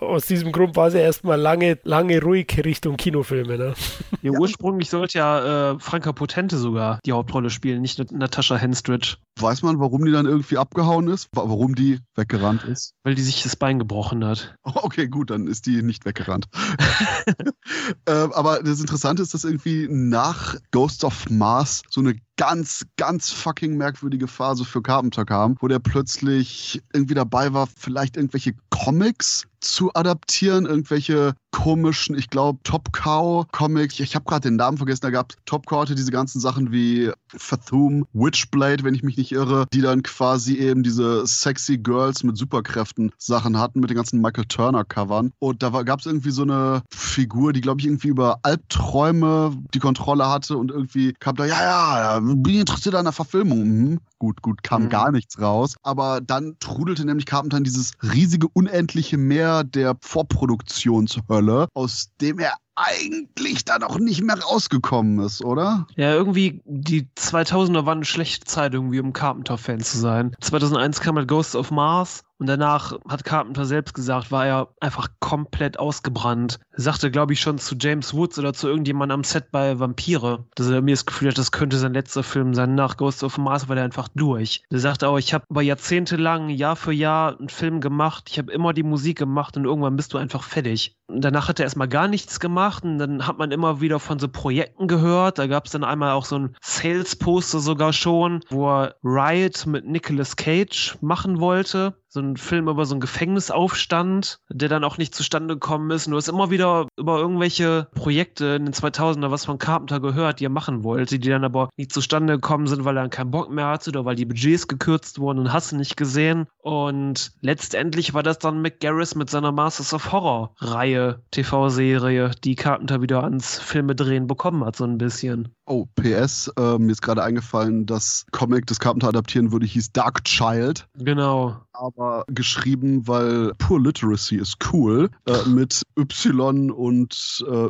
Aus 0.00 0.26
diesem 0.26 0.52
Grund 0.52 0.76
war 0.76 0.88
es 0.88 0.94
ja 0.94 1.00
erstmal 1.00 1.40
lange, 1.40 1.78
lange 1.84 2.20
ruhig 2.20 2.46
Richtung 2.64 2.96
Kinofilme, 2.96 3.56
ne? 3.56 3.74
Ja, 4.22 4.32
ursprünglich 4.32 4.90
sollte 4.90 5.18
ja 5.18 5.72
äh, 5.72 5.78
Franka 5.78 6.12
Potente 6.12 6.58
sogar 6.58 6.98
die 7.04 7.12
Hauptrolle 7.12 7.50
spielen, 7.50 7.82
nicht 7.82 7.98
Nat- 7.98 8.12
Natascha 8.12 8.56
Henstridge, 8.56 9.16
Weiß 9.38 9.62
man, 9.62 9.78
warum 9.78 10.02
die 10.06 10.12
dann 10.12 10.24
irgendwie 10.24 10.56
abgehauen 10.56 11.08
ist? 11.08 11.28
Wa- 11.32 11.42
Warum 11.46 11.74
die 11.74 11.98
weggerannt 12.14 12.64
ist? 12.64 12.94
weil 13.04 13.14
die 13.14 13.20
sich 13.22 13.42
das 13.42 13.54
Bein 13.54 13.78
gebrochen 13.78 14.24
hat. 14.24 14.54
Okay, 14.64 15.08
gut, 15.08 15.28
dann 15.30 15.46
ist 15.46 15.66
die 15.66 15.82
nicht 15.82 16.04
weggerannt. 16.06 16.46
ähm, 18.06 18.32
aber 18.32 18.62
das 18.62 18.80
Interessante 18.80 19.22
ist, 19.22 19.34
dass 19.34 19.44
irgendwie 19.44 19.88
nach 19.90 20.56
Ghosts 20.70 21.04
of 21.04 21.28
Mars 21.28 21.82
so 21.90 22.00
eine 22.00 22.14
ganz, 22.36 22.84
ganz 22.96 23.30
fucking 23.30 23.76
merkwürdige 23.76 24.26
Phase 24.28 24.64
für 24.64 24.82
Carpenter 24.82 25.24
kam, 25.24 25.56
wo 25.60 25.68
der 25.68 25.78
plötzlich 25.78 26.82
irgendwie 26.92 27.14
dabei 27.14 27.52
war, 27.52 27.66
vielleicht 27.66 28.16
irgendwelche 28.16 28.54
Comics 28.70 29.46
zu 29.60 29.90
adaptieren, 29.94 30.66
irgendwelche 30.66 31.34
komischen, 31.50 32.16
ich 32.16 32.28
glaube, 32.30 32.58
Top 32.62 32.92
Cow 32.92 33.46
Comics. 33.52 33.98
Ich 34.06 34.14
habe 34.14 34.24
gerade 34.24 34.48
den 34.48 34.56
Namen 34.56 34.76
vergessen, 34.76 35.00
da 35.02 35.10
gab 35.10 35.32
es 35.32 35.36
Top 35.46 35.66
Cow 35.66 35.80
hatte 35.80 35.96
diese 35.96 36.12
ganzen 36.12 36.40
Sachen 36.40 36.70
wie 36.70 37.10
Fathom, 37.28 38.06
Witchblade, 38.12 38.84
wenn 38.84 38.94
ich 38.94 39.02
mich 39.02 39.16
nicht 39.16 39.32
irre, 39.32 39.66
die 39.72 39.80
dann 39.80 40.04
quasi 40.04 40.54
eben 40.58 40.84
diese 40.84 41.26
sexy 41.26 41.78
Girls 41.78 42.22
mit 42.22 42.36
Superkräften 42.36 43.10
Sachen 43.18 43.58
hatten, 43.58 43.80
mit 43.80 43.90
den 43.90 43.96
ganzen 43.96 44.20
Michael 44.20 44.44
Turner 44.44 44.84
Covern. 44.84 45.32
Und 45.40 45.62
da 45.62 45.70
gab 45.82 46.00
es 46.00 46.06
irgendwie 46.06 46.30
so 46.30 46.42
eine 46.42 46.82
Figur, 46.92 47.52
die, 47.52 47.60
glaube 47.60 47.80
ich, 47.80 47.86
irgendwie 47.86 48.08
über 48.08 48.38
Albträume 48.42 49.56
die 49.74 49.80
Kontrolle 49.80 50.28
hatte 50.28 50.56
und 50.56 50.70
irgendwie 50.70 51.12
kam 51.18 51.34
da, 51.34 51.44
ja, 51.44 51.60
ja, 51.60 52.20
bin 52.20 52.46
ich 52.46 52.60
interessiert 52.60 52.94
an 52.94 53.06
der 53.06 53.12
Verfilmung. 53.12 53.66
Mhm. 53.66 54.00
Gut, 54.18 54.40
gut, 54.40 54.62
kam 54.62 54.84
Mhm. 54.84 54.88
gar 54.88 55.10
nichts 55.10 55.40
raus. 55.40 55.74
Aber 55.82 56.20
dann 56.20 56.56
trudelte 56.60 57.04
nämlich 57.04 57.26
Carpenter 57.26 57.60
dieses 57.60 57.92
riesige, 58.02 58.46
unendliche 58.52 59.18
Meer 59.18 59.64
der 59.64 59.96
Vorproduktionshölle, 60.00 61.68
aus 61.74 62.08
dem 62.20 62.38
er 62.38 62.54
eigentlich 62.76 63.64
dann 63.64 63.82
auch 63.82 63.98
nicht 63.98 64.22
mehr 64.22 64.38
rausgekommen 64.38 65.18
ist, 65.20 65.42
oder? 65.42 65.86
Ja, 65.96 66.12
irgendwie 66.12 66.60
die 66.66 67.08
2000er 67.16 67.86
waren 67.86 67.98
eine 67.98 68.04
schlechte 68.04 68.46
Zeit 68.46 68.74
irgendwie, 68.74 69.00
um 69.00 69.12
Carpenter-Fan 69.12 69.80
zu 69.80 69.98
sein. 69.98 70.36
2001 70.40 71.00
kam 71.00 71.16
halt 71.16 71.28
Ghosts 71.28 71.56
of 71.56 71.70
Mars 71.70 72.25
und 72.38 72.46
danach 72.46 72.92
hat 73.08 73.24
Carpenter 73.24 73.64
selbst 73.64 73.94
gesagt, 73.94 74.30
war 74.30 74.46
er 74.46 74.68
einfach 74.80 75.08
komplett 75.20 75.78
ausgebrannt. 75.78 76.58
Er 76.72 76.82
sagte, 76.82 77.10
glaube 77.10 77.32
ich, 77.32 77.40
schon 77.40 77.58
zu 77.58 77.76
James 77.78 78.14
Woods 78.14 78.38
oder 78.38 78.52
zu 78.52 78.68
irgendjemandem 78.68 79.20
am 79.20 79.24
Set 79.24 79.50
bei 79.50 79.78
Vampire, 79.78 80.44
dass 80.54 80.68
er 80.68 80.82
mir 80.82 80.94
das 80.94 81.06
Gefühl 81.06 81.28
hat, 81.28 81.38
das 81.38 81.52
könnte 81.52 81.78
sein 81.78 81.94
letzter 81.94 82.22
Film 82.22 82.54
sein. 82.54 82.74
Nach 82.74 82.96
Ghosts 82.96 83.24
of 83.24 83.38
Mars 83.38 83.68
war 83.68 83.76
der 83.76 83.84
einfach 83.84 84.08
durch. 84.14 84.62
Er 84.70 84.80
sagte 84.80 85.08
auch, 85.08 85.18
ich 85.18 85.32
habe 85.32 85.44
über 85.48 85.62
Jahrzehnte 85.62 86.16
lang, 86.16 86.48
Jahr 86.48 86.76
für 86.76 86.92
Jahr 86.92 87.38
einen 87.38 87.48
Film 87.48 87.80
gemacht, 87.80 88.28
ich 88.30 88.38
habe 88.38 88.52
immer 88.52 88.72
die 88.72 88.82
Musik 88.82 89.18
gemacht 89.18 89.56
und 89.56 89.64
irgendwann 89.64 89.96
bist 89.96 90.12
du 90.12 90.18
einfach 90.18 90.42
fertig. 90.42 90.96
Und 91.08 91.24
danach 91.24 91.48
hat 91.48 91.60
er 91.60 91.64
erstmal 91.64 91.88
gar 91.88 92.08
nichts 92.08 92.40
gemacht 92.40 92.84
und 92.84 92.98
dann 92.98 93.26
hat 93.26 93.38
man 93.38 93.52
immer 93.52 93.80
wieder 93.80 94.00
von 94.00 94.18
so 94.18 94.28
Projekten 94.28 94.88
gehört. 94.88 95.38
Da 95.38 95.46
gab 95.46 95.66
es 95.66 95.72
dann 95.72 95.84
einmal 95.84 96.12
auch 96.12 96.24
so 96.24 96.36
ein 96.36 96.56
Sales-Poster 96.60 97.60
sogar 97.60 97.92
schon, 97.92 98.40
wo 98.50 98.68
er 98.68 98.96
Riot 99.04 99.66
mit 99.66 99.86
Nicolas 99.86 100.36
Cage 100.36 100.98
machen 101.00 101.40
wollte. 101.40 101.94
So 102.16 102.22
ein 102.22 102.38
Film 102.38 102.66
über 102.66 102.86
so 102.86 102.94
einen 102.94 103.02
Gefängnisaufstand, 103.02 104.40
der 104.48 104.70
dann 104.70 104.84
auch 104.84 104.96
nicht 104.96 105.14
zustande 105.14 105.52
gekommen 105.52 105.90
ist. 105.90 106.06
Und 106.06 106.12
du 106.12 106.16
hast 106.16 106.30
immer 106.30 106.50
wieder 106.50 106.88
über 106.96 107.18
irgendwelche 107.18 107.88
Projekte 107.94 108.56
in 108.56 108.64
den 108.64 108.72
2000er 108.72 109.30
was 109.30 109.44
von 109.44 109.58
Carpenter 109.58 110.00
gehört, 110.00 110.40
die 110.40 110.46
er 110.46 110.50
machen 110.50 110.82
wollte, 110.82 111.18
die 111.18 111.28
dann 111.28 111.44
aber 111.44 111.68
nicht 111.76 111.92
zustande 111.92 112.36
gekommen 112.36 112.68
sind, 112.68 112.86
weil 112.86 112.96
er 112.96 113.02
dann 113.02 113.10
keinen 113.10 113.32
Bock 113.32 113.50
mehr 113.50 113.66
hatte 113.66 113.90
oder 113.90 114.06
weil 114.06 114.16
die 114.16 114.24
Budgets 114.24 114.66
gekürzt 114.66 115.18
wurden 115.18 115.40
und 115.40 115.52
hast 115.52 115.72
nicht 115.72 115.98
gesehen. 115.98 116.46
Und 116.62 117.32
letztendlich 117.42 118.14
war 118.14 118.22
das 118.22 118.38
dann 118.38 118.62
Mick 118.62 118.80
Garris 118.80 119.14
mit 119.14 119.28
seiner 119.28 119.52
Masters 119.52 119.92
of 119.92 120.10
Horror 120.10 120.54
Reihe, 120.56 121.20
TV-Serie, 121.32 122.30
die 122.44 122.54
Carpenter 122.54 123.02
wieder 123.02 123.24
ans 123.24 123.58
Filme 123.58 123.94
drehen 123.94 124.26
bekommen 124.26 124.64
hat, 124.64 124.76
so 124.76 124.84
ein 124.84 124.96
bisschen. 124.96 125.54
Oh, 125.66 125.84
PS, 125.96 126.50
äh, 126.56 126.78
mir 126.78 126.92
ist 126.92 127.02
gerade 127.02 127.22
eingefallen, 127.22 127.84
das 127.84 128.24
Comic, 128.30 128.66
das 128.68 128.80
Carpenter 128.80 129.08
adaptieren 129.08 129.52
würde, 129.52 129.66
hieß 129.66 129.92
Dark 129.92 130.24
Child. 130.24 130.88
Genau. 130.96 131.56
Aber 131.78 132.24
geschrieben, 132.28 133.06
weil 133.06 133.52
Poor 133.58 133.80
Literacy 133.80 134.36
ist 134.36 134.56
cool 134.72 135.10
äh, 135.26 135.32
mit 135.48 135.82
Y 135.98 136.70
und 136.70 137.44
äh, 137.48 137.66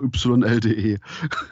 YLDE. 0.46 0.98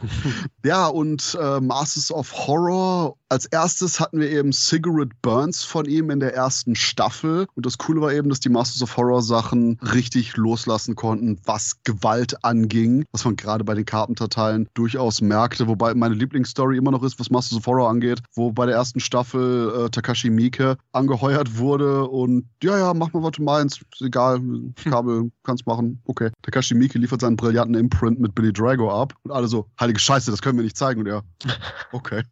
ja, 0.64 0.86
und 0.86 1.36
äh, 1.40 1.60
Masters 1.60 2.10
of 2.10 2.32
Horror 2.32 3.16
als 3.34 3.46
erstes 3.46 3.98
hatten 3.98 4.20
wir 4.20 4.30
eben 4.30 4.52
Cigarette 4.52 5.16
Burns 5.20 5.64
von 5.64 5.86
ihm 5.86 6.10
in 6.10 6.20
der 6.20 6.34
ersten 6.34 6.76
Staffel. 6.76 7.48
Und 7.56 7.66
das 7.66 7.78
Coole 7.78 8.00
war 8.00 8.12
eben, 8.12 8.28
dass 8.28 8.38
die 8.38 8.48
Masters 8.48 8.80
of 8.80 8.96
Horror 8.96 9.22
Sachen 9.22 9.76
richtig 9.92 10.36
loslassen 10.36 10.94
konnten, 10.94 11.40
was 11.44 11.82
Gewalt 11.82 12.44
anging, 12.44 13.04
was 13.10 13.24
man 13.24 13.34
gerade 13.34 13.64
bei 13.64 13.74
den 13.74 13.84
Carpenter-Teilen 13.84 14.68
durchaus 14.74 15.20
merkte. 15.20 15.66
Wobei 15.66 15.94
meine 15.94 16.14
Lieblingsstory 16.14 16.76
immer 16.76 16.92
noch 16.92 17.02
ist, 17.02 17.18
was 17.18 17.28
Masters 17.28 17.58
of 17.58 17.66
Horror 17.66 17.90
angeht, 17.90 18.20
wo 18.34 18.52
bei 18.52 18.66
der 18.66 18.76
ersten 18.76 19.00
Staffel 19.00 19.86
äh, 19.86 19.90
Takashi 19.90 20.30
Miike 20.30 20.76
angeheuert 20.92 21.58
wurde 21.58 22.04
und 22.04 22.43
ja, 22.62 22.78
ja, 22.78 22.94
mach 22.94 23.12
mal, 23.12 23.22
was 23.22 23.32
du 23.32 23.42
meinst. 23.42 23.82
Ist 23.92 24.02
egal, 24.02 24.40
Kabel 24.84 25.30
kannst 25.42 25.66
machen. 25.66 26.00
Okay. 26.04 26.30
Takashi 26.42 26.74
Miike 26.74 26.98
liefert 26.98 27.20
seinen 27.20 27.36
brillanten 27.36 27.74
Imprint 27.74 28.20
mit 28.20 28.34
Billy 28.34 28.52
Drago 28.52 28.90
ab 28.90 29.14
und 29.22 29.30
alle 29.30 29.48
so, 29.48 29.66
heilige 29.80 29.98
Scheiße, 29.98 30.30
das 30.30 30.42
können 30.42 30.58
wir 30.58 30.64
nicht 30.64 30.76
zeigen. 30.76 31.00
Und 31.00 31.06
er, 31.06 31.22
okay. 31.92 32.22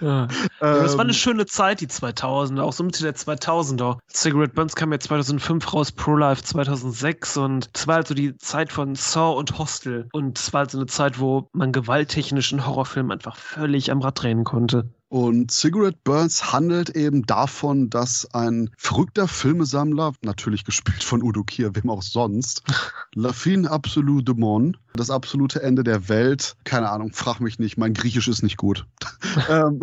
Ja. 0.00 0.28
Das 0.60 0.94
war 0.94 1.00
eine 1.00 1.10
ähm, 1.10 1.14
schöne 1.14 1.46
Zeit, 1.46 1.80
die 1.80 1.86
2000er, 1.86 2.60
auch 2.60 2.72
so 2.72 2.84
Mitte 2.84 3.02
der 3.02 3.14
2000er. 3.14 3.98
Cigarette 4.08 4.54
Burns 4.54 4.74
kam 4.74 4.92
ja 4.92 4.98
2005 4.98 5.72
raus, 5.72 5.92
Pro-Life 5.92 6.42
2006 6.42 7.36
und 7.36 7.70
es 7.74 7.86
war 7.86 7.96
halt 7.96 8.08
so 8.08 8.14
die 8.14 8.36
Zeit 8.38 8.72
von 8.72 8.94
Saw 8.94 9.36
und 9.36 9.58
Hostel. 9.58 10.08
Und 10.12 10.38
es 10.38 10.52
war 10.52 10.60
halt 10.60 10.70
so 10.70 10.78
eine 10.78 10.86
Zeit, 10.86 11.20
wo 11.20 11.48
man 11.52 11.72
gewalttechnischen 11.72 12.66
Horrorfilm 12.66 13.10
einfach 13.10 13.36
völlig 13.36 13.90
am 13.90 14.00
Rad 14.00 14.22
drehen 14.22 14.44
konnte. 14.44 14.90
Und 15.08 15.52
Cigarette 15.52 15.98
Burns 16.02 16.52
handelt 16.52 16.90
eben 16.90 17.22
davon, 17.26 17.90
dass 17.90 18.26
ein 18.34 18.70
verrückter 18.76 19.28
Filmesammler, 19.28 20.14
natürlich 20.22 20.64
gespielt 20.64 21.04
von 21.04 21.22
Udo 21.22 21.44
Kier, 21.44 21.76
wem 21.76 21.90
auch 21.90 22.02
sonst, 22.02 22.62
La 23.14 23.32
fin 23.32 23.66
absolue 23.66 24.24
de 24.24 24.34
monde, 24.34 24.78
das 24.96 25.10
absolute 25.10 25.62
Ende 25.62 25.84
der 25.84 26.08
Welt, 26.08 26.56
keine 26.64 26.90
Ahnung, 26.90 27.12
frag 27.12 27.40
mich 27.40 27.58
nicht, 27.58 27.76
mein 27.76 27.94
Griechisch 27.94 28.28
ist 28.28 28.42
nicht 28.42 28.56
gut. 28.56 28.86
ähm, 29.48 29.80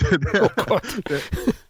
der, 0.00 0.18
der, 0.18 0.44
oh 0.44 0.64
Gott. 0.66 0.82
Der, 1.08 1.20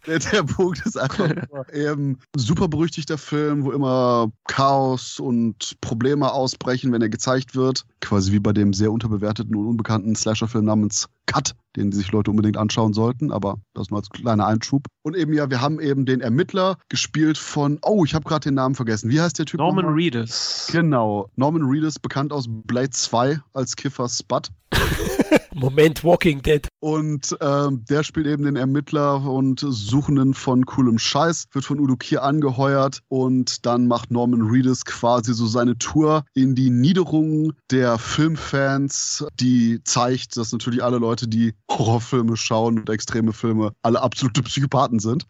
der, 0.07 0.19
der, 0.19 0.43
Punkt 0.43 0.85
ist 0.85 0.99
einfach 0.99 1.31
eben 1.73 2.19
super 2.37 2.69
berüchtigter 2.69 3.19
Film, 3.19 3.65
wo 3.65 3.73
immer 3.73 4.33
Chaos 4.49 5.21
und 5.21 5.81
Probleme 5.81 6.33
ausbrechen, 6.33 6.93
wenn 6.93 7.03
er 7.03 7.09
gezeigt 7.09 7.55
wird. 7.55 7.85
Quasi 8.01 8.33
wie 8.33 8.41
bei 8.41 8.53
dem 8.53 8.73
sehr 8.73 8.93
unterbewerteten 8.93 9.55
und 9.55 9.67
unbekannten 9.67 10.17
Slasher-Film 10.17 10.65
namens 10.65 11.09
Cut, 11.27 11.55
den 11.77 11.93
sich 11.93 12.11
Leute 12.13 12.31
unbedingt 12.31 12.57
anschauen 12.57 12.93
sollten, 12.93 13.33
aber 13.33 13.59
das 13.75 13.91
nur 13.91 14.01
als 14.01 14.11
kleiner 14.11 14.47
Einschub. 14.47 14.87
Und 15.03 15.17
eben 15.17 15.33
ja, 15.33 15.49
wir 15.51 15.61
haben 15.61 15.81
eben 15.81 16.05
den 16.05 16.21
Ermittler 16.21 16.79
gespielt 16.89 17.39
von, 17.39 17.79
oh, 17.83 18.05
ich 18.05 18.15
habe 18.15 18.25
gerade 18.25 18.49
den 18.49 18.55
Namen 18.55 18.75
vergessen. 18.75 19.11
Wie 19.11 19.21
heißt 19.21 19.39
der 19.39 19.47
Typ? 19.47 19.59
Norman 19.59 19.87
Reedus. 19.87 20.69
Genau, 20.71 21.31
Norman 21.37 21.63
Reedus, 21.63 21.99
bekannt 21.99 22.33
aus 22.33 22.47
Blade 22.49 22.82
2 22.91 23.41
als 23.53 23.77
Kiffer 23.77 24.09
Spud. 24.09 24.49
Moment, 25.55 26.03
Walking 26.03 26.43
Dead. 26.43 26.67
Und 26.81 27.37
ähm, 27.41 27.85
der 27.89 28.03
spielt 28.03 28.27
eben 28.27 28.45
den 28.45 28.57
Ermittler 28.57 29.23
und 29.23 29.61
Suchenden 29.61 30.35
von 30.35 30.67
coolem 30.67 30.99
Scheiß, 30.99 31.47
wird 31.53 31.65
von 31.65 31.79
Udo 31.79 31.97
Kier 31.97 32.23
angeheuert 32.23 33.01
und 33.09 33.65
dann 33.67 33.87
macht 33.87 34.11
Norman 34.11 34.43
Reedus 34.43 34.85
quasi 34.85 35.35
so 35.35 35.47
seine 35.47 35.79
Tour 35.79 36.25
in 36.35 36.55
die 36.55 36.71
Niederungen 36.71 37.53
der 37.71 37.99
Filmfans, 37.99 39.25
die 39.39 39.81
zeigt, 39.85 40.37
dass 40.37 40.53
natürlich 40.53 40.83
alle 40.83 40.99
Leute, 40.99 41.29
die 41.29 41.55
Horrorfilme 41.71 42.37
schauen 42.37 42.79
und 42.79 42.91
extreme 42.91 43.33
Filme, 43.33 43.73
alle 43.83 44.01
absolute 44.01 44.43
Psychopathen 44.43 44.99
sind. 44.99 45.27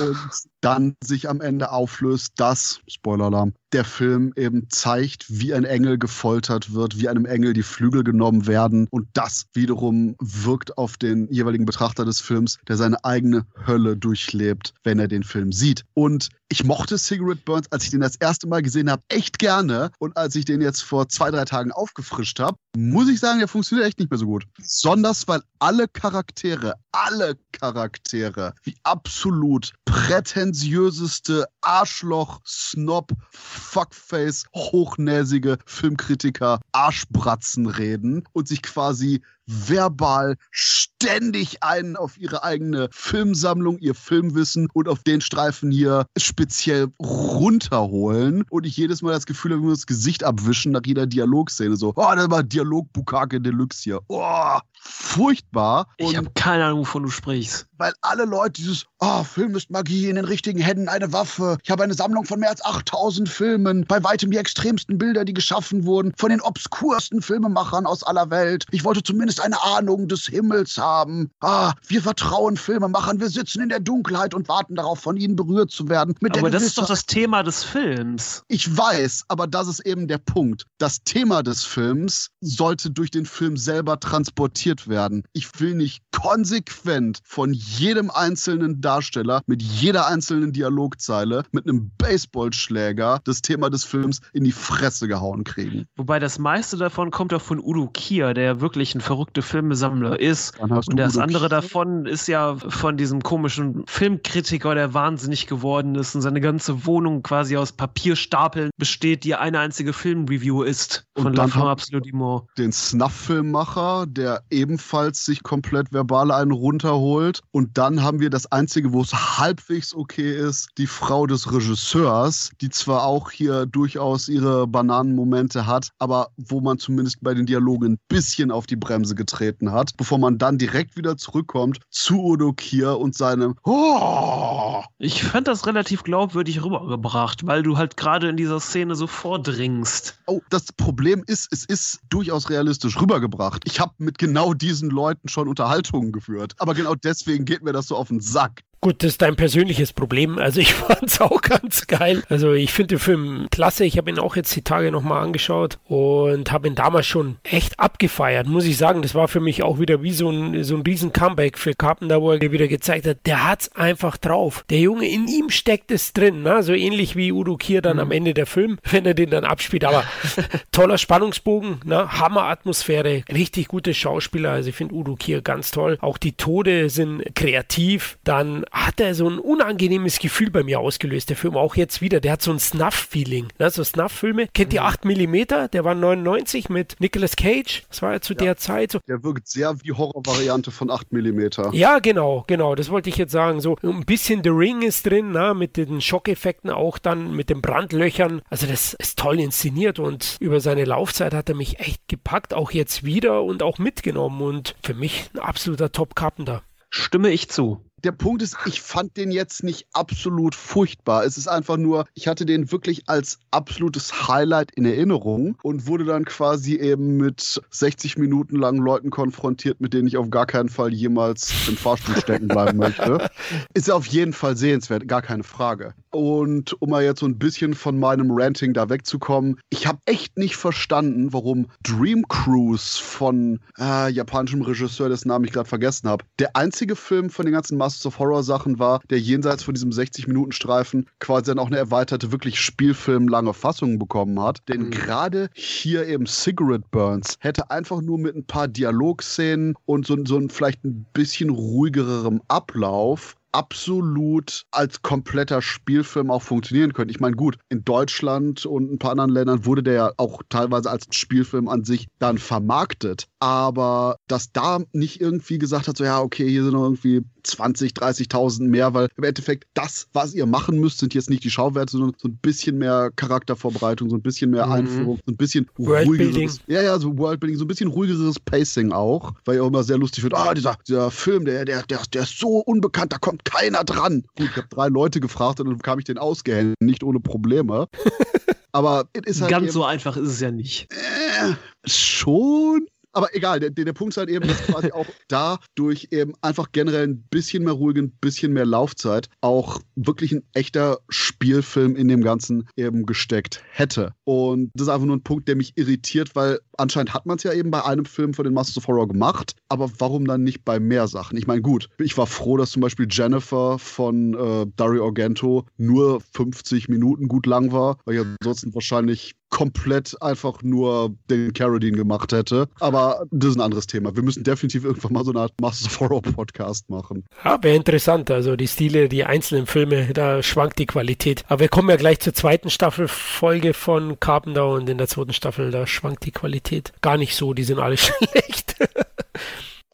Und 0.00 0.16
dann 0.64 0.96
sich 1.02 1.28
am 1.28 1.40
Ende 1.40 1.70
auflöst, 1.70 2.32
dass, 2.36 2.80
Spoiler-Alarm, 2.88 3.52
der 3.72 3.84
Film 3.84 4.32
eben 4.36 4.70
zeigt, 4.70 5.26
wie 5.28 5.52
ein 5.52 5.64
Engel 5.64 5.98
gefoltert 5.98 6.72
wird, 6.72 6.98
wie 6.98 7.08
einem 7.08 7.26
Engel 7.26 7.52
die 7.52 7.62
Flügel 7.62 8.04
genommen 8.04 8.46
werden. 8.46 8.86
Und 8.90 9.08
das 9.12 9.46
wiederum 9.52 10.16
wirkt 10.20 10.78
auf 10.78 10.96
den 10.96 11.28
jeweiligen 11.30 11.66
Betrachter 11.66 12.04
des 12.04 12.20
Films, 12.20 12.58
der 12.68 12.76
seine 12.76 13.04
eigene 13.04 13.46
Hölle 13.66 13.96
durchlebt, 13.96 14.74
wenn 14.84 14.98
er 14.98 15.08
den 15.08 15.22
Film 15.22 15.52
sieht. 15.52 15.84
Und 15.92 16.28
ich 16.48 16.64
mochte 16.64 16.98
Cigarette 16.98 17.42
Burns, 17.44 17.70
als 17.72 17.84
ich 17.84 17.90
den 17.90 18.00
das 18.00 18.16
erste 18.16 18.46
Mal 18.46 18.62
gesehen 18.62 18.90
habe, 18.90 19.02
echt 19.08 19.38
gerne. 19.38 19.90
Und 19.98 20.16
als 20.16 20.36
ich 20.36 20.44
den 20.44 20.60
jetzt 20.60 20.82
vor 20.82 21.08
zwei, 21.08 21.30
drei 21.30 21.44
Tagen 21.44 21.72
aufgefrischt 21.72 22.38
habe, 22.38 22.56
muss 22.76 23.08
ich 23.08 23.20
sagen, 23.20 23.38
der 23.38 23.48
funktioniert 23.48 23.86
echt 23.86 23.98
nicht 23.98 24.10
mehr 24.10 24.18
so 24.18 24.26
gut. 24.26 24.44
Besonders, 24.56 25.28
weil 25.28 25.40
alle 25.58 25.86
Charaktere, 25.88 26.74
alle 26.92 27.36
Charaktere, 27.52 28.54
wie 28.64 28.76
absolut 28.82 29.72
prätentiöseste 29.84 31.46
Arschloch, 31.60 32.40
Snob, 32.44 33.12
Fuckface, 33.30 34.46
hochnäsige 34.54 35.58
Filmkritiker, 35.66 36.60
Arschbratzen 36.72 37.66
reden 37.66 38.24
und 38.32 38.48
sich 38.48 38.62
quasi 38.62 39.22
verbal 39.46 40.36
ständig 40.50 41.62
einen 41.62 41.96
auf 41.96 42.18
ihre 42.18 42.42
eigene 42.44 42.88
Filmsammlung, 42.90 43.78
ihr 43.78 43.94
Filmwissen 43.94 44.68
und 44.72 44.88
auf 44.88 45.02
den 45.02 45.20
Streifen 45.20 45.70
hier 45.70 46.06
speziell 46.16 46.88
runterholen 47.00 48.44
und 48.50 48.64
ich 48.64 48.76
jedes 48.76 49.02
Mal 49.02 49.12
das 49.12 49.26
Gefühl 49.26 49.52
habe, 49.52 49.62
wir 49.62 49.70
das 49.70 49.86
Gesicht 49.86 50.24
abwischen 50.24 50.72
nach 50.72 50.82
jeder 50.84 51.06
Dialogszene. 51.06 51.76
So, 51.76 51.92
oh, 51.94 52.12
das 52.14 52.30
war 52.30 52.42
Dialog 52.42 52.92
Bukake 52.92 53.40
Deluxe 53.40 53.82
hier. 53.82 54.00
Oh, 54.08 54.58
furchtbar. 54.80 55.88
Ich 55.98 56.16
habe 56.16 56.30
keine 56.34 56.64
Ahnung, 56.64 56.80
wovon 56.80 57.02
du 57.02 57.10
sprichst. 57.10 57.66
Weil 57.76 57.92
alle 58.02 58.24
Leute 58.24 58.62
dieses, 58.62 58.86
oh, 59.00 59.24
Film 59.24 59.56
ist 59.56 59.70
Magie, 59.70 60.08
in 60.08 60.16
den 60.16 60.24
richtigen 60.24 60.60
Händen 60.60 60.88
eine 60.88 61.12
Waffe. 61.12 61.58
Ich 61.62 61.70
habe 61.70 61.82
eine 61.82 61.94
Sammlung 61.94 62.24
von 62.24 62.38
mehr 62.38 62.50
als 62.50 62.64
8000 62.64 63.28
Filmen. 63.28 63.84
Bei 63.86 64.02
weitem 64.02 64.30
die 64.30 64.38
extremsten 64.38 64.96
Bilder, 64.96 65.24
die 65.24 65.34
geschaffen 65.34 65.84
wurden 65.84 66.12
von 66.16 66.30
den 66.30 66.40
obskursten 66.40 67.20
Filmemachern 67.20 67.86
aus 67.86 68.02
aller 68.04 68.30
Welt. 68.30 68.66
Ich 68.70 68.84
wollte 68.84 69.02
zumindest 69.02 69.33
eine 69.40 69.62
Ahnung 69.62 70.08
des 70.08 70.26
Himmels 70.26 70.78
haben. 70.78 71.30
Ah, 71.40 71.72
wir 71.86 72.02
vertrauen 72.02 72.56
Filmemachern. 72.56 73.20
Wir 73.20 73.28
sitzen 73.28 73.62
in 73.62 73.68
der 73.68 73.80
Dunkelheit 73.80 74.34
und 74.34 74.48
warten 74.48 74.74
darauf, 74.74 75.00
von 75.00 75.16
ihnen 75.16 75.36
berührt 75.36 75.70
zu 75.70 75.88
werden. 75.88 76.14
aber 76.22 76.50
das 76.50 76.62
ist 76.62 76.78
doch 76.78 76.86
das 76.86 77.06
Thema 77.06 77.42
des 77.42 77.64
Films. 77.64 78.42
Ich 78.48 78.76
weiß, 78.76 79.24
aber 79.28 79.46
das 79.46 79.68
ist 79.68 79.80
eben 79.80 80.08
der 80.08 80.18
Punkt. 80.18 80.66
Das 80.78 81.02
Thema 81.04 81.42
des 81.42 81.64
Films 81.64 82.30
sollte 82.40 82.90
durch 82.90 83.10
den 83.10 83.26
Film 83.26 83.56
selber 83.56 84.00
transportiert 84.00 84.88
werden. 84.88 85.24
Ich 85.32 85.60
will 85.60 85.74
nicht 85.74 86.02
konsequent 86.12 87.20
von 87.24 87.52
jedem 87.52 88.10
einzelnen 88.10 88.80
Darsteller 88.80 89.42
mit 89.46 89.62
jeder 89.62 90.06
einzelnen 90.06 90.52
Dialogzeile 90.52 91.44
mit 91.52 91.68
einem 91.68 91.90
Baseballschläger 91.98 93.20
das 93.24 93.42
Thema 93.42 93.70
des 93.70 93.84
Films 93.84 94.20
in 94.32 94.44
die 94.44 94.52
Fresse 94.52 95.08
gehauen 95.08 95.44
kriegen. 95.44 95.86
Wobei 95.96 96.18
das 96.18 96.38
meiste 96.38 96.76
davon 96.76 97.10
kommt 97.10 97.34
auch 97.34 97.42
von 97.42 97.58
Udo 97.60 97.88
Kier, 97.88 98.34
der 98.34 98.60
wirklich 98.60 98.94
ein 98.94 99.00
verrückter 99.00 99.23
Filmesammler 99.42 100.18
ist. 100.20 100.58
Und 100.60 100.96
das 100.96 101.18
andere 101.18 101.48
davon 101.48 102.06
ist 102.06 102.26
ja 102.26 102.56
von 102.56 102.96
diesem 102.96 103.22
komischen 103.22 103.84
Filmkritiker, 103.86 104.74
der 104.74 104.94
wahnsinnig 104.94 105.46
geworden 105.46 105.94
ist 105.94 106.14
und 106.14 106.22
seine 106.22 106.40
ganze 106.40 106.86
Wohnung 106.86 107.22
quasi 107.22 107.56
aus 107.56 107.72
Papierstapeln 107.72 108.70
besteht, 108.78 109.24
die 109.24 109.34
eine 109.34 109.58
einzige 109.60 109.92
Filmreview 109.92 110.62
ist. 110.62 111.06
Von 111.16 111.26
und 111.28 111.38
dann 111.38 111.50
La 111.50 111.70
Absolute 111.70 112.10
Den 112.58 112.72
Snuff-Filmmacher, 112.72 114.06
der 114.06 114.42
ebenfalls 114.50 115.24
sich 115.24 115.42
komplett 115.42 115.92
verbal 115.92 116.30
einen 116.30 116.52
runterholt. 116.52 117.40
Und 117.50 117.78
dann 117.78 118.02
haben 118.02 118.20
wir 118.20 118.30
das 118.30 118.50
Einzige, 118.50 118.92
wo 118.92 119.02
es 119.02 119.12
halbwegs 119.12 119.94
okay 119.94 120.34
ist, 120.36 120.68
die 120.78 120.86
Frau 120.86 121.26
des 121.26 121.52
Regisseurs, 121.52 122.50
die 122.60 122.70
zwar 122.70 123.04
auch 123.04 123.30
hier 123.30 123.66
durchaus 123.66 124.28
ihre 124.28 124.66
Bananenmomente 124.66 125.66
hat, 125.66 125.90
aber 125.98 126.28
wo 126.36 126.60
man 126.60 126.78
zumindest 126.78 127.18
bei 127.22 127.34
den 127.34 127.46
Dialogen 127.46 127.92
ein 127.92 127.98
bisschen 128.08 128.50
auf 128.50 128.66
die 128.66 128.76
Bremse 128.76 129.13
getreten 129.14 129.72
hat, 129.72 129.96
bevor 129.96 130.18
man 130.18 130.38
dann 130.38 130.58
direkt 130.58 130.96
wieder 130.96 131.16
zurückkommt 131.16 131.80
zu 131.90 132.22
Udo 132.22 132.52
Kier 132.52 132.98
und 132.98 133.14
seinem 133.16 133.56
oh! 133.64 134.82
Ich 134.98 135.24
fand 135.24 135.48
das 135.48 135.66
relativ 135.66 136.02
glaubwürdig 136.02 136.62
rübergebracht, 136.64 137.46
weil 137.46 137.62
du 137.62 137.76
halt 137.76 137.96
gerade 137.96 138.28
in 138.28 138.36
dieser 138.36 138.60
Szene 138.60 138.94
so 138.94 139.06
vordringst. 139.06 140.18
Oh, 140.26 140.40
das 140.50 140.72
Problem 140.72 141.22
ist, 141.26 141.48
es 141.52 141.64
ist 141.64 142.00
durchaus 142.08 142.50
realistisch 142.50 143.00
rübergebracht. 143.00 143.62
Ich 143.66 143.80
habe 143.80 143.92
mit 143.98 144.18
genau 144.18 144.54
diesen 144.54 144.90
Leuten 144.90 145.28
schon 145.28 145.48
Unterhaltungen 145.48 146.12
geführt. 146.12 146.54
Aber 146.58 146.74
genau 146.74 146.94
deswegen 146.94 147.44
geht 147.44 147.62
mir 147.62 147.72
das 147.72 147.88
so 147.88 147.96
auf 147.96 148.08
den 148.08 148.20
Sack. 148.20 148.62
Gut, 148.80 149.02
das 149.02 149.12
ist 149.12 149.22
dein 149.22 149.36
persönliches 149.36 149.92
Problem. 149.92 150.38
Also 150.38 150.60
ich 150.60 150.74
fand 150.74 151.04
es 151.04 151.20
auch 151.20 151.40
ganz 151.40 151.86
geil. 151.86 152.22
Also 152.28 152.52
ich 152.52 152.72
finde 152.72 152.96
den 152.96 152.98
Film 152.98 153.48
klasse. 153.50 153.84
Ich 153.84 153.98
habe 153.98 154.10
ihn 154.10 154.18
auch 154.18 154.36
jetzt 154.36 154.54
die 154.54 154.62
Tage 154.62 154.90
nochmal 154.90 155.22
angeschaut 155.22 155.78
und 155.86 156.52
habe 156.52 156.68
ihn 156.68 156.74
damals 156.74 157.06
schon 157.06 157.36
echt 157.42 157.78
abgefeiert, 157.80 158.46
muss 158.46 158.64
ich 158.64 158.76
sagen. 158.76 159.02
Das 159.02 159.14
war 159.14 159.28
für 159.28 159.40
mich 159.40 159.62
auch 159.62 159.78
wieder 159.78 160.02
wie 160.02 160.12
so 160.12 160.30
ein, 160.30 160.64
so 160.64 160.76
ein 160.76 160.82
riesen 160.82 161.12
Comeback 161.12 161.58
für 161.58 161.74
Carpenter, 161.74 162.20
wo 162.20 162.32
er 162.32 162.40
wieder 162.40 162.68
gezeigt 162.68 163.06
hat, 163.06 163.18
der 163.26 163.48
hat 163.48 163.62
es 163.62 163.72
einfach 163.76 164.16
drauf. 164.16 164.64
Der 164.70 164.78
Junge, 164.78 165.08
in 165.08 165.28
ihm 165.28 165.50
steckt 165.50 165.90
es 165.90 166.12
drin. 166.12 166.42
Ne? 166.42 166.62
So 166.62 166.72
ähnlich 166.72 167.16
wie 167.16 167.32
Udo 167.32 167.56
Kier 167.56 167.82
dann 167.82 167.96
mhm. 167.96 168.02
am 168.02 168.10
Ende 168.10 168.34
der 168.34 168.46
Film, 168.46 168.78
wenn 168.90 169.06
er 169.06 169.14
den 169.14 169.30
dann 169.30 169.44
abspielt. 169.44 169.84
Aber 169.84 170.04
toller 170.72 170.98
Spannungsbogen, 170.98 171.80
ne? 171.84 172.20
Hammer-Atmosphäre, 172.20 173.24
richtig 173.32 173.68
gute 173.68 173.94
Schauspieler. 173.94 174.52
Also 174.52 174.70
ich 174.70 174.76
finde 174.76 174.94
Udo 174.94 175.16
Kier 175.16 175.42
ganz 175.42 175.70
toll. 175.70 175.98
Auch 176.00 176.18
die 176.18 176.32
Tode 176.32 176.90
sind 176.90 177.22
kreativ. 177.34 178.18
Dann 178.24 178.63
dann 178.64 178.80
hat 178.80 179.00
er 179.00 179.14
so 179.14 179.28
ein 179.28 179.38
unangenehmes 179.38 180.18
Gefühl 180.18 180.50
bei 180.50 180.62
mir 180.62 180.80
ausgelöst, 180.80 181.28
der 181.30 181.36
Film 181.36 181.56
auch 181.56 181.76
jetzt 181.76 182.00
wieder. 182.00 182.20
Der 182.20 182.32
hat 182.32 182.42
so 182.42 182.50
ein 182.52 182.58
Snuff-Feeling. 182.58 183.48
Ne? 183.58 183.70
So 183.70 183.84
Snuff-Filme. 183.84 184.48
Kennt 184.52 184.72
ihr 184.72 184.84
8 184.84 185.04
mm? 185.04 185.34
Der 185.72 185.84
war 185.84 185.94
99 185.94 186.68
mit 186.68 186.96
Nicolas 187.00 187.36
Cage. 187.36 187.84
Das 187.88 188.02
war 188.02 188.12
ja 188.12 188.20
zu 188.20 188.34
ja. 188.34 188.38
der 188.38 188.56
Zeit 188.56 188.92
so. 188.92 189.00
Der 189.08 189.22
wirkt 189.22 189.48
sehr 189.48 189.74
wie 189.82 189.92
Horrorvariante 189.92 190.70
von 190.70 190.90
8 190.90 191.12
mm. 191.12 191.40
Ja, 191.72 191.98
genau, 191.98 192.44
genau. 192.46 192.74
Das 192.74 192.90
wollte 192.90 193.10
ich 193.10 193.16
jetzt 193.16 193.32
sagen. 193.32 193.60
So 193.60 193.76
ein 193.82 194.04
bisschen 194.04 194.42
The 194.42 194.50
Ring 194.50 194.82
ist 194.82 195.06
drin, 195.06 195.32
na, 195.32 195.54
mit 195.54 195.76
den 195.76 196.00
Schockeffekten 196.00 196.70
auch 196.70 196.98
dann, 196.98 197.34
mit 197.34 197.50
den 197.50 197.60
Brandlöchern. 197.60 198.42
Also 198.50 198.66
das 198.66 198.94
ist 198.94 199.18
toll 199.18 199.40
inszeniert 199.40 199.98
und 199.98 200.36
über 200.40 200.60
seine 200.60 200.84
Laufzeit 200.84 201.34
hat 201.34 201.48
er 201.48 201.54
mich 201.54 201.80
echt 201.80 202.08
gepackt, 202.08 202.54
auch 202.54 202.70
jetzt 202.70 203.04
wieder 203.04 203.42
und 203.42 203.62
auch 203.62 203.78
mitgenommen 203.78 204.40
und 204.42 204.74
für 204.82 204.94
mich 204.94 205.30
ein 205.34 205.40
absoluter 205.40 205.92
Top-Carpenter. 205.92 206.62
Stimme 206.90 207.30
ich 207.30 207.48
zu 207.48 207.80
der 208.04 208.12
Punkt 208.12 208.42
ist, 208.42 208.56
ich 208.66 208.82
fand 208.82 209.16
den 209.16 209.30
jetzt 209.30 209.64
nicht 209.64 209.86
absolut 209.92 210.54
furchtbar. 210.54 211.24
Es 211.24 211.38
ist 211.38 211.48
einfach 211.48 211.76
nur, 211.76 212.04
ich 212.14 212.28
hatte 212.28 212.44
den 212.44 212.70
wirklich 212.70 213.08
als 213.08 213.38
absolutes 213.50 214.28
Highlight 214.28 214.72
in 214.72 214.84
Erinnerung 214.84 215.56
und 215.62 215.86
wurde 215.86 216.04
dann 216.04 216.24
quasi 216.24 216.76
eben 216.76 217.16
mit 217.16 217.62
60 217.70 218.18
Minuten 218.18 218.56
langen 218.56 218.82
Leuten 218.82 219.10
konfrontiert, 219.10 219.80
mit 219.80 219.94
denen 219.94 220.06
ich 220.06 220.16
auf 220.16 220.28
gar 220.30 220.46
keinen 220.46 220.68
Fall 220.68 220.92
jemals 220.92 221.52
im 221.68 221.76
Fahrstuhl 221.76 222.16
stecken 222.16 222.48
bleiben 222.48 222.78
möchte. 222.78 223.30
Ist 223.74 223.90
auf 223.90 224.06
jeden 224.06 224.32
Fall 224.32 224.56
sehenswert, 224.56 225.08
gar 225.08 225.22
keine 225.22 225.42
Frage. 225.42 225.94
Und 226.14 226.80
um 226.80 226.90
mal 226.90 227.02
jetzt 227.02 227.18
so 227.18 227.26
ein 227.26 227.40
bisschen 227.40 227.74
von 227.74 227.98
meinem 227.98 228.30
Ranting 228.30 228.72
da 228.72 228.88
wegzukommen, 228.88 229.58
ich 229.68 229.88
habe 229.88 229.98
echt 230.06 230.38
nicht 230.38 230.54
verstanden, 230.54 231.32
warum 231.32 231.66
Dream 231.82 232.24
Cruise 232.28 233.02
von 233.02 233.58
äh, 233.80 234.12
japanischem 234.12 234.62
Regisseur, 234.62 235.08
dessen 235.08 235.26
Namen 235.26 235.44
ich 235.44 235.50
gerade 235.50 235.68
vergessen 235.68 236.08
habe, 236.08 236.24
der 236.38 236.54
einzige 236.54 236.94
Film 236.94 237.30
von 237.30 237.46
den 237.46 237.52
ganzen 237.52 237.76
Masters 237.76 238.06
of 238.06 238.20
Horror 238.20 238.44
Sachen 238.44 238.78
war, 238.78 239.00
der 239.10 239.18
jenseits 239.18 239.64
von 239.64 239.74
diesem 239.74 239.90
60-Minuten-Streifen 239.90 241.08
quasi 241.18 241.46
dann 241.46 241.58
auch 241.58 241.66
eine 241.66 241.78
erweiterte, 241.78 242.30
wirklich 242.30 242.60
spielfilmlange 242.60 243.52
Fassung 243.52 243.98
bekommen 243.98 244.40
hat. 244.40 244.60
Denn 244.68 244.82
mhm. 244.82 244.90
gerade 244.92 245.50
hier 245.54 246.06
eben 246.06 246.26
Cigarette 246.26 246.86
Burns 246.92 247.38
hätte 247.40 247.72
einfach 247.72 248.00
nur 248.00 248.18
mit 248.18 248.36
ein 248.36 248.46
paar 248.46 248.68
Dialogszenen 248.68 249.74
und 249.84 250.06
so, 250.06 250.16
so 250.24 250.38
ein 250.38 250.48
vielleicht 250.48 250.84
ein 250.84 251.06
bisschen 251.12 251.50
ruhigerem 251.50 252.40
Ablauf 252.46 253.34
absolut 253.54 254.64
als 254.72 255.02
kompletter 255.02 255.62
Spielfilm 255.62 256.30
auch 256.30 256.42
funktionieren 256.42 256.92
können. 256.92 257.10
Ich 257.10 257.20
meine, 257.20 257.36
gut, 257.36 257.56
in 257.68 257.84
Deutschland 257.84 258.66
und 258.66 258.92
ein 258.92 258.98
paar 258.98 259.12
anderen 259.12 259.30
Ländern 259.30 259.64
wurde 259.64 259.82
der 259.82 259.94
ja 259.94 260.12
auch 260.16 260.42
teilweise 260.48 260.90
als 260.90 261.06
Spielfilm 261.10 261.68
an 261.68 261.84
sich 261.84 262.08
dann 262.18 262.38
vermarktet. 262.38 263.28
Aber 263.44 264.16
dass 264.26 264.52
da 264.52 264.78
nicht 264.94 265.20
irgendwie 265.20 265.58
gesagt 265.58 265.86
hat, 265.86 265.98
so 265.98 266.04
ja, 266.04 266.22
okay, 266.22 266.48
hier 266.48 266.62
sind 266.62 266.72
noch 266.72 266.84
irgendwie 266.84 267.20
20, 267.42 267.92
30.000 267.92 268.62
mehr, 268.62 268.94
weil 268.94 269.08
im 269.18 269.24
Endeffekt 269.24 269.68
das, 269.74 270.08
was 270.14 270.32
ihr 270.32 270.46
machen 270.46 270.80
müsst, 270.80 271.00
sind 271.00 271.12
jetzt 271.12 271.28
nicht 271.28 271.44
die 271.44 271.50
Schauwerte, 271.50 271.92
sondern 271.92 272.14
so 272.16 272.28
ein 272.28 272.38
bisschen 272.38 272.78
mehr 272.78 273.10
Charaktervorbereitung, 273.14 274.08
so 274.08 274.16
ein 274.16 274.22
bisschen 274.22 274.50
mehr 274.50 274.64
mhm. 274.64 274.72
Einführung, 274.72 275.18
so 275.26 275.30
ein 275.30 275.36
bisschen 275.36 275.68
ruhigeres. 275.78 276.60
Ja, 276.68 276.80
ja, 276.80 276.98
so 276.98 277.18
Worldbuilding, 277.18 277.58
so 277.58 277.66
ein 277.66 277.68
bisschen 277.68 277.90
ruhigeres 277.90 278.40
Pacing 278.40 278.92
auch, 278.92 279.34
weil 279.44 279.56
ihr 279.56 279.66
immer 279.66 279.84
sehr 279.84 279.98
lustig 279.98 280.24
wird, 280.24 280.32
ah, 280.32 280.54
dieser, 280.54 280.78
dieser 280.88 281.10
Film, 281.10 281.44
der, 281.44 281.66
der, 281.66 281.82
der, 281.82 282.00
der 282.14 282.22
ist 282.22 282.38
so 282.38 282.60
unbekannt, 282.60 283.12
da 283.12 283.18
kommt 283.18 283.44
keiner 283.44 283.84
dran. 283.84 284.24
Gut, 284.38 284.48
ich 284.52 284.56
habe 284.56 284.68
drei 284.70 284.88
Leute 284.88 285.20
gefragt 285.20 285.60
und 285.60 285.66
dann 285.66 285.76
bekam 285.76 285.98
ich 285.98 286.06
den 286.06 286.16
ausgehängt, 286.16 286.76
nicht 286.80 287.04
ohne 287.04 287.20
Probleme. 287.20 287.88
Aber 288.72 289.04
ist 289.12 289.40
halt 289.40 289.50
ganz 289.50 289.72
so 289.72 289.84
einfach 289.84 290.16
ist 290.16 290.30
es 290.30 290.40
ja 290.40 290.50
nicht. 290.50 290.88
Äh, 290.90 291.54
schon. 291.84 292.88
Aber 293.14 293.34
egal, 293.34 293.60
der, 293.60 293.70
der 293.70 293.92
Punkt 293.92 294.12
ist 294.12 294.18
halt 294.18 294.28
eben, 294.28 294.46
dass 294.46 294.62
quasi 294.62 294.92
auch 294.92 295.06
da 295.28 295.58
durch 295.74 296.08
eben 296.10 296.34
einfach 296.42 296.72
generell 296.72 297.06
ein 297.08 297.22
bisschen 297.30 297.64
mehr 297.64 297.72
ruhig, 297.72 297.96
ein 297.96 298.10
bisschen 298.20 298.52
mehr 298.52 298.66
Laufzeit 298.66 299.28
auch 299.40 299.80
wirklich 299.94 300.32
ein 300.32 300.42
echter 300.52 300.98
Spielfilm 301.08 301.96
in 301.96 302.08
dem 302.08 302.22
Ganzen 302.22 302.68
eben 302.76 303.06
gesteckt 303.06 303.62
hätte. 303.70 304.12
Und 304.24 304.70
das 304.74 304.88
ist 304.88 304.92
einfach 304.92 305.06
nur 305.06 305.16
ein 305.16 305.22
Punkt, 305.22 305.48
der 305.48 305.56
mich 305.56 305.72
irritiert, 305.76 306.34
weil 306.34 306.60
anscheinend 306.78 307.14
hat 307.14 307.26
man 307.26 307.36
es 307.36 307.42
ja 307.42 307.52
eben 307.52 307.70
bei 307.70 307.84
einem 307.84 308.04
Film 308.04 308.34
von 308.34 308.44
den 308.44 308.54
Masters 308.54 308.78
of 308.78 308.88
Horror 308.88 309.08
gemacht, 309.08 309.56
aber 309.68 309.90
warum 309.98 310.26
dann 310.26 310.44
nicht 310.44 310.64
bei 310.64 310.80
mehr 310.80 311.06
Sachen? 311.08 311.36
Ich 311.36 311.46
meine, 311.46 311.62
gut, 311.62 311.88
ich 311.98 312.16
war 312.16 312.26
froh, 312.26 312.56
dass 312.56 312.70
zum 312.70 312.82
Beispiel 312.82 313.06
Jennifer 313.10 313.78
von 313.78 314.34
äh, 314.34 314.66
Dario 314.76 315.06
Argento 315.06 315.66
nur 315.76 316.20
50 316.32 316.88
Minuten 316.88 317.28
gut 317.28 317.46
lang 317.46 317.72
war, 317.72 317.98
weil 318.04 318.16
ich 318.16 318.26
ansonsten 318.40 318.74
wahrscheinlich 318.74 319.34
komplett 319.54 320.20
einfach 320.20 320.62
nur 320.62 321.14
den 321.30 321.52
Carradine 321.52 321.96
gemacht 321.96 322.32
hätte. 322.32 322.68
Aber 322.80 323.24
das 323.30 323.50
ist 323.50 323.56
ein 323.56 323.60
anderes 323.60 323.86
Thema. 323.86 324.16
Wir 324.16 324.24
müssen 324.24 324.42
definitiv 324.42 324.84
irgendwann 324.84 325.12
mal 325.12 325.24
so 325.24 325.30
eine 325.30 325.40
Art 325.40 325.52
Masters 325.60 325.86
of 325.92 326.00
Horror 326.00 326.22
Podcast 326.22 326.90
machen. 326.90 327.24
Ja, 327.44 327.62
wäre 327.62 327.76
interessant. 327.76 328.32
Also 328.32 328.56
die 328.56 328.66
Stile, 328.66 329.08
die 329.08 329.24
einzelnen 329.24 329.66
Filme, 329.66 330.12
da 330.12 330.42
schwankt 330.42 330.80
die 330.80 330.86
Qualität. 330.86 331.44
Aber 331.46 331.60
wir 331.60 331.68
kommen 331.68 331.88
ja 331.88 331.94
gleich 331.94 332.18
zur 332.18 332.34
zweiten 332.34 332.68
Staffelfolge 332.68 333.74
von 333.74 334.18
Carpenter 334.18 334.68
und 334.68 334.88
in 334.88 334.98
der 334.98 335.06
zweiten 335.06 335.32
Staffel, 335.32 335.70
da 335.70 335.86
schwankt 335.86 336.26
die 336.26 336.32
Qualität 336.32 336.63
gar 337.00 337.16
nicht 337.16 337.34
so. 337.34 337.54
Die 337.54 337.64
sind 337.64 337.78
alle 337.78 337.96
schlecht. 337.98 338.76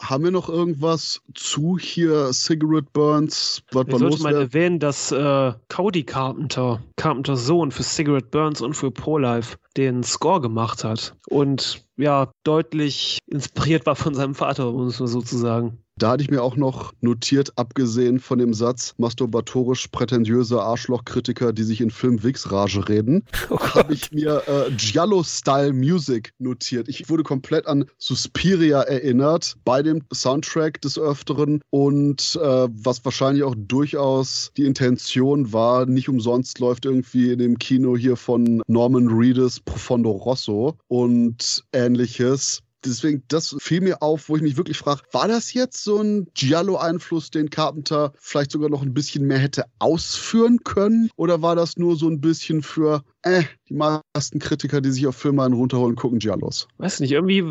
Haben 0.00 0.24
wir 0.24 0.30
noch 0.30 0.48
irgendwas 0.48 1.20
zu 1.34 1.78
hier 1.78 2.32
Cigarette 2.32 2.88
Burns? 2.92 3.62
Was 3.70 3.86
wir 3.86 3.98
sollten 3.98 4.22
mal 4.22 4.34
erwähnen, 4.34 4.78
dass 4.78 5.12
äh, 5.12 5.52
Cody 5.68 6.04
Carpenter, 6.04 6.82
Carpenters 6.96 7.44
Sohn 7.44 7.70
für 7.70 7.82
Cigarette 7.82 8.26
Burns 8.26 8.60
und 8.60 8.74
für 8.74 8.90
Pro-Life, 8.90 9.58
den 9.76 10.02
Score 10.02 10.40
gemacht 10.40 10.84
hat. 10.84 11.14
Und 11.28 11.84
ja, 11.96 12.32
deutlich 12.44 13.18
inspiriert 13.26 13.86
war 13.86 13.94
von 13.94 14.14
seinem 14.14 14.34
Vater, 14.34 14.72
muss 14.72 14.98
man 14.98 15.08
sozusagen. 15.08 15.78
Da 16.00 16.12
hatte 16.12 16.22
ich 16.22 16.30
mir 16.30 16.42
auch 16.42 16.56
noch 16.56 16.94
notiert, 17.02 17.52
abgesehen 17.56 18.20
von 18.20 18.38
dem 18.38 18.54
Satz, 18.54 18.94
masturbatorisch 18.96 19.88
prätentiöse 19.88 20.62
Arschlochkritiker, 20.62 21.52
die 21.52 21.62
sich 21.62 21.82
in 21.82 21.90
Film 21.90 22.22
Wix-Rage 22.22 22.88
reden, 22.88 23.22
oh 23.50 23.58
habe 23.58 23.92
ich 23.92 24.10
mir 24.10 24.42
äh, 24.46 24.70
Giallo-Style 24.70 25.74
Music 25.74 26.32
notiert. 26.38 26.88
Ich 26.88 27.10
wurde 27.10 27.22
komplett 27.22 27.66
an 27.66 27.84
Suspiria 27.98 28.80
erinnert 28.80 29.56
bei 29.66 29.82
dem 29.82 30.00
Soundtrack 30.10 30.80
des 30.80 30.98
Öfteren 30.98 31.60
und 31.68 32.38
äh, 32.42 32.68
was 32.70 33.04
wahrscheinlich 33.04 33.44
auch 33.44 33.54
durchaus 33.58 34.52
die 34.56 34.64
Intention 34.64 35.52
war, 35.52 35.84
nicht 35.84 36.08
umsonst 36.08 36.60
läuft 36.60 36.86
irgendwie 36.86 37.32
in 37.32 37.38
dem 37.38 37.58
Kino 37.58 37.94
hier 37.94 38.16
von 38.16 38.62
Norman 38.68 39.08
Reedus 39.08 39.60
Profondo 39.60 40.12
Rosso 40.12 40.78
und 40.88 41.62
ähnliches 41.74 42.62
deswegen, 42.84 43.22
das 43.28 43.56
fiel 43.58 43.80
mir 43.80 44.02
auf, 44.02 44.28
wo 44.28 44.36
ich 44.36 44.42
mich 44.42 44.56
wirklich 44.56 44.78
frage, 44.78 45.02
war 45.12 45.28
das 45.28 45.52
jetzt 45.52 45.82
so 45.84 46.00
ein 46.00 46.28
Giallo-Einfluss, 46.34 47.30
den 47.30 47.50
Carpenter 47.50 48.12
vielleicht 48.18 48.50
sogar 48.50 48.70
noch 48.70 48.82
ein 48.82 48.94
bisschen 48.94 49.26
mehr 49.26 49.38
hätte 49.38 49.64
ausführen 49.78 50.58
können? 50.64 51.10
Oder 51.16 51.42
war 51.42 51.56
das 51.56 51.76
nur 51.76 51.96
so 51.96 52.08
ein 52.08 52.20
bisschen 52.20 52.62
für, 52.62 53.04
äh, 53.22 53.42
die 53.68 53.74
meisten 53.74 54.38
Kritiker, 54.38 54.80
die 54.80 54.90
sich 54.90 55.06
auf 55.06 55.16
Filme 55.16 55.44
einen 55.44 55.54
runterholen, 55.54 55.96
gucken 55.96 56.18
Giallos. 56.18 56.68
Weiß 56.78 57.00
nicht, 57.00 57.12
irgendwie 57.12 57.44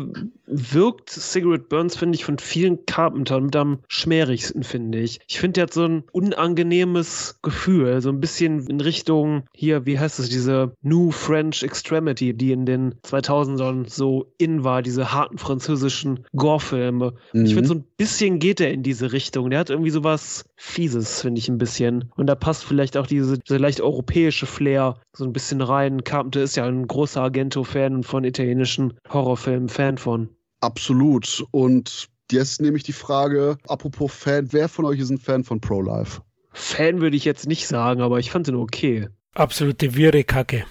wirkt 0.46 1.10
Cigarette 1.10 1.64
Burns, 1.64 1.96
finde 1.96 2.16
ich, 2.16 2.24
von 2.24 2.38
vielen 2.38 2.84
Carpentern 2.86 3.44
mit 3.44 3.56
am 3.56 3.78
schmierigsten, 3.88 4.62
finde 4.62 4.98
ich. 4.98 5.20
Ich 5.28 5.38
finde, 5.38 5.54
der 5.54 5.62
hat 5.64 5.72
so 5.72 5.84
ein 5.84 6.04
unangenehmes 6.12 7.38
Gefühl, 7.42 8.02
so 8.02 8.10
ein 8.10 8.20
bisschen 8.20 8.66
in 8.66 8.80
Richtung, 8.80 9.44
hier, 9.54 9.86
wie 9.86 9.98
heißt 9.98 10.18
es, 10.18 10.28
diese 10.28 10.74
New 10.82 11.10
French 11.10 11.62
Extremity, 11.62 12.34
die 12.34 12.52
in 12.52 12.66
den 12.66 12.94
2000ern 13.04 13.88
so 13.88 14.32
in 14.38 14.64
war, 14.64 14.82
diese 14.82 15.12
harten 15.12 15.38
französischen 15.38 16.26
Gore-Filme. 16.34 17.14
Mhm. 17.32 17.44
Ich 17.44 17.54
finde, 17.54 17.68
so 17.68 17.74
ein 17.74 17.84
bisschen 17.96 18.40
geht 18.40 18.60
er 18.60 18.72
in 18.72 18.82
diese 18.82 19.12
Richtung. 19.12 19.50
Der 19.50 19.60
hat 19.60 19.70
irgendwie 19.70 19.90
sowas 19.90 20.44
Fieses, 20.56 21.22
finde 21.22 21.38
ich 21.38 21.48
ein 21.48 21.58
bisschen. 21.58 22.10
Und 22.16 22.26
da 22.26 22.34
passt 22.34 22.64
vielleicht 22.64 22.96
auch 22.96 23.06
diese, 23.06 23.38
diese 23.38 23.56
leicht 23.56 23.80
europäische 23.80 24.46
Flair 24.46 24.96
so 25.14 25.24
ein 25.24 25.32
bisschen 25.32 25.59
rein. 25.62 26.04
Carpenter 26.04 26.42
ist 26.42 26.56
ja 26.56 26.66
ein 26.66 26.86
großer 26.86 27.22
Argento-Fan 27.22 27.94
und 27.94 28.04
von 28.04 28.24
italienischen 28.24 28.94
Horrorfilmen 29.08 29.68
Fan 29.68 29.98
von. 29.98 30.30
Absolut. 30.60 31.44
Und 31.50 32.08
jetzt 32.30 32.60
nehme 32.60 32.76
ich 32.76 32.82
die 32.82 32.92
Frage, 32.92 33.56
apropos 33.66 34.12
Fan, 34.12 34.52
wer 34.52 34.68
von 34.68 34.84
euch 34.84 35.00
ist 35.00 35.10
ein 35.10 35.18
Fan 35.18 35.44
von 35.44 35.60
Pro-Life? 35.60 36.22
Fan 36.52 37.00
würde 37.00 37.16
ich 37.16 37.24
jetzt 37.24 37.46
nicht 37.46 37.66
sagen, 37.66 38.00
aber 38.00 38.18
ich 38.18 38.30
fand 38.30 38.48
ihn 38.48 38.56
okay. 38.56 39.08
Absolute 39.34 39.94
wirre 39.94 40.24
Kacke. 40.24 40.64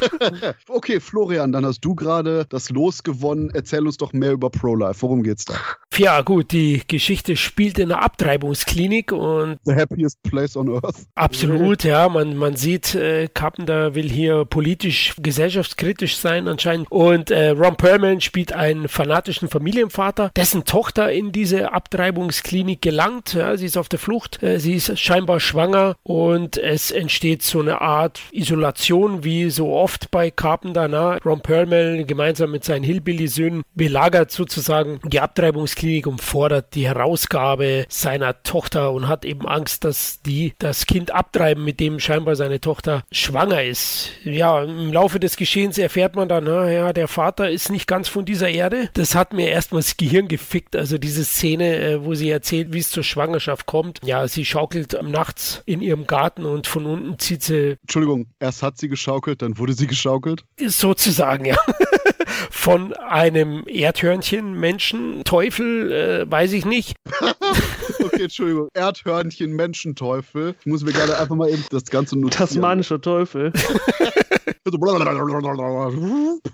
okay, 0.68 1.00
Florian, 1.00 1.52
dann 1.52 1.64
hast 1.64 1.80
du 1.80 1.94
gerade 1.94 2.46
das 2.48 2.70
Los 2.70 3.02
gewonnen. 3.02 3.50
Erzähl 3.54 3.86
uns 3.86 3.96
doch 3.96 4.12
mehr 4.12 4.32
über 4.32 4.50
ProLife. 4.50 5.02
Worum 5.02 5.22
geht's 5.22 5.44
da? 5.44 5.54
Ja, 5.96 6.20
gut, 6.22 6.52
die 6.52 6.82
Geschichte 6.86 7.36
spielt 7.36 7.78
in 7.78 7.90
einer 7.90 8.02
Abtreibungsklinik 8.02 9.12
und. 9.12 9.58
The 9.64 9.74
happiest 9.74 10.22
place 10.22 10.56
on 10.56 10.68
earth. 10.68 11.06
Absolut, 11.14 11.84
ja. 11.84 12.08
Man, 12.08 12.36
man 12.36 12.56
sieht, 12.56 12.94
äh, 12.94 13.28
Carpenter 13.32 13.94
will 13.94 14.10
hier 14.10 14.44
politisch, 14.44 15.14
gesellschaftskritisch 15.18 16.16
sein 16.16 16.48
anscheinend. 16.48 16.90
Und 16.90 17.30
äh, 17.30 17.50
Ron 17.50 17.76
Perlman 17.76 18.20
spielt 18.20 18.52
einen 18.52 18.88
fanatischen 18.88 19.48
Familienvater, 19.48 20.30
dessen 20.36 20.64
Tochter 20.64 21.10
in 21.12 21.32
diese 21.32 21.72
Abtreibungsklinik 21.72 22.82
gelangt. 22.82 23.34
Ja, 23.34 23.56
sie 23.56 23.66
ist 23.66 23.76
auf 23.76 23.88
der 23.88 23.98
Flucht, 23.98 24.42
äh, 24.42 24.58
sie 24.60 24.74
ist 24.74 24.98
scheinbar 24.98 25.40
schwanger 25.40 25.96
und 26.02 26.58
es 26.58 26.90
entsteht 26.90 27.42
so 27.42 27.60
eine 27.60 27.80
Art 27.80 28.20
Isolation, 28.32 29.24
wie 29.24 29.50
so 29.50 29.72
oft 29.72 29.85
bei 30.10 30.30
Carpenter, 30.30 30.88
na, 30.88 31.18
Ron 31.24 31.40
Perlman 31.40 32.06
gemeinsam 32.06 32.50
mit 32.50 32.64
seinen 32.64 32.82
Hillbilly-Söhnen 32.82 33.62
belagert 33.74 34.30
sozusagen 34.30 35.00
die 35.04 35.20
Abtreibungsklinik 35.20 36.06
und 36.06 36.20
fordert 36.20 36.74
die 36.74 36.86
Herausgabe 36.86 37.86
seiner 37.88 38.42
Tochter 38.42 38.92
und 38.92 39.08
hat 39.08 39.24
eben 39.24 39.46
Angst, 39.46 39.84
dass 39.84 40.20
die 40.22 40.54
das 40.58 40.86
Kind 40.86 41.10
abtreiben, 41.10 41.64
mit 41.64 41.80
dem 41.80 42.00
scheinbar 42.00 42.36
seine 42.36 42.60
Tochter 42.60 43.04
schwanger 43.12 43.62
ist. 43.62 44.10
Ja, 44.24 44.62
im 44.62 44.92
Laufe 44.92 45.20
des 45.20 45.36
Geschehens 45.36 45.78
erfährt 45.78 46.16
man 46.16 46.28
dann, 46.28 46.44
na, 46.44 46.70
ja, 46.70 46.92
der 46.92 47.08
Vater 47.08 47.50
ist 47.50 47.70
nicht 47.70 47.86
ganz 47.86 48.08
von 48.08 48.24
dieser 48.24 48.48
Erde. 48.48 48.90
Das 48.94 49.14
hat 49.14 49.32
mir 49.32 49.48
erstmal 49.48 49.82
das 49.82 49.96
Gehirn 49.96 50.28
gefickt. 50.28 50.76
Also 50.76 50.98
diese 50.98 51.24
Szene, 51.24 51.76
äh, 51.76 52.04
wo 52.04 52.14
sie 52.14 52.30
erzählt, 52.30 52.72
wie 52.72 52.78
es 52.78 52.90
zur 52.90 53.02
Schwangerschaft 53.02 53.66
kommt. 53.66 54.00
Ja, 54.04 54.26
sie 54.28 54.44
schaukelt 54.44 54.96
nachts 55.02 55.62
in 55.66 55.80
ihrem 55.80 56.06
Garten 56.06 56.44
und 56.44 56.66
von 56.66 56.86
unten 56.86 57.18
zieht 57.18 57.42
sie. 57.42 57.76
Entschuldigung, 57.82 58.26
erst 58.40 58.62
hat 58.62 58.78
sie 58.78 58.88
geschaukelt, 58.88 59.42
dann 59.42 59.58
wurde 59.58 59.72
sie 59.76 59.86
geschaukelt? 59.86 60.44
Sozusagen, 60.58 61.44
ja. 61.44 61.56
von 62.50 62.92
einem 62.94 63.64
Erdhörnchen-Menschen, 63.66 65.24
Teufel, 65.24 65.92
äh, 65.92 66.30
weiß 66.30 66.52
ich 66.52 66.64
nicht. 66.64 66.96
okay, 68.04 68.24
Entschuldigung. 68.24 68.68
Erdhörnchen, 68.74 69.52
Menschenteufel. 69.52 70.54
Ich 70.60 70.66
muss 70.66 70.82
mir 70.82 70.92
gerade 70.92 71.18
einfach 71.18 71.36
mal 71.36 71.48
eben 71.48 71.64
das 71.70 71.84
Ganze 71.84 72.18
notieren. 72.18 72.48
Tasmanischer 72.48 73.00
Teufel. 73.00 73.52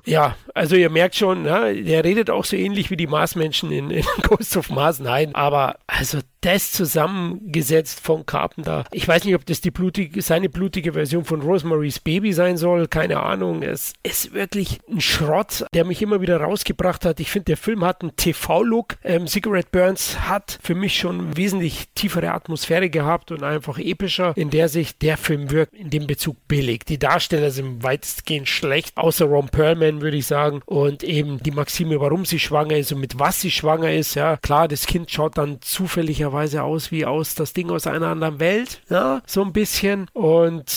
ja, 0.04 0.36
also 0.54 0.76
ihr 0.76 0.90
merkt 0.90 1.14
schon, 1.14 1.42
ne, 1.42 1.82
der 1.82 2.04
redet 2.04 2.30
auch 2.30 2.44
so 2.44 2.56
ähnlich 2.56 2.90
wie 2.90 2.96
die 2.96 3.06
Marsmenschen 3.06 3.70
in, 3.70 3.90
in 3.90 4.04
Ghost 4.22 4.56
of 4.56 4.70
Mars. 4.70 4.98
Nein, 4.98 5.34
aber 5.34 5.76
also 5.86 6.18
das 6.42 6.72
zusammengesetzt 6.72 8.00
von 8.00 8.26
Carpenter. 8.26 8.84
Ich 8.90 9.06
weiß 9.06 9.24
nicht, 9.24 9.34
ob 9.34 9.46
das 9.46 9.60
die 9.60 9.70
blutige, 9.70 10.20
seine 10.22 10.48
blutige 10.48 10.92
Version 10.92 11.24
von 11.24 11.40
Rosemary's 11.40 12.00
Baby 12.00 12.32
sein 12.32 12.56
soll. 12.56 12.88
Keine 12.88 13.20
Ahnung. 13.20 13.62
Es 13.62 13.92
ist 14.02 14.34
wirklich 14.34 14.80
ein 14.90 15.00
Schrott, 15.00 15.64
der 15.72 15.84
mich 15.84 16.02
immer 16.02 16.20
wieder 16.20 16.40
rausgebracht 16.40 17.04
hat. 17.04 17.20
Ich 17.20 17.30
finde, 17.30 17.44
der 17.44 17.56
Film 17.56 17.84
hat 17.84 18.02
einen 18.02 18.16
TV-Look. 18.16 18.96
Ähm, 19.04 19.28
Cigarette 19.28 19.68
Burns 19.70 20.18
hat 20.28 20.58
für 20.62 20.74
mich 20.74 20.98
schon 20.98 21.36
wesentlich 21.36 21.88
tiefere 21.94 22.32
Atmosphäre 22.32 22.90
gehabt 22.90 23.30
und 23.30 23.44
einfach 23.44 23.78
epischer, 23.78 24.32
in 24.36 24.50
der 24.50 24.68
sich 24.68 24.98
der 24.98 25.16
Film 25.16 25.50
wirkt, 25.50 25.74
in 25.74 25.90
dem 25.90 26.08
Bezug 26.08 26.36
billig. 26.48 26.84
Die 26.84 26.98
Darsteller 26.98 27.52
sind 27.52 27.84
weitestgehend 28.02 28.48
schlecht, 28.48 28.96
außer 28.96 29.26
Ron 29.26 29.48
Perlman, 29.48 30.02
würde 30.02 30.16
ich 30.16 30.26
sagen. 30.26 30.60
Und 30.66 31.02
eben 31.04 31.42
die 31.42 31.50
Maxime, 31.50 32.00
warum 32.00 32.24
sie 32.24 32.38
schwanger 32.38 32.76
ist 32.76 32.92
und 32.92 33.00
mit 33.00 33.18
was 33.18 33.40
sie 33.40 33.50
schwanger 33.50 33.92
ist. 33.92 34.14
Ja, 34.14 34.36
klar, 34.36 34.68
das 34.68 34.86
Kind 34.86 35.10
schaut 35.10 35.38
dann 35.38 35.60
zufälligerweise 35.60 36.62
aus 36.62 36.90
wie 36.90 37.06
aus 37.06 37.34
das 37.34 37.52
Ding 37.52 37.70
aus 37.70 37.86
einer 37.86 38.08
anderen 38.08 38.40
Welt, 38.40 38.82
ja, 38.90 39.22
so 39.26 39.42
ein 39.42 39.52
bisschen. 39.52 40.08
Und 40.12 40.72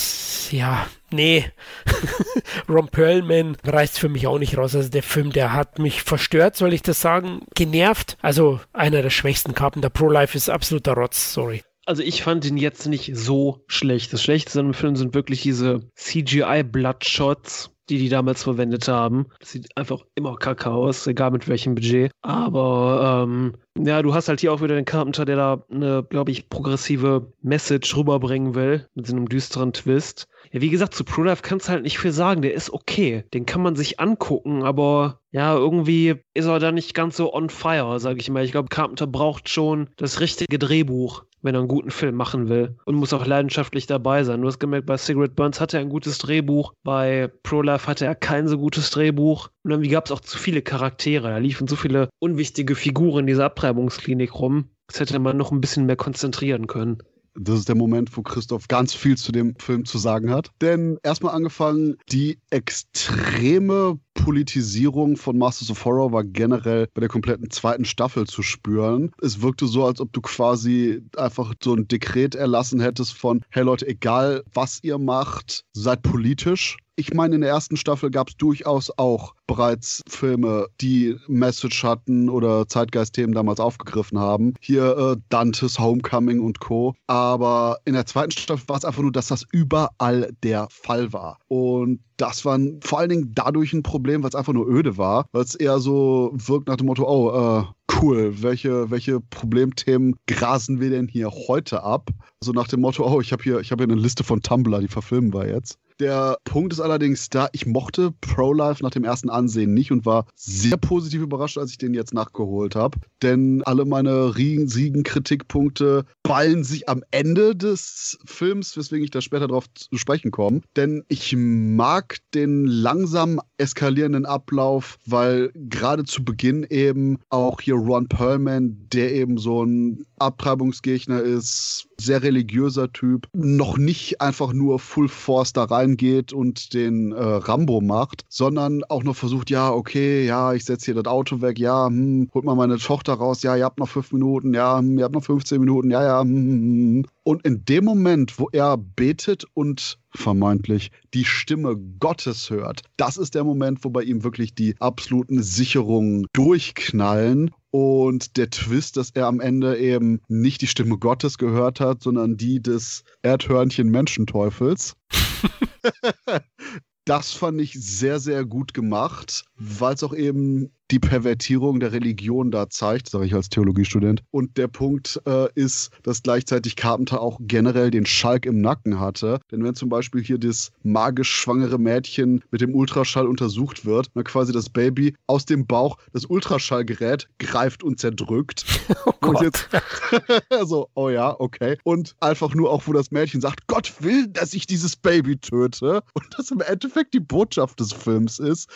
ja, 0.52 0.86
nee, 1.10 1.44
Ron 2.68 2.88
Perlman 2.88 3.56
reißt 3.64 3.98
für 3.98 4.08
mich 4.08 4.26
auch 4.26 4.38
nicht 4.38 4.56
raus. 4.56 4.76
Also 4.76 4.88
der 4.88 5.02
Film, 5.02 5.32
der 5.32 5.52
hat 5.52 5.78
mich 5.78 6.02
verstört, 6.02 6.56
soll 6.56 6.72
ich 6.72 6.82
das 6.82 7.00
sagen, 7.00 7.40
genervt. 7.54 8.16
Also 8.22 8.60
einer 8.72 9.02
der 9.02 9.10
schwächsten 9.10 9.54
Carpenter 9.54 9.90
Pro 9.90 10.08
Life 10.08 10.36
ist 10.36 10.48
absoluter 10.48 10.94
Rotz, 10.94 11.32
sorry. 11.32 11.62
Also 11.86 12.02
ich 12.02 12.22
fand 12.22 12.44
ihn 12.44 12.56
jetzt 12.56 12.86
nicht 12.88 13.12
so 13.14 13.64
schlecht. 13.68 14.12
Das 14.12 14.22
Schlechteste 14.22 14.60
dem 14.60 14.74
Film 14.74 14.96
sind 14.96 15.14
wirklich 15.14 15.42
diese 15.42 15.88
CGI-Bloodshots, 15.94 17.70
die 17.88 17.98
die 17.98 18.08
damals 18.08 18.42
verwendet 18.42 18.88
haben. 18.88 19.26
Das 19.38 19.52
sieht 19.52 19.68
einfach 19.76 20.04
immer 20.16 20.36
kacke 20.36 20.70
aus, 20.70 21.06
egal 21.06 21.30
mit 21.30 21.46
welchem 21.46 21.76
Budget. 21.76 22.10
Aber 22.22 23.24
ähm, 23.24 23.54
ja, 23.78 24.02
du 24.02 24.14
hast 24.14 24.28
halt 24.28 24.40
hier 24.40 24.52
auch 24.52 24.62
wieder 24.62 24.74
den 24.74 24.84
Carpenter, 24.84 25.24
der 25.24 25.36
da 25.36 25.64
eine, 25.70 26.02
glaube 26.02 26.32
ich, 26.32 26.48
progressive 26.48 27.32
Message 27.42 27.96
rüberbringen 27.96 28.56
will, 28.56 28.88
mit 28.94 29.06
so 29.06 29.14
einem 29.14 29.28
düsteren 29.28 29.72
Twist. 29.72 30.26
Ja, 30.50 30.60
wie 30.60 30.70
gesagt, 30.70 30.94
zu 30.94 31.04
ProLife 31.04 31.42
kannst 31.42 31.68
du 31.68 31.72
halt 31.72 31.84
nicht 31.84 32.00
viel 32.00 32.12
sagen. 32.12 32.42
Der 32.42 32.54
ist 32.54 32.70
okay. 32.70 33.24
Den 33.32 33.46
kann 33.46 33.62
man 33.62 33.76
sich 33.76 34.00
angucken, 34.00 34.64
aber 34.64 35.20
ja, 35.30 35.54
irgendwie 35.54 36.16
ist 36.34 36.46
er 36.46 36.58
da 36.58 36.72
nicht 36.72 36.94
ganz 36.94 37.16
so 37.16 37.32
on 37.32 37.48
fire, 37.48 38.00
sage 38.00 38.18
ich 38.18 38.28
mal. 38.28 38.44
Ich 38.44 38.52
glaube, 38.52 38.70
Carpenter 38.70 39.06
braucht 39.06 39.48
schon 39.48 39.90
das 39.96 40.18
richtige 40.20 40.58
Drehbuch 40.58 41.24
wenn 41.46 41.54
er 41.54 41.60
einen 41.60 41.68
guten 41.68 41.90
Film 41.90 42.14
machen 42.14 42.50
will 42.50 42.76
und 42.84 42.96
muss 42.96 43.14
auch 43.14 43.24
leidenschaftlich 43.24 43.86
dabei 43.86 44.24
sein. 44.24 44.42
Du 44.42 44.48
hast 44.48 44.58
gemerkt, 44.58 44.86
bei 44.86 44.98
Cigarette 44.98 45.34
Burns 45.34 45.60
hatte 45.60 45.78
er 45.78 45.80
ein 45.80 45.88
gutes 45.88 46.18
Drehbuch, 46.18 46.74
bei 46.84 47.30
Pro-Life 47.42 47.86
hatte 47.86 48.04
er 48.04 48.14
kein 48.14 48.48
so 48.48 48.58
gutes 48.58 48.90
Drehbuch 48.90 49.48
und 49.62 49.70
irgendwie 49.70 49.90
gab 49.90 50.04
es 50.04 50.12
auch 50.12 50.20
zu 50.20 50.36
viele 50.36 50.60
Charaktere. 50.60 51.30
Da 51.30 51.38
liefen 51.38 51.68
so 51.68 51.76
viele 51.76 52.10
unwichtige 52.18 52.74
Figuren 52.74 53.20
in 53.20 53.26
dieser 53.28 53.46
Abtreibungsklinik 53.46 54.34
rum. 54.34 54.66
Das 54.88 55.00
hätte 55.00 55.18
man 55.18 55.36
noch 55.36 55.52
ein 55.52 55.60
bisschen 55.60 55.86
mehr 55.86 55.96
konzentrieren 55.96 56.66
können. 56.66 56.98
Das 57.38 57.58
ist 57.58 57.68
der 57.68 57.76
Moment, 57.76 58.16
wo 58.16 58.22
Christoph 58.22 58.68
ganz 58.68 58.94
viel 58.94 59.16
zu 59.16 59.32
dem 59.32 59.54
Film 59.56 59.84
zu 59.84 59.98
sagen 59.98 60.30
hat. 60.30 60.50
Denn 60.60 60.98
erstmal 61.02 61.34
angefangen, 61.34 61.96
die 62.10 62.38
extreme 62.50 63.98
Politisierung 64.14 65.16
von 65.16 65.36
Masters 65.36 65.70
of 65.70 65.84
Horror 65.84 66.12
war 66.12 66.24
generell 66.24 66.88
bei 66.94 67.00
der 67.00 67.08
kompletten 67.08 67.50
zweiten 67.50 67.84
Staffel 67.84 68.26
zu 68.26 68.42
spüren. 68.42 69.12
Es 69.20 69.42
wirkte 69.42 69.66
so, 69.66 69.84
als 69.84 70.00
ob 70.00 70.12
du 70.12 70.20
quasi 70.20 71.02
einfach 71.16 71.54
so 71.62 71.74
ein 71.74 71.86
Dekret 71.86 72.34
erlassen 72.34 72.80
hättest 72.80 73.12
von, 73.12 73.42
hey 73.50 73.62
Leute, 73.62 73.86
egal 73.86 74.42
was 74.54 74.82
ihr 74.82 74.98
macht, 74.98 75.64
seid 75.72 76.02
politisch 76.02 76.78
ich 76.96 77.12
meine, 77.12 77.34
in 77.34 77.42
der 77.42 77.50
ersten 77.50 77.76
Staffel 77.76 78.10
gab 78.10 78.28
es 78.30 78.36
durchaus 78.36 78.90
auch 78.96 79.34
bereits 79.46 80.02
Filme, 80.08 80.66
die 80.80 81.16
Message 81.28 81.84
hatten 81.84 82.30
oder 82.30 82.66
Zeitgeistthemen 82.66 83.34
damals 83.34 83.60
aufgegriffen 83.60 84.18
haben. 84.18 84.54
Hier 84.60 84.96
äh, 84.96 85.20
Dantes 85.28 85.78
Homecoming 85.78 86.40
und 86.40 86.58
Co. 86.60 86.94
Aber 87.06 87.78
in 87.84 87.92
der 87.92 88.06
zweiten 88.06 88.32
Staffel 88.32 88.68
war 88.68 88.78
es 88.78 88.84
einfach 88.86 89.02
nur, 89.02 89.12
dass 89.12 89.28
das 89.28 89.44
überall 89.52 90.32
der 90.42 90.68
Fall 90.70 91.12
war. 91.12 91.38
Und 91.48 92.00
das 92.16 92.46
war 92.46 92.58
vor 92.80 92.98
allen 92.98 93.10
Dingen 93.10 93.32
dadurch 93.34 93.74
ein 93.74 93.82
Problem, 93.82 94.22
weil 94.22 94.30
es 94.30 94.34
einfach 94.34 94.54
nur 94.54 94.66
öde 94.66 94.96
war, 94.96 95.26
weil 95.32 95.42
es 95.42 95.54
eher 95.54 95.78
so 95.80 96.32
wirkt 96.32 96.66
nach 96.66 96.76
dem 96.76 96.86
Motto, 96.86 97.06
oh, 97.06 97.60
äh, 97.60 97.64
cool, 98.00 98.42
welche, 98.42 98.90
welche 98.90 99.20
Problemthemen 99.20 100.16
grasen 100.26 100.80
wir 100.80 100.90
denn 100.90 101.08
hier 101.08 101.30
heute 101.30 101.82
ab? 101.82 102.08
So 102.40 102.52
nach 102.52 102.68
dem 102.68 102.80
Motto, 102.80 103.06
oh, 103.06 103.20
ich 103.20 103.32
habe 103.32 103.42
hier, 103.42 103.58
hab 103.58 103.64
hier 103.64 103.80
eine 103.80 103.94
Liste 103.94 104.24
von 104.24 104.40
Tumblr, 104.40 104.80
die 104.80 104.88
verfilmen 104.88 105.34
wir 105.34 105.46
jetzt. 105.46 105.78
Der 105.98 106.36
Punkt 106.44 106.74
ist 106.74 106.80
allerdings 106.80 107.30
da, 107.30 107.48
ich 107.52 107.64
mochte 107.64 108.12
Pro-Life 108.20 108.82
nach 108.82 108.90
dem 108.90 109.04
ersten 109.04 109.30
Ansehen 109.30 109.72
nicht 109.72 109.92
und 109.92 110.04
war 110.04 110.26
sehr 110.34 110.76
positiv 110.76 111.22
überrascht, 111.22 111.56
als 111.56 111.70
ich 111.70 111.78
den 111.78 111.94
jetzt 111.94 112.12
nachgeholt 112.12 112.76
habe. 112.76 112.98
Denn 113.22 113.62
alle 113.64 113.86
meine 113.86 114.36
riesigen 114.36 115.04
Kritikpunkte 115.04 116.04
ballen 116.22 116.64
sich 116.64 116.88
am 116.88 117.02
Ende 117.10 117.56
des 117.56 118.18
Films, 118.26 118.76
weswegen 118.76 119.04
ich 119.04 119.10
da 119.10 119.22
später 119.22 119.48
drauf 119.48 119.64
zu 119.72 119.96
sprechen 119.96 120.30
komme. 120.30 120.60
Denn 120.76 121.02
ich 121.08 121.34
mag 121.36 122.18
den 122.34 122.66
langsam 122.66 123.40
eskalierenden 123.56 124.26
Ablauf, 124.26 124.98
weil 125.06 125.50
gerade 125.54 126.04
zu 126.04 126.24
Beginn 126.24 126.66
eben 126.68 127.18
auch 127.30 127.60
hier 127.62 127.76
Ron 127.76 128.08
Perlman, 128.08 128.86
der 128.92 129.14
eben 129.14 129.38
so 129.38 129.64
ein 129.64 130.04
Abtreibungsgegner 130.18 131.22
ist, 131.22 131.88
sehr 131.98 132.22
religiöser 132.22 132.92
Typ, 132.92 133.28
noch 133.32 133.78
nicht 133.78 134.20
einfach 134.20 134.52
nur 134.52 134.78
Full 134.78 135.08
Force 135.08 135.52
da 135.52 135.64
reingeht 135.64 136.32
und 136.32 136.74
den 136.74 137.12
äh, 137.12 137.22
Rambo 137.22 137.80
macht, 137.80 138.24
sondern 138.28 138.84
auch 138.84 139.02
noch 139.02 139.16
versucht, 139.16 139.50
ja, 139.50 139.70
okay, 139.72 140.26
ja, 140.26 140.52
ich 140.52 140.64
setze 140.64 140.86
hier 140.86 141.02
das 141.02 141.10
Auto 141.10 141.40
weg, 141.40 141.58
ja, 141.58 141.86
hm, 141.86 142.30
holt 142.34 142.44
mal 142.44 142.54
meine 142.54 142.78
Tochter 142.78 143.14
raus, 143.14 143.42
ja, 143.42 143.56
ihr 143.56 143.64
habt 143.64 143.78
noch 143.78 143.88
fünf 143.88 144.12
Minuten, 144.12 144.54
ja, 144.54 144.78
hm, 144.78 144.98
ihr 144.98 145.04
habt 145.04 145.14
noch 145.14 145.24
15 145.24 145.60
Minuten, 145.60 145.90
ja, 145.90 146.02
ja, 146.02 146.20
hm, 146.20 146.28
hm, 146.28 146.50
hm, 146.50 146.94
hm. 147.02 147.06
Und 147.26 147.44
in 147.44 147.64
dem 147.64 147.84
Moment, 147.84 148.38
wo 148.38 148.48
er 148.52 148.76
betet 148.76 149.46
und 149.52 149.98
vermeintlich 150.14 150.92
die 151.12 151.24
Stimme 151.24 151.76
Gottes 151.98 152.50
hört, 152.50 152.82
das 152.96 153.16
ist 153.16 153.34
der 153.34 153.42
Moment, 153.42 153.82
wo 153.82 153.90
bei 153.90 154.04
ihm 154.04 154.22
wirklich 154.22 154.54
die 154.54 154.76
absoluten 154.78 155.42
Sicherungen 155.42 156.28
durchknallen 156.32 157.50
und 157.72 158.36
der 158.36 158.50
Twist, 158.50 158.96
dass 158.96 159.10
er 159.10 159.26
am 159.26 159.40
Ende 159.40 159.76
eben 159.76 160.20
nicht 160.28 160.60
die 160.60 160.68
Stimme 160.68 160.98
Gottes 160.98 161.36
gehört 161.36 161.80
hat, 161.80 162.00
sondern 162.00 162.36
die 162.36 162.62
des 162.62 163.02
Erdhörnchen 163.22 163.88
Menschenteufels. 163.88 164.94
das 167.06 167.32
fand 167.32 167.60
ich 167.60 167.72
sehr, 167.72 168.20
sehr 168.20 168.44
gut 168.44 168.72
gemacht, 168.72 169.44
weil 169.56 169.94
es 169.94 170.04
auch 170.04 170.14
eben 170.14 170.70
die 170.90 170.98
Pervertierung 170.98 171.80
der 171.80 171.92
Religion 171.92 172.50
da 172.50 172.68
zeigt, 172.70 173.08
sage 173.08 173.26
ich 173.26 173.34
als 173.34 173.48
Theologiestudent. 173.48 174.22
Und 174.30 174.56
der 174.56 174.68
Punkt 174.68 175.20
äh, 175.26 175.48
ist, 175.54 175.90
dass 176.02 176.22
gleichzeitig 176.22 176.76
Carpenter 176.76 177.20
auch 177.20 177.38
generell 177.40 177.90
den 177.90 178.06
Schalk 178.06 178.46
im 178.46 178.60
Nacken 178.60 179.00
hatte. 179.00 179.40
Denn 179.50 179.64
wenn 179.64 179.74
zum 179.74 179.88
Beispiel 179.88 180.22
hier 180.22 180.38
das 180.38 180.70
magisch 180.82 181.30
schwangere 181.30 181.78
Mädchen 181.78 182.42
mit 182.50 182.60
dem 182.60 182.74
Ultraschall 182.74 183.26
untersucht 183.26 183.84
wird, 183.84 184.10
dann 184.14 184.24
quasi 184.24 184.52
das 184.52 184.68
Baby 184.68 185.14
aus 185.26 185.44
dem 185.44 185.66
Bauch 185.66 185.98
das 186.12 186.24
Ultraschallgerät 186.26 187.28
greift 187.38 187.82
und 187.82 188.00
zerdrückt. 188.00 188.64
Oh. 189.22 189.28
Und 189.28 189.40
jetzt 189.40 189.68
so, 190.66 190.88
oh 190.94 191.08
ja, 191.08 191.34
okay. 191.38 191.78
Und 191.84 192.14
einfach 192.20 192.54
nur 192.54 192.70
auch, 192.70 192.86
wo 192.86 192.92
das 192.92 193.10
Mädchen 193.10 193.40
sagt, 193.40 193.66
Gott 193.66 193.94
will, 194.00 194.26
dass 194.28 194.54
ich 194.54 194.66
dieses 194.66 194.96
Baby 194.96 195.36
töte. 195.38 196.02
Und 196.12 196.26
das 196.36 196.50
im 196.50 196.60
Endeffekt 196.60 197.14
die 197.14 197.20
Botschaft 197.20 197.80
des 197.80 197.92
Films 197.92 198.38
ist, 198.38 198.68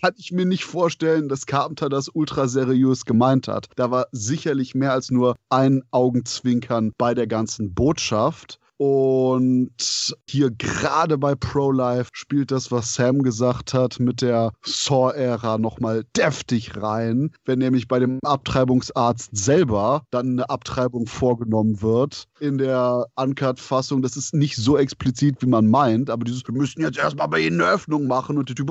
kann 0.00 0.14
ich 0.16 0.32
mir 0.32 0.46
nicht 0.46 0.64
vorstellen, 0.64 1.25
dass 1.28 1.46
Carpenter 1.46 1.88
das 1.88 2.08
ultra 2.12 2.48
seriös 2.48 3.04
gemeint 3.04 3.48
hat. 3.48 3.68
Da 3.76 3.90
war 3.90 4.06
sicherlich 4.12 4.74
mehr 4.74 4.92
als 4.92 5.10
nur 5.10 5.36
ein 5.50 5.82
Augenzwinkern 5.90 6.92
bei 6.98 7.14
der 7.14 7.26
ganzen 7.26 7.74
Botschaft. 7.74 8.58
Und 8.78 10.14
hier 10.28 10.50
gerade 10.50 11.16
bei 11.18 11.34
Pro-Life 11.34 12.10
spielt 12.12 12.50
das, 12.50 12.70
was 12.70 12.94
Sam 12.94 13.22
gesagt 13.22 13.72
hat, 13.72 13.98
mit 13.98 14.20
der 14.20 14.52
Saw-Ära 14.64 15.58
nochmal 15.58 16.04
deftig 16.16 16.76
rein, 16.76 17.30
wenn 17.44 17.58
nämlich 17.58 17.88
bei 17.88 17.98
dem 17.98 18.18
Abtreibungsarzt 18.22 19.30
selber 19.36 20.02
dann 20.10 20.32
eine 20.32 20.50
Abtreibung 20.50 21.06
vorgenommen 21.06 21.80
wird. 21.80 22.24
In 22.38 22.58
der 22.58 23.06
Uncut-Fassung, 23.16 24.02
das 24.02 24.16
ist 24.16 24.34
nicht 24.34 24.56
so 24.56 24.76
explizit, 24.76 25.40
wie 25.40 25.46
man 25.46 25.66
meint, 25.70 26.10
aber 26.10 26.24
dieses, 26.24 26.46
wir 26.46 26.54
müssen 26.54 26.82
jetzt 26.82 26.98
erstmal 26.98 27.28
bei 27.28 27.40
ihnen 27.40 27.60
eine 27.60 27.70
Öffnung 27.70 28.06
machen 28.06 28.36
und 28.36 28.48
der 28.48 28.56
Typ, 28.56 28.70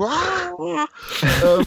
ähm, 1.44 1.66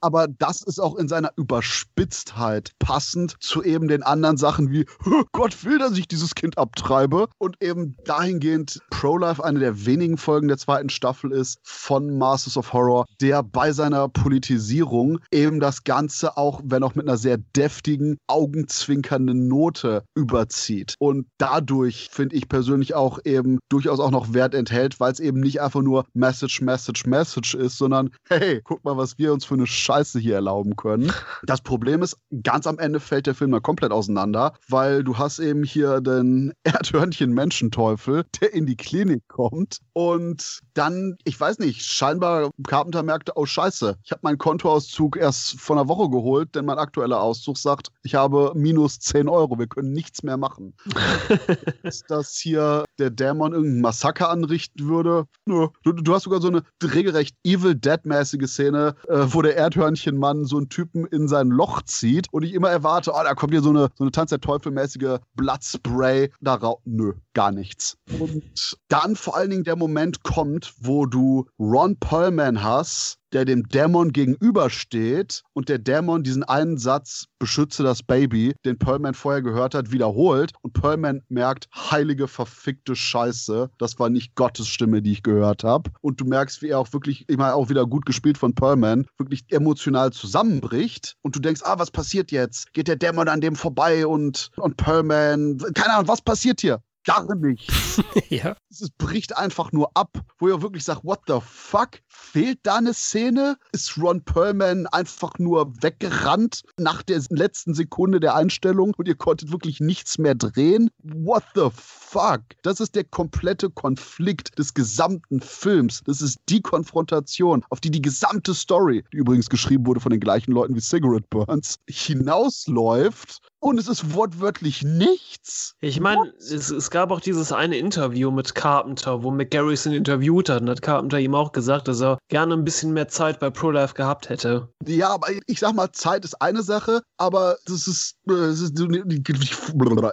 aber 0.00 0.28
das 0.28 0.62
ist 0.62 0.80
auch 0.80 0.96
in 0.96 1.08
seiner 1.08 1.32
Überspitztheit 1.36 2.72
passend 2.78 3.36
zu 3.40 3.62
eben 3.62 3.88
den 3.88 4.02
anderen 4.02 4.36
Sachen 4.36 4.70
wie 4.70 4.86
Gott 5.32 5.64
will, 5.64 5.78
dass 5.78 5.96
ich 5.96 6.08
dieses 6.08 6.34
Kind 6.34 6.58
abtreibe. 6.58 7.28
Und 7.38 7.56
eben 7.62 7.96
dahingehend 8.04 8.80
Pro-Life 8.90 9.42
eine 9.44 9.58
der 9.58 9.86
wenigen 9.86 10.16
Folgen 10.16 10.48
der 10.48 10.58
zweiten 10.58 10.88
Staffel 10.88 11.32
ist 11.32 11.58
von 11.62 12.18
Masters 12.18 12.56
of 12.56 12.72
Horror, 12.72 13.06
der 13.20 13.42
bei 13.42 13.72
seiner 13.72 14.08
Politisierung 14.08 15.20
eben 15.30 15.60
das 15.60 15.84
Ganze 15.84 16.36
auch, 16.36 16.60
wenn 16.64 16.82
auch 16.82 16.94
mit 16.94 17.06
einer 17.06 17.16
sehr 17.16 17.38
deftigen, 17.56 18.18
augenzwinkernden 18.26 19.48
Note 19.48 20.04
überzieht. 20.14 20.94
Und 20.98 21.26
dadurch 21.38 22.08
finde 22.10 22.36
ich 22.36 22.48
persönlich 22.48 22.94
auch 22.94 23.18
eben 23.24 23.58
durchaus 23.68 24.00
auch 24.00 24.10
noch 24.10 24.32
Wert 24.32 24.54
enthält, 24.54 25.00
weil 25.00 25.12
es 25.12 25.20
eben 25.20 25.40
nicht 25.40 25.60
einfach 25.60 25.82
nur 25.82 26.04
Message, 26.14 26.60
Message, 26.60 27.06
Message 27.06 27.54
ist, 27.54 27.78
sondern 27.78 28.10
hey, 28.28 28.60
guck 28.64 28.84
mal, 28.84 28.96
was 28.96 29.18
wir 29.18 29.32
uns 29.32 29.44
für 29.44 29.54
eine 29.54 29.66
Scheiße 29.66 29.89
hier 30.18 30.34
erlauben 30.34 30.76
können. 30.76 31.12
Das 31.44 31.60
Problem 31.60 32.02
ist, 32.02 32.16
ganz 32.42 32.66
am 32.66 32.78
Ende 32.78 33.00
fällt 33.00 33.26
der 33.26 33.34
Film 33.34 33.52
dann 33.52 33.62
komplett 33.62 33.92
auseinander, 33.92 34.54
weil 34.68 35.04
du 35.04 35.18
hast 35.18 35.38
eben 35.38 35.64
hier 35.64 36.00
den 36.00 36.52
Erdhörnchen-Menschenteufel, 36.64 38.24
der 38.40 38.54
in 38.54 38.66
die 38.66 38.76
Klinik 38.76 39.26
kommt 39.28 39.80
und 39.92 40.60
dann, 40.74 41.16
ich 41.24 41.38
weiß 41.38 41.58
nicht, 41.58 41.82
scheinbar 41.82 42.50
Carpenter 42.66 43.02
merkte, 43.02 43.32
oh 43.34 43.46
Scheiße, 43.46 43.96
ich 44.02 44.12
habe 44.12 44.20
meinen 44.22 44.38
Kontoauszug 44.38 45.16
erst 45.16 45.60
vor 45.60 45.76
einer 45.76 45.88
Woche 45.88 46.10
geholt, 46.10 46.54
denn 46.54 46.64
mein 46.64 46.78
aktueller 46.78 47.20
Auszug 47.20 47.58
sagt, 47.58 47.88
ich 48.02 48.14
habe 48.14 48.52
minus 48.54 48.98
10 49.00 49.28
Euro, 49.28 49.58
wir 49.58 49.66
können 49.66 49.92
nichts 49.92 50.22
mehr 50.22 50.36
machen. 50.36 50.74
Dass 52.08 52.36
hier 52.36 52.84
der 52.98 53.10
Dämon 53.10 53.52
irgendein 53.52 53.80
Massaker 53.80 54.30
anrichten 54.30 54.88
würde. 54.88 55.26
Nö. 55.46 55.68
Du, 55.82 55.92
du 55.92 56.14
hast 56.14 56.24
sogar 56.24 56.40
so 56.40 56.48
eine 56.48 56.62
regelrecht 56.82 57.34
Evil 57.44 57.74
Dead-mäßige 57.74 58.46
Szene, 58.46 58.94
äh, 59.08 59.26
wo 59.28 59.42
der 59.42 59.56
Erdhörnchenmann 59.80 60.44
so 60.44 60.58
einen 60.58 60.68
Typen 60.68 61.06
in 61.06 61.26
sein 61.26 61.48
Loch 61.48 61.80
zieht 61.82 62.26
und 62.32 62.42
ich 62.42 62.52
immer 62.52 62.68
erwarte, 62.68 63.12
oh, 63.14 63.22
da 63.24 63.34
kommt 63.34 63.52
hier 63.52 63.62
so 63.62 63.70
eine, 63.70 63.88
so 63.94 64.04
eine 64.04 64.10
Tanz 64.10 64.28
der 64.28 64.40
Teufel-mäßige 64.40 65.20
Bloodspray. 65.36 66.30
Da 66.42 66.54
rau 66.54 66.82
Nö, 66.84 67.14
gar 67.34 67.52
nichts. 67.52 67.96
Und 68.18 68.76
dann 68.88 69.16
vor 69.16 69.36
allen 69.36 69.50
Dingen 69.50 69.64
der 69.64 69.76
Moment 69.76 70.22
kommt, 70.22 70.74
wo 70.78 71.06
du 71.06 71.46
Ron 71.58 71.96
Perlman 71.98 72.62
hast, 72.62 73.20
der 73.32 73.44
dem 73.44 73.68
Dämon 73.68 74.12
gegenübersteht 74.12 75.42
und 75.52 75.68
der 75.68 75.78
Dämon 75.78 76.22
diesen 76.22 76.42
einen 76.42 76.78
Satz, 76.78 77.26
beschütze 77.38 77.82
das 77.82 78.02
Baby, 78.02 78.54
den 78.64 78.78
Pearlman 78.78 79.14
vorher 79.14 79.42
gehört 79.42 79.74
hat, 79.74 79.92
wiederholt 79.92 80.52
und 80.62 80.72
Pearlman 80.72 81.22
merkt, 81.28 81.68
heilige 81.74 82.28
verfickte 82.28 82.96
Scheiße, 82.96 83.70
das 83.78 83.98
war 83.98 84.10
nicht 84.10 84.34
Gottes 84.34 84.68
Stimme, 84.68 85.02
die 85.02 85.12
ich 85.12 85.22
gehört 85.22 85.64
habe. 85.64 85.90
Und 86.00 86.20
du 86.20 86.24
merkst, 86.24 86.62
wie 86.62 86.68
er 86.68 86.78
auch 86.78 86.92
wirklich, 86.92 87.24
ich 87.28 87.36
meine, 87.36 87.54
auch 87.54 87.68
wieder 87.68 87.86
gut 87.86 88.04
gespielt 88.04 88.38
von 88.38 88.54
Pearlman, 88.54 89.06
wirklich 89.18 89.44
emotional 89.50 90.12
zusammenbricht 90.12 91.16
und 91.22 91.36
du 91.36 91.40
denkst, 91.40 91.62
ah, 91.64 91.78
was 91.78 91.90
passiert 91.90 92.32
jetzt? 92.32 92.72
Geht 92.72 92.88
der 92.88 92.96
Dämon 92.96 93.28
an 93.28 93.40
dem 93.40 93.54
vorbei 93.54 94.06
und, 94.06 94.50
und 94.56 94.76
Pearlman, 94.76 95.58
keine 95.74 95.94
Ahnung, 95.94 96.08
was 96.08 96.22
passiert 96.22 96.60
hier? 96.60 96.82
Gar 97.04 97.34
nichts. 97.34 98.02
ja. 98.28 98.56
Es 98.70 98.90
bricht 98.90 99.36
einfach 99.36 99.72
nur 99.72 99.90
ab, 99.94 100.18
wo 100.38 100.48
ihr 100.48 100.62
wirklich 100.62 100.84
sagt, 100.84 101.04
what 101.04 101.20
the 101.26 101.38
fuck? 101.44 102.00
Fehlt 102.06 102.60
da 102.62 102.76
eine 102.76 102.94
Szene? 102.94 103.56
Ist 103.72 103.98
Ron 103.98 104.22
Perlman 104.22 104.86
einfach 104.86 105.38
nur 105.38 105.72
weggerannt 105.82 106.62
nach 106.76 107.02
der 107.02 107.20
letzten 107.30 107.74
Sekunde 107.74 108.20
der 108.20 108.34
Einstellung 108.34 108.94
und 108.96 109.08
ihr 109.08 109.16
konntet 109.16 109.52
wirklich 109.52 109.80
nichts 109.80 110.18
mehr 110.18 110.34
drehen? 110.34 110.90
What 111.02 111.44
the 111.54 111.68
fuck? 111.74 112.42
Das 112.62 112.80
ist 112.80 112.94
der 112.94 113.04
komplette 113.04 113.70
Konflikt 113.70 114.58
des 114.58 114.74
gesamten 114.74 115.40
Films. 115.40 116.02
Das 116.04 116.22
ist 116.22 116.38
die 116.48 116.60
Konfrontation, 116.60 117.64
auf 117.70 117.80
die 117.80 117.90
die 117.90 118.02
gesamte 118.02 118.54
Story, 118.54 119.04
die 119.12 119.18
übrigens 119.18 119.48
geschrieben 119.48 119.86
wurde 119.86 120.00
von 120.00 120.10
den 120.10 120.20
gleichen 120.20 120.52
Leuten 120.52 120.74
wie 120.74 120.80
Cigarette 120.80 121.26
Burns, 121.30 121.78
hinausläuft 121.88 123.40
und 123.60 123.78
es 123.78 123.88
ist 123.88 124.14
wortwörtlich 124.14 124.82
nichts. 124.82 125.74
Ich 125.80 126.00
meine, 126.00 126.32
es, 126.38 126.70
es, 126.70 126.90
gab 126.90 127.10
auch 127.10 127.20
dieses 127.20 127.52
eine 127.52 127.76
Interview 127.76 128.30
mit 128.30 128.54
Carpenter, 128.54 129.22
wo 129.22 129.30
McGarrison 129.30 129.92
interviewt 129.92 130.48
hat 130.48 130.62
und 130.62 130.70
hat 130.70 130.82
Carpenter 130.82 131.20
ihm 131.20 131.34
auch 131.34 131.52
gesagt, 131.52 131.86
dass 131.86 132.00
er 132.00 132.18
gerne 132.28 132.54
ein 132.54 132.64
bisschen 132.64 132.92
mehr 132.92 133.08
Zeit 133.08 133.38
bei 133.38 133.50
ProLife 133.50 133.94
gehabt 133.94 134.28
hätte. 134.28 134.68
Ja, 134.86 135.10
aber 135.10 135.28
ich 135.46 135.60
sag 135.60 135.74
mal, 135.74 135.92
Zeit 135.92 136.24
ist 136.24 136.40
eine 136.40 136.62
Sache, 136.62 137.02
aber 137.18 137.56
das 137.66 137.86
ist, 137.86 138.16
das 138.24 138.60
ist 138.60 138.80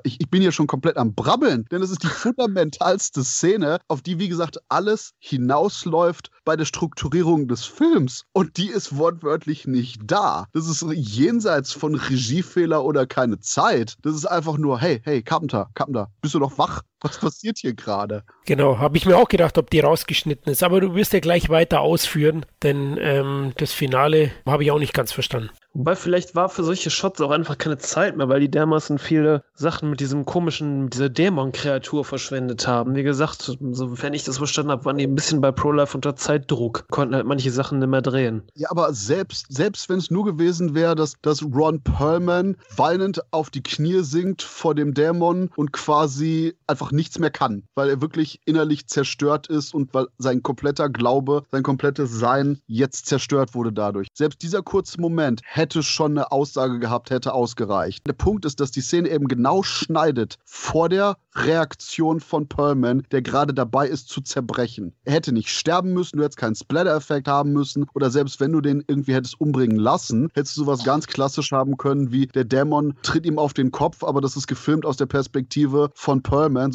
ich, 0.03 0.19
ich 0.19 0.30
bin 0.30 0.41
hier 0.41 0.52
schon 0.52 0.68
komplett 0.68 0.98
am 0.98 1.14
Brabbeln, 1.14 1.65
denn 1.72 1.82
das 1.82 1.91
ist 1.91 2.03
die 2.03 2.07
fundamentalste 2.07 3.24
Szene, 3.24 3.80
auf 3.88 4.02
die, 4.02 4.19
wie 4.19 4.28
gesagt, 4.28 4.60
alles 4.68 5.14
hinausläuft 5.19 6.32
bei 6.44 6.56
der 6.56 6.65
Strukturierung 6.65 7.48
des 7.48 7.65
Films. 7.65 8.24
Und 8.34 8.57
die 8.57 8.69
ist 8.69 8.98
wortwörtlich 8.98 9.68
nicht 9.68 10.02
da. 10.06 10.48
Das 10.53 10.68
ist 10.68 10.86
jenseits 10.94 11.72
von 11.72 11.95
Regiefehler 11.95 12.84
oder 12.84 13.06
keine 13.06 13.36
Zeit. 13.39 13.95
Das 14.01 14.15
ist 14.15 14.26
einfach 14.26 14.57
nur, 14.57 14.80
hey, 14.80 15.01
hey, 15.03 15.22
Carpenter, 15.22 15.69
Carpenter, 15.73 16.09
bist 16.22 16.34
du 16.34 16.39
noch 16.39 16.57
wach? 16.57 16.81
Was 17.02 17.19
passiert 17.19 17.60
hier 17.60 17.74
gerade? 17.74 18.24
Genau, 18.45 18.80
habe 18.80 18.98
ich 18.98 19.06
mir 19.06 19.18
auch 19.18 19.28
gedacht, 19.28 19.57
ob 19.57 19.69
die 19.69 19.82
rausgeschnitten 19.82 20.52
ist. 20.52 20.64
Aber 20.64 20.82
du 20.82 20.95
wirst 20.95 21.14
ja 21.14 21.19
gleich 21.19 21.49
weiter 21.49 21.82
ausführen, 21.82 22.45
denn 22.64 22.98
ähm, 22.99 23.53
das 23.57 23.72
Finale 23.72 24.32
habe 24.45 24.64
ich 24.64 24.72
auch 24.72 24.80
nicht 24.80 24.94
ganz 24.94 25.11
verstanden. 25.11 25.52
Wobei 25.78 25.95
vielleicht 25.95 26.34
war 26.34 26.49
für 26.49 26.64
solche 26.64 26.90
Shots 26.90 27.22
auch 27.22 27.30
einfach 27.30 27.60
keine 27.60 27.78
Zeit 27.78 28.18
mehr, 28.18 28.30
weil 28.30 28.40
die 28.40 28.49
dermaßen 28.49 28.98
viele 28.98 29.44
Sachen 29.53 29.91
mit 29.91 29.99
diesem 29.99 30.26
komischen, 30.26 30.86
mit 30.86 30.95
dieser 30.95 31.10
Dämon-Kreatur 31.10 32.03
verschwendet 32.03 32.68
haben. 32.68 32.95
Wie 32.95 33.03
gesagt, 33.03 33.56
sofern 33.60 34.15
ich 34.15 34.24
das 34.24 34.40
verstanden 34.40 34.72
habe, 34.72 34.86
waren 34.86 34.98
die 34.98 35.06
ein 35.06 35.14
bisschen 35.14 35.40
bei 35.40 35.52
ProLife 35.52 35.95
unter 35.95 36.15
Zeitdruck, 36.15 36.88
konnten 36.90 37.14
halt 37.14 37.28
manche 37.28 37.52
Sachen 37.52 37.78
nicht 37.78 37.90
mehr 37.90 38.02
drehen. 38.02 38.41
Ja, 38.56 38.69
aber 38.72 38.91
selbst, 38.91 39.45
selbst 39.49 39.88
wenn 39.88 39.99
es 39.99 40.10
nur 40.10 40.26
gewesen 40.26 40.74
wäre, 40.74 40.95
dass, 40.95 41.14
dass 41.22 41.44
Ron 41.44 41.84
Perlman 41.84 42.57
weinend 42.76 43.22
auf 43.32 43.52
die 43.52 43.61
Knie 43.61 44.02
sinkt 44.02 44.41
vor 44.41 44.74
dem 44.74 44.95
Dämon 44.95 45.52
und 45.56 45.74
quasi 45.74 46.56
einfach 46.65 46.86
nichts 46.91 47.19
mehr 47.19 47.31
kann, 47.31 47.64
weil 47.76 47.89
er 47.89 48.01
wirklich 48.01 48.41
innerlich 48.45 48.88
zerstört 48.88 49.47
ist 49.47 49.73
und 49.73 49.93
weil 49.93 50.07
sein 50.18 50.43
kompletter 50.43 50.89
Glaube, 50.89 51.43
sein 51.51 51.64
komplettes 51.64 52.11
Sein 52.11 52.59
jetzt 52.68 53.05
zerstört 53.05 53.55
wurde 53.55 53.72
dadurch. 53.72 54.07
Selbst 54.14 54.41
dieser 54.41 54.61
kurze 54.61 54.99
Moment 54.99 55.41
hätte 55.43 55.84
schon 55.84 56.11
eine 56.11 56.31
Aussage 56.31 56.80
gehabt, 56.80 57.09
hätte 57.09 57.34
ausgereicht. 57.34 58.05
Der 58.07 58.14
Punkt 58.14 58.45
ist, 58.45 58.59
dass 58.59 58.72
die 58.72 58.81
Szene 58.81 59.09
eben 59.09 59.27
genau 59.27 59.64
schneidet 59.64 60.38
vor 60.45 60.89
der 60.89 61.18
Reaktion 61.35 62.19
von 62.19 62.47
Pearlman, 62.47 63.03
der 63.11 63.22
gerade 63.22 63.53
dabei 63.53 63.88
ist 63.88 64.09
zu 64.09 64.22
zerbrechen. 64.22 64.93
Er 65.03 65.14
hätte 65.14 65.31
nicht 65.31 65.49
sterben 65.49 65.93
müssen, 65.93 66.18
du 66.18 66.23
hättest 66.23 66.38
keinen 66.38 66.55
Splatter-Effekt 66.55 67.27
haben 67.27 67.53
müssen 67.53 67.85
oder 67.93 68.09
selbst 68.09 68.39
wenn 68.39 68.51
du 68.51 68.61
den 68.61 68.84
irgendwie 68.88 69.14
hättest 69.14 69.39
umbringen 69.39 69.77
lassen, 69.77 70.30
hättest 70.34 70.57
du 70.57 70.61
sowas 70.61 70.84
ganz 70.84 71.07
klassisch 71.07 71.51
haben 71.51 71.77
können, 71.77 72.11
wie 72.11 72.27
der 72.27 72.43
Dämon 72.43 72.95
tritt 73.03 73.26
ihm 73.26 73.38
auf 73.38 73.53
den 73.53 73.72
Kopf, 73.72 74.03
aber 74.03 74.22
das 74.22 74.35
ist 74.35 74.47
gefilmt 74.47 74.85
aus 74.85 74.97
der 74.97 75.05
Perspektive 75.05 75.91
von 75.93 76.23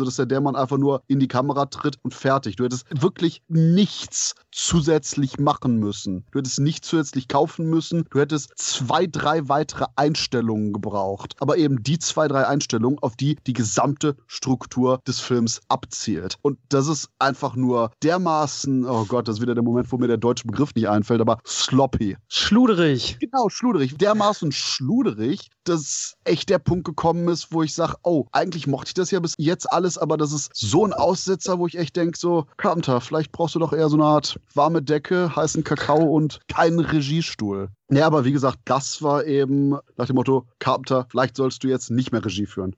Pearlman, 0.02 0.04
sodass 0.04 0.16
der 0.16 0.26
Dämon 0.26 0.56
einfach 0.56 0.78
nur 0.78 1.02
in 1.06 1.20
die 1.20 1.28
Kamera 1.28 1.66
tritt 1.66 1.98
und 2.02 2.14
fertig. 2.14 2.56
Du 2.56 2.64
hättest 2.64 2.86
wirklich 2.90 3.42
nichts 3.48 4.34
zusätzlich 4.50 5.38
machen 5.38 5.76
müssen. 5.76 6.24
Du 6.30 6.38
hättest 6.38 6.60
nicht 6.60 6.84
zusätzlich 6.84 7.28
kaufen 7.28 7.70
müssen. 7.70 8.04
Du 8.10 8.20
hättest 8.20 8.52
zwei, 8.56 9.06
drei 9.06 9.48
weitere 9.48 9.86
Einstellungen 9.96 10.72
gebraucht. 10.72 11.34
Aber 11.40 11.56
eben 11.56 11.82
die 11.82 11.98
zwei, 11.98 12.28
drei 12.28 12.46
Einstellungen, 12.46 12.98
auf 13.00 13.16
die 13.16 13.36
die 13.46 13.54
gesamte 13.54 14.16
Struktur 14.26 15.00
des 15.06 15.20
Films 15.20 15.60
abzielt. 15.68 16.36
Und 16.42 16.58
das 16.68 16.86
ist 16.86 17.08
einfach 17.18 17.56
nur 17.56 17.92
dermaßen, 18.02 18.84
oh 18.84 19.04
Gott, 19.06 19.28
das 19.28 19.36
ist 19.36 19.42
wieder 19.42 19.54
der 19.54 19.64
Moment, 19.64 19.90
wo 19.90 19.96
mir 19.96 20.08
der 20.08 20.18
deutsche 20.18 20.46
Begriff 20.46 20.74
nicht 20.74 20.88
einfällt, 20.88 21.20
aber 21.20 21.38
sloppy. 21.46 22.16
Schluderig. 22.28 23.16
Genau, 23.20 23.48
schluderig. 23.48 23.96
Dermaßen 23.96 24.52
schluderig, 24.52 25.50
dass 25.64 26.14
echt 26.24 26.50
der 26.50 26.58
Punkt 26.58 26.84
gekommen 26.84 27.28
ist, 27.28 27.52
wo 27.52 27.62
ich 27.62 27.74
sage, 27.74 27.94
oh, 28.02 28.26
eigentlich 28.32 28.66
mochte 28.66 28.88
ich 28.88 28.94
das 28.94 29.10
ja 29.10 29.20
bis 29.20 29.34
jetzt 29.38 29.72
alles, 29.72 29.91
aber 29.98 30.16
das 30.16 30.32
ist 30.32 30.50
so 30.54 30.84
ein 30.84 30.92
Aussetzer, 30.92 31.58
wo 31.58 31.66
ich 31.66 31.78
echt 31.78 31.96
denke, 31.96 32.18
so, 32.18 32.46
Carpenter, 32.56 33.00
vielleicht 33.00 33.32
brauchst 33.32 33.54
du 33.54 33.58
doch 33.58 33.72
eher 33.72 33.88
so 33.88 33.96
eine 33.96 34.04
Art 34.04 34.38
warme 34.54 34.82
Decke, 34.82 35.34
heißen 35.34 35.64
Kakao 35.64 36.02
und 36.02 36.40
keinen 36.48 36.80
Regiestuhl. 36.80 37.68
Ja, 37.90 38.06
aber 38.06 38.24
wie 38.24 38.32
gesagt, 38.32 38.58
das 38.64 39.02
war 39.02 39.26
eben 39.26 39.76
nach 39.96 40.06
dem 40.06 40.16
Motto, 40.16 40.46
Carpenter, 40.58 41.06
vielleicht 41.10 41.36
sollst 41.36 41.62
du 41.62 41.68
jetzt 41.68 41.90
nicht 41.90 42.10
mehr 42.10 42.24
Regie 42.24 42.46
führen. 42.46 42.74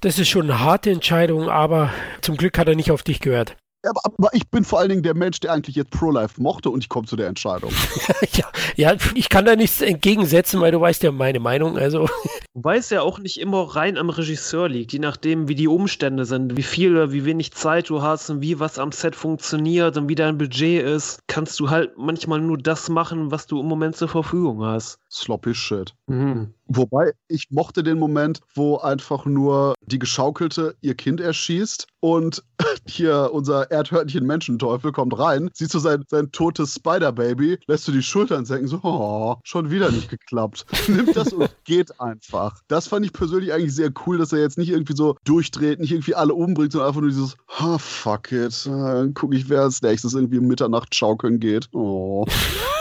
Das 0.00 0.18
ist 0.18 0.28
schon 0.28 0.44
eine 0.44 0.60
harte 0.60 0.90
Entscheidung, 0.90 1.50
aber 1.50 1.90
zum 2.22 2.36
Glück 2.36 2.58
hat 2.58 2.68
er 2.68 2.74
nicht 2.74 2.90
auf 2.90 3.02
dich 3.02 3.20
gehört. 3.20 3.56
Aber, 3.84 4.00
aber, 4.04 4.28
ich 4.32 4.48
bin 4.48 4.64
vor 4.64 4.78
allen 4.78 4.90
Dingen 4.90 5.02
der 5.02 5.14
Mensch, 5.14 5.40
der 5.40 5.52
eigentlich 5.52 5.76
jetzt 5.76 5.90
Pro-Life 5.90 6.40
mochte 6.40 6.70
und 6.70 6.82
ich 6.82 6.88
komme 6.88 7.06
zu 7.06 7.16
der 7.16 7.26
Entscheidung. 7.26 7.72
ja, 8.34 8.46
ja, 8.76 8.96
ich 9.14 9.28
kann 9.28 9.44
da 9.44 9.56
nichts 9.56 9.80
entgegensetzen, 9.80 10.60
weil 10.60 10.70
du 10.70 10.80
weißt 10.80 11.02
ja 11.02 11.10
meine 11.10 11.40
Meinung. 11.40 11.76
Also. 11.76 12.08
Wobei 12.54 12.76
es 12.76 12.90
ja 12.90 13.02
auch 13.02 13.18
nicht 13.18 13.40
immer 13.40 13.74
rein 13.74 13.98
am 13.98 14.10
Regisseur 14.10 14.68
liegt, 14.68 14.92
je 14.92 14.98
nachdem, 14.98 15.48
wie 15.48 15.54
die 15.54 15.68
Umstände 15.68 16.24
sind, 16.24 16.56
wie 16.56 16.62
viel 16.62 16.92
oder 16.92 17.12
wie 17.12 17.24
wenig 17.24 17.52
Zeit 17.52 17.88
du 17.88 18.02
hast 18.02 18.30
und 18.30 18.40
wie 18.40 18.60
was 18.60 18.78
am 18.78 18.92
Set 18.92 19.16
funktioniert 19.16 19.96
und 19.96 20.08
wie 20.08 20.14
dein 20.14 20.38
Budget 20.38 20.84
ist, 20.84 21.20
kannst 21.26 21.58
du 21.58 21.70
halt 21.70 21.96
manchmal 21.96 22.40
nur 22.40 22.58
das 22.58 22.88
machen, 22.88 23.30
was 23.30 23.46
du 23.46 23.60
im 23.60 23.66
Moment 23.66 23.96
zur 23.96 24.08
Verfügung 24.08 24.64
hast. 24.64 24.98
Sloppy 25.12 25.54
Shit. 25.54 25.94
Mhm. 26.06 26.54
Wobei 26.66 27.12
ich 27.28 27.50
mochte 27.50 27.82
den 27.82 27.98
Moment, 27.98 28.40
wo 28.54 28.78
einfach 28.78 29.26
nur 29.26 29.74
die 29.84 29.98
Geschaukelte 29.98 30.74
ihr 30.80 30.94
Kind 30.94 31.20
erschießt 31.20 31.86
und 32.00 32.42
hier 32.86 33.30
unser 33.32 33.70
Erdhörnchen 33.70 34.24
Menschenteufel 34.24 34.90
kommt 34.90 35.18
rein, 35.18 35.50
siehst 35.52 35.74
du 35.74 35.78
sein, 35.78 36.04
sein 36.08 36.32
totes 36.32 36.74
Spider-Baby, 36.74 37.58
lässt 37.66 37.86
du 37.86 37.92
die 37.92 38.02
Schultern 38.02 38.46
senken, 38.46 38.68
so, 38.68 38.80
oh, 38.82 39.36
schon 39.44 39.70
wieder 39.70 39.90
nicht 39.90 40.08
geklappt. 40.08 40.64
Nimmt 40.88 41.14
das 41.14 41.32
und 41.34 41.50
geht 41.64 42.00
einfach. 42.00 42.60
Das 42.68 42.88
fand 42.88 43.04
ich 43.04 43.12
persönlich 43.12 43.52
eigentlich 43.52 43.74
sehr 43.74 43.92
cool, 44.06 44.16
dass 44.16 44.32
er 44.32 44.40
jetzt 44.40 44.56
nicht 44.56 44.70
irgendwie 44.70 44.96
so 44.96 45.16
durchdreht, 45.24 45.78
nicht 45.78 45.92
irgendwie 45.92 46.14
alle 46.14 46.32
umbringt, 46.32 46.72
sondern 46.72 46.88
einfach 46.88 47.02
nur 47.02 47.10
dieses, 47.10 47.36
oh, 47.60 47.76
fuck 47.76 48.32
it, 48.32 48.64
dann 48.64 49.12
gucke 49.12 49.36
ich, 49.36 49.50
wer 49.50 49.62
als 49.62 49.82
nächstes 49.82 50.14
irgendwie 50.14 50.40
Mitternacht 50.40 50.94
schaukeln 50.94 51.38
geht. 51.38 51.68
Oh. 51.74 52.24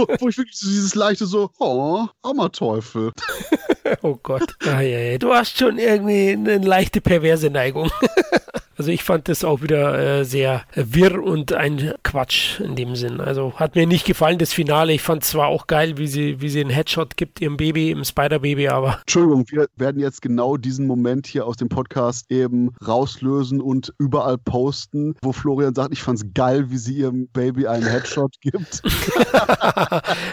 wo, 0.00 0.06
wo, 0.18 0.28
ich 0.28 0.38
wirklich 0.38 0.56
so 0.56 0.68
dieses 0.68 0.94
leichte 0.94 1.26
so, 1.26 1.50
oh, 1.58 2.06
armer 2.22 2.50
Teufel. 2.50 3.12
oh 4.02 4.18
Gott. 4.22 4.56
Ah, 4.66 4.80
ja, 4.80 4.98
ja. 4.98 5.18
Du 5.18 5.32
hast 5.32 5.58
schon 5.58 5.78
irgendwie 5.78 6.32
eine 6.32 6.58
leichte 6.58 7.00
perverse 7.00 7.50
Neigung. 7.50 7.90
Also 8.80 8.92
ich 8.92 9.04
fand 9.04 9.28
das 9.28 9.44
auch 9.44 9.60
wieder 9.60 10.20
äh, 10.20 10.24
sehr 10.24 10.62
wirr 10.74 11.22
und 11.22 11.52
ein 11.52 11.92
Quatsch 12.02 12.60
in 12.60 12.76
dem 12.76 12.96
Sinn. 12.96 13.20
Also 13.20 13.52
hat 13.56 13.74
mir 13.74 13.86
nicht 13.86 14.06
gefallen, 14.06 14.38
das 14.38 14.54
Finale. 14.54 14.94
Ich 14.94 15.02
fand 15.02 15.22
zwar 15.22 15.48
auch 15.48 15.66
geil, 15.66 15.98
wie 15.98 16.06
sie, 16.06 16.40
wie 16.40 16.48
sie 16.48 16.62
einen 16.62 16.70
Headshot 16.70 17.18
gibt 17.18 17.42
ihrem 17.42 17.58
Baby, 17.58 17.90
im 17.90 18.04
Spider-Baby, 18.04 18.68
aber. 18.68 19.00
Entschuldigung, 19.00 19.44
wir 19.50 19.66
werden 19.76 20.00
jetzt 20.00 20.22
genau 20.22 20.56
diesen 20.56 20.86
Moment 20.86 21.26
hier 21.26 21.46
aus 21.46 21.58
dem 21.58 21.68
Podcast 21.68 22.24
eben 22.30 22.70
rauslösen 22.82 23.60
und 23.60 23.92
überall 23.98 24.38
posten, 24.38 25.14
wo 25.20 25.32
Florian 25.32 25.74
sagt, 25.74 25.92
ich 25.92 26.00
fand's 26.00 26.24
geil, 26.32 26.70
wie 26.70 26.78
sie 26.78 26.94
ihrem 26.94 27.28
Baby 27.34 27.66
einen 27.66 27.86
Headshot 27.86 28.34
gibt. 28.40 28.80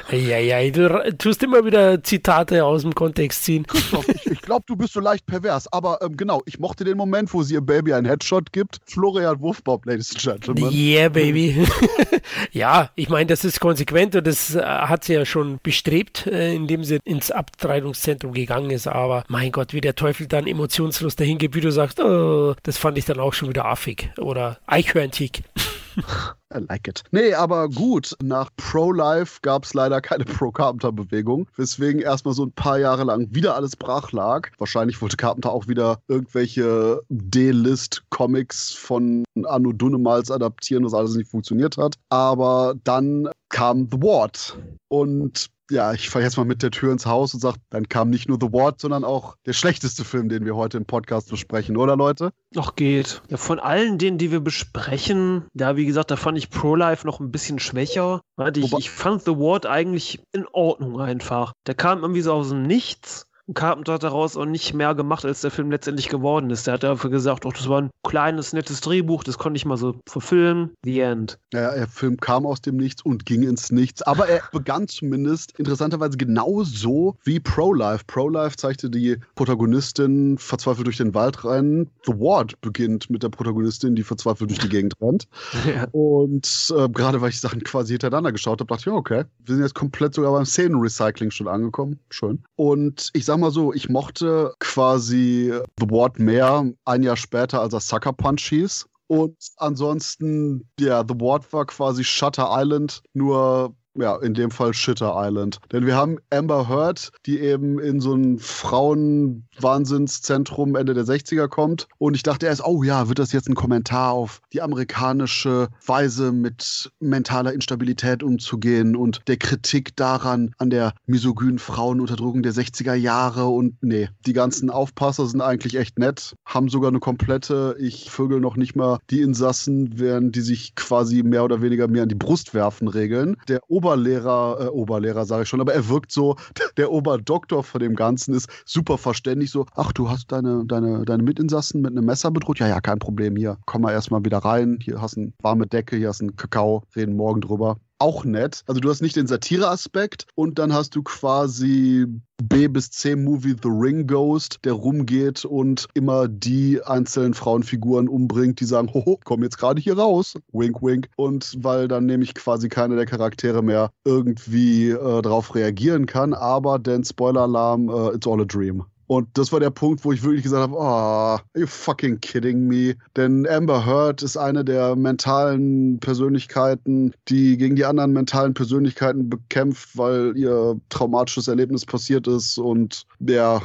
ja, 0.10 0.38
ja, 0.38 0.72
du 0.72 1.18
tust 1.18 1.44
immer 1.44 1.66
wieder 1.66 2.02
Zitate 2.02 2.64
aus 2.64 2.84
dem 2.84 2.96
Kontext 2.96 3.44
ziehen. 3.44 3.68
Christoph, 3.68 4.08
ich, 4.08 4.26
ich 4.26 4.42
glaube, 4.42 4.64
du 4.68 4.78
bist 4.78 4.94
so 4.94 5.02
leicht 5.02 5.26
pervers, 5.26 5.68
aber 5.74 6.02
ähm, 6.02 6.16
genau, 6.16 6.42
ich 6.46 6.60
mochte 6.60 6.86
den 6.86 6.96
Moment, 6.96 7.34
wo 7.34 7.44
sie 7.44 7.56
ihrem 7.56 7.66
Baby 7.66 7.92
einen 7.92 8.06
Headshot 8.06 8.37
Shot 8.38 8.52
gibt. 8.52 8.80
Florian 8.86 9.40
Wurfbob, 9.40 9.86
Ladies 9.86 10.12
and 10.12 10.22
Gentlemen. 10.22 10.72
Yeah, 10.72 11.10
baby. 11.10 11.68
ja, 12.52 12.92
ich 12.96 13.10
meine, 13.10 13.26
das 13.26 13.44
ist 13.44 13.60
konsequent 13.60 14.16
und 14.16 14.28
das 14.28 14.54
äh, 14.54 14.62
hat 14.62 15.04
sie 15.04 15.14
ja 15.14 15.26
schon 15.26 15.60
bestrebt, 15.64 16.28
äh, 16.28 16.54
indem 16.54 16.84
sie 16.84 17.00
ins 17.04 17.32
Abtreibungszentrum 17.32 18.34
gegangen 18.34 18.70
ist. 18.70 18.88
Aber 18.88 19.24
mein 19.28 19.52
Gott, 19.52 19.74
wie 19.74 19.82
der 19.82 19.96
Teufel 19.96 20.28
dann 20.28 20.46
emotionslos 20.46 21.16
dahin 21.16 21.38
geht, 21.40 21.56
wie 21.56 21.62
du 21.62 21.72
sagst, 21.72 22.00
oh, 22.00 22.54
das 22.64 22.78
fand 22.78 22.98
ich 22.98 23.06
dann 23.06 23.20
auch 23.20 23.34
schon 23.34 23.50
wieder 23.50 23.66
affig 23.66 24.12
oder 24.18 24.60
eichhörntig. 24.68 25.44
I 26.54 26.60
like 26.60 26.88
it. 26.88 27.04
Nee, 27.12 27.34
aber 27.34 27.70
gut, 27.70 28.16
nach 28.22 28.50
Pro-Life 28.56 29.40
gab 29.42 29.66
es 29.66 29.74
leider 29.74 30.00
keine 30.02 30.26
Pro-Carpenter-Bewegung, 30.26 31.48
weswegen 31.56 32.02
erstmal 32.02 32.34
so 32.34 32.46
ein 32.46 32.52
paar 32.52 32.80
Jahre 32.80 33.04
lang 33.04 33.28
wieder 33.32 33.56
alles 33.56 33.76
brach 33.76 34.12
lag. 34.12 34.50
Wahrscheinlich 34.58 35.02
wollte 35.02 35.18
Carpenter 35.18 35.52
auch 35.52 35.68
wieder 35.68 36.00
irgendwelche 36.08 37.02
D-List-Comics 37.10 38.74
von 38.74 39.26
Anno 39.44 39.74
Dunnemals 39.74 40.32
adaptieren, 40.32 40.86
was 40.86 40.94
alles 40.94 41.16
nicht 41.16 41.30
funktioniert 41.30 41.78
hat. 41.78 41.96
Aber 42.10 42.76
dann 42.84 43.30
kam 43.50 43.88
The 43.92 44.02
Ward 44.02 44.58
und 44.88 45.50
ja, 45.70 45.94
ich 45.94 46.10
fahre 46.10 46.24
jetzt 46.24 46.38
mal 46.38 46.46
mit 46.46 46.64
der 46.64 46.72
Tür 46.72 46.92
ins 46.92 47.06
Haus 47.06 47.34
und 47.34 47.40
sage, 47.40 47.58
dann 47.70 47.90
kam 47.90 48.10
nicht 48.10 48.30
nur 48.30 48.38
The 48.40 48.52
Ward, 48.52 48.80
sondern 48.80 49.04
auch 49.04 49.36
der 49.46 49.54
schlechteste 49.54 50.04
Film, 50.04 50.30
den 50.30 50.46
wir 50.46 50.56
heute 50.56 50.78
im 50.78 50.86
Podcast 50.86 51.30
besprechen, 51.30 51.78
oder 51.78 51.96
Leute? 51.96 52.32
Ach, 52.56 52.76
geht. 52.76 53.22
Ja, 53.30 53.38
von 53.38 53.60
allen 53.60 53.98
denen, 53.98 54.18
die 54.18 54.32
wir 54.32 54.40
besprechen, 54.40 55.46
da 55.54 55.76
wie 55.76 55.86
gesagt, 55.86 56.12
da 56.12 56.16
fand 56.16 56.38
ich 56.38 56.50
Pro-Life 56.50 57.06
noch 57.06 57.20
ein 57.20 57.32
bisschen 57.32 57.60
schwächer. 57.60 58.22
Ich, 58.56 58.74
ich 58.74 58.90
fand 58.90 59.24
The 59.24 59.32
Ward 59.32 59.66
eigentlich 59.66 60.22
in 60.32 60.46
Ordnung 60.52 61.00
einfach. 61.00 61.54
Der 61.66 61.76
kam 61.76 62.02
irgendwie 62.02 62.22
so 62.22 62.34
aus 62.34 62.50
dem 62.50 62.64
Nichts 62.64 63.27
Carpenter 63.54 63.94
hat 63.94 64.04
daraus 64.04 64.36
auch 64.36 64.46
nicht 64.46 64.74
mehr 64.74 64.96
gemacht, 64.96 65.26
als 65.26 65.42
der 65.42 65.52
Film 65.52 65.72
letztendlich 65.72 66.10
geworden 66.10 66.50
ist. 66.50 66.68
Der 66.68 66.76
hat 66.76 66.84
dafür 66.84 67.10
gesagt, 67.10 67.46
oh, 67.46 67.52
das 67.52 67.70
war 67.70 67.82
ein 67.82 67.90
kleines, 68.04 68.54
nettes 68.54 68.82
Drehbuch, 68.82 69.24
das 69.24 69.38
konnte 69.38 69.58
ich 69.58 69.66
mal 69.66 69.78
so 69.78 69.96
verfilmen. 70.08 70.72
The 70.84 71.00
End. 71.00 71.40
Ja, 71.54 71.74
der 71.74 71.88
Film 71.88 72.18
kam 72.18 72.46
aus 72.46 72.62
dem 72.62 72.78
Nichts 72.78 73.02
und 73.02 73.26
ging 73.26 73.44
ins 73.44 73.72
Nichts. 73.72 74.02
Aber 74.02 74.28
er 74.28 74.42
begann 74.52 74.88
zumindest 74.88 75.58
interessanterweise 75.58 76.18
genauso 76.18 77.18
wie 77.24 77.40
Pro-Life. 77.40 78.04
Pro-Life 78.08 78.58
zeigte 78.58 78.90
die 78.90 79.18
Protagonistin 79.36 80.38
verzweifelt 80.38 80.88
durch 80.88 80.98
den 80.98 81.14
Wald 81.14 81.44
rennen. 81.44 81.90
The 82.06 82.14
Ward 82.14 82.60
beginnt 82.62 83.10
mit 83.10 83.24
der 83.24 83.30
Protagonistin, 83.30 83.96
die 83.96 84.04
verzweifelt 84.04 84.50
durch 84.50 84.60
die 84.60 84.70
Gegend 84.70 84.94
rennt. 85.02 85.28
Ja. 85.68 85.86
Und 85.92 86.74
äh, 86.78 86.88
gerade 86.88 87.20
weil 87.20 87.30
ich 87.30 87.42
Sachen 87.42 87.62
quasi 87.64 87.94
hintereinander 87.94 88.32
geschaut 88.32 88.62
habe, 88.62 88.68
dachte 88.68 88.82
ich, 88.82 88.86
ja, 88.86 88.94
okay, 88.94 89.26
wir 89.46 89.56
sind 89.56 89.64
jetzt 89.64 89.76
komplett 89.76 90.14
sogar 90.14 90.32
beim 90.32 90.46
Szenenrecycling 90.46 91.32
schon 91.32 91.48
angekommen. 91.48 92.00
Schön. 92.10 92.44
Und 92.56 93.10
ich 93.14 93.26
sag 93.26 93.37
sag 93.38 93.42
mal 93.42 93.52
so, 93.52 93.72
ich 93.72 93.88
mochte 93.88 94.56
quasi 94.58 95.54
The 95.80 95.90
Ward 95.92 96.18
mehr 96.18 96.74
ein 96.86 97.04
Jahr 97.04 97.18
später, 97.18 97.62
als 97.62 97.72
er 97.72 97.82
Sucker 97.82 98.12
Punch 98.12 98.50
hieß. 98.50 98.88
Und 99.06 99.38
ansonsten, 99.58 100.68
ja, 100.80 101.04
The 101.08 101.14
Ward 101.20 101.54
war 101.54 101.68
quasi 101.68 102.04
Shutter 102.04 102.50
Island, 102.50 103.04
nur 103.14 103.76
ja, 103.98 104.16
in 104.18 104.34
dem 104.34 104.52
Fall 104.52 104.74
Shitter 104.74 105.14
Island. 105.16 105.60
Denn 105.72 105.86
wir 105.86 105.96
haben 105.96 106.18
Amber 106.30 106.68
Heard, 106.70 107.12
die 107.26 107.40
eben 107.40 107.80
in 107.80 108.00
so 108.00 108.14
ein 108.14 108.40
Frauenwahnsinnszentrum 108.40 110.76
Ende 110.76 110.94
der 110.94 111.06
60er 111.06 111.48
kommt. 111.48 111.88
Und 111.98 112.16
ich 112.16 112.24
dachte 112.24 112.46
erst, 112.46 112.66
oh 112.66 112.84
ja, 112.84 113.08
wird 113.08 113.20
das 113.20 113.32
jetzt 113.32 113.50
ein 113.50 113.56
Kommentar 113.56 114.12
auf 114.12 114.42
die 114.54 114.62
amerikanische 114.62 115.70
Weise 115.86 116.32
mit 116.32 116.92
mentaler 117.00 117.54
Instabilität 117.54 118.24
umzugehen 118.24 118.96
und 118.96 119.22
der 119.28 119.38
Kritik 119.38 119.96
daran, 119.96 120.52
an 120.58 120.70
der 120.70 120.94
misogynen 121.06 121.60
Frauenunterdrückung 121.60 122.44
der 122.44 122.54
60er 122.54 122.94
Jahre. 122.94 123.48
Und 123.48 123.76
nee, 123.82 124.10
die 124.26 124.34
ganzen 124.34 124.70
Aufpasser 124.70 125.28
sind 125.28 125.42
eigentlich 125.42 125.78
echt 125.78 126.00
nett, 126.00 126.36
haben 126.46 126.70
sogar 126.70 126.90
eine 126.90 127.00
komplette, 127.00 127.76
ich 127.80 128.10
vögel 128.10 128.40
noch 128.40 128.56
nicht 128.56 128.76
mal 128.76 129.00
die 129.10 129.22
Insassen, 129.22 130.00
während 130.00 130.36
die 130.36 130.42
sich 130.42 130.76
quasi 130.76 131.24
mehr 131.24 131.44
oder 131.44 131.62
weniger 131.62 131.88
mir 131.88 132.04
an 132.04 132.10
die 132.10 132.16
Brust 132.16 132.54
werfen, 132.54 132.88
regeln. 132.88 133.38
Der 133.48 133.62
Ober 133.68 133.87
Oberlehrer, 133.88 134.58
äh, 134.60 134.68
Oberlehrer 134.68 135.26
sage 135.26 135.44
ich 135.44 135.50
schon, 135.50 135.62
aber 135.62 135.74
er 135.74 135.88
wirkt 135.88 136.12
so, 136.12 136.36
der 136.78 136.92
Oberdoktor 136.92 137.64
von 137.64 137.80
dem 137.80 137.96
Ganzen 137.96 138.34
ist 138.34 138.50
super 138.66 138.98
verständlich 138.98 139.52
so, 139.52 139.66
ach, 139.76 139.94
du 139.94 140.10
hast 140.10 140.32
deine, 140.32 140.66
deine, 140.66 141.06
deine 141.06 141.24
Mitinsassen 141.24 141.82
mit 141.82 141.92
einem 141.92 142.06
Messer 142.06 142.32
bedroht? 142.32 142.60
Ja, 142.60 142.68
ja, 142.68 142.82
kein 142.82 143.00
Problem, 143.00 143.36
hier, 143.38 143.58
komm 143.66 143.84
mal 143.84 143.94
erstmal 143.94 144.26
wieder 144.26 144.40
rein, 144.40 144.80
hier 144.82 145.02
hast 145.02 145.16
du 145.16 145.22
eine 145.22 145.34
warme 145.42 145.68
Decke, 145.68 145.96
hier 145.96 146.10
hast 146.10 146.20
du 146.20 146.26
einen 146.26 146.36
Kakao, 146.36 146.84
reden 146.96 147.16
morgen 147.16 147.42
drüber 147.42 147.78
auch 148.00 148.26
nett. 148.26 148.64
Also 148.68 148.80
du 148.80 148.90
hast 148.90 149.02
nicht 149.02 149.16
den 149.16 149.28
Satire-Aspekt 149.28 150.26
und 150.36 150.60
dann 150.60 150.74
hast 150.74 150.96
du 150.96 151.04
quasi 151.04 152.06
B 152.44 152.68
bis 152.68 152.92
C 152.92 153.16
Movie 153.16 153.56
The 153.62 153.70
Ring 153.70 154.06
Ghost, 154.06 154.60
der 154.64 154.74
rumgeht 154.74 155.46
und 155.46 155.88
immer 155.94 156.28
die 156.28 156.84
einzelnen 156.84 157.34
Frauenfiguren 157.34 158.08
umbringt, 158.08 158.60
die 158.60 158.66
sagen, 158.66 158.94
hoho, 158.94 159.20
komm 159.24 159.44
jetzt 159.44 159.58
gerade 159.58 159.82
hier 159.82 159.98
raus. 159.98 160.36
Wink, 160.54 160.82
wink. 160.82 161.10
Und 161.16 161.56
weil 161.64 161.88
dann 161.88 162.06
nämlich 162.06 162.36
quasi 162.36 162.70
keiner 162.70 162.96
der 162.96 163.06
Charaktere 163.06 163.64
mehr 163.64 163.92
irgendwie 164.06 164.90
äh, 164.90 165.22
darauf 165.22 165.56
reagieren 165.56 166.06
kann, 166.06 166.34
aber 166.34 166.80
denn 166.80 167.04
Spoiler-Alarm, 167.04 167.90
äh, 167.90 168.16
it's 168.16 168.28
all 168.28 168.42
a 168.42 168.46
dream. 168.46 168.86
Und 169.08 169.30
das 169.38 169.54
war 169.54 169.62
der 169.62 169.70
Punkt, 169.70 170.04
wo 170.04 170.12
ich 170.12 170.24
wirklich 170.24 170.44
gesagt 170.44 170.64
habe, 170.64 170.76
oh, 170.76 170.82
are 170.82 171.42
you 171.56 171.66
fucking 171.66 172.20
kidding 172.20 172.68
me? 172.68 172.96
Denn 173.16 173.48
Amber 173.48 173.86
Heard 173.86 174.22
ist 174.22 174.38
eine 174.38 174.66
der 174.66 174.96
mentalen 174.98 176.00
Persönlichkeiten, 176.00 177.14
die 177.30 177.58
gegen 177.58 177.78
die 177.78 177.86
anderen 177.86 178.12
mentalen 178.12 178.54
Persönlichkeiten 178.54 179.30
bekämpft, 179.30 179.98
weil 179.98 180.36
ihr 180.36 180.80
traumatisches 180.90 181.48
Erlebnis 181.48 181.86
passiert 181.86 182.28
ist 182.28 182.58
und 182.58 183.04
der 183.20 183.62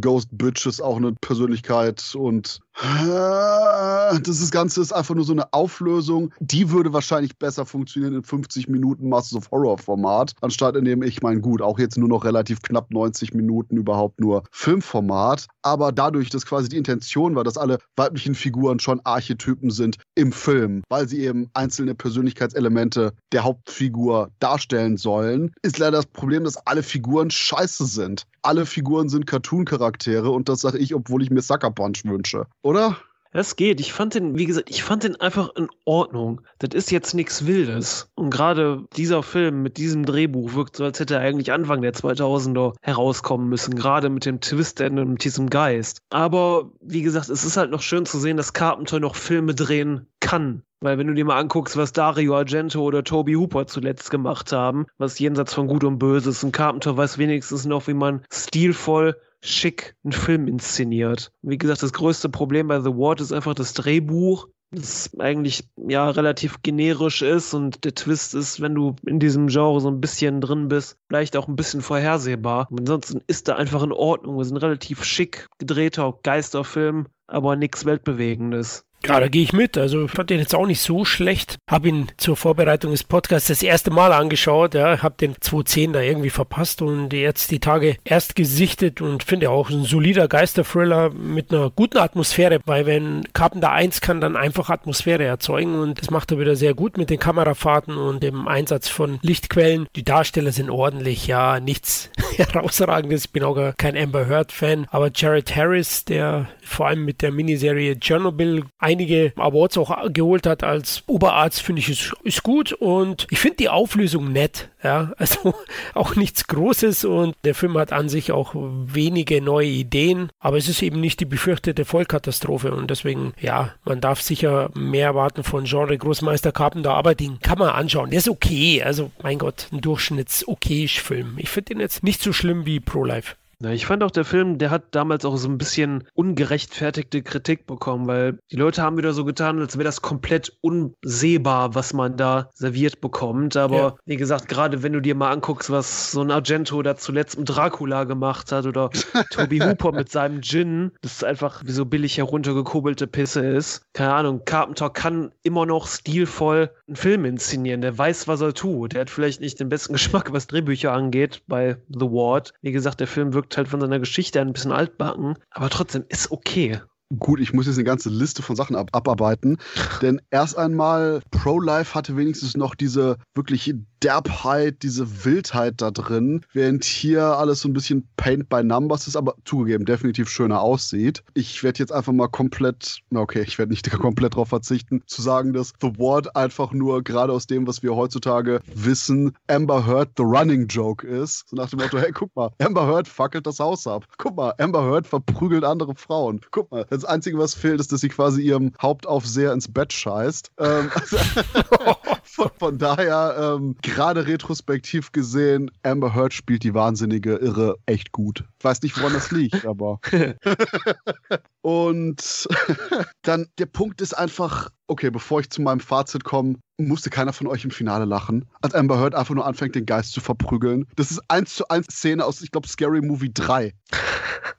Ghost 0.00 0.28
Bitch 0.32 0.66
ist 0.66 0.80
auch 0.80 0.96
eine 0.96 1.12
Persönlichkeit 1.20 2.14
und 2.14 2.60
das 2.80 4.50
Ganze 4.52 4.80
ist 4.80 4.92
einfach 4.92 5.14
nur 5.14 5.24
so 5.24 5.32
eine 5.32 5.52
Auflösung. 5.52 6.32
Die 6.38 6.70
würde 6.70 6.92
wahrscheinlich 6.92 7.36
besser 7.36 7.66
funktionieren 7.66 8.14
in 8.14 8.22
50 8.22 8.68
Minuten 8.68 9.08
Masters 9.08 9.38
of 9.38 9.50
Horror 9.50 9.78
Format, 9.78 10.34
anstatt 10.40 10.76
in 10.76 10.84
dem, 10.84 11.02
ich 11.02 11.20
meine, 11.22 11.40
gut, 11.40 11.60
auch 11.60 11.78
jetzt 11.78 11.98
nur 11.98 12.08
noch 12.08 12.24
relativ 12.24 12.62
knapp 12.62 12.90
90 12.90 13.34
Minuten 13.34 13.76
überhaupt 13.76 14.20
nur 14.20 14.44
Filmformat. 14.52 15.48
Aber 15.62 15.90
dadurch, 15.90 16.30
dass 16.30 16.46
quasi 16.46 16.68
die 16.68 16.76
Intention 16.76 17.34
war, 17.34 17.42
dass 17.42 17.58
alle 17.58 17.78
weiblichen 17.96 18.34
Figuren 18.34 18.78
schon 18.78 19.00
Archetypen 19.04 19.70
sind 19.70 19.98
im 20.14 20.30
Film, 20.30 20.82
weil 20.88 21.08
sie 21.08 21.24
eben 21.24 21.50
einzelne 21.54 21.94
Persönlichkeitselemente 21.94 23.12
der 23.32 23.44
Hauptfigur 23.44 24.30
darstellen 24.38 24.96
sollen, 24.96 25.52
ist 25.62 25.78
leider 25.78 25.98
das 25.98 26.06
Problem, 26.06 26.44
dass 26.44 26.56
alle 26.66 26.84
Figuren 26.84 27.30
scheiße 27.30 27.86
sind. 27.86 28.24
Alle 28.42 28.66
Figuren 28.66 29.08
sind 29.08 29.26
Cartoon-Charaktere 29.26 30.30
und 30.30 30.48
das 30.48 30.60
sage 30.60 30.78
ich, 30.78 30.94
obwohl 30.94 31.22
ich 31.22 31.30
mir 31.30 31.42
Sucker 31.42 31.72
Punch 31.72 32.04
wünsche 32.04 32.46
oder? 32.68 32.98
Es 33.32 33.56
geht. 33.56 33.80
Ich 33.80 33.92
fand 33.92 34.14
den, 34.14 34.38
wie 34.38 34.46
gesagt, 34.46 34.68
ich 34.70 34.82
fand 34.82 35.04
den 35.04 35.20
einfach 35.20 35.54
in 35.56 35.68
Ordnung. 35.84 36.42
Das 36.58 36.74
ist 36.74 36.90
jetzt 36.90 37.14
nichts 37.14 37.46
Wildes. 37.46 38.10
Und 38.14 38.30
gerade 38.30 38.84
dieser 38.96 39.22
Film 39.22 39.62
mit 39.62 39.76
diesem 39.76 40.04
Drehbuch 40.04 40.54
wirkt 40.54 40.76
so, 40.76 40.84
als 40.84 41.00
hätte 41.00 41.14
er 41.14 41.20
eigentlich 41.20 41.52
Anfang 41.52 41.82
der 41.82 41.94
2000er 41.94 42.74
herauskommen 42.80 43.48
müssen. 43.48 43.74
Gerade 43.74 44.08
mit 44.08 44.24
dem 44.24 44.40
Twist 44.40 44.80
und 44.80 45.24
diesem 45.24 45.50
Geist. 45.50 46.00
Aber 46.10 46.70
wie 46.80 47.02
gesagt, 47.02 47.28
es 47.28 47.44
ist 47.44 47.56
halt 47.56 47.70
noch 47.70 47.82
schön 47.82 48.06
zu 48.06 48.18
sehen, 48.18 48.36
dass 48.36 48.52
Carpenter 48.52 49.00
noch 49.00 49.14
Filme 49.14 49.54
drehen 49.54 50.06
kann. 50.20 50.62
Weil 50.80 50.96
wenn 50.96 51.08
du 51.08 51.14
dir 51.14 51.24
mal 51.24 51.38
anguckst, 51.38 51.76
was 51.76 51.92
Dario 51.92 52.36
Argento 52.36 52.80
oder 52.80 53.02
Toby 53.02 53.34
Hooper 53.34 53.66
zuletzt 53.66 54.10
gemacht 54.10 54.52
haben, 54.52 54.86
was 54.96 55.18
jenseits 55.18 55.52
von 55.52 55.66
Gut 55.66 55.84
und 55.84 55.98
Böse 55.98 56.30
ist, 56.30 56.44
ein 56.44 56.52
Carpenter 56.52 56.96
weiß 56.96 57.18
wenigstens 57.18 57.66
noch, 57.66 57.88
wie 57.88 57.94
man 57.94 58.22
stilvoll 58.32 59.16
schick 59.42 59.94
einen 60.04 60.12
Film 60.12 60.48
inszeniert. 60.48 61.32
Wie 61.42 61.58
gesagt, 61.58 61.82
das 61.82 61.92
größte 61.92 62.28
Problem 62.28 62.68
bei 62.68 62.80
The 62.80 62.90
Ward 62.90 63.20
ist 63.20 63.32
einfach 63.32 63.54
das 63.54 63.74
Drehbuch, 63.74 64.48
das 64.70 65.10
eigentlich 65.18 65.64
ja 65.76 66.10
relativ 66.10 66.62
generisch 66.62 67.22
ist 67.22 67.54
und 67.54 67.84
der 67.84 67.94
Twist 67.94 68.34
ist, 68.34 68.60
wenn 68.60 68.74
du 68.74 68.96
in 69.06 69.18
diesem 69.18 69.46
Genre 69.46 69.80
so 69.80 69.90
ein 69.90 70.00
bisschen 70.00 70.40
drin 70.40 70.68
bist, 70.68 70.98
vielleicht 71.08 71.36
auch 71.36 71.48
ein 71.48 71.56
bisschen 71.56 71.80
vorhersehbar. 71.80 72.68
Ansonsten 72.70 73.22
ist 73.26 73.48
da 73.48 73.56
einfach 73.56 73.82
in 73.82 73.92
Ordnung. 73.92 74.36
Wir 74.36 74.44
sind 74.44 74.58
relativ 74.58 75.04
schick 75.04 75.46
gedrehter 75.58 76.18
Geisterfilm, 76.22 77.06
aber 77.26 77.56
nichts 77.56 77.86
Weltbewegendes. 77.86 78.84
Ja, 79.06 79.20
da 79.20 79.28
gehe 79.28 79.42
ich 79.42 79.52
mit. 79.52 79.78
Also 79.78 80.06
ich 80.06 80.10
fand 80.10 80.30
den 80.30 80.40
jetzt 80.40 80.54
auch 80.54 80.66
nicht 80.66 80.80
so 80.80 81.04
schlecht. 81.04 81.56
Habe 81.70 81.88
ihn 81.88 82.08
zur 82.16 82.36
Vorbereitung 82.36 82.90
des 82.90 83.04
Podcasts 83.04 83.48
das 83.48 83.62
erste 83.62 83.90
Mal 83.90 84.12
angeschaut. 84.12 84.74
Ja, 84.74 85.02
habe 85.02 85.14
den 85.20 85.36
210 85.40 85.92
da 85.92 86.00
irgendwie 86.00 86.30
verpasst 86.30 86.82
und 86.82 87.12
jetzt 87.12 87.50
die 87.50 87.60
Tage 87.60 87.96
erst 88.04 88.34
gesichtet 88.34 89.00
und 89.00 89.22
finde 89.22 89.50
auch 89.50 89.70
ein 89.70 89.84
solider 89.84 90.26
Geisterthriller 90.28 91.10
mit 91.10 91.52
einer 91.52 91.70
guten 91.70 91.98
Atmosphäre, 91.98 92.60
weil 92.66 92.86
wenn 92.86 93.24
Carpenter 93.32 93.70
1 93.70 94.00
kann 94.00 94.20
dann 94.20 94.36
einfach 94.36 94.68
Atmosphäre 94.68 95.24
erzeugen 95.24 95.78
und 95.78 96.00
das 96.00 96.10
macht 96.10 96.32
er 96.32 96.38
wieder 96.40 96.56
sehr 96.56 96.74
gut 96.74 96.98
mit 96.98 97.10
den 97.10 97.18
Kamerafahrten 97.18 97.96
und 97.96 98.22
dem 98.22 98.48
Einsatz 98.48 98.88
von 98.88 99.20
Lichtquellen. 99.22 99.86
Die 99.94 100.04
Darsteller 100.04 100.52
sind 100.52 100.70
ordentlich, 100.70 101.26
ja, 101.26 101.60
nichts 101.60 102.10
herausragendes. 102.36 103.26
Ich 103.26 103.32
bin 103.32 103.44
auch 103.44 103.58
kein 103.76 103.96
Amber 103.96 104.26
Heard 104.26 104.52
Fan, 104.52 104.86
aber 104.90 105.10
Jared 105.14 105.54
Harris, 105.54 106.04
der 106.04 106.48
vor 106.62 106.88
allem 106.88 107.04
mit 107.04 107.22
der 107.22 107.32
Miniserie 107.32 107.98
Chernobyl 107.98 108.64
einige 108.88 109.32
Awards 109.36 109.76
auch 109.76 109.96
geholt 110.12 110.46
hat 110.46 110.64
als 110.64 111.02
Oberarzt, 111.06 111.60
finde 111.60 111.80
ich, 111.80 111.90
ist, 111.90 112.14
ist 112.22 112.42
gut 112.42 112.72
und 112.72 113.26
ich 113.30 113.38
finde 113.38 113.58
die 113.58 113.68
Auflösung 113.68 114.32
nett. 114.32 114.70
Ja, 114.82 115.12
also 115.18 115.54
auch 115.94 116.16
nichts 116.16 116.46
Großes 116.46 117.04
und 117.04 117.34
der 117.44 117.54
Film 117.54 117.76
hat 117.76 117.92
an 117.92 118.08
sich 118.08 118.32
auch 118.32 118.54
wenige 118.54 119.42
neue 119.42 119.68
Ideen, 119.68 120.30
aber 120.38 120.56
es 120.56 120.68
ist 120.68 120.82
eben 120.82 121.00
nicht 121.00 121.20
die 121.20 121.24
befürchtete 121.24 121.84
Vollkatastrophe 121.84 122.72
und 122.72 122.90
deswegen, 122.90 123.34
ja, 123.40 123.74
man 123.84 124.00
darf 124.00 124.22
sicher 124.22 124.70
mehr 124.74 125.06
erwarten 125.06 125.42
von 125.42 125.64
Genre 125.64 125.98
Großmeister 125.98 126.52
Carpenter, 126.52 126.94
aber 126.94 127.14
den 127.14 127.40
kann 127.40 127.58
man 127.58 127.70
anschauen. 127.70 128.10
Der 128.10 128.20
ist 128.20 128.28
okay, 128.28 128.82
also 128.82 129.10
mein 129.22 129.38
Gott, 129.38 129.68
ein 129.72 129.80
Durchschnitts-okayisch 129.80 131.00
Film. 131.00 131.34
Ich 131.36 131.50
finde 131.50 131.74
den 131.74 131.80
jetzt 131.80 132.02
nicht 132.02 132.22
so 132.22 132.32
schlimm 132.32 132.64
wie 132.64 132.80
Pro 132.80 133.04
Life. 133.04 133.34
Ja, 133.60 133.70
ich 133.70 133.86
fand 133.86 134.04
auch, 134.04 134.12
der 134.12 134.24
Film, 134.24 134.58
der 134.58 134.70
hat 134.70 134.94
damals 134.94 135.24
auch 135.24 135.36
so 135.36 135.48
ein 135.48 135.58
bisschen 135.58 136.04
ungerechtfertigte 136.14 137.22
Kritik 137.22 137.66
bekommen, 137.66 138.06
weil 138.06 138.38
die 138.52 138.56
Leute 138.56 138.82
haben 138.82 138.96
wieder 138.96 139.12
so 139.12 139.24
getan, 139.24 139.58
als 139.58 139.76
wäre 139.76 139.84
das 139.84 140.00
komplett 140.00 140.56
unsehbar, 140.60 141.74
was 141.74 141.92
man 141.92 142.16
da 142.16 142.50
serviert 142.54 143.00
bekommt. 143.00 143.56
Aber 143.56 143.76
ja. 143.76 143.96
wie 144.04 144.16
gesagt, 144.16 144.46
gerade 144.46 144.84
wenn 144.84 144.92
du 144.92 145.00
dir 145.00 145.16
mal 145.16 145.32
anguckst, 145.32 145.70
was 145.70 146.12
so 146.12 146.20
ein 146.20 146.30
Argento 146.30 146.80
da 146.82 146.94
zuletzt 146.94 147.36
mit 147.36 147.48
Dracula 147.48 148.04
gemacht 148.04 148.52
hat 148.52 148.64
oder 148.64 148.90
Toby 149.30 149.58
Hooper 149.58 149.90
mit 149.90 150.08
seinem 150.08 150.40
Gin, 150.40 150.92
das 151.02 151.14
ist 151.14 151.24
einfach 151.24 151.64
wie 151.64 151.72
so 151.72 151.84
billig 151.84 152.16
heruntergekurbelte 152.16 153.08
Pisse 153.08 153.44
ist. 153.44 153.82
Keine 153.92 154.14
Ahnung, 154.14 154.42
Carpenter 154.44 154.88
kann 154.88 155.32
immer 155.42 155.66
noch 155.66 155.88
stilvoll 155.88 156.70
einen 156.86 156.94
Film 156.94 157.24
inszenieren. 157.24 157.80
Der 157.80 157.98
weiß, 157.98 158.28
was 158.28 158.40
er 158.40 158.54
tut. 158.54 158.92
Der 158.92 159.00
hat 159.00 159.10
vielleicht 159.10 159.40
nicht 159.40 159.58
den 159.58 159.68
besten 159.68 159.92
Geschmack, 159.94 160.32
was 160.32 160.46
Drehbücher 160.46 160.92
angeht 160.92 161.42
bei 161.48 161.76
The 161.88 162.06
Ward. 162.06 162.52
Wie 162.62 162.70
gesagt, 162.70 163.00
der 163.00 163.08
Film 163.08 163.34
wirkt 163.34 163.47
wirkt 163.48 163.56
halt 163.56 163.68
von 163.68 163.80
seiner 163.80 163.98
Geschichte 163.98 164.40
ein 164.40 164.52
bisschen 164.52 164.72
altbacken, 164.72 165.36
aber 165.50 165.70
trotzdem 165.70 166.04
ist 166.08 166.30
okay. 166.30 166.80
Gut, 167.18 167.40
ich 167.40 167.54
muss 167.54 167.64
jetzt 167.64 167.76
eine 167.76 167.84
ganze 167.84 168.10
Liste 168.10 168.42
von 168.42 168.54
Sachen 168.54 168.76
ab 168.76 168.90
abarbeiten. 168.92 169.56
Denn 170.02 170.20
erst 170.30 170.58
einmal, 170.58 171.22
Pro-Life 171.30 171.94
hatte 171.94 172.18
wenigstens 172.18 172.54
noch 172.54 172.74
diese 172.74 173.16
wirklich 173.34 173.74
Derbheit, 174.02 174.82
diese 174.82 175.24
Wildheit 175.24 175.80
da 175.80 175.90
drin, 175.90 176.42
während 176.52 176.84
hier 176.84 177.22
alles 177.22 177.60
so 177.60 177.68
ein 177.68 177.72
bisschen 177.72 178.08
Paint 178.16 178.48
by 178.48 178.62
Numbers 178.62 179.06
ist, 179.06 179.16
aber 179.16 179.34
zugegeben 179.44 179.84
definitiv 179.84 180.28
schöner 180.28 180.60
aussieht. 180.60 181.22
Ich 181.34 181.62
werde 181.62 181.78
jetzt 181.78 181.92
einfach 181.92 182.12
mal 182.12 182.28
komplett, 182.28 183.00
okay, 183.14 183.42
ich 183.46 183.58
werde 183.58 183.72
nicht 183.72 183.90
komplett 183.98 184.34
darauf 184.34 184.48
verzichten, 184.48 185.02
zu 185.06 185.22
sagen, 185.22 185.52
dass 185.52 185.72
The 185.80 185.98
Ward 185.98 186.36
einfach 186.36 186.72
nur 186.72 187.02
gerade 187.02 187.32
aus 187.32 187.46
dem, 187.46 187.66
was 187.66 187.82
wir 187.82 187.94
heutzutage 187.96 188.60
wissen, 188.74 189.36
Amber 189.46 189.86
Heard 189.86 190.10
the 190.16 190.22
Running 190.22 190.66
Joke 190.66 191.06
ist. 191.06 191.48
So 191.48 191.56
nach 191.56 191.70
dem 191.70 191.80
Motto, 191.80 191.98
hey, 191.98 192.12
guck 192.12 192.34
mal, 192.36 192.50
Amber 192.58 192.86
Heard 192.86 193.08
fackelt 193.08 193.46
das 193.46 193.60
Haus 193.60 193.86
ab. 193.86 194.04
Guck 194.18 194.36
mal, 194.36 194.52
Amber 194.58 194.84
Heard 194.84 195.06
verprügelt 195.06 195.64
andere 195.64 195.94
Frauen. 195.94 196.40
Guck 196.50 196.70
mal, 196.70 196.86
das 196.90 197.04
Einzige, 197.04 197.38
was 197.38 197.54
fehlt, 197.54 197.80
ist, 197.80 197.92
dass 197.92 198.00
sie 198.00 198.08
quasi 198.08 198.42
ihrem 198.42 198.72
Hauptaufseher 198.80 199.52
ins 199.52 199.68
Bett 199.68 199.92
scheißt. 199.92 200.52
Ähm, 200.58 200.90
also, 200.94 201.16
von, 202.22 202.50
von, 202.58 202.78
daher, 202.78 203.56
ähm, 203.56 203.76
gerade 203.88 204.26
retrospektiv 204.26 205.12
gesehen, 205.12 205.70
Amber 205.82 206.14
Heard 206.14 206.32
spielt 206.32 206.62
die 206.62 206.74
wahnsinnige 206.74 207.36
Irre 207.36 207.76
echt 207.86 208.12
gut. 208.12 208.44
Ich 208.58 208.64
weiß 208.64 208.82
nicht, 208.82 208.98
woran 208.98 209.12
das 209.12 209.30
liegt, 209.30 209.66
aber. 209.66 210.00
Und 211.62 212.48
dann 213.22 213.48
der 213.58 213.66
Punkt 213.66 214.00
ist 214.00 214.14
einfach, 214.14 214.70
okay, 214.88 215.10
bevor 215.10 215.40
ich 215.40 215.50
zu 215.50 215.62
meinem 215.62 215.80
Fazit 215.80 216.24
komme, 216.24 216.56
musste 216.78 217.10
keiner 217.10 217.32
von 217.32 217.46
euch 217.46 217.64
im 217.64 217.70
Finale 217.70 218.04
lachen, 218.04 218.46
als 218.62 218.74
Amber 218.74 218.98
Heard 218.98 219.14
einfach 219.14 219.34
nur 219.34 219.46
anfängt, 219.46 219.74
den 219.74 219.86
Geist 219.86 220.12
zu 220.12 220.20
verprügeln. 220.20 220.86
Das 220.96 221.10
ist 221.10 221.20
eins 221.28 221.54
zu 221.54 221.68
eins 221.68 221.86
Szene 221.90 222.24
aus, 222.24 222.40
ich 222.40 222.50
glaube, 222.50 222.68
Scary 222.68 223.00
Movie 223.02 223.32
3. 223.32 223.74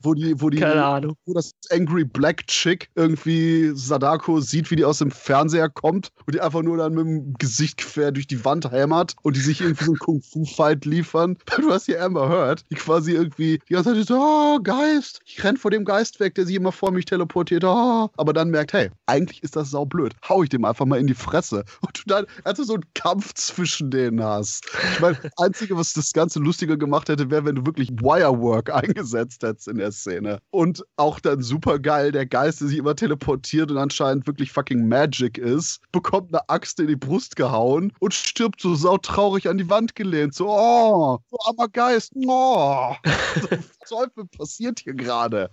Wo 0.01 0.13
die, 0.13 0.39
wo 0.39 0.49
die, 0.49 0.59
Keine 0.59 0.83
Ahnung. 0.85 1.15
wo 1.25 1.33
das 1.33 1.51
Angry 1.71 2.05
Black 2.05 2.47
Chick 2.47 2.89
irgendwie 2.95 3.71
Sadako 3.73 4.39
sieht, 4.39 4.71
wie 4.71 4.77
die 4.77 4.85
aus 4.85 4.99
dem 4.99 5.11
Fernseher 5.11 5.67
kommt 5.67 6.09
und 6.25 6.35
die 6.35 6.39
einfach 6.39 6.61
nur 6.61 6.77
dann 6.77 6.93
mit 6.93 7.05
dem 7.05 7.33
Gesicht 7.33 7.77
quer 7.79 8.11
durch 8.13 8.27
die 8.27 8.45
Wand 8.45 8.71
hämmert 8.71 9.15
und 9.23 9.35
die 9.35 9.41
sich 9.41 9.59
irgendwie 9.59 9.83
so 9.83 9.91
einen 9.91 9.99
Kung-Fu-Fight 9.99 10.85
liefern. 10.85 11.37
Du 11.59 11.71
hast 11.71 11.87
hier 11.87 12.01
Amber 12.01 12.29
Heard, 12.29 12.65
die 12.71 12.75
quasi 12.75 13.11
irgendwie 13.11 13.59
die 13.67 13.73
ganze 13.73 13.93
Zeit 13.93 14.07
so, 14.07 14.15
oh, 14.19 14.59
Geist, 14.63 15.19
ich 15.25 15.43
renn 15.43 15.57
vor 15.57 15.71
dem 15.71 15.83
Geist 15.83 16.19
weg, 16.21 16.35
der 16.35 16.45
sich 16.45 16.55
immer 16.55 16.71
vor 16.71 16.91
mich 16.91 17.05
teleportiert, 17.05 17.63
oh. 17.65 18.09
aber 18.15 18.33
dann 18.33 18.49
merkt, 18.49 18.71
hey, 18.71 18.89
eigentlich 19.05 19.43
ist 19.43 19.55
das 19.57 19.71
saublöd. 19.71 20.15
Hau 20.27 20.43
ich 20.43 20.49
dem 20.49 20.65
einfach 20.65 20.85
mal 20.85 20.99
in 20.99 21.07
die 21.07 21.13
Fresse. 21.13 21.63
Und 21.81 21.99
du 21.99 22.01
dann 22.05 22.25
also 22.43 22.63
so 22.63 22.73
einen 22.73 22.85
Kampf 22.93 23.33
zwischen 23.33 23.91
denen 23.91 24.23
hast. 24.23 24.65
Ich 24.93 24.99
meine, 24.99 25.17
das 25.21 25.31
Einzige, 25.37 25.77
was 25.77 25.93
das 25.93 26.11
Ganze 26.13 26.39
lustiger 26.39 26.77
gemacht 26.77 27.09
hätte, 27.09 27.29
wäre, 27.29 27.45
wenn 27.45 27.55
du 27.55 27.65
wirklich 27.65 27.89
Wirework 27.91 28.69
eingesetzt 28.73 29.43
hättest 29.43 29.67
in 29.67 29.77
der 29.77 29.91
Szene. 29.91 30.39
Und 30.51 30.83
auch 30.97 31.19
dann 31.19 31.41
super 31.41 31.79
geil, 31.79 32.11
der 32.11 32.25
Geist, 32.25 32.61
der 32.61 32.67
sich 32.67 32.77
immer 32.77 32.95
teleportiert 32.95 33.71
und 33.71 33.77
anscheinend 33.77 34.27
wirklich 34.27 34.51
fucking 34.51 34.87
Magic 34.87 35.37
ist, 35.37 35.79
bekommt 35.91 36.33
eine 36.33 36.47
Axt 36.49 36.79
in 36.79 36.87
die 36.87 36.95
Brust 36.95 37.35
gehauen 37.35 37.93
und 37.99 38.13
stirbt 38.13 38.61
so 38.61 38.75
sautraurig 38.75 39.47
an 39.47 39.57
die 39.57 39.69
Wand 39.69 39.95
gelehnt. 39.95 40.33
So, 40.33 40.49
oh, 40.49 41.19
so 41.29 41.37
armer 41.45 41.69
Geist, 41.69 42.13
oh. 42.15 42.95
Was 43.03 43.89
Teufel 43.89 44.25
passiert 44.25 44.79
hier 44.79 44.93
gerade? 44.93 45.49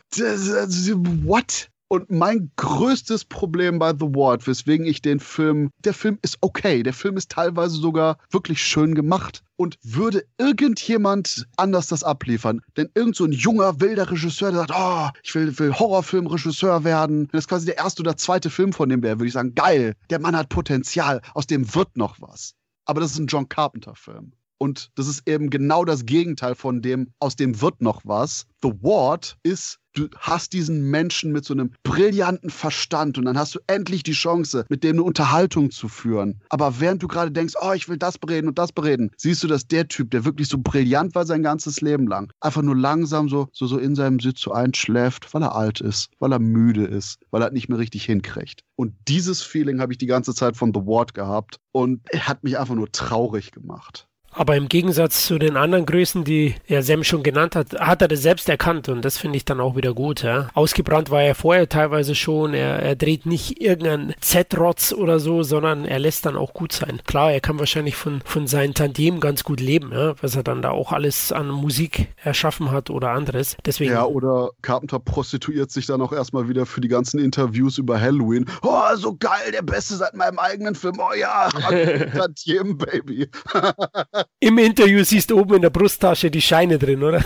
What? 1.25 1.71
Und 1.89 2.11
mein 2.11 2.51
größtes 2.57 3.27
Problem 3.27 3.79
bei 3.79 3.93
The 3.93 4.07
Ward, 4.07 4.47
weswegen 4.47 4.87
ich 4.87 5.03
den 5.03 5.21
Film, 5.21 5.71
der 5.85 5.95
Film 5.95 6.19
ist 6.23 6.39
okay, 6.41 6.83
der 6.83 6.93
Film 6.93 7.17
ist 7.17 7.31
teilweise 7.31 7.77
sogar 7.77 8.19
wirklich 8.31 8.61
schön 8.61 8.95
gemacht. 8.95 9.45
Und 9.59 9.79
würde 9.83 10.27
irgendjemand 10.37 11.47
anders 11.57 11.87
das 11.87 12.03
abliefern, 12.03 12.61
denn 12.77 12.91
irgend 12.95 13.17
so 13.17 13.25
ein 13.25 13.33
junger, 13.33 13.81
wilder 13.81 14.11
Regisseur, 14.11 14.51
der 14.51 14.67
sagt, 14.67 14.73
oh, 14.75 15.09
ich 15.23 15.35
will, 15.35 15.59
will 15.59 15.73
Horrorfilmregisseur 15.73 16.85
werden, 16.85 17.29
das 17.33 17.49
quasi 17.49 17.65
der 17.65 17.79
erste 17.79 18.03
oder 18.03 18.19
zweite 18.19 18.51
Film 18.51 18.75
von 18.75 18.91
dem 18.91 19.03
wäre, 19.03 19.19
würde 19.19 19.29
ich 19.29 19.33
sagen, 19.33 19.55
geil, 19.55 19.95
der 20.11 20.21
Mann 20.21 20.37
hat 20.37 20.51
Potenzial, 20.51 21.23
aus 21.33 21.47
dem 21.47 21.75
wird 21.75 21.97
noch 21.97 22.21
was. 22.21 22.55
Aber 22.85 23.01
das 23.01 23.13
ist 23.13 23.19
ein 23.19 23.29
John 23.29 23.49
Carpenter-Film. 23.49 24.33
Und 24.59 24.91
das 24.95 25.07
ist 25.07 25.29
eben 25.29 25.51
genau 25.51 25.85
das 25.85 26.07
Gegenteil 26.07 26.55
von 26.55 26.81
dem, 26.81 27.13
aus 27.19 27.37
dem 27.37 27.61
wird 27.61 27.83
noch 27.83 28.03
was. 28.05 28.47
The 28.63 28.73
Ward 28.81 29.37
ist, 29.43 29.79
du 29.97 30.09
hast 30.19 30.53
diesen 30.53 30.91
Menschen 30.91 31.33
mit 31.33 31.45
so 31.45 31.55
einem 31.55 31.71
brillanten 31.83 32.51
Verstand 32.51 33.19
und 33.19 33.25
dann 33.25 33.39
hast 33.39 33.55
du 33.55 33.61
endlich 33.67 34.03
die 34.03 34.13
Chance, 34.13 34.67
mit 34.69 34.85
dem 34.85 34.97
eine 34.97 35.03
Unterhaltung 35.03 35.71
zu 35.71 35.89
führen. 35.89 36.41
Aber 36.49 36.81
während 36.81 37.03
du 37.03 37.09
gerade 37.09 37.33
denkst, 37.33 37.55
oh, 37.61 37.73
ich 37.73 37.89
will 37.89 37.97
das 37.97 38.19
bereden 38.19 38.49
und 38.49 38.59
das 38.59 38.73
bereden, 38.73 39.11
siehst 39.17 39.43
du, 39.43 39.47
dass 39.47 39.67
der 39.67 39.89
Typ, 39.89 40.11
der 40.11 40.25
wirklich 40.25 40.49
so 40.49 40.59
brillant 40.59 41.15
war 41.15 41.27
sein 41.27 41.43
ganzes 41.43 41.81
Leben 41.81 42.07
lang, 42.07 42.33
einfach 42.41 42.63
nur 42.63 42.77
langsam 42.77 43.29
so, 43.29 43.49
so, 43.53 43.67
so 43.67 43.79
in 43.79 43.95
seinem 43.95 44.21
Sitz 44.21 44.41
so 44.41 44.53
einschläft, 44.53 45.33
weil 45.35 45.43
er 45.43 45.55
alt 45.55 45.81
ist, 45.81 46.11
weil 46.19 46.33
er 46.33 46.39
müde 46.39 46.85
ist, 46.85 47.19
weil 47.31 47.43
er 47.43 47.51
nicht 47.51 47.69
mehr 47.69 47.79
richtig 47.79 48.05
hinkriegt. 48.05 48.63
Und 48.77 48.95
dieses 49.09 49.43
Feeling 49.43 49.81
habe 49.81 49.93
ich 49.93 49.99
die 49.99 50.07
ganze 50.07 50.35
Zeit 50.35 50.57
von 50.57 50.73
The 50.75 50.81
Ward 50.81 51.15
gehabt 51.15 51.59
und 51.73 52.01
er 52.11 52.29
hat 52.29 52.45
mich 52.45 52.59
einfach 52.59 52.75
nur 52.75 52.91
traurig 52.93 53.53
gemacht. 53.53 54.09
Aber 54.37 54.55
im 54.55 54.69
Gegensatz 54.69 55.27
zu 55.27 55.39
den 55.39 55.57
anderen 55.57 55.87
Größen, 55.87 56.23
die 56.23 56.55
er 56.67 56.83
Sam 56.83 57.05
schon 57.05 57.23
genannt 57.23 57.57
hat, 57.57 57.73
hat 57.81 58.03
er 58.03 58.09
das 58.09 58.21
selbst 58.21 58.51
erkannt 58.51 58.91
und 58.91 59.03
das 59.03 59.17
finde 59.17 59.39
ich 59.39 59.47
dann 59.47 59.61
auch 59.61 59.77
wieder 59.77 59.95
gut. 59.95 60.23
Ja. 60.23 60.49
Ausgebrannt 60.53 61.11
war 61.11 61.23
er 61.23 61.35
vorher 61.35 61.71
teilweise 61.71 62.15
schon. 62.15 62.53
Er, 62.53 62.81
er 62.81 62.97
dreht 62.97 63.25
nicht 63.25 63.63
irgendeinen 63.63 64.15
Z-Rotz 64.21 64.93
oder 64.93 65.21
so, 65.21 65.43
sondern 65.43 65.87
er 65.87 65.99
lässt 65.99 66.27
dann 66.27 66.37
auch 66.37 66.53
gut 66.53 66.73
sein. 66.73 67.01
Klar, 67.07 67.33
er 67.33 67.41
kann 67.41 67.59
wahrscheinlich 67.59 67.97
von, 67.97 68.21
von 68.27 68.47
seinen 68.47 68.75
Tantiemen 68.75 69.21
ganz 69.21 69.43
gut 69.43 69.59
leben, 69.59 69.91
ja, 69.93 70.15
was 70.21 70.37
er 70.37 70.43
dann 70.43 70.61
da 70.61 70.71
auch 70.71 70.93
alles 70.93 71.33
an 71.33 71.49
Musik 71.49 72.09
erschaffen 72.23 72.71
hat 72.71 72.91
oder 72.91 73.13
anderes. 73.13 73.57
Deswegen, 73.65 73.93
ja, 73.93 74.05
oder 74.05 74.51
Carpenter 74.61 74.99
prostituiert 74.99 75.71
sich 75.71 75.87
dann 75.87 76.03
auch 76.03 76.13
erstmal 76.13 76.47
wieder 76.47 76.67
für 76.67 76.83
die 76.83 76.89
ganzen 76.89 77.21
Interviews 77.21 77.79
über 77.79 77.99
Halloween. 77.99 78.45
Oh, 78.61 78.95
so 78.97 79.17
geil, 79.17 79.51
der 79.51 79.63
Beste 79.63 79.97
seit 79.97 80.15
meinem 80.15 80.39
eigenen 80.39 80.75
Film. 80.75 80.99
Oh 80.99 81.15
ja, 81.15 81.49
Tantiemen, 82.15 82.77
Baby. 82.77 83.31
Im 84.41 84.59
Interview 84.59 85.03
siehst 85.05 85.31
du 85.31 85.39
oben 85.39 85.55
in 85.57 85.63
der 85.63 85.71
Brusttasche 85.71 86.31
die 86.31 86.43
Scheine 86.43 86.79
drin, 86.79 87.03
oder? 87.03 87.23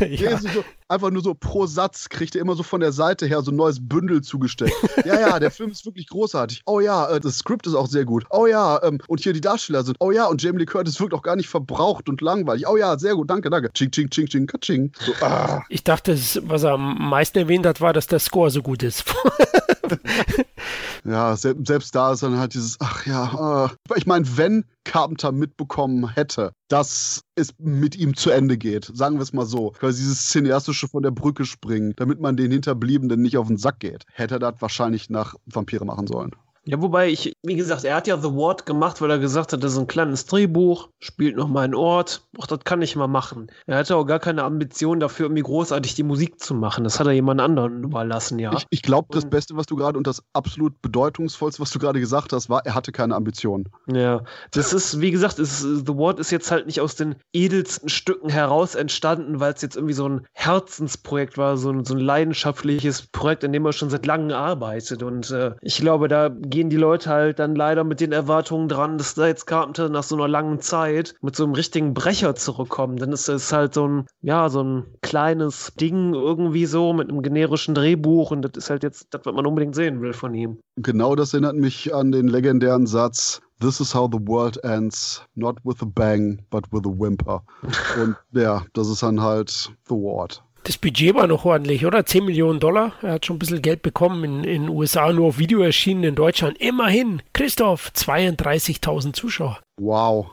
ja. 0.08 0.38
so, 0.38 0.64
einfach 0.88 1.10
nur 1.10 1.22
so 1.22 1.34
pro 1.34 1.66
Satz 1.66 2.08
kriegt 2.08 2.34
er 2.34 2.40
immer 2.40 2.54
so 2.54 2.62
von 2.62 2.80
der 2.80 2.92
Seite 2.92 3.26
her 3.26 3.42
so 3.42 3.50
ein 3.50 3.56
neues 3.56 3.78
Bündel 3.80 4.22
zugesteckt. 4.22 4.74
ja, 5.04 5.20
ja, 5.20 5.38
der 5.38 5.50
Film 5.50 5.70
ist 5.70 5.84
wirklich 5.86 6.08
großartig. 6.08 6.62
Oh 6.66 6.80
ja, 6.80 7.08
äh, 7.08 7.20
das 7.20 7.38
Skript 7.38 7.66
ist 7.66 7.74
auch 7.74 7.86
sehr 7.86 8.04
gut. 8.04 8.24
Oh 8.30 8.46
ja, 8.46 8.82
ähm, 8.82 8.98
und 9.08 9.20
hier 9.20 9.32
die 9.32 9.40
Darsteller 9.40 9.84
sind. 9.84 9.96
Oh 10.00 10.10
ja, 10.10 10.26
und 10.26 10.42
Jamie 10.42 10.58
Lee 10.58 10.66
Curtis 10.66 11.00
wirkt 11.00 11.14
auch 11.14 11.22
gar 11.22 11.36
nicht 11.36 11.48
verbraucht 11.48 12.08
und 12.08 12.20
langweilig. 12.20 12.66
Oh 12.68 12.76
ja, 12.76 12.98
sehr 12.98 13.14
gut, 13.14 13.30
danke, 13.30 13.50
danke. 13.50 13.72
Ching, 13.72 13.90
ching, 13.90 14.10
ching, 14.10 14.26
ching, 14.26 14.46
ching. 14.60 14.92
So, 14.98 15.12
ah. 15.20 15.62
Ich 15.68 15.84
dachte, 15.84 16.18
was 16.42 16.62
er 16.62 16.72
am 16.72 17.08
meisten 17.08 17.38
erwähnt 17.38 17.66
hat, 17.66 17.80
war, 17.80 17.92
dass 17.92 18.06
der 18.06 18.18
Score 18.18 18.50
so 18.50 18.62
gut 18.62 18.82
ist. 18.82 19.04
ja, 21.04 21.36
selbst 21.36 21.94
da 21.94 22.12
ist 22.12 22.22
dann 22.22 22.38
halt 22.38 22.54
dieses, 22.54 22.76
ach 22.80 23.06
ja, 23.06 23.66
äh. 23.66 23.68
ich 23.96 24.06
meine, 24.06 24.36
wenn 24.36 24.64
Carpenter 24.84 25.32
mitbekommen 25.32 26.08
hätte, 26.08 26.52
dass 26.68 27.22
es 27.34 27.54
mit 27.58 27.96
ihm 27.96 28.14
zu 28.14 28.30
Ende 28.30 28.58
geht, 28.58 28.90
sagen 28.94 29.16
wir 29.16 29.22
es 29.22 29.32
mal 29.32 29.46
so, 29.46 29.70
quasi 29.70 30.02
dieses 30.02 30.28
cineastische 30.30 30.88
von 30.88 31.02
der 31.02 31.10
Brücke 31.10 31.44
springen, 31.44 31.94
damit 31.96 32.20
man 32.20 32.36
den 32.36 32.50
Hinterbliebenen 32.50 33.20
nicht 33.20 33.36
auf 33.36 33.48
den 33.48 33.56
Sack 33.56 33.80
geht, 33.80 34.04
hätte 34.12 34.36
er 34.36 34.40
das 34.40 34.54
wahrscheinlich 34.60 35.10
nach 35.10 35.34
Vampire 35.46 35.84
machen 35.84 36.06
sollen. 36.06 36.32
Ja, 36.66 36.80
wobei 36.80 37.08
ich, 37.08 37.32
wie 37.42 37.56
gesagt, 37.56 37.84
er 37.84 37.96
hat 37.96 38.06
ja 38.06 38.16
The 38.16 38.32
Ward 38.32 38.64
gemacht, 38.64 39.00
weil 39.00 39.10
er 39.10 39.18
gesagt 39.18 39.52
hat, 39.52 39.62
das 39.62 39.72
ist 39.72 39.78
ein 39.78 39.86
kleines 39.86 40.24
Drehbuch, 40.24 40.88
spielt 40.98 41.36
noch 41.36 41.48
mal 41.48 41.62
einen 41.62 41.74
Ort. 41.74 42.22
Ach, 42.40 42.46
das 42.46 42.60
kann 42.64 42.80
ich 42.80 42.96
mal 42.96 43.06
machen. 43.06 43.48
Er 43.66 43.78
hatte 43.78 43.96
auch 43.96 44.04
gar 44.04 44.18
keine 44.18 44.44
Ambition 44.44 44.98
dafür, 44.98 45.26
irgendwie 45.26 45.42
großartig 45.42 45.94
die 45.94 46.02
Musik 46.02 46.40
zu 46.40 46.54
machen. 46.54 46.84
Das 46.84 46.98
hat 46.98 47.06
er 47.06 47.12
jemand 47.12 47.40
anderen 47.40 47.84
überlassen, 47.84 48.38
ja. 48.38 48.54
Ich, 48.54 48.66
ich 48.70 48.82
glaube, 48.82 49.08
das 49.10 49.28
Beste, 49.28 49.56
was 49.56 49.66
du 49.66 49.76
gerade 49.76 49.98
und 49.98 50.06
das 50.06 50.22
absolut 50.32 50.80
bedeutungsvollste, 50.80 51.60
was 51.60 51.70
du 51.70 51.78
gerade 51.78 52.00
gesagt 52.00 52.32
hast, 52.32 52.48
war, 52.48 52.64
er 52.64 52.74
hatte 52.74 52.92
keine 52.92 53.14
Ambition. 53.14 53.68
Ja, 53.86 54.22
das 54.52 54.72
ist, 54.72 55.00
wie 55.00 55.10
gesagt, 55.10 55.38
ist, 55.38 55.60
The 55.60 55.96
Ward 55.96 56.18
ist 56.18 56.30
jetzt 56.30 56.50
halt 56.50 56.66
nicht 56.66 56.80
aus 56.80 56.94
den 56.94 57.16
edelsten 57.32 57.90
Stücken 57.90 58.30
heraus 58.30 58.74
entstanden, 58.74 59.38
weil 59.40 59.52
es 59.52 59.60
jetzt 59.60 59.76
irgendwie 59.76 59.94
so 59.94 60.08
ein 60.08 60.26
Herzensprojekt 60.32 61.36
war, 61.36 61.58
so 61.58 61.70
ein, 61.70 61.84
so 61.84 61.94
ein 61.94 62.00
leidenschaftliches 62.00 63.08
Projekt, 63.08 63.44
in 63.44 63.52
dem 63.52 63.66
er 63.66 63.72
schon 63.72 63.90
seit 63.90 64.06
langem 64.06 64.34
arbeitet. 64.34 65.02
Und 65.02 65.30
äh, 65.30 65.52
ich 65.60 65.76
glaube, 65.76 66.08
da 66.08 66.30
gehen 66.54 66.70
die 66.70 66.76
Leute 66.76 67.10
halt 67.10 67.40
dann 67.40 67.56
leider 67.56 67.82
mit 67.82 68.00
den 68.00 68.12
Erwartungen 68.12 68.68
dran, 68.68 68.96
dass 68.96 69.14
da 69.14 69.26
jetzt 69.26 69.46
Carpenter 69.46 69.88
nach 69.88 70.04
so 70.04 70.14
einer 70.14 70.28
langen 70.28 70.60
Zeit 70.60 71.16
mit 71.20 71.34
so 71.34 71.42
einem 71.42 71.54
richtigen 71.54 71.94
Brecher 71.94 72.36
zurückkommt. 72.36 73.02
Denn 73.02 73.12
es 73.12 73.28
ist 73.28 73.52
halt 73.52 73.74
so 73.74 73.88
ein, 73.88 74.06
ja, 74.22 74.48
so 74.48 74.62
ein 74.62 74.84
kleines 75.02 75.72
Ding 75.80 76.14
irgendwie 76.14 76.66
so 76.66 76.92
mit 76.92 77.10
einem 77.10 77.22
generischen 77.22 77.74
Drehbuch 77.74 78.30
und 78.30 78.42
das 78.42 78.52
ist 78.54 78.70
halt 78.70 78.84
jetzt 78.84 79.08
das, 79.10 79.22
was 79.24 79.34
man 79.34 79.46
unbedingt 79.46 79.74
sehen 79.74 80.00
will 80.00 80.12
von 80.12 80.32
ihm. 80.32 80.58
Genau 80.76 81.16
das 81.16 81.34
erinnert 81.34 81.56
mich 81.56 81.92
an 81.92 82.12
den 82.12 82.28
legendären 82.28 82.86
Satz, 82.86 83.40
This 83.60 83.80
is 83.80 83.94
how 83.94 84.08
the 84.10 84.18
world 84.20 84.62
ends, 84.62 85.22
not 85.34 85.58
with 85.64 85.80
a 85.80 85.86
bang, 85.86 86.44
but 86.50 86.70
with 86.72 86.82
a 86.84 86.90
whimper. 86.90 87.42
Und 88.00 88.16
ja, 88.32 88.64
das 88.74 88.88
ist 88.88 89.02
dann 89.02 89.20
halt 89.20 89.72
The 89.88 89.94
Ward. 89.94 90.42
Das 90.66 90.78
Budget 90.78 91.14
war 91.14 91.26
noch 91.26 91.44
ordentlich, 91.44 91.84
oder? 91.84 92.06
10 92.06 92.24
Millionen 92.24 92.58
Dollar. 92.58 92.92
Er 93.02 93.12
hat 93.12 93.26
schon 93.26 93.36
ein 93.36 93.38
bisschen 93.38 93.60
Geld 93.60 93.82
bekommen 93.82 94.24
in 94.24 94.42
den 94.44 94.68
USA, 94.70 95.12
nur 95.12 95.26
auf 95.28 95.38
Video 95.38 95.60
erschienen 95.60 96.04
in 96.04 96.14
Deutschland. 96.14 96.56
Immerhin, 96.58 97.20
Christoph, 97.34 97.92
32.000 97.94 99.12
Zuschauer. 99.12 99.60
Wow. 99.78 100.30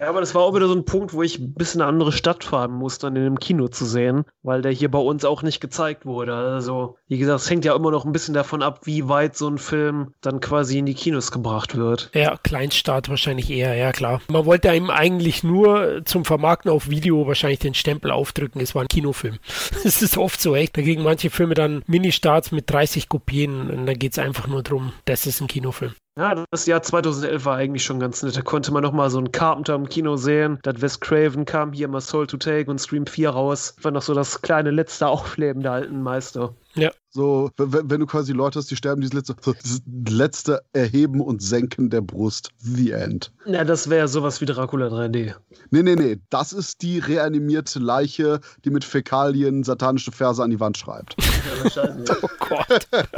Ja, 0.00 0.08
aber 0.08 0.20
das 0.20 0.34
war 0.34 0.42
auch 0.42 0.54
wieder 0.54 0.68
so 0.68 0.74
ein 0.74 0.84
Punkt, 0.84 1.12
wo 1.12 1.22
ich 1.22 1.38
ein 1.38 1.54
bisschen 1.54 1.80
eine 1.80 1.88
andere 1.88 2.12
Stadt 2.12 2.44
fahren 2.44 2.72
musste, 2.72 3.06
dann 3.06 3.16
in 3.16 3.24
dem 3.24 3.38
Kino 3.38 3.68
zu 3.68 3.84
sehen, 3.84 4.24
weil 4.42 4.62
der 4.62 4.72
hier 4.72 4.90
bei 4.90 4.98
uns 4.98 5.24
auch 5.24 5.42
nicht 5.42 5.60
gezeigt 5.60 6.06
wurde. 6.06 6.34
Also, 6.34 6.96
wie 7.08 7.18
gesagt, 7.18 7.40
es 7.40 7.50
hängt 7.50 7.64
ja 7.64 7.74
immer 7.74 7.90
noch 7.90 8.04
ein 8.04 8.12
bisschen 8.12 8.34
davon 8.34 8.62
ab, 8.62 8.80
wie 8.84 9.08
weit 9.08 9.36
so 9.36 9.48
ein 9.48 9.58
Film 9.58 10.14
dann 10.20 10.40
quasi 10.40 10.78
in 10.78 10.86
die 10.86 10.94
Kinos 10.94 11.30
gebracht 11.30 11.76
wird. 11.76 12.10
Ja, 12.14 12.36
Kleinstadt 12.42 13.08
wahrscheinlich 13.08 13.50
eher, 13.50 13.74
ja 13.74 13.92
klar. 13.92 14.20
Man 14.28 14.46
wollte 14.46 14.74
ihm 14.74 14.90
eigentlich 14.90 15.44
nur 15.44 16.02
zum 16.04 16.24
Vermarkten 16.24 16.70
auf 16.70 16.88
Video 16.88 17.26
wahrscheinlich 17.26 17.60
den 17.60 17.74
Stempel 17.74 18.10
aufdrücken, 18.10 18.60
es 18.60 18.74
war 18.74 18.82
ein 18.82 18.88
Kinofilm. 18.88 19.38
Das 19.88 20.02
ist 20.02 20.18
oft 20.18 20.40
so 20.40 20.54
echt. 20.54 20.76
Dagegen 20.76 21.02
manche 21.02 21.30
Filme 21.30 21.54
dann 21.54 21.82
Mini-Starts 21.86 22.52
mit 22.52 22.70
30 22.70 23.08
Kopien 23.08 23.70
und 23.70 23.86
da 23.86 23.94
geht 23.94 24.12
es 24.12 24.18
einfach 24.18 24.46
nur 24.46 24.62
darum, 24.62 24.92
das 25.06 25.26
ist 25.26 25.40
ein 25.40 25.46
Kinofilm. 25.46 25.94
Ja, 26.18 26.44
das 26.50 26.66
Jahr 26.66 26.82
2011 26.82 27.44
war 27.44 27.58
eigentlich 27.58 27.84
schon 27.84 28.00
ganz 28.00 28.24
nett. 28.24 28.36
Da 28.36 28.42
konnte 28.42 28.72
man 28.72 28.82
noch 28.82 28.90
mal 28.90 29.08
so 29.08 29.18
einen 29.18 29.30
Carpenter 29.30 29.76
im 29.76 29.88
Kino 29.88 30.16
sehen. 30.16 30.58
Das 30.64 30.82
Wes 30.82 30.98
Craven 30.98 31.44
kam 31.44 31.72
hier 31.72 31.86
mal 31.86 32.00
Soul 32.00 32.26
to 32.26 32.36
Take 32.38 32.68
und 32.68 32.80
Stream 32.80 33.06
4 33.06 33.30
raus. 33.30 33.76
War 33.82 33.92
noch 33.92 34.02
so 34.02 34.14
das 34.14 34.42
kleine 34.42 34.72
letzte 34.72 35.06
Aufleben 35.06 35.62
der 35.62 35.70
alten 35.70 36.02
Meister. 36.02 36.54
Ja. 36.74 36.90
So, 37.10 37.50
wenn, 37.56 37.90
wenn, 37.90 38.00
du 38.00 38.06
quasi 38.06 38.32
Leute 38.32 38.58
hast, 38.58 38.70
die 38.70 38.76
sterben, 38.76 39.00
dieses 39.00 39.14
letzte, 39.14 39.34
dieses 39.64 39.82
letzte 40.08 40.62
Erheben 40.72 41.20
und 41.20 41.42
Senken 41.42 41.88
der 41.88 42.02
Brust. 42.02 42.50
The 42.58 42.92
End. 42.92 43.32
Ja, 43.46 43.64
das 43.64 43.88
wäre 43.88 44.08
sowas 44.08 44.40
wie 44.40 44.44
Dracula 44.44 44.88
3D. 44.88 45.34
Nee, 45.70 45.82
nee, 45.82 45.94
nee. 45.96 46.18
Das 46.28 46.52
ist 46.52 46.82
die 46.82 46.98
reanimierte 46.98 47.78
Leiche, 47.78 48.40
die 48.64 48.70
mit 48.70 48.84
Fäkalien 48.84 49.64
satanische 49.64 50.12
Verse 50.12 50.42
an 50.42 50.50
die 50.50 50.60
Wand 50.60 50.76
schreibt. 50.76 51.16
Ja, 51.18 51.64
wahrscheinlich. 51.64 52.10
oh 52.22 52.28
Gott. 52.38 52.86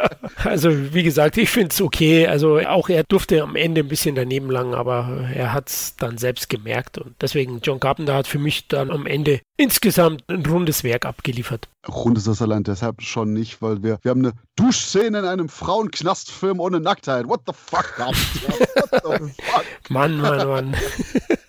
Also, 0.45 0.71
wie 0.95 1.03
gesagt, 1.03 1.37
ich 1.37 1.51
finde 1.51 1.69
es 1.71 1.83
okay. 1.83 2.27
Also, 2.27 2.61
auch 2.61 2.89
er 2.89 3.05
durfte 3.05 3.43
am 3.43 3.57
Ende 3.57 3.83
ein 3.83 3.89
bisschen 3.89 4.15
daneben 4.15 4.51
langen, 4.51 4.73
aber 4.73 5.29
er 5.35 5.53
hat 5.53 5.69
es 5.69 5.97
dann 5.97 6.17
selbst 6.17 6.49
gemerkt. 6.49 6.97
Und 6.97 7.15
deswegen, 7.21 7.61
John 7.63 7.79
Carpenter 7.79 8.15
hat 8.15 8.27
für 8.27 8.39
mich 8.39 8.67
dann 8.69 8.91
am 8.91 9.07
Ende 9.07 9.41
insgesamt 9.59 10.25
ein 10.29 10.47
rundes 10.47 10.83
Werk 10.83 11.05
abgeliefert. 11.05 11.69
Rund 11.89 12.19
ist 12.19 12.27
das 12.27 12.43
allein 12.43 12.63
deshalb 12.63 13.01
schon 13.01 13.33
nicht, 13.33 13.63
weil 13.63 13.83
wir, 13.83 13.99
wir 14.03 14.11
haben 14.11 14.25
eine 14.25 14.35
Duschszene 14.57 15.19
in 15.19 15.25
einem 15.25 15.49
Frauenknastfilm 15.49 16.61
ohne 16.61 16.79
Nacktheit. 16.79 17.27
What 17.27 17.43
the 17.47 17.53
fuck? 17.55 17.95
What 17.99 18.15
the 18.93 19.43
fuck? 19.43 19.65
Mann, 19.89 20.21
Mann, 20.21 20.47
Mann. 20.47 20.77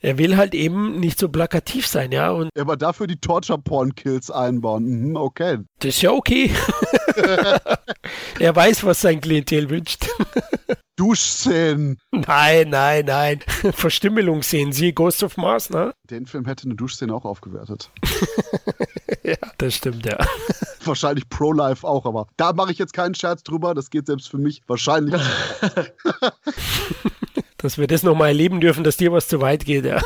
er 0.01 0.17
will 0.17 0.37
halt 0.37 0.55
eben 0.55 0.99
nicht 0.99 1.19
so 1.19 1.27
plakativ 1.27 1.85
sein, 1.85 2.11
ja. 2.13 2.31
Und 2.31 2.49
aber 2.57 2.77
dafür 2.77 3.07
die 3.07 3.19
Torture-Porn-Kills 3.19 4.31
einbauen. 4.31 4.85
Mhm, 4.85 5.15
okay. 5.17 5.59
Das 5.79 5.95
ist 5.95 6.01
ja 6.01 6.11
okay. 6.11 6.51
er 8.39 8.55
weiß, 8.55 8.85
was 8.85 9.01
sein 9.01 9.19
Klientel 9.19 9.69
wünscht. 9.69 10.07
Duschszenen. 10.95 11.97
Nein, 12.11 12.69
nein, 12.69 13.05
nein. 13.05 13.39
Verstümmelungsszenen. 13.73 14.73
Sie 14.73 14.93
Ghost 14.93 15.23
of 15.23 15.38
Mars, 15.38 15.69
ne? 15.69 15.93
Den 16.09 16.26
Film 16.26 16.45
hätte 16.45 16.65
eine 16.65 16.76
Duschszene 16.76 17.13
auch 17.13 17.26
aufgewertet. 17.26 17.89
ja, 19.23 19.38
das 19.57 19.76
stimmt, 19.76 20.05
ja. 20.05 20.18
Wahrscheinlich 20.85 21.30
Pro-Life 21.30 21.88
auch, 21.88 22.05
aber 22.05 22.27
da 22.38 22.53
mache 22.53 22.72
ich 22.72 22.77
jetzt 22.77 22.93
keinen 22.93 23.15
Scherz 23.15 23.43
drüber. 23.43 23.73
Das 23.73 23.89
geht 23.89 24.07
selbst 24.07 24.30
für 24.30 24.38
mich 24.38 24.61
wahrscheinlich. 24.68 25.22
dass 27.57 27.77
wir 27.77 27.88
das 27.88 28.03
nochmal 28.03 28.30
erleben 28.30 28.59
dürfen, 28.59 28.84
dass 28.84 28.97
dir 28.97 29.11
was 29.11 29.27
zu 29.27 29.41
weit 29.41 29.65
geht, 29.65 29.85
ja. 29.85 30.01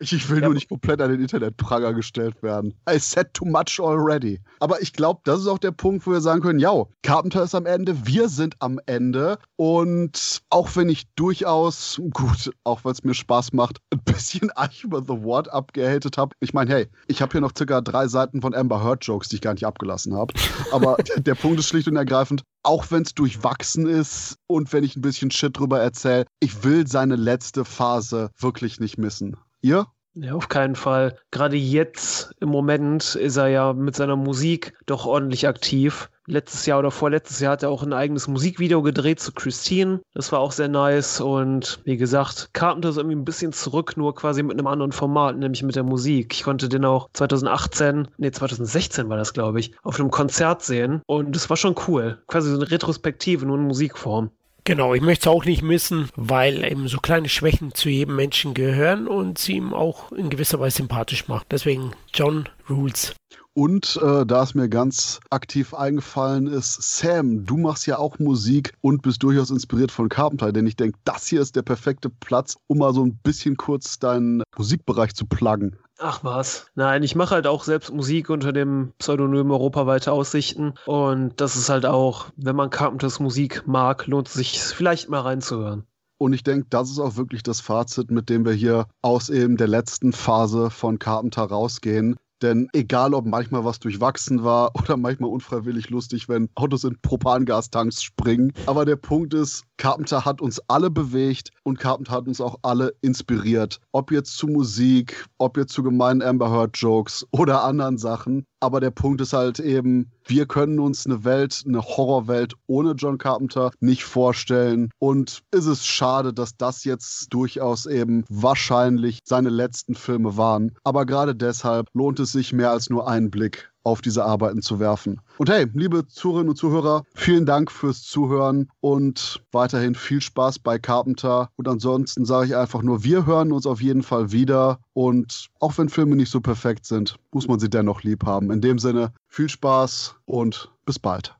Ich 0.00 0.30
will 0.30 0.40
ja, 0.40 0.44
nur 0.44 0.54
nicht 0.54 0.68
komplett 0.68 1.00
an 1.00 1.10
den 1.10 1.20
Internetpranger 1.20 1.92
gestellt 1.92 2.40
werden. 2.42 2.74
I 2.88 2.98
said 2.98 3.34
too 3.34 3.44
much 3.44 3.80
already. 3.80 4.40
Aber 4.60 4.80
ich 4.80 4.92
glaube, 4.92 5.20
das 5.24 5.40
ist 5.40 5.48
auch 5.48 5.58
der 5.58 5.72
Punkt, 5.72 6.06
wo 6.06 6.12
wir 6.12 6.20
sagen 6.20 6.40
können, 6.40 6.60
ja, 6.60 6.84
Carpenter 7.02 7.42
ist 7.42 7.54
am 7.54 7.66
Ende, 7.66 8.06
wir 8.06 8.28
sind 8.28 8.54
am 8.60 8.78
Ende. 8.86 9.38
Und 9.56 10.42
auch 10.50 10.76
wenn 10.76 10.88
ich 10.88 11.08
durchaus, 11.16 12.00
gut, 12.12 12.52
auch 12.62 12.84
weil 12.84 12.92
es 12.92 13.02
mir 13.02 13.14
Spaß 13.14 13.52
macht, 13.52 13.78
ein 13.92 14.00
bisschen 14.04 14.50
Eich 14.56 14.84
über 14.84 15.00
The 15.02 15.24
Ward 15.24 15.50
abgehatet 15.50 16.16
habe. 16.16 16.34
Ich 16.40 16.54
meine, 16.54 16.72
hey, 16.72 16.86
ich 17.08 17.20
habe 17.20 17.32
hier 17.32 17.40
noch 17.40 17.52
circa 17.56 17.80
drei 17.80 18.06
Seiten 18.06 18.40
von 18.40 18.54
Amber 18.54 18.82
Heard 18.84 19.04
Jokes, 19.04 19.28
die 19.28 19.36
ich 19.36 19.42
gar 19.42 19.54
nicht 19.54 19.66
abgelassen 19.66 20.14
habe. 20.14 20.32
Aber 20.70 20.96
der 21.16 21.34
Punkt 21.34 21.58
ist 21.58 21.68
schlicht 21.68 21.88
und 21.88 21.96
ergreifend, 21.96 22.42
auch 22.62 22.90
wenn 22.90 23.02
es 23.02 23.14
durchwachsen 23.14 23.86
ist 23.86 24.36
und 24.46 24.72
wenn 24.72 24.84
ich 24.84 24.94
ein 24.94 25.02
bisschen 25.02 25.30
Shit 25.30 25.58
drüber 25.58 25.80
erzähle, 25.80 26.26
ich 26.38 26.62
will 26.62 26.86
seine 26.86 27.16
letzte 27.16 27.64
Phase 27.64 28.30
wirklich 28.38 28.78
nicht 28.78 28.98
missen. 28.98 29.36
Ihr? 29.60 29.86
Ja, 30.20 30.34
auf 30.34 30.48
keinen 30.48 30.74
Fall. 30.74 31.16
Gerade 31.30 31.56
jetzt 31.56 32.34
im 32.40 32.48
Moment 32.48 33.14
ist 33.14 33.36
er 33.36 33.48
ja 33.48 33.72
mit 33.72 33.94
seiner 33.94 34.16
Musik 34.16 34.74
doch 34.86 35.06
ordentlich 35.06 35.46
aktiv. 35.46 36.10
Letztes 36.26 36.66
Jahr 36.66 36.80
oder 36.80 36.90
vorletztes 36.90 37.38
Jahr 37.38 37.52
hat 37.52 37.62
er 37.62 37.70
auch 37.70 37.84
ein 37.84 37.92
eigenes 37.92 38.26
Musikvideo 38.26 38.82
gedreht 38.82 39.20
zu 39.20 39.32
Christine. 39.32 40.00
Das 40.14 40.32
war 40.32 40.40
auch 40.40 40.50
sehr 40.50 40.68
nice. 40.68 41.20
Und 41.20 41.80
wie 41.84 41.96
gesagt, 41.96 42.50
Carpenter 42.52 42.88
ist 42.88 42.96
irgendwie 42.96 43.16
ein 43.16 43.24
bisschen 43.24 43.52
zurück, 43.52 43.96
nur 43.96 44.14
quasi 44.14 44.42
mit 44.42 44.58
einem 44.58 44.66
anderen 44.66 44.92
Format, 44.92 45.38
nämlich 45.38 45.62
mit 45.62 45.76
der 45.76 45.84
Musik. 45.84 46.34
Ich 46.34 46.42
konnte 46.42 46.68
den 46.68 46.84
auch 46.84 47.08
2018, 47.12 48.08
nee, 48.18 48.30
2016 48.32 49.08
war 49.08 49.16
das, 49.16 49.32
glaube 49.32 49.60
ich, 49.60 49.72
auf 49.84 50.00
einem 50.00 50.10
Konzert 50.10 50.62
sehen. 50.62 51.00
Und 51.06 51.34
das 51.36 51.48
war 51.48 51.56
schon 51.56 51.76
cool. 51.86 52.22
Quasi 52.26 52.50
so 52.50 52.56
eine 52.56 52.70
Retrospektive, 52.70 53.46
nur 53.46 53.56
in 53.56 53.64
Musikform. 53.64 54.30
Genau, 54.68 54.92
ich 54.92 55.00
möchte 55.00 55.30
es 55.30 55.34
auch 55.34 55.46
nicht 55.46 55.62
missen, 55.62 56.10
weil 56.14 56.62
eben 56.62 56.88
so 56.88 56.98
kleine 56.98 57.30
Schwächen 57.30 57.72
zu 57.72 57.88
jedem 57.88 58.16
Menschen 58.16 58.52
gehören 58.52 59.08
und 59.08 59.38
sie 59.38 59.54
ihm 59.54 59.72
auch 59.72 60.12
in 60.12 60.28
gewisser 60.28 60.60
Weise 60.60 60.76
sympathisch 60.76 61.26
macht. 61.26 61.46
Deswegen 61.52 61.92
John 62.12 62.50
Rules. 62.68 63.14
Und 63.58 63.98
äh, 64.00 64.24
da 64.24 64.44
es 64.44 64.54
mir 64.54 64.68
ganz 64.68 65.18
aktiv 65.30 65.74
eingefallen 65.74 66.46
ist, 66.46 66.80
Sam, 66.80 67.44
du 67.44 67.56
machst 67.56 67.88
ja 67.88 67.98
auch 67.98 68.20
Musik 68.20 68.72
und 68.82 69.02
bist 69.02 69.20
durchaus 69.24 69.50
inspiriert 69.50 69.90
von 69.90 70.08
Carpenter, 70.08 70.52
denn 70.52 70.68
ich 70.68 70.76
denke, 70.76 70.96
das 71.02 71.26
hier 71.26 71.40
ist 71.40 71.56
der 71.56 71.62
perfekte 71.62 72.08
Platz, 72.08 72.56
um 72.68 72.78
mal 72.78 72.94
so 72.94 73.04
ein 73.04 73.16
bisschen 73.16 73.56
kurz 73.56 73.98
deinen 73.98 74.44
Musikbereich 74.56 75.12
zu 75.16 75.26
pluggen. 75.26 75.76
Ach 75.98 76.22
was. 76.22 76.68
Nein, 76.76 77.02
ich 77.02 77.16
mache 77.16 77.34
halt 77.34 77.48
auch 77.48 77.64
selbst 77.64 77.92
Musik 77.92 78.30
unter 78.30 78.52
dem 78.52 78.92
Pseudonym 79.00 79.50
Europaweite 79.50 80.12
Aussichten. 80.12 80.74
Und 80.86 81.40
das 81.40 81.56
ist 81.56 81.68
halt 81.68 81.84
auch, 81.84 82.26
wenn 82.36 82.54
man 82.54 82.70
Carpenters 82.70 83.18
Musik 83.18 83.66
mag, 83.66 84.06
lohnt 84.06 84.28
es 84.28 84.34
sich 84.34 84.60
vielleicht 84.60 85.08
mal 85.08 85.22
reinzuhören. 85.22 85.82
Und 86.16 86.32
ich 86.32 86.44
denke, 86.44 86.68
das 86.70 86.90
ist 86.90 87.00
auch 87.00 87.16
wirklich 87.16 87.42
das 87.42 87.60
Fazit, 87.60 88.12
mit 88.12 88.28
dem 88.28 88.44
wir 88.44 88.52
hier 88.52 88.86
aus 89.02 89.30
eben 89.30 89.56
der 89.56 89.66
letzten 89.66 90.12
Phase 90.12 90.70
von 90.70 91.00
Carpenter 91.00 91.42
rausgehen. 91.42 92.14
Denn 92.42 92.68
egal, 92.72 93.14
ob 93.14 93.26
manchmal 93.26 93.64
was 93.64 93.80
durchwachsen 93.80 94.44
war 94.44 94.70
oder 94.78 94.96
manchmal 94.96 95.30
unfreiwillig 95.30 95.90
lustig, 95.90 96.28
wenn 96.28 96.48
Autos 96.54 96.84
in 96.84 96.98
Propangastanks 97.00 98.02
springen. 98.02 98.52
Aber 98.66 98.84
der 98.84 98.96
Punkt 98.96 99.34
ist, 99.34 99.64
Carpenter 99.76 100.24
hat 100.24 100.40
uns 100.40 100.60
alle 100.68 100.90
bewegt 100.90 101.50
und 101.62 101.78
Carpenter 101.78 102.12
hat 102.12 102.26
uns 102.26 102.40
auch 102.40 102.58
alle 102.62 102.94
inspiriert. 103.00 103.80
Ob 103.92 104.10
jetzt 104.10 104.36
zu 104.36 104.46
Musik, 104.46 105.26
ob 105.38 105.56
jetzt 105.56 105.72
zu 105.72 105.82
gemeinen 105.82 106.22
Amber 106.22 106.50
Heard 106.50 106.76
Jokes 106.76 107.26
oder 107.30 107.64
anderen 107.64 107.98
Sachen. 107.98 108.44
Aber 108.60 108.80
der 108.80 108.90
Punkt 108.90 109.20
ist 109.20 109.32
halt 109.32 109.60
eben, 109.60 110.10
wir 110.26 110.46
können 110.46 110.80
uns 110.80 111.06
eine 111.06 111.24
Welt, 111.24 111.62
eine 111.66 111.80
Horrorwelt 111.80 112.54
ohne 112.66 112.92
John 112.92 113.18
Carpenter 113.18 113.70
nicht 113.80 114.04
vorstellen. 114.04 114.90
Und 114.98 115.42
ist 115.52 115.66
es 115.66 115.86
schade, 115.86 116.32
dass 116.32 116.56
das 116.56 116.84
jetzt 116.84 117.32
durchaus 117.32 117.86
eben 117.86 118.24
wahrscheinlich 118.28 119.20
seine 119.24 119.50
letzten 119.50 119.94
Filme 119.94 120.36
waren. 120.36 120.72
Aber 120.84 121.06
gerade 121.06 121.34
deshalb 121.34 121.88
lohnt 121.94 122.18
es 122.20 122.32
sich 122.32 122.52
mehr 122.52 122.70
als 122.70 122.90
nur 122.90 123.08
einen 123.08 123.30
Blick 123.30 123.70
auf 123.88 124.00
diese 124.00 124.24
Arbeiten 124.24 124.62
zu 124.62 124.78
werfen. 124.78 125.20
Und 125.38 125.50
hey, 125.50 125.66
liebe 125.72 126.06
Zuhörerinnen 126.06 126.50
und 126.50 126.56
Zuhörer, 126.56 127.04
vielen 127.14 127.46
Dank 127.46 127.70
fürs 127.70 128.02
Zuhören 128.02 128.68
und 128.80 129.42
weiterhin 129.52 129.94
viel 129.94 130.20
Spaß 130.20 130.58
bei 130.58 130.78
Carpenter. 130.78 131.50
Und 131.56 131.68
ansonsten 131.68 132.24
sage 132.24 132.46
ich 132.46 132.56
einfach 132.56 132.82
nur, 132.82 133.04
wir 133.04 133.26
hören 133.26 133.52
uns 133.52 133.66
auf 133.66 133.80
jeden 133.80 134.02
Fall 134.02 134.32
wieder. 134.32 134.80
Und 134.92 135.48
auch 135.60 135.76
wenn 135.78 135.88
Filme 135.88 136.16
nicht 136.16 136.30
so 136.30 136.40
perfekt 136.40 136.86
sind, 136.86 137.16
muss 137.32 137.48
man 137.48 137.58
sie 137.58 137.70
dennoch 137.70 138.02
lieb 138.02 138.24
haben. 138.24 138.50
In 138.50 138.60
dem 138.60 138.78
Sinne, 138.78 139.12
viel 139.26 139.48
Spaß 139.48 140.16
und 140.26 140.70
bis 140.84 140.98
bald. 140.98 141.34